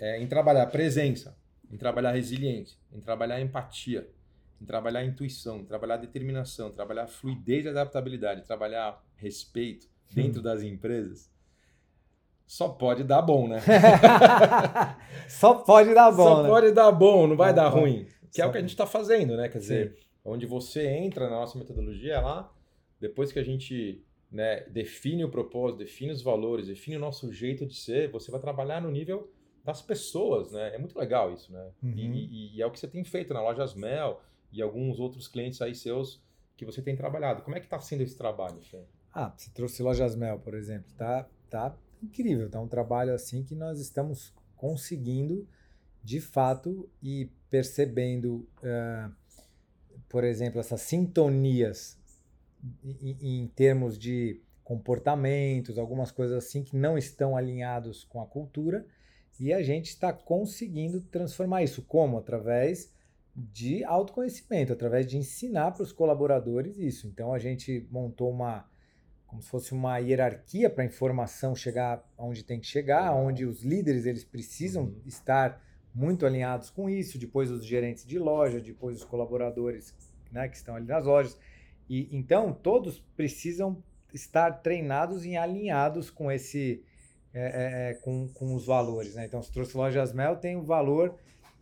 é, 0.00 0.20
em 0.20 0.26
trabalhar 0.26 0.66
presença, 0.66 1.36
em 1.70 1.76
trabalhar 1.76 2.12
resiliência, 2.12 2.78
em 2.92 3.00
trabalhar 3.00 3.40
empatia, 3.40 4.08
em 4.60 4.64
trabalhar 4.64 5.04
intuição, 5.04 5.58
em 5.58 5.64
trabalhar 5.64 5.96
determinação, 5.96 6.68
em 6.68 6.72
trabalhar 6.72 7.06
fluidez 7.06 7.64
e 7.64 7.68
adaptabilidade, 7.68 8.44
trabalhar 8.44 9.02
respeito, 9.16 9.88
dentro 10.12 10.40
das 10.40 10.62
empresas, 10.62 11.30
só 12.46 12.68
pode 12.68 13.02
dar 13.02 13.22
bom, 13.22 13.48
né? 13.48 13.60
só 15.28 15.54
pode 15.54 15.94
dar 15.94 16.10
bom. 16.12 16.24
Só 16.24 16.42
né? 16.42 16.48
pode 16.48 16.72
dar 16.72 16.92
bom, 16.92 17.26
não 17.26 17.36
vai 17.36 17.52
dar 17.52 17.70
pode. 17.70 17.80
ruim. 17.80 18.06
Que 18.30 18.36
só 18.36 18.44
é 18.44 18.46
o 18.46 18.52
que 18.52 18.58
a 18.58 18.60
gente 18.60 18.70
está 18.70 18.86
fazendo, 18.86 19.36
né? 19.36 19.48
Quer 19.48 19.58
dizer, 19.58 19.92
Sim. 19.92 20.04
onde 20.24 20.46
você 20.46 20.86
entra 20.88 21.28
na 21.28 21.36
nossa 21.36 21.58
metodologia 21.58 22.20
lá, 22.20 22.52
depois 23.00 23.32
que 23.32 23.38
a 23.38 23.42
gente 23.42 24.04
né, 24.30 24.60
define 24.68 25.24
o 25.24 25.30
propósito, 25.30 25.78
define 25.78 26.12
os 26.12 26.22
valores, 26.22 26.66
define 26.66 26.96
o 26.96 27.00
nosso 27.00 27.32
jeito 27.32 27.66
de 27.66 27.74
ser, 27.74 28.10
você 28.10 28.30
vai 28.30 28.40
trabalhar 28.40 28.80
no 28.80 28.90
nível 28.90 29.32
das 29.64 29.80
pessoas, 29.80 30.52
né? 30.52 30.74
É 30.74 30.78
muito 30.78 30.98
legal 30.98 31.32
isso, 31.32 31.50
né? 31.52 31.70
Uhum. 31.82 31.94
E, 31.96 32.06
e, 32.06 32.56
e, 32.56 32.62
é 32.62 32.66
o 32.66 32.70
que 32.70 32.78
você 32.78 32.86
tem 32.86 33.02
feito 33.02 33.32
na 33.32 33.40
Lojas 33.40 33.74
Mel 33.74 34.20
e 34.52 34.60
alguns 34.60 35.00
outros 35.00 35.26
clientes 35.26 35.60
aí 35.62 35.74
seus 35.74 36.22
que 36.56 36.64
você 36.64 36.82
tem 36.82 36.94
trabalhado. 36.94 37.42
Como 37.42 37.56
é 37.56 37.60
que 37.60 37.66
está 37.66 37.80
sendo 37.80 38.02
esse 38.02 38.16
trabalho, 38.16 38.60
Fê? 38.62 38.84
Ah, 39.12 39.32
você 39.34 39.50
trouxe 39.50 39.82
Lojas 39.82 40.14
Mel, 40.14 40.38
por 40.38 40.54
exemplo. 40.54 40.92
Tá, 40.96 41.28
tá 41.48 41.76
incrível. 42.02 42.50
Tá 42.50 42.60
um 42.60 42.68
trabalho 42.68 43.14
assim 43.14 43.42
que 43.42 43.54
nós 43.54 43.80
estamos 43.80 44.34
conseguindo, 44.54 45.48
de 46.02 46.20
fato, 46.20 46.88
e 47.02 47.30
percebendo, 47.48 48.46
uh, 48.58 49.12
por 50.08 50.24
exemplo, 50.24 50.60
essas 50.60 50.82
sintonias 50.82 51.98
em, 52.84 53.42
em 53.42 53.48
termos 53.48 53.98
de 53.98 54.40
comportamentos, 54.62 55.78
algumas 55.78 56.10
coisas 56.10 56.44
assim 56.44 56.62
que 56.62 56.76
não 56.76 56.96
estão 56.96 57.36
alinhados 57.36 58.04
com 58.04 58.20
a 58.20 58.26
cultura. 58.26 58.86
E 59.38 59.52
a 59.52 59.62
gente 59.62 59.86
está 59.88 60.12
conseguindo 60.12 61.00
transformar 61.00 61.62
isso. 61.62 61.82
Como? 61.82 62.18
Através 62.18 62.92
de 63.34 63.82
autoconhecimento, 63.84 64.72
através 64.72 65.06
de 65.06 65.16
ensinar 65.16 65.72
para 65.72 65.82
os 65.82 65.92
colaboradores 65.92 66.78
isso. 66.78 67.06
Então 67.08 67.32
a 67.32 67.38
gente 67.38 67.86
montou 67.90 68.30
uma 68.30 68.68
como 69.26 69.42
se 69.42 69.48
fosse 69.48 69.72
uma 69.72 69.98
hierarquia 69.98 70.70
para 70.70 70.84
a 70.84 70.86
informação 70.86 71.56
chegar 71.56 72.08
onde 72.16 72.44
tem 72.44 72.60
que 72.60 72.66
chegar, 72.66 73.12
onde 73.12 73.44
os 73.44 73.64
líderes 73.64 74.06
eles 74.06 74.22
precisam 74.22 74.84
uhum. 74.84 75.00
estar 75.04 75.60
muito 75.92 76.24
alinhados 76.24 76.70
com 76.70 76.88
isso, 76.88 77.18
depois 77.18 77.50
os 77.50 77.66
gerentes 77.66 78.06
de 78.06 78.16
loja, 78.16 78.60
depois 78.60 78.98
os 78.98 79.04
colaboradores 79.04 79.92
né, 80.30 80.48
que 80.48 80.56
estão 80.56 80.76
ali 80.76 80.86
nas 80.86 81.04
lojas. 81.04 81.36
E 81.88 82.08
então 82.16 82.52
todos 82.52 83.00
precisam 83.16 83.82
estar 84.12 84.52
treinados 84.62 85.26
e 85.26 85.36
alinhados 85.36 86.10
com 86.10 86.30
esse 86.30 86.84
é, 87.34 87.42
é, 87.42 87.90
é 87.90 87.94
com, 87.94 88.28
com 88.28 88.54
os 88.54 88.64
valores. 88.64 89.14
Né? 89.14 89.26
Então, 89.26 89.42
se 89.42 89.52
trouxe 89.52 89.76
lojas 89.76 90.12
Mel, 90.12 90.36
tem 90.36 90.56
o 90.56 90.60
um 90.60 90.64
valor 90.64 91.14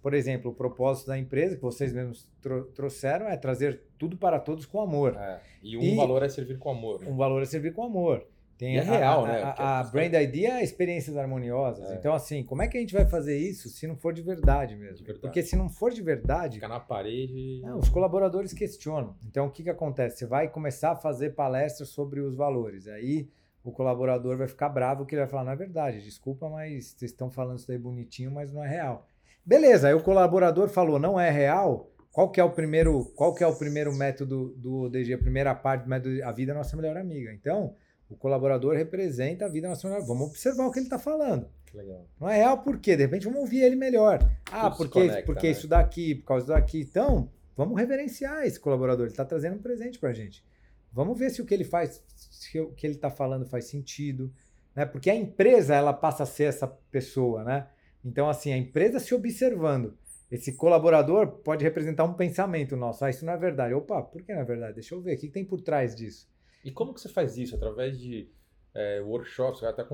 por 0.03 0.15
exemplo, 0.15 0.51
o 0.51 0.55
propósito 0.55 1.07
da 1.07 1.17
empresa, 1.17 1.55
que 1.55 1.63
vocês 1.63 1.93
mesmos 1.93 2.29
tro 2.41 2.65
trouxeram, 2.75 3.29
é 3.29 3.37
trazer 3.37 3.83
tudo 3.97 4.17
para 4.17 4.41
todos 4.41 4.67
com 4.67 4.81
amor. 4.81 5.17
É. 5.17 5.41
E 5.63 5.77
um 5.77 5.81
e 5.81 5.95
valor 5.95 6.25
é 6.25 6.29
servir 6.29 6.59
com 6.59 6.71
amor. 6.71 7.01
Né? 7.01 7.07
Um 7.09 7.17
valor 7.17 7.41
é 7.41 7.45
servir 7.45 7.73
com 7.73 7.85
amor. 7.85 8.27
Tem 8.59 8.75
e 8.75 8.79
é 8.79 8.83
real, 8.83 9.25
a, 9.25 9.29
né? 9.29 9.43
A, 9.43 9.81
a, 9.81 9.85
brand 9.85 10.13
idea 10.13 10.59
é 10.59 10.65
experiências 10.65 11.17
harmoniosas. 11.17 11.89
É. 11.89 11.95
Então, 11.95 12.15
assim, 12.15 12.43
como 12.43 12.63
é 12.63 12.69
que 12.69 12.77
a 12.77 12.81
gente 12.81 12.93
vai 12.93 13.07
fazer 13.07 13.39
isso 13.39 13.69
se 13.69 13.87
não 13.87 13.97
for 13.97 14.13
de 14.13 14.23
verdade 14.23 14.75
mesmo? 14.75 14.97
De 14.97 15.05
verdade. 15.05 15.21
Porque 15.21 15.43
se 15.43 15.55
não 15.55 15.69
for 15.69 15.93
de 15.93 16.03
verdade. 16.03 16.57
Ficar 16.57 16.69
na 16.69 16.81
parede. 16.81 17.61
Não, 17.63 17.79
os 17.79 17.89
colaboradores 17.89 18.53
questionam. 18.53 19.17
Então, 19.25 19.47
o 19.47 19.51
que, 19.51 19.63
que 19.63 19.71
acontece? 19.71 20.19
Você 20.19 20.27
vai 20.27 20.49
começar 20.49 20.93
a 20.93 20.97
fazer 20.97 21.31
palestras 21.31 21.91
sobre 21.91 22.21
os 22.21 22.35
valores. 22.35 22.89
Aí 22.89 23.29
o 23.65 23.71
colaborador 23.71 24.37
vai 24.37 24.49
ficar 24.49 24.69
bravo 24.69 25.07
que 25.07 25.15
ele 25.15 25.23
vai 25.23 25.31
falar: 25.31 25.45
não 25.45 25.53
é 25.53 25.57
verdade, 25.57 26.03
desculpa, 26.03 26.49
mas 26.49 26.95
vocês 26.97 27.11
estão 27.11 27.31
falando 27.31 27.59
isso 27.59 27.69
daí 27.69 27.79
bonitinho, 27.79 28.31
mas 28.31 28.53
não 28.53 28.65
é 28.65 28.69
real. 28.69 29.07
Beleza, 29.45 29.89
aí 29.89 29.95
o 29.95 30.03
colaborador 30.03 30.69
falou, 30.69 30.99
não 30.99 31.19
é 31.19 31.31
real. 31.31 31.89
Qual 32.13 32.31
que 32.31 32.41
é 32.41 32.45
o 32.45 32.51
primeiro, 32.51 33.07
qual 33.17 33.35
que 33.35 33.43
é 33.43 33.47
o 33.47 33.57
primeiro 33.57 33.93
método 33.95 34.55
do 34.57 34.83
ODG? 34.83 35.15
A 35.15 35.19
primeira 35.19 35.55
parte 35.55 35.85
do 35.85 35.89
método, 35.89 36.23
a 36.23 36.31
vida 36.31 36.53
é 36.53 36.55
nossa 36.55 36.77
melhor 36.77 36.97
amiga. 36.97 37.33
Então, 37.33 37.75
o 38.09 38.15
colaborador 38.15 38.75
representa 38.77 39.47
a 39.47 39.49
vida 39.49 39.69
nossa 39.69 39.89
melhor. 39.89 40.07
Vamos 40.07 40.29
observar 40.29 40.67
o 40.67 40.71
que 40.71 40.79
ele 40.79 40.87
está 40.87 40.99
falando. 40.99 41.49
Legal. 41.73 42.07
Não 42.21 42.29
é 42.29 42.37
real 42.37 42.59
por 42.59 42.79
quê? 42.79 42.95
De 42.95 43.03
repente 43.05 43.25
vamos 43.25 43.41
ouvir 43.41 43.63
ele 43.63 43.77
melhor. 43.77 44.19
Ah, 44.51 44.71
Tudo 44.71 44.77
porque, 44.77 45.01
conecta, 45.01 45.23
porque 45.25 45.47
né? 45.47 45.53
isso 45.53 45.67
daqui, 45.67 46.15
por 46.17 46.27
causa 46.27 46.47
daqui. 46.49 46.83
Então, 46.83 47.31
vamos 47.57 47.79
reverenciar 47.79 48.45
esse 48.45 48.61
colaborador. 48.61 49.07
Ele 49.07 49.13
está 49.13 49.25
trazendo 49.25 49.57
um 49.57 49.63
presente 49.63 49.99
para 49.99 50.11
a 50.11 50.13
gente. 50.13 50.45
Vamos 50.93 51.19
ver 51.19 51.31
se 51.31 51.41
o 51.41 51.47
que 51.47 51.55
ele 51.55 51.65
faz, 51.65 52.03
se 52.15 52.61
o 52.61 52.73
que 52.73 52.87
ele 52.87 52.95
está 52.95 53.11
falando 53.11 53.47
faz 53.47 53.67
sentido. 53.67 54.33
Né? 54.75 54.85
Porque 54.85 55.11
a 55.11 55.15
empresa 55.15 55.75
ela 55.75 55.93
passa 55.93 56.23
a 56.23 56.27
ser 56.27 56.45
essa 56.45 56.67
pessoa, 56.67 57.45
né? 57.45 57.69
Então, 58.05 58.29
assim, 58.29 58.53
a 58.53 58.57
empresa 58.57 58.99
se 58.99 59.15
observando. 59.15 59.97
Esse 60.31 60.53
colaborador 60.55 61.27
pode 61.27 61.63
representar 61.63 62.05
um 62.05 62.15
pensamento 62.15 62.75
nosso. 62.75 63.05
Ah, 63.05 63.11
isso 63.11 63.25
não 63.25 63.35
é 63.35 63.37
verdade. 63.37 63.75
Opa, 63.75 64.03
por 64.03 64.23
que 64.23 64.33
não 64.33 64.41
é 64.41 64.45
verdade? 64.45 64.75
Deixa 64.75 64.95
eu 64.95 65.01
ver. 65.01 65.17
O 65.17 65.19
que 65.19 65.29
tem 65.29 65.45
por 65.45 65.61
trás 65.61 65.95
disso? 65.95 66.27
E 66.65 66.71
como 66.71 66.95
que 66.95 67.01
você 67.01 67.09
faz 67.09 67.37
isso? 67.37 67.55
Através 67.55 67.99
de 67.99 68.31
é, 68.75 69.01
workshops, 69.03 69.59
você 69.59 69.67
vai 69.67 69.75
até 69.75 69.85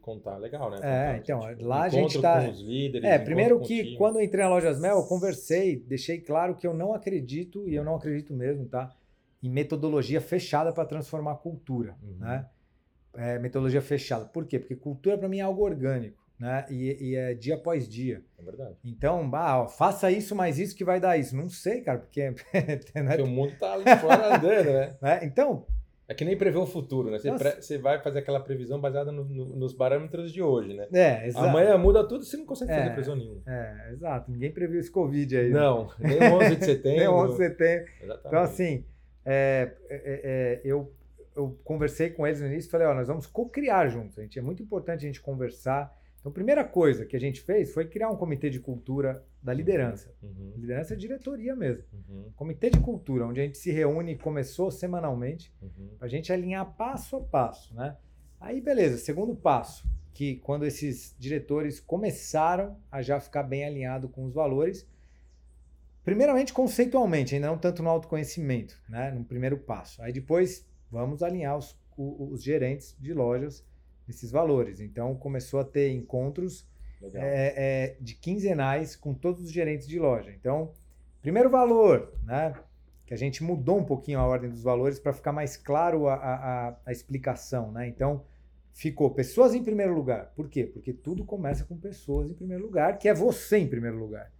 contar, 0.00 0.36
legal, 0.36 0.70
né? 0.70 0.76
Contar, 0.76 1.14
é, 1.14 1.16
então, 1.16 1.40
tipo, 1.40 1.64
lá 1.64 1.84
a 1.84 1.88
gente 1.88 2.16
está... 2.16 2.44
com 2.44 2.50
os 2.50 2.60
líderes, 2.60 3.08
É, 3.08 3.18
primeiro 3.18 3.58
que 3.60 3.96
quando 3.96 4.16
eu 4.16 4.22
entrei 4.22 4.44
na 4.44 4.50
Lojas 4.50 4.78
Mel, 4.78 4.98
eu 4.98 5.04
conversei, 5.04 5.76
deixei 5.76 6.20
claro 6.20 6.54
que 6.54 6.66
eu 6.66 6.74
não 6.74 6.92
acredito, 6.92 7.66
e 7.66 7.74
eu 7.74 7.82
não 7.82 7.96
acredito 7.96 8.34
mesmo, 8.34 8.66
tá? 8.66 8.94
Em 9.42 9.50
metodologia 9.50 10.20
fechada 10.20 10.72
para 10.72 10.84
transformar 10.84 11.32
a 11.32 11.36
cultura, 11.36 11.94
Uhum. 12.02 12.16
né? 12.18 12.46
É, 13.16 13.38
metodologia 13.38 13.80
fechada. 13.80 14.26
Por 14.26 14.44
quê? 14.46 14.58
Porque 14.58 14.76
cultura 14.76 15.16
para 15.16 15.28
mim 15.28 15.38
é 15.38 15.42
algo 15.42 15.62
orgânico, 15.62 16.22
né? 16.38 16.66
E, 16.68 17.10
e 17.12 17.16
é 17.16 17.32
dia 17.34 17.54
após 17.54 17.88
dia. 17.88 18.22
É 18.38 18.42
verdade. 18.42 18.76
Então, 18.84 19.28
bah, 19.28 19.62
ó, 19.62 19.68
faça 19.68 20.10
isso, 20.10 20.34
mais 20.36 20.58
isso 20.58 20.76
que 20.76 20.84
vai 20.84 21.00
dar 21.00 21.16
isso. 21.16 21.34
Não 21.34 21.48
sei, 21.48 21.80
cara, 21.80 21.98
porque 21.98 22.30
né? 22.94 23.16
Porque 23.16 23.22
o 23.22 23.26
mundo 23.26 23.52
tá 23.58 23.72
ali 23.72 23.84
fora 24.00 24.36
andando, 24.36 24.66
né? 24.70 24.96
Né? 25.00 25.20
Então, 25.24 25.64
É 26.08 26.14
que 26.14 26.24
nem 26.26 26.36
prever 26.36 26.58
o 26.58 26.66
futuro, 26.66 27.10
né? 27.10 27.18
Você, 27.18 27.32
pre- 27.32 27.60
você 27.62 27.78
vai 27.78 28.00
fazer 28.02 28.18
aquela 28.20 28.38
previsão 28.38 28.78
baseada 28.80 29.10
no- 29.10 29.24
no- 29.24 29.56
nos 29.56 29.72
parâmetros 29.72 30.30
de 30.30 30.40
hoje, 30.42 30.74
né? 30.74 30.86
é, 30.92 31.26
exato. 31.26 31.46
Amanhã 31.46 31.76
muda 31.78 32.06
tudo, 32.06 32.22
você 32.24 32.36
não 32.36 32.44
consegue 32.46 32.70
fazer 32.70 32.84
É. 32.86 32.90
previsão 32.90 33.16
nenhuma. 33.16 33.40
É, 33.46 33.92
exato. 33.92 34.30
Ninguém 34.30 34.52
previu 34.52 34.78
esse 34.78 34.90
Covid 34.90 35.36
aí. 35.36 35.48
né? 35.50 35.58
Não, 35.58 35.88
nem 35.98 36.18
o 36.18 36.34
11 36.36 36.54
de 36.56 36.64
setembro. 36.66 36.98
Nem 36.98 37.08
11 37.08 37.30
de 37.32 37.36
setembro. 37.38 37.86
Exatamente. 38.02 38.26
Então, 38.28 38.40
assim, 38.42 38.84
é, 39.26 39.74
é, 39.90 40.20
é, 40.24 40.60
eu, 40.64 40.94
eu 41.34 41.58
conversei 41.64 42.10
com 42.10 42.24
eles 42.24 42.40
no 42.40 42.46
início 42.46 42.68
e 42.68 42.70
falei, 42.70 42.86
ó, 42.86 42.94
nós 42.94 43.08
vamos 43.08 43.26
co-criar 43.26 43.88
juntos. 43.88 44.16
A 44.18 44.22
gente, 44.22 44.38
é 44.38 44.42
muito 44.42 44.62
importante 44.62 45.04
a 45.04 45.08
gente 45.08 45.20
conversar. 45.20 45.92
Então, 46.20 46.30
a 46.30 46.32
primeira 46.32 46.64
coisa 46.64 47.04
que 47.04 47.16
a 47.16 47.20
gente 47.20 47.40
fez 47.40 47.74
foi 47.74 47.88
criar 47.88 48.08
um 48.08 48.16
comitê 48.16 48.48
de 48.48 48.60
cultura 48.60 49.24
da 49.42 49.52
liderança. 49.52 50.14
Uhum, 50.22 50.52
Liderança 50.56 50.94
é 50.94 50.96
diretoria 50.96 51.54
mesmo. 51.56 51.84
uhum, 51.92 52.30
Comitê 52.36 52.70
de 52.70 52.80
cultura, 52.80 53.26
onde 53.26 53.40
a 53.40 53.44
gente 53.44 53.58
se 53.58 53.70
reúne 53.70 54.12
e 54.12 54.18
começou 54.18 54.70
semanalmente 54.70 55.52
uhum. 55.60 55.90
para 55.98 56.06
a 56.06 56.10
gente 56.10 56.32
alinhar 56.32 56.76
passo 56.76 57.16
a 57.16 57.20
passo, 57.20 57.74
né? 57.74 57.96
Aí, 58.40 58.60
beleza. 58.60 58.96
Segundo 58.98 59.34
passo, 59.34 59.88
que 60.12 60.36
quando 60.36 60.64
esses 60.64 61.14
diretores 61.18 61.80
começaram 61.80 62.76
a 62.90 63.02
já 63.02 63.20
ficar 63.20 63.42
bem 63.42 63.64
alinhado 63.64 64.08
com 64.08 64.24
os 64.24 64.32
valores, 64.32 64.86
primeiramente 66.06 66.52
conceitualmente, 66.52 67.34
ainda 67.34 67.48
não 67.48 67.58
tanto 67.58 67.82
no 67.82 67.90
autoconhecimento, 67.90 68.80
né? 68.88 69.10
No 69.10 69.24
primeiro 69.24 69.58
passo. 69.58 70.00
Aí 70.00 70.12
depois 70.12 70.64
vamos 70.88 71.20
alinhar 71.20 71.58
os, 71.58 71.76
os 71.98 72.42
gerentes 72.44 72.96
de 73.00 73.12
lojas 73.12 73.64
nesses 74.06 74.30
valores. 74.30 74.78
Então 74.80 75.16
começou 75.16 75.58
a 75.58 75.64
ter 75.64 75.90
encontros 75.90 76.64
é, 77.20 77.54
é, 77.56 77.96
de 78.00 78.14
quinzenais 78.14 78.94
com 78.94 79.12
todos 79.12 79.42
os 79.42 79.50
gerentes 79.50 79.86
de 79.88 79.98
loja. 79.98 80.30
Então, 80.32 80.70
primeiro 81.20 81.50
valor, 81.50 82.12
né? 82.22 82.54
Que 83.04 83.12
a 83.12 83.16
gente 83.16 83.42
mudou 83.42 83.78
um 83.78 83.84
pouquinho 83.84 84.20
a 84.20 84.26
ordem 84.26 84.48
dos 84.48 84.62
valores 84.62 85.00
para 85.00 85.12
ficar 85.12 85.32
mais 85.32 85.56
claro 85.56 86.06
a, 86.08 86.14
a- 86.14 86.76
a 86.86 86.92
explicação, 86.92 87.72
né? 87.72 87.88
Então, 87.88 88.22
ficou 88.72 89.10
pessoas 89.10 89.54
em 89.56 89.62
primeiro 89.64 89.92
lugar. 89.92 90.32
Por 90.36 90.48
quê? 90.48 90.64
Porque 90.64 90.92
tudo 90.92 91.24
começa 91.24 91.64
com 91.64 91.76
pessoas 91.76 92.30
em 92.30 92.34
primeiro 92.34 92.62
lugar, 92.64 92.96
que 92.96 93.08
é 93.08 93.14
você 93.14 93.58
em 93.58 93.66
primeiro 93.68 93.98
lugar. 93.98 94.30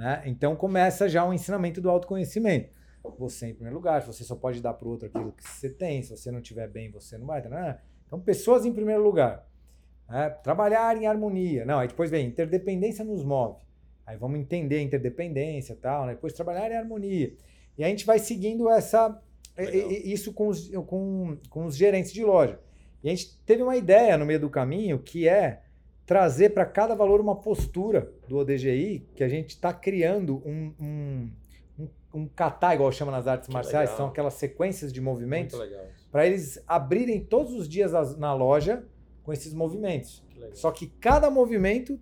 Né? 0.00 0.22
Então 0.24 0.56
começa 0.56 1.10
já 1.10 1.26
um 1.26 1.32
ensinamento 1.32 1.78
do 1.78 1.90
autoconhecimento. 1.90 2.70
Você 3.18 3.48
em 3.48 3.54
primeiro 3.54 3.76
lugar, 3.76 4.00
você 4.00 4.24
só 4.24 4.34
pode 4.34 4.62
dar 4.62 4.72
para 4.72 4.88
o 4.88 4.90
outro 4.92 5.08
aquilo 5.08 5.30
que 5.32 5.46
você 5.46 5.68
tem, 5.68 6.02
se 6.02 6.08
você 6.08 6.30
não 6.30 6.40
estiver 6.40 6.66
bem, 6.70 6.90
você 6.90 7.18
não 7.18 7.26
vai. 7.26 7.46
né? 7.46 7.78
Então, 8.06 8.18
pessoas 8.18 8.64
em 8.64 8.72
primeiro 8.72 9.02
lugar. 9.02 9.46
né? 10.08 10.30
Trabalhar 10.42 10.96
em 10.96 11.06
harmonia. 11.06 11.66
Não, 11.66 11.78
aí 11.78 11.86
depois 11.86 12.10
vem 12.10 12.28
interdependência 12.28 13.04
nos 13.04 13.22
move. 13.22 13.62
Aí 14.06 14.16
vamos 14.16 14.40
entender 14.40 14.76
a 14.76 14.82
interdependência 14.82 15.74
e 15.74 15.76
tal, 15.76 16.06
né? 16.06 16.14
depois 16.14 16.32
trabalhar 16.32 16.70
em 16.70 16.76
harmonia. 16.76 17.34
E 17.76 17.84
a 17.84 17.88
gente 17.88 18.06
vai 18.06 18.18
seguindo 18.18 18.70
essa, 18.70 19.22
Legal. 19.56 19.90
isso 19.92 20.32
com 20.32 20.48
os, 20.48 20.70
com, 20.86 21.36
com 21.50 21.66
os 21.66 21.76
gerentes 21.76 22.10
de 22.10 22.24
loja. 22.24 22.58
E 23.04 23.08
a 23.10 23.14
gente 23.14 23.38
teve 23.44 23.62
uma 23.62 23.76
ideia 23.76 24.16
no 24.16 24.24
meio 24.24 24.40
do 24.40 24.48
caminho 24.48 24.98
que 24.98 25.28
é 25.28 25.60
trazer 26.10 26.50
para 26.50 26.66
cada 26.66 26.92
valor 26.96 27.20
uma 27.20 27.36
postura 27.36 28.10
do 28.26 28.36
ODGI, 28.38 29.06
que 29.14 29.22
a 29.22 29.28
gente 29.28 29.50
está 29.50 29.72
criando 29.72 30.42
um, 30.44 30.74
um, 30.80 31.30
um, 31.78 31.88
um 32.12 32.26
kata, 32.26 32.74
igual 32.74 32.90
chama 32.90 33.12
nas 33.12 33.28
artes 33.28 33.46
Que 33.46 33.54
marciais, 33.54 33.90
legal. 33.90 33.96
são 33.96 34.06
aquelas 34.08 34.34
sequências 34.34 34.92
de 34.92 35.00
movimentos, 35.00 35.56
para 36.10 36.26
eles 36.26 36.60
abrirem 36.66 37.20
todos 37.22 37.52
os 37.54 37.68
dias 37.68 37.94
as- 37.94 38.16
na 38.18 38.34
loja 38.34 38.82
com 39.22 39.32
esses 39.32 39.54
movimentos. 39.54 40.20
Que. 40.30 40.50
Só 40.52 40.72
que 40.72 40.88
cada 40.88 41.30
movimento 41.30 41.96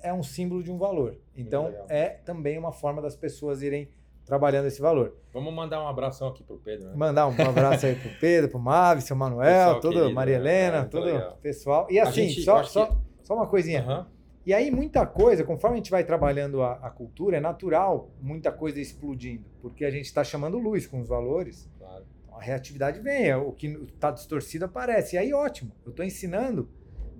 é 0.00 0.10
um 0.10 0.22
símbolo 0.22 0.62
de 0.62 0.72
um 0.72 0.78
valor. 0.78 1.18
Então 1.36 1.70
é 1.90 2.08
também 2.08 2.56
uma 2.56 2.72
forma 2.72 3.02
das 3.02 3.14
pessoas 3.14 3.60
irem 3.60 3.90
trabalhando 4.24 4.68
esse 4.68 4.80
valor. 4.80 5.14
Vamos 5.34 5.52
mandar 5.52 5.82
um 5.84 5.86
abração 5.86 6.28
aqui 6.28 6.42
pro 6.42 6.56
Pedro, 6.56 6.88
né? 6.88 6.96
Mandar 6.96 7.28
um 7.28 7.42
abraço 7.46 7.84
aí 7.84 7.94
pro 7.94 8.10
Pedro, 8.18 8.48
pro 8.50 8.58
Mavi, 8.58 9.02
seu 9.02 9.14
Manuel, 9.16 9.44
Pessoal 9.66 9.80
todo 9.80 9.92
querido, 9.92 10.14
Maria 10.14 10.38
né? 10.38 10.40
Helena, 10.40 10.76
É, 10.76 10.80
muito 10.80 10.90
todo 10.92 11.14
o 11.14 11.36
pessoal. 11.42 11.86
E 11.90 11.98
assim, 12.00 12.28
gente- 12.30 12.42
só, 12.42 12.62
só, 12.64 12.86
que- 12.86 13.07
só 13.28 13.34
uma 13.34 13.46
coisinha. 13.46 13.82
Aham. 13.82 14.06
E 14.46 14.54
aí 14.54 14.70
muita 14.70 15.04
coisa, 15.06 15.44
conforme 15.44 15.74
a 15.74 15.76
gente 15.76 15.90
vai 15.90 16.02
trabalhando 16.02 16.62
a, 16.62 16.72
a 16.76 16.88
cultura, 16.88 17.36
é 17.36 17.40
natural 17.40 18.08
muita 18.22 18.50
coisa 18.50 18.80
explodindo, 18.80 19.44
porque 19.60 19.84
a 19.84 19.90
gente 19.90 20.06
está 20.06 20.24
chamando 20.24 20.56
luz 20.58 20.86
com 20.86 20.98
os 21.02 21.06
valores, 21.08 21.68
Claro. 21.78 22.06
a 22.32 22.40
reatividade 22.40 22.98
vem, 23.00 23.26
é 23.28 23.36
o 23.36 23.52
que 23.52 23.66
está 23.66 24.10
distorcido 24.10 24.64
aparece. 24.64 25.16
E 25.16 25.18
aí 25.18 25.34
ótimo, 25.34 25.72
eu 25.84 25.90
estou 25.90 26.02
ensinando, 26.02 26.70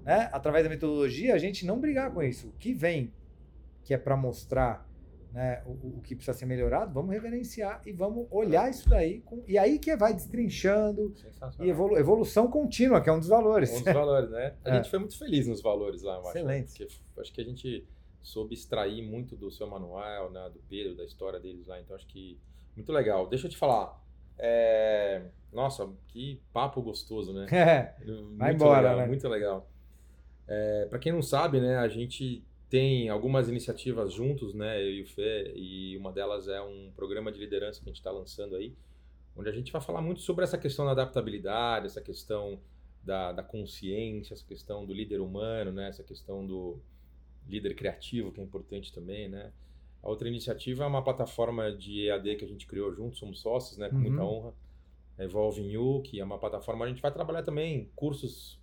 né, 0.03 0.31
através 0.33 0.65
da 0.65 0.71
metodologia, 0.71 1.35
a 1.35 1.39
gente 1.39 1.67
não 1.67 1.79
brigar 1.79 2.11
com 2.11 2.23
isso. 2.23 2.49
O 2.49 2.53
que 2.53 2.73
vem, 2.73 3.13
que 3.85 3.93
é 3.93 3.99
para 3.99 4.17
mostrar 4.17 4.88
né, 5.33 5.63
o, 5.67 5.99
o 5.99 6.01
que 6.03 6.15
precisa 6.15 6.37
ser 6.37 6.47
melhorado, 6.47 6.93
vamos 6.93 7.11
reverenciar 7.13 7.83
e 7.87 7.93
vamos 7.93 8.27
olhar 8.31 8.71
isso 8.71 8.89
daí. 8.89 9.21
Com, 9.21 9.43
e 9.47 9.59
aí 9.59 9.79
que 9.79 9.95
vai 9.97 10.15
destrinchando 10.15 11.15
e 11.61 11.69
evolu- 11.69 11.97
evolução 11.99 12.49
contínua, 12.51 13.01
que 13.01 13.09
é 13.11 13.13
um 13.13 13.19
dos 13.19 13.29
valores. 13.29 13.71
Um 13.71 13.83
dos 13.83 13.93
valores, 13.93 14.31
né? 14.31 14.55
A 14.65 14.71
É. 14.71 14.75
gente 14.77 14.91
foi 14.91 14.99
muito 14.99 15.19
feliz 15.19 15.47
nos 15.47 15.61
valores 15.61 16.03
lá, 16.03 16.15
eu 16.17 16.21
acho. 16.29 16.45
né? 16.45 16.59
Excelente. 16.61 17.03
Acho 17.19 17.33
que 17.33 17.41
a 17.41 17.45
gente 17.45 17.87
soube 18.23 18.55
extrair 18.55 19.03
muito 19.03 19.37
do 19.37 19.51
seu 19.51 19.67
manual, 19.67 20.31
né? 20.31 20.51
Do 20.53 20.61
Pedro, 20.69 20.95
da 20.97 21.05
história 21.05 21.39
deles 21.39 21.67
lá. 21.67 21.79
Então 21.81 21.95
acho 21.95 22.07
que 22.07 22.39
muito 22.77 22.93
legal. 22.93 23.27
Deixa 23.29 23.47
eu 23.47 23.51
te 23.51 23.57
falar. 23.57 23.99
é, 24.39 25.23
Nossa, 25.53 25.89
que 26.09 26.41
papo 26.53 26.81
gostoso, 26.83 27.33
né? 27.33 27.47
É, 27.51 27.95
Muito 28.05 28.37
Vai 28.37 28.55
embora, 28.55 28.81
legal, 28.81 28.97
né? 28.99 29.07
Muito 29.07 29.29
legal. 29.29 29.69
É, 30.47 30.87
para 30.89 30.99
quem 30.99 31.13
não 31.13 31.21
sabe, 31.23 31.61
né, 31.61 31.77
a 31.77 31.89
gente 31.89 32.43
tem 32.69 33.09
algumas 33.09 33.49
iniciativas 33.49 34.13
juntos, 34.13 34.55
né, 34.55 34.83
eu 34.83 34.91
e 34.93 35.03
o 35.03 35.07
Fê, 35.07 35.53
e 35.57 35.97
uma 35.97 36.13
delas 36.13 36.49
é 36.49 36.61
um 36.61 36.91
programa 36.95 37.33
de 37.33 37.39
liderança 37.39 37.81
que 37.81 37.89
a 37.89 37.91
gente 37.93 38.01
está 38.01 38.11
lançando 38.11 38.57
aí, 38.57 38.75
onde 39.37 39.49
a 39.49 39.53
gente 39.53 39.73
vai 39.73 39.81
falar 39.81 40.03
muito 40.03 40.21
sobre 40.21 40.45
essa 40.45 40.59
questão 40.59 40.85
da 40.85 40.93
adaptabilidade, 40.93 41.87
essa 41.87 42.01
questão 42.03 42.61
da, 43.03 43.33
da 43.33 43.43
consciência, 43.43 44.35
essa 44.35 44.45
questão 44.45 44.85
do 44.85 44.93
líder 44.93 45.21
humano, 45.21 45.73
né, 45.73 45.89
essa 45.89 46.03
questão 46.03 46.47
do 46.47 46.79
líder 47.49 47.75
criativo, 47.75 48.31
que 48.33 48.41
é 48.41 48.45
importante 48.45 48.93
também, 48.93 49.29
né. 49.29 49.53
A 50.03 50.09
outra 50.09 50.29
iniciativa 50.29 50.85
é 50.85 50.87
uma 50.87 51.03
plataforma 51.03 51.73
de 51.73 52.07
EAD 52.07 52.37
que 52.37 52.45
a 52.45 52.49
gente 52.49 52.67
criou 52.67 52.93
juntos, 52.95 53.19
somos 53.19 53.41
sócios, 53.41 53.79
né, 53.79 53.89
com 53.89 53.97
Uhum. 53.97 54.03
muita 54.03 54.23
honra. 54.23 54.55
A 55.19 55.25
Evolve 55.25 55.63
You, 55.63 56.03
que 56.03 56.21
é 56.21 56.25
uma 56.25 56.39
plataforma, 56.39 56.85
a 56.85 56.89
gente 56.89 57.03
vai 57.03 57.13
trabalhar 57.13 57.43
também 57.43 57.91
cursos 57.97 58.61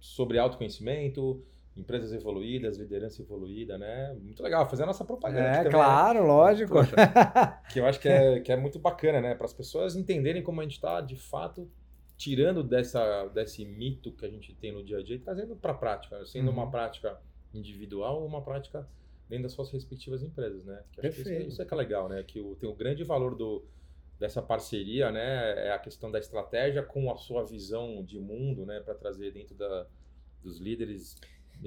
sobre 0.00 0.38
autoconhecimento, 0.38 1.44
empresas 1.76 2.12
evoluídas, 2.12 2.76
liderança 2.78 3.20
evoluída, 3.20 3.76
né? 3.76 4.12
Muito 4.20 4.42
legal, 4.42 4.68
fazer 4.68 4.84
a 4.84 4.86
nossa 4.86 5.04
propaganda 5.04 5.48
é 5.48 5.56
também, 5.58 5.72
claro, 5.72 6.24
lógico. 6.26 6.72
Poxa. 6.72 6.94
né? 6.96 7.58
Que 7.72 7.80
eu 7.80 7.86
acho 7.86 7.98
que 8.00 8.08
é, 8.08 8.40
que 8.40 8.52
é 8.52 8.56
muito 8.56 8.78
bacana, 8.78 9.20
né? 9.20 9.34
Para 9.34 9.46
as 9.46 9.52
pessoas 9.52 9.96
entenderem 9.96 10.42
como 10.42 10.60
a 10.60 10.64
gente 10.64 10.74
está, 10.74 11.00
de 11.00 11.16
fato, 11.16 11.68
tirando 12.16 12.62
dessa, 12.62 13.26
desse 13.28 13.64
mito 13.64 14.12
que 14.12 14.24
a 14.24 14.30
gente 14.30 14.54
tem 14.54 14.70
no 14.72 14.84
dia 14.84 14.98
a 14.98 15.02
dia 15.02 15.16
e 15.16 15.18
trazendo 15.18 15.56
para 15.56 15.72
a 15.72 15.74
prática, 15.74 16.24
sendo 16.24 16.48
Uhum. 16.48 16.54
uma 16.58 16.70
prática 16.70 17.18
individual 17.52 18.20
ou 18.20 18.26
uma 18.26 18.42
prática 18.42 18.88
dentro 19.28 19.44
das 19.44 19.52
suas 19.52 19.70
respectivas 19.72 20.22
empresas, 20.22 20.64
né? 20.64 20.82
Que 20.92 21.00
acho 21.00 21.10
que 21.10 21.20
isso, 21.22 21.28
Perfeito. 21.30 21.48
isso 21.50 21.62
é 21.62 21.64
que 21.64 21.74
é 21.74 21.76
legal, 21.76 22.08
né? 22.08 22.22
Que 22.22 22.40
o, 22.40 22.54
tem 22.54 22.68
o 22.68 22.74
grande 22.74 23.02
valor 23.02 23.34
do, 23.34 23.64
dessa 24.18 24.40
parceria, 24.40 25.10
né? 25.10 25.66
É 25.66 25.72
a 25.72 25.78
questão 25.78 26.10
da 26.10 26.20
estratégia 26.20 26.82
com 26.84 27.10
a 27.10 27.16
sua 27.16 27.44
visão 27.44 28.04
de 28.04 28.18
mundo, 28.20 28.64
né? 28.64 28.80
Para 28.80 28.94
trazer 28.94 29.32
dentro 29.32 29.54
da, 29.56 29.86
dos 30.42 30.60
líderes 30.60 31.16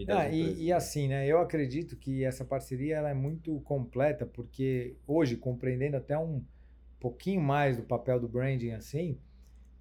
Ah, 0.10 0.30
e, 0.30 0.66
e 0.66 0.74
assim, 0.74 1.08
né? 1.08 1.26
Eu 1.28 1.40
acredito 1.40 1.96
que 1.96 2.24
essa 2.24 2.46
parceria 2.46 2.96
ela 2.98 3.10
é 3.10 3.14
muito 3.14 3.60
completa, 3.62 4.26
porque 4.26 4.96
hoje, 5.08 5.36
compreendendo 5.36 5.98
até 5.98 6.18
um 6.18 6.44
pouquinho 7.00 7.42
mais 7.42 7.78
do 7.78 7.84
papel 7.84 8.20
do 8.20 8.28
branding 8.28 8.72
assim, 8.72 9.18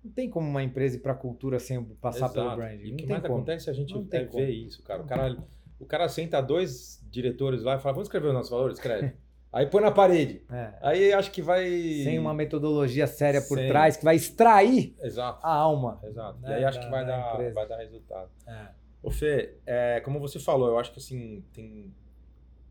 não 0.04 0.10
tem 0.10 0.30
como 0.30 0.48
uma 0.48 0.62
empresa 0.62 0.96
ir 0.96 1.00
para 1.00 1.12
a 1.12 1.16
cultura 1.16 1.58
sem 1.58 1.82
passar 2.00 2.28
pelo 2.28 2.46
Exato. 2.46 2.56
branding. 2.56 2.84
E 2.88 2.92
o 2.92 2.96
que 2.96 3.06
mais 3.06 3.22
como. 3.22 3.34
acontece 3.34 3.68
é 3.68 3.72
a 3.72 3.74
gente 3.74 3.92
Não 3.94 4.04
tem 4.04 4.20
é 4.20 4.24
como. 4.24 4.44
ver 4.44 4.50
isso, 4.52 4.82
cara. 4.82 5.02
O 5.02 5.06
cara, 5.06 5.36
o 5.80 5.84
cara 5.84 6.08
senta 6.08 6.40
dois 6.40 7.04
diretores 7.10 7.62
lá 7.62 7.76
e 7.76 7.78
fala, 7.80 7.94
vamos 7.94 8.06
escrever 8.08 8.28
os 8.28 8.34
nossos 8.34 8.50
valores? 8.50 8.76
Escreve. 8.76 9.12
Aí 9.52 9.64
põe 9.66 9.80
na 9.80 9.90
parede. 9.90 10.42
É. 10.50 10.74
Aí 10.82 11.12
acho 11.14 11.30
que 11.30 11.40
vai... 11.40 11.64
Sem 12.04 12.18
uma 12.18 12.34
metodologia 12.34 13.06
séria 13.06 13.40
por 13.40 13.56
Sem. 13.56 13.68
trás 13.68 13.96
que 13.96 14.04
vai 14.04 14.14
extrair 14.16 14.94
Exato, 15.00 15.38
a 15.42 15.50
alma. 15.50 15.98
exato. 16.04 16.38
Né, 16.40 16.50
E 16.50 16.54
aí 16.54 16.64
acho 16.64 16.78
que 16.78 16.90
vai 16.90 17.06
da 17.06 17.32
dar, 17.32 17.52
vai 17.54 17.66
dar 17.66 17.78
resultado. 17.78 18.28
É. 18.46 18.68
Ô 19.06 19.10
Fê, 19.12 19.54
é, 19.64 20.00
como 20.00 20.18
você 20.18 20.40
falou, 20.40 20.66
eu 20.66 20.78
acho 20.80 20.90
que 20.90 20.98
assim, 20.98 21.44
tem... 21.52 21.94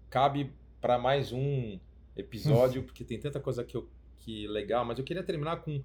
cabe 0.10 0.52
para 0.82 0.99
mais 0.99 1.32
um 1.32 1.80
episódio, 2.14 2.84
porque 2.84 3.06
tem 3.06 3.18
tanta 3.18 3.40
coisa 3.40 3.64
que, 3.64 3.78
eu, 3.78 3.90
que 4.18 4.45
legal, 4.48 4.84
mas 4.84 4.99
eu 4.99 5.06
queria 5.06 5.24
terminar 5.24 5.62
com, 5.62 5.82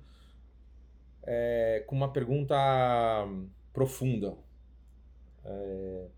é, 1.22 1.84
com 1.86 1.94
uma 1.94 2.12
pergunta 2.12 2.56
profunda. 3.72 4.36
É, 5.44 6.08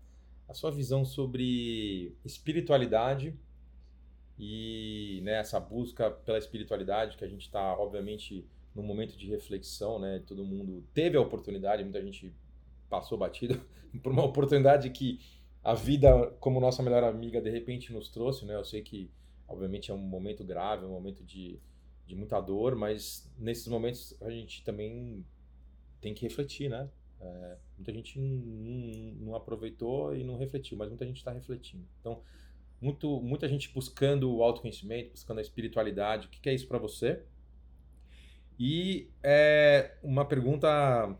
a 0.49 0.53
sua 0.55 0.71
visão 0.71 1.05
sobre 1.05 2.17
espiritualidade 2.25 3.35
e 4.39 5.21
né, 5.23 5.33
essa 5.33 5.59
busca 5.59 6.09
pela 6.09 6.39
espiritualidade 6.39 7.17
que 7.17 7.23
a 7.23 7.29
gente 7.29 7.43
está, 7.43 7.77
obviamente, 7.77 8.43
num 8.73 8.81
momento 8.81 9.15
de 9.15 9.27
reflexão, 9.27 9.99
né? 9.99 10.23
Todo 10.25 10.43
mundo 10.43 10.83
teve 10.91 11.17
a 11.17 11.21
oportunidade, 11.21 11.83
muita 11.83 12.01
gente 12.01 12.33
passou 12.93 13.17
batido 13.17 13.59
por 14.03 14.11
uma 14.11 14.23
oportunidade 14.23 14.87
que 14.91 15.19
a 15.63 15.73
vida, 15.73 16.27
como 16.39 16.59
nossa 16.59 16.83
melhor 16.83 17.03
amiga, 17.03 17.41
de 17.41 17.49
repente 17.49 17.91
nos 17.91 18.09
trouxe, 18.09 18.45
né? 18.45 18.53
Eu 18.53 18.63
sei 18.63 18.83
que, 18.83 19.09
obviamente, 19.47 19.89
é 19.89 19.93
um 19.93 19.97
momento 19.97 20.43
grave, 20.43 20.83
é 20.83 20.87
um 20.87 20.91
momento 20.91 21.23
de, 21.23 21.59
de 22.05 22.15
muita 22.15 22.39
dor, 22.39 22.75
mas 22.75 23.33
nesses 23.35 23.67
momentos 23.67 24.15
a 24.21 24.29
gente 24.29 24.63
também 24.63 25.25
tem 25.99 26.13
que 26.13 26.21
refletir, 26.21 26.69
né? 26.69 26.87
É, 27.19 27.57
muita 27.77 27.91
gente 27.93 28.19
não, 28.19 29.25
não, 29.25 29.35
aproveitou 29.35 30.15
e 30.15 30.23
não 30.23 30.37
refletiu, 30.37 30.77
mas 30.77 30.89
muita 30.89 31.05
gente 31.05 31.17
está 31.17 31.31
refletindo. 31.31 31.87
Então, 31.99 32.21
muito, 32.79 33.21
muita 33.21 33.47
gente 33.47 33.73
buscando 33.73 34.31
o 34.31 34.43
autoconhecimento, 34.43 35.11
buscando 35.11 35.39
a 35.39 35.41
espiritualidade. 35.41 36.27
O 36.27 36.29
que, 36.29 36.41
que 36.41 36.49
é 36.49 36.53
isso 36.53 36.67
para 36.67 36.77
você? 36.77 37.23
E 38.59 39.09
é 39.23 39.97
uma 40.03 40.25
pergunta 40.25 41.17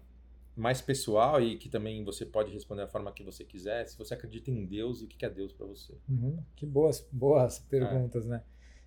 mais 0.55 0.81
pessoal 0.81 1.41
e 1.41 1.57
que 1.57 1.67
também 1.67 2.03
você 2.03 2.25
pode 2.25 2.51
responder 2.51 2.81
da 2.81 2.87
forma 2.87 3.11
que 3.11 3.23
você 3.23 3.43
quiser. 3.43 3.85
Se 3.87 3.97
você 3.97 4.13
acredita 4.13 4.51
em 4.51 4.65
Deus, 4.65 5.01
o 5.01 5.07
que 5.07 5.25
é 5.25 5.29
Deus 5.29 5.51
para 5.51 5.65
você? 5.65 5.93
Uhum. 6.07 6.37
Que 6.55 6.65
boas, 6.65 7.07
boas 7.11 7.59
perguntas, 7.59 8.25
é. 8.25 8.29
né? 8.29 8.43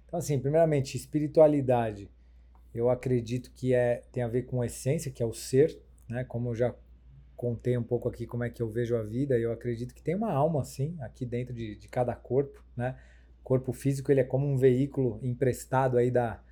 Então, 0.06 0.18
assim, 0.18 0.38
primeiramente, 0.38 0.96
espiritualidade. 0.96 2.08
Eu 2.72 2.88
acredito 2.88 3.50
que 3.52 3.74
é, 3.74 4.02
tem 4.12 4.22
a 4.22 4.28
ver 4.28 4.42
com 4.42 4.62
essência, 4.62 5.10
que 5.10 5.22
é 5.22 5.26
o 5.26 5.32
ser, 5.32 5.80
né? 6.08 6.22
Como 6.24 6.50
eu 6.50 6.54
já 6.54 6.74
contei 7.36 7.76
um 7.76 7.82
pouco 7.82 8.08
aqui 8.08 8.26
como 8.26 8.44
é 8.44 8.50
que 8.50 8.62
eu 8.62 8.68
vejo 8.68 8.96
a 8.96 9.02
vida, 9.02 9.38
eu 9.38 9.52
acredito 9.52 9.94
que 9.94 10.02
tem 10.02 10.14
uma 10.14 10.32
alma, 10.32 10.64
sim, 10.64 10.96
aqui 11.00 11.26
dentro 11.26 11.54
de, 11.54 11.76
de 11.76 11.88
cada 11.88 12.14
corpo, 12.14 12.64
né? 12.76 12.96
O 13.40 13.44
corpo 13.44 13.72
físico, 13.72 14.10
ele 14.10 14.20
é 14.20 14.24
como 14.24 14.46
um 14.46 14.56
veículo 14.56 15.20
emprestado 15.22 15.98
aí 15.98 16.10
da, 16.10 16.42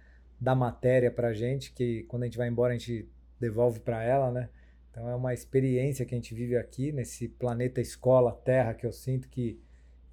da 0.40 0.54
matéria 0.54 1.10
pra 1.10 1.32
gente, 1.32 1.72
que 1.72 2.02
quando 2.04 2.24
a 2.24 2.26
gente 2.26 2.38
vai 2.38 2.48
embora 2.48 2.74
a 2.74 2.76
gente 2.76 3.08
devolve 3.40 3.80
para 3.80 4.02
ela, 4.02 4.30
né? 4.30 4.48
Então 4.94 5.08
é 5.08 5.14
uma 5.16 5.34
experiência 5.34 6.06
que 6.06 6.14
a 6.14 6.18
gente 6.18 6.36
vive 6.36 6.56
aqui 6.56 6.92
nesse 6.92 7.26
planeta 7.26 7.80
escola 7.80 8.30
Terra 8.30 8.74
que 8.74 8.86
eu 8.86 8.92
sinto 8.92 9.28
que 9.28 9.60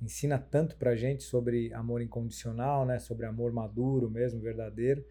ensina 0.02 0.40
tanto 0.40 0.76
para 0.76 0.96
gente 0.96 1.22
sobre 1.22 1.72
amor 1.72 2.02
incondicional, 2.02 2.84
né? 2.84 2.98
Sobre 2.98 3.28
amor 3.28 3.54
maduro 3.54 4.10
mesmo, 4.10 4.42
verdadeiro. 4.42 5.06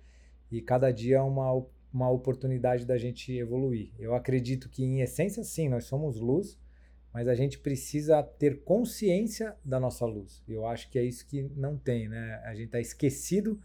E 0.51 0.61
cada 0.61 0.91
dia 0.91 1.19
é 1.19 1.23
uma 1.23 1.65
uma 1.93 2.11
oportunidade 2.11 2.87
da 2.87 2.97
gente 2.97 3.33
evoluir. 3.33 3.93
Eu 3.99 4.15
acredito 4.15 4.69
que 4.69 4.85
em 4.85 5.01
essência 5.01 5.43
sim, 5.43 5.69
nós 5.69 5.85
somos 5.85 6.21
luz, 6.21 6.59
mas 7.13 7.27
a 7.27 7.35
gente 7.35 7.59
precisa 7.59 8.23
ter 8.23 8.63
consciência 8.63 9.57
da 9.65 9.81
nossa 9.81 10.07
luz. 10.07 10.43
Eu 10.49 10.67
acho 10.67 10.91
que 10.91 10.99
é 10.99 11.03
isso 11.03 11.27
que 11.27 11.43
não 11.57 11.77
tem, 11.77 12.09
né? 12.09 12.41
A 12.45 12.55
gente 12.55 12.67
está 12.67 12.81
esquecido 12.81 13.61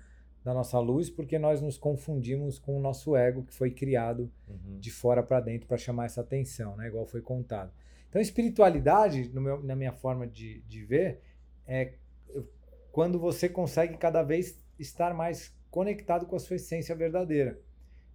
da 0.46 0.54
nossa 0.54 0.78
luz 0.80 1.10
porque 1.10 1.40
nós 1.40 1.60
nos 1.60 1.76
confundimos 1.76 2.60
com 2.60 2.78
o 2.78 2.80
nosso 2.80 3.16
ego 3.16 3.44
que 3.44 3.54
foi 3.54 3.72
criado 3.72 4.32
uhum. 4.48 4.78
de 4.78 4.92
fora 4.92 5.24
para 5.24 5.40
dentro 5.40 5.68
para 5.68 5.76
chamar 5.76 6.06
essa 6.06 6.22
atenção, 6.22 6.78
né? 6.78 6.88
igual 6.88 7.08
foi 7.08 7.20
contado. 7.20 7.74
Então, 8.08 8.22
espiritualidade, 8.22 9.28
meu, 9.34 9.64
na 9.64 9.76
minha 9.76 9.92
forma 9.92 10.28
de, 10.28 10.62
de 10.62 10.86
ver, 10.86 11.20
é 11.66 11.96
quando 12.92 13.20
você 13.20 13.50
consegue 13.50 13.98
cada 13.98 14.22
vez 14.22 14.64
estar 14.78 15.16
mais 15.16 15.52
conectado 15.72 16.28
com 16.28 16.36
a 16.36 16.40
sua 16.40 16.58
essência 16.58 16.96
verdadeira. 16.96 17.60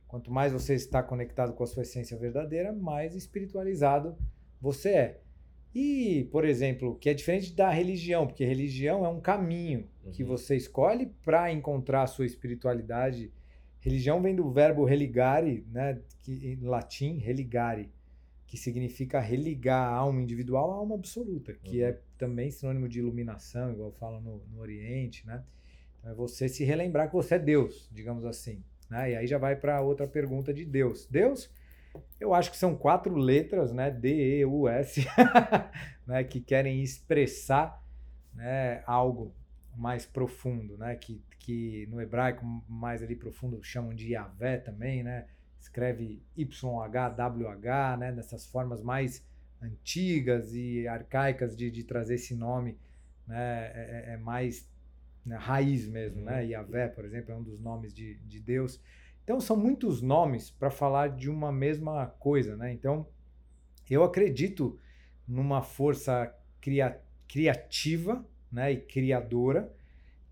Quanto 0.07 0.31
mais 0.31 0.53
você 0.53 0.75
está 0.75 1.03
conectado 1.03 1.53
com 1.53 1.65
a 1.65 1.67
sua 1.67 1.83
essência 1.83 2.17
verdadeira, 2.17 2.73
mais 2.73 3.17
espiritualizado 3.17 4.17
você 4.61 4.91
é. 4.91 5.21
E, 5.75 6.29
por 6.33 6.45
exemplo, 6.45 6.97
que 6.97 7.09
é 7.09 7.15
diferente 7.15 7.53
da 7.53 7.71
religião, 7.71 8.27
porque 8.27 8.45
religião 8.45 9.05
é 9.05 9.09
um 9.09 9.21
caminho 9.21 9.87
uhum. 10.05 10.11
que 10.11 10.25
você 10.25 10.57
escolhe 10.57 11.07
para 11.25 11.53
encontrar 11.53 12.03
a 12.03 12.07
sua 12.07 12.27
espiritualidade. 12.27 13.33
Religião 13.79 14.21
vem 14.21 14.35
do 14.35 14.51
verbo 14.51 14.85
religare, 14.85 15.65
né, 15.71 16.01
que, 16.23 16.33
em 16.33 16.65
latim, 16.65 17.19
religare, 17.19 17.89
que 18.47 18.57
significa 18.57 19.21
religar 19.21 19.93
a 19.93 19.95
alma 19.95 20.21
individual 20.21 20.73
à 20.73 20.75
alma 20.75 20.97
absoluta, 20.97 21.53
que 21.53 21.83
é 21.83 21.91
uhum. 21.91 21.93
é 21.93 21.99
também 22.19 22.51
sinônimo 22.51 22.89
de 22.89 22.99
iluminação, 22.99 23.73
igual 23.73 23.93
fala 23.93 24.21
no, 24.21 24.43
no 24.53 24.61
Oriente, 24.61 25.25
né? 25.25 25.45
Então 26.01 26.11
é 26.11 26.15
você 26.15 26.49
se 26.49 26.65
relembrar 26.65 27.09
que 27.09 27.15
você 27.15 27.37
é 27.37 27.39
Deus, 27.39 27.89
digamos 27.93 28.25
assim. 28.25 28.63
Né? 28.91 29.13
E 29.13 29.17
aí 29.17 29.27
já 29.27 29.39
vai 29.39 29.55
para 29.55 29.81
outra 29.81 30.07
pergunta 30.07 30.53
de 30.53 30.65
Deus. 30.65 31.07
Deus 31.07 31.49
eu 32.21 32.35
acho 32.35 32.51
que 32.51 32.57
são 32.57 32.77
quatro 32.77 33.15
letras, 33.17 33.73
né? 33.73 33.91
D, 33.91 34.41
E, 34.41 34.45
U, 34.45 34.69
S, 34.69 35.07
né? 36.07 36.25
que 36.25 36.41
querem 36.41 36.83
expressar 36.83 37.83
né? 38.35 38.83
algo 38.87 39.35
mais 39.77 40.05
profundo, 40.05 40.77
né? 40.77 40.95
Que, 40.97 41.23
que 41.39 41.87
no 41.91 42.01
hebraico 42.01 42.45
mais 42.69 43.03
ali 43.03 43.17
profundo 43.17 43.63
chamam 43.63 43.95
de 43.95 44.13
Yahvé 44.13 44.59
também, 44.59 45.03
né? 45.03 45.27
Escreve 45.59 46.23
YHWH, 46.37 47.99
né? 47.99 48.13
Nessas 48.13 48.47
formas 48.47 48.83
mais 48.83 49.25
antigas 49.63 50.55
e 50.55 50.87
arcaicas 50.89 51.57
de, 51.57 51.71
de 51.71 51.85
trazer 51.85 52.15
esse 52.15 52.35
nome, 52.35 52.79
né? 53.27 53.73
É, 53.75 54.05
é, 54.11 54.15
é 54.15 54.17
mais 54.17 54.69
né? 55.25 55.37
raiz 55.37 55.87
mesmo, 55.87 56.23
né? 56.23 56.43
Uhum. 56.43 56.49
Yahvé, 56.49 56.89
por 56.89 57.05
exemplo, 57.05 57.33
é 57.33 57.37
um 57.37 57.43
dos 57.43 57.61
nomes 57.61 57.93
de, 57.93 58.15
de 58.21 58.41
Deus. 58.41 58.81
Então 59.25 59.41
são 59.41 59.57
muitos 59.57 60.03
nomes 60.03 60.51
para 60.51 60.71
falar 60.71 61.09
de 61.09 61.31
uma 61.31 61.53
mesma 61.53 62.07
coisa, 62.07 62.57
né? 62.57 62.73
Então 62.73 63.07
eu 63.89 64.03
acredito 64.03 64.79
numa 65.27 65.63
força 65.63 66.35
cria 66.61 67.01
criativa, 67.29 68.27
né, 68.51 68.73
e 68.73 68.77
criadora, 68.81 69.73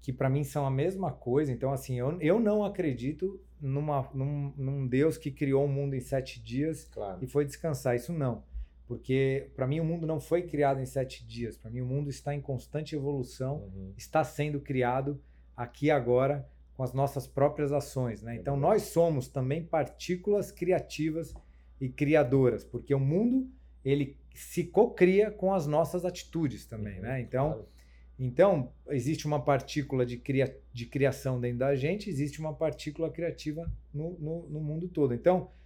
que 0.03 0.13
para 0.13 0.29
mim 0.29 0.43
são 0.43 0.67
a 0.67 0.71
mesma 0.71 1.13
coisa. 1.13 1.53
Então 1.53 1.73
assim, 1.73 1.99
eu, 1.99 2.21
eu 2.21 2.41
não 2.41 2.65
acredito 2.65 3.41
numa, 3.61 4.09
num, 4.13 4.53
num 4.57 4.87
Deus 4.87 5.17
que 5.17 5.31
criou 5.31 5.65
o 5.65 5.69
mundo 5.69 5.95
em 5.95 6.01
sete 6.01 6.43
dias 6.43 6.85
claro. 6.93 7.19
e 7.23 7.27
foi 7.27 7.45
descansar. 7.45 7.95
Isso 7.95 8.13
não. 8.13 8.43
Porque 8.87 9.51
para 9.55 9.67
mim 9.67 9.81
o 9.81 9.85
mundo 9.85 10.07
não 10.07 10.19
foi 10.19 10.43
criado 10.43 10.81
em 10.81 10.87
sete 10.87 11.25
dias. 11.27 11.57
Para 11.57 11.71
mim 11.71 11.83
o 11.83 11.87
mundo 11.87 12.09
está 12.09 12.35
em 12.35 12.41
constante 12.41 12.97
evolução, 12.97 13.71
uhum. 13.75 13.93
está 13.97 14.25
sendo 14.25 14.61
criado 14.61 15.21
aqui 15.57 15.91
agora 15.91 16.49
com 16.79 16.85
as 16.85 16.93
nossas 16.93 17.27
próprias 17.27 17.73
ações. 17.73 18.23
Né? 18.23 18.37
Então, 18.37 18.57
nós 18.57 18.83
somos 18.83 19.27
também 19.27 19.65
partículas 19.65 20.53
criativas 20.53 21.35
e 21.81 21.89
criadoras, 21.89 22.63
porque 22.63 22.95
o 22.95 23.01
mundo 23.01 23.51
ele 23.85 24.17
se 24.33 24.63
cocria 24.63 25.29
com 25.29 25.53
as 25.53 25.67
nossas 25.67 26.05
atitudes 26.05 26.67
também. 26.67 26.99
Uhum, 26.99 27.03
né? 27.03 27.21
Então, 27.21 27.49
claro. 27.51 27.69
então, 28.17 28.73
existe 28.91 29.27
uma 29.27 29.43
partícula 29.43 30.07
de, 30.07 30.19
cria, 30.19 30.57
de 30.73 30.87
criação 30.87 31.41
dentro 31.41 31.59
da 31.59 31.75
gente, 31.75 32.09
existe 32.09 32.39
uma 32.39 32.55
partícula 32.55 33.11
criativa 33.11 33.69
no, 33.93 34.17
no, 34.21 34.49
no 34.49 34.61
mundo 34.61 34.87
todo. 34.87 35.13
Então, 35.13 35.51
é, 35.51 35.58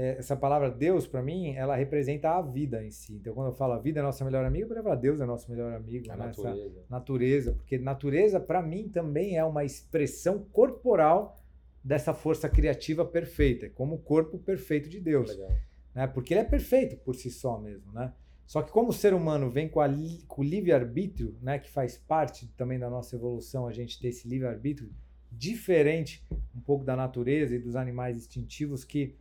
essa 0.00 0.36
palavra 0.36 0.70
Deus, 0.70 1.08
para 1.08 1.20
mim, 1.20 1.54
ela 1.56 1.74
representa 1.74 2.30
a 2.30 2.40
vida 2.40 2.84
em 2.84 2.90
si. 2.90 3.14
Então, 3.14 3.34
quando 3.34 3.48
eu 3.48 3.52
falo 3.52 3.72
a 3.72 3.78
vida 3.78 3.98
é 3.98 4.02
nossa 4.02 4.24
melhor 4.24 4.44
amiga, 4.44 4.72
eu 4.72 4.82
falar 4.82 4.94
Deus 4.94 5.20
é 5.20 5.26
nosso 5.26 5.50
melhor 5.50 5.72
amigo. 5.72 6.08
A 6.10 6.16
né? 6.16 6.26
natureza. 6.26 6.78
Essa 6.78 6.86
natureza. 6.88 7.52
Porque 7.54 7.78
natureza, 7.78 8.38
para 8.38 8.62
mim, 8.62 8.88
também 8.88 9.36
é 9.36 9.44
uma 9.44 9.64
expressão 9.64 10.46
corporal 10.52 11.36
dessa 11.82 12.14
força 12.14 12.48
criativa 12.48 13.04
perfeita, 13.04 13.66
é 13.66 13.68
como 13.70 13.96
o 13.96 13.98
corpo 13.98 14.38
perfeito 14.38 14.88
de 14.88 15.00
Deus. 15.00 15.30
Legal. 15.30 15.50
Né? 15.94 16.06
Porque 16.06 16.32
ele 16.32 16.42
é 16.42 16.44
perfeito 16.44 16.96
por 16.98 17.16
si 17.16 17.28
só 17.28 17.58
mesmo, 17.58 17.92
né? 17.92 18.12
Só 18.46 18.62
que 18.62 18.70
como 18.70 18.90
o 18.90 18.92
ser 18.92 19.12
humano 19.12 19.50
vem 19.50 19.68
com, 19.68 19.80
a, 19.80 19.88
com 20.26 20.42
o 20.42 20.44
livre-arbítrio, 20.44 21.36
né, 21.42 21.58
que 21.58 21.68
faz 21.68 21.98
parte 21.98 22.46
também 22.56 22.78
da 22.78 22.88
nossa 22.88 23.14
evolução, 23.14 23.66
a 23.66 23.72
gente 23.72 24.00
ter 24.00 24.08
esse 24.08 24.26
livre-arbítrio 24.26 24.90
diferente 25.30 26.24
um 26.56 26.60
pouco 26.60 26.82
da 26.82 26.96
natureza 26.96 27.54
e 27.54 27.58
dos 27.58 27.76
animais 27.76 28.16
instintivos 28.16 28.84
que 28.84 29.14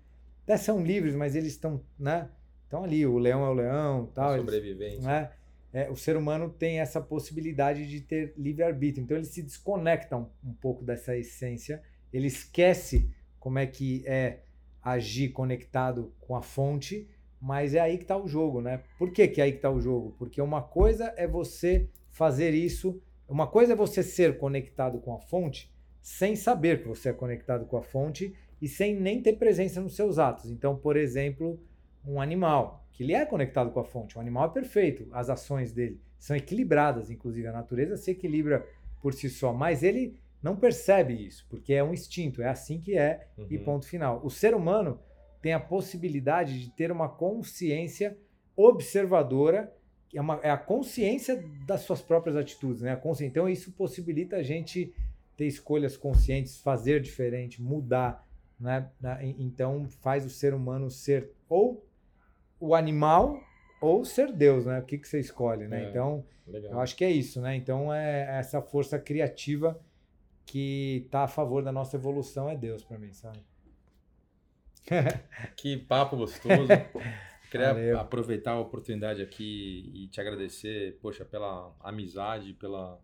até 0.47 0.55
são 0.55 0.81
livres, 0.81 1.13
mas 1.13 1.35
eles 1.35 1.51
estão, 1.51 1.83
né? 1.99 2.29
Estão 2.63 2.85
ali, 2.85 3.05
o 3.05 3.17
leão 3.17 3.45
é 3.45 3.49
o 3.49 3.53
leão, 3.53 4.05
tal. 4.15 4.37
Sobrevivente. 4.37 5.01
Né? 5.01 5.29
É, 5.73 5.91
o 5.91 5.95
ser 5.97 6.15
humano 6.15 6.49
tem 6.49 6.79
essa 6.79 7.01
possibilidade 7.01 7.85
de 7.85 7.99
ter 7.99 8.33
livre-arbítrio. 8.37 9.03
Então 9.03 9.17
ele 9.17 9.25
se 9.25 9.43
desconecta 9.43 10.15
um, 10.15 10.29
um, 10.41 10.53
pouco 10.53 10.85
dessa 10.85 11.17
essência, 11.17 11.83
ele 12.13 12.27
esquece 12.27 13.11
como 13.37 13.59
é 13.59 13.67
que 13.67 14.03
é 14.07 14.39
agir 14.81 15.29
conectado 15.29 16.13
com 16.21 16.33
a 16.33 16.41
fonte, 16.41 17.09
mas 17.41 17.73
é 17.73 17.81
aí 17.81 17.97
que 17.97 18.05
está 18.05 18.17
o 18.17 18.25
jogo, 18.25 18.61
né? 18.61 18.83
Por 18.97 19.11
que, 19.11 19.27
que 19.27 19.41
é 19.41 19.43
aí 19.43 19.51
que 19.51 19.57
está 19.57 19.69
o 19.69 19.81
jogo? 19.81 20.15
Porque 20.17 20.41
uma 20.41 20.61
coisa 20.61 21.13
é 21.17 21.27
você 21.27 21.89
fazer 22.09 22.53
isso, 22.53 23.01
uma 23.27 23.47
coisa 23.47 23.73
é 23.73 23.75
você 23.75 24.01
ser 24.01 24.37
conectado 24.37 24.99
com 24.99 25.13
a 25.13 25.19
fonte 25.19 25.69
sem 26.01 26.37
saber 26.37 26.81
que 26.81 26.87
você 26.87 27.09
é 27.09 27.13
conectado 27.13 27.65
com 27.65 27.75
a 27.75 27.81
fonte 27.81 28.33
e 28.61 28.67
sem 28.67 28.95
nem 28.95 29.21
ter 29.21 29.33
presença 29.33 29.81
nos 29.81 29.95
seus 29.95 30.17
atos. 30.19 30.49
Então, 30.49 30.75
por 30.75 30.97
exemplo, 30.97 31.59
um 32.05 32.21
animal, 32.21 32.85
que 32.91 33.03
ele 33.03 33.13
é 33.13 33.25
conectado 33.25 33.71
com 33.71 33.79
a 33.79 33.83
fonte, 33.83 34.17
o 34.17 34.21
animal 34.21 34.49
é 34.49 34.53
perfeito, 34.53 35.07
as 35.11 35.29
ações 35.29 35.71
dele 35.71 35.99
são 36.17 36.35
equilibradas, 36.35 37.11
inclusive 37.11 37.47
a 37.47 37.51
natureza 37.51 37.95
se 37.97 38.11
equilibra 38.11 38.65
por 39.01 39.13
si 39.13 39.29
só, 39.29 39.53
mas 39.53 39.83
ele 39.83 40.17
não 40.41 40.55
percebe 40.55 41.13
isso, 41.13 41.45
porque 41.49 41.73
é 41.73 41.83
um 41.83 41.93
instinto, 41.93 42.41
é 42.41 42.47
assim 42.47 42.79
que 42.79 42.97
é 42.97 43.27
uhum. 43.37 43.47
e 43.49 43.57
ponto 43.57 43.87
final. 43.87 44.21
O 44.23 44.29
ser 44.29 44.55
humano 44.55 44.99
tem 45.41 45.53
a 45.53 45.59
possibilidade 45.59 46.59
de 46.59 46.69
ter 46.71 46.91
uma 46.91 47.09
consciência 47.09 48.17
observadora, 48.55 49.73
que 50.09 50.17
é, 50.17 50.21
uma, 50.21 50.39
é 50.41 50.49
a 50.49 50.57
consciência 50.57 51.43
das 51.65 51.81
suas 51.81 52.01
próprias 52.01 52.35
atitudes, 52.35 52.81
né? 52.81 52.91
A 52.91 52.97
consciência. 52.97 53.29
Então 53.29 53.49
isso 53.49 53.71
possibilita 53.71 54.37
a 54.37 54.43
gente 54.43 54.93
ter 55.35 55.45
escolhas 55.45 55.95
conscientes, 55.95 56.57
fazer 56.59 56.99
diferente, 57.01 57.61
mudar, 57.61 58.26
né? 58.59 58.89
Então 59.37 59.87
faz 60.01 60.25
o 60.25 60.29
ser 60.29 60.53
humano 60.53 60.89
ser 60.89 61.31
ou 61.47 61.85
o 62.59 62.73
animal 62.73 63.39
ou 63.79 64.03
ser 64.03 64.31
Deus, 64.31 64.65
né? 64.65 64.79
O 64.79 64.85
que, 64.85 64.97
que 64.97 65.07
você 65.07 65.19
escolhe, 65.19 65.67
né? 65.67 65.85
É, 65.85 65.89
então, 65.89 66.25
Legal. 66.47 66.71
eu 66.71 66.79
acho 66.79 66.95
que 66.95 67.03
é 67.05 67.11
isso, 67.11 67.39
né? 67.41 67.55
Então 67.55 67.93
é 67.93 68.37
essa 68.39 68.61
força 68.61 68.97
criativa 68.97 69.79
que 70.45 71.03
está 71.05 71.23
a 71.23 71.27
favor 71.27 71.63
da 71.63 71.71
nossa 71.71 71.97
evolução 71.97 72.49
é 72.49 72.55
Deus 72.55 72.83
para 72.83 72.97
mim, 72.97 73.13
sabe? 73.13 73.39
Que 75.55 75.77
papo 75.77 76.15
gostoso. 76.15 76.67
Queria 77.51 77.73
Valeu. 77.73 77.99
aproveitar 77.99 78.51
a 78.51 78.59
oportunidade 78.59 79.21
aqui 79.21 79.89
e 79.93 80.07
te 80.07 80.19
agradecer, 80.19 80.97
poxa, 81.01 81.23
pela 81.23 81.73
amizade, 81.79 82.53
pela, 82.53 82.99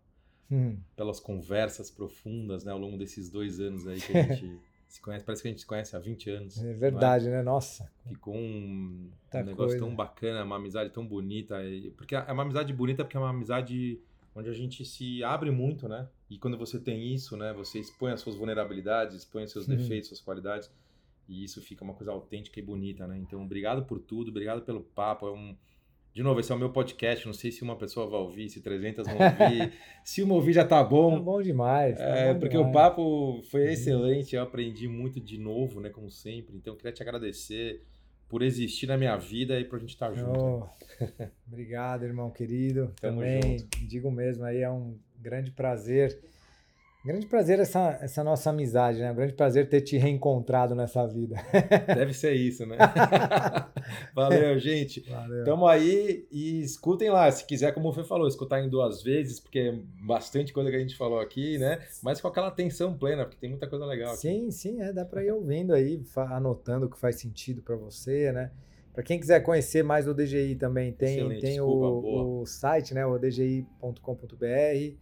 Hum, 0.50 0.78
pelas 0.94 1.18
conversas 1.18 1.90
profundas, 1.90 2.64
né, 2.64 2.72
ao 2.72 2.78
longo 2.78 2.98
desses 2.98 3.30
dois 3.30 3.58
anos 3.58 3.86
aí 3.86 3.98
que 4.00 4.16
a 4.16 4.22
gente 4.22 4.60
se 4.94 5.00
conhece. 5.02 5.24
Parece 5.24 5.42
que 5.42 5.48
a 5.48 5.50
gente 5.50 5.60
se 5.60 5.66
conhece 5.66 5.96
há 5.96 5.98
20 5.98 6.30
anos. 6.30 6.56
não 6.62 6.70
é 6.70 6.72
verdade, 6.74 7.28
né? 7.28 7.42
Nossa. 7.42 7.90
Ficou 8.06 8.34
um, 8.34 9.10
um 9.32 9.36
negócio 9.38 9.56
coisa. 9.56 9.78
tão 9.78 9.94
bacana, 9.94 10.44
uma 10.44 10.56
amizade 10.56 10.90
tão 10.90 11.06
bonita. 11.06 11.56
Porque 11.96 12.14
é 12.14 12.32
uma 12.32 12.42
amizade 12.42 12.72
bonita 12.72 13.04
porque 13.04 13.16
é 13.16 13.20
uma 13.20 13.30
amizade 13.30 14.00
onde 14.34 14.48
a 14.48 14.52
gente 14.52 14.84
se 14.84 15.22
abre 15.22 15.50
muito, 15.50 15.88
né? 15.88 16.08
E 16.30 16.38
quando 16.38 16.56
você 16.56 16.78
tem 16.78 17.12
isso, 17.14 17.36
né? 17.36 17.52
Você 17.54 17.78
expõe 17.78 18.12
as 18.12 18.20
suas 18.20 18.36
vulnerabilidades, 18.36 19.16
expõe 19.16 19.44
os 19.44 19.52
seus 19.52 19.66
Uhum. 19.68 19.76
defeitos, 19.76 20.08
suas 20.08 20.20
qualidades. 20.20 20.70
E 21.28 21.42
isso 21.44 21.60
fica 21.62 21.82
uma 21.82 21.94
coisa 21.94 22.12
autêntica 22.12 22.58
e 22.60 22.62
bonita, 22.62 23.06
né? 23.06 23.16
Então, 23.18 23.42
obrigado 23.42 23.84
por 23.86 23.98
tudo, 23.98 24.28
obrigado 24.30 24.62
pelo 24.62 24.80
papo. 24.82 25.26
É 25.26 25.32
um... 25.32 25.56
De 26.14 26.22
novo, 26.22 26.38
esse 26.38 26.52
é 26.52 26.54
o 26.54 26.58
meu 26.58 26.70
podcast. 26.70 27.26
Não 27.26 27.32
sei 27.34 27.50
se 27.50 27.62
uma 27.62 27.76
pessoa 27.76 28.06
vai 28.08 28.20
ouvir, 28.20 28.48
se 28.48 28.60
300 28.62 29.04
vão 29.06 29.16
ouvir. 29.16 29.72
se 30.04 30.22
uma 30.22 30.34
ouvir, 30.34 30.52
já 30.52 30.64
tá 30.64 30.82
Tá 30.82 30.84
bom. 30.88 31.20
bom 31.20 31.42
demais. 31.42 31.98
tá 31.98 32.04
É, 32.04 32.32
bom 32.32 32.38
porque 32.40 32.56
o 32.56 32.60
demais. 32.60 32.72
papo 32.72 33.42
foi 33.50 33.62
Uhum. 33.64 33.68
excelente, 33.70 34.36
eu 34.36 34.42
aprendi 34.42 34.86
muito 34.86 35.20
de 35.20 35.38
novo, 35.38 35.80
né, 35.80 35.90
como 35.90 36.08
sempre. 36.10 36.56
Então, 36.56 36.72
eu 36.74 36.76
queria 36.76 36.92
te 36.92 37.02
agradecer 37.02 37.82
por 38.28 38.42
existir 38.42 38.86
na 38.86 38.96
minha 38.96 39.16
vida 39.16 39.58
e 39.58 39.64
por 39.64 39.76
a 39.76 39.78
gente 39.80 39.90
estar 39.90 40.12
junto. 40.14 40.38
Oh, 40.40 40.66
obrigado, 41.48 42.04
irmão 42.04 42.30
querido. 42.30 42.92
Tamo 43.00 43.18
Também 43.20 43.58
junto. 43.58 43.78
digo 43.86 44.10
mesmo 44.10 44.44
aí, 44.44 44.58
é 44.62 44.70
um 44.70 44.96
grande 45.20 45.50
prazer. 45.50 46.16
Grande 47.04 47.26
prazer 47.26 47.60
essa, 47.60 47.98
essa 48.00 48.24
nossa 48.24 48.48
amizade, 48.48 48.98
né? 48.98 49.12
Grande 49.12 49.34
prazer 49.34 49.68
ter 49.68 49.82
te 49.82 49.98
reencontrado 49.98 50.74
nessa 50.74 51.06
vida. 51.06 51.36
Deve 51.86 52.14
ser 52.14 52.32
isso, 52.32 52.64
né? 52.64 52.78
Valeu, 54.16 54.58
gente. 54.58 55.00
Valeu. 55.10 55.44
Tamo 55.44 55.66
aí 55.66 56.26
e 56.32 56.62
escutem 56.62 57.10
lá, 57.10 57.30
se 57.30 57.44
quiser, 57.44 57.74
como 57.74 57.90
o 57.90 57.92
Fê 57.92 58.02
falou, 58.04 58.26
escutar 58.26 58.58
em 58.60 58.70
duas 58.70 59.02
vezes, 59.02 59.38
porque 59.38 59.58
é 59.58 59.78
bastante 60.02 60.50
coisa 60.50 60.70
que 60.70 60.76
a 60.76 60.80
gente 60.80 60.96
falou 60.96 61.20
aqui, 61.20 61.58
né? 61.58 61.78
Mas 62.02 62.22
com 62.22 62.28
aquela 62.28 62.48
atenção 62.48 62.96
plena, 62.96 63.26
porque 63.26 63.36
tem 63.38 63.50
muita 63.50 63.66
coisa 63.66 63.84
legal 63.84 64.12
aqui. 64.12 64.22
Sim, 64.22 64.50
sim, 64.50 64.80
é, 64.80 64.90
dá 64.90 65.04
para 65.04 65.22
ir 65.22 65.30
ouvindo 65.30 65.74
aí, 65.74 66.02
anotando 66.30 66.86
o 66.86 66.88
que 66.88 66.98
faz 66.98 67.16
sentido 67.16 67.60
para 67.60 67.76
você, 67.76 68.32
né? 68.32 68.50
Para 68.94 69.02
quem 69.02 69.20
quiser 69.20 69.40
conhecer 69.40 69.82
mais 69.82 70.06
do 70.06 70.14
DGI 70.14 70.54
também, 70.54 70.90
tem, 70.90 71.18
Excelente, 71.18 71.40
tem 71.42 71.50
desculpa, 71.50 71.86
o, 71.86 72.40
o 72.40 72.46
site, 72.46 72.94
né? 72.94 73.04
O 73.04 73.18
dgi.com.br, 73.18 74.96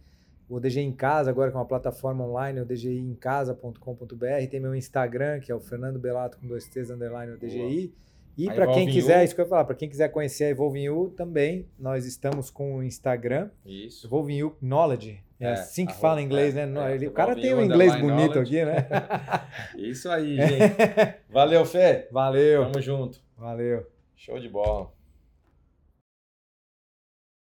o 0.55 0.59
DGI 0.59 0.81
em 0.81 0.91
casa, 0.91 1.29
agora 1.29 1.51
com 1.51 1.57
uma 1.57 1.65
plataforma 1.65 2.23
online, 2.25 2.59
o 2.61 2.65
dgiemcasa.com.br, 2.65 4.47
tem 4.49 4.59
meu 4.59 4.75
Instagram, 4.75 5.39
que 5.39 5.51
é 5.51 5.55
o 5.55 5.59
Fernando 5.59 5.99
Belato 5.99 6.37
com 6.37 6.47
dois 6.47 6.67
T's, 6.67 6.89
underline 6.89 7.33
o 7.33 7.37
DGI. 7.37 7.93
E 8.35 8.49
A 8.49 8.53
para 8.53 8.67
quem 8.73 8.87
quiser, 8.87 9.19
You. 9.19 9.25
isso 9.25 9.35
que 9.35 9.41
eu 9.41 9.45
ia 9.45 9.49
falar, 9.49 9.63
para 9.63 9.75
quem 9.75 9.87
quiser 9.87 10.09
conhecer 10.09 10.45
a 10.45 10.49
Evolving 10.49 10.83
You 10.85 11.13
também, 11.15 11.67
nós 11.77 12.05
estamos 12.05 12.49
com 12.49 12.77
o 12.77 12.83
Instagram, 12.83 13.49
Isso. 13.63 14.07
Evolving 14.07 14.37
You 14.37 14.55
Knowledge. 14.61 15.23
É, 15.39 15.45
É, 15.45 15.51
assim 15.53 15.85
que 15.85 15.91
arroba- 15.91 16.07
fala 16.07 16.21
inglês, 16.21 16.55
é, 16.55 16.65
né? 16.65 16.91
é, 16.91 16.95
Ele- 16.95 17.07
o 17.07 17.11
cara 17.11 17.35
tem 17.35 17.53
um 17.53 17.61
inglês 17.61 17.91
bonito 17.95 18.33
knowledge. 18.35 18.59
aqui, 18.59 18.65
né? 18.65 18.87
Isso 19.77 20.09
aí, 20.09 20.35
gente. 20.37 20.47
Valeu, 21.29 21.63
Fê. 21.65 22.07
Valeu, 22.11 22.63
Tamo 22.71 22.81
junto. 22.81 23.19
valeu. 23.37 23.85
Show 24.15 24.39
de 24.39 24.49
bola. 24.49 24.89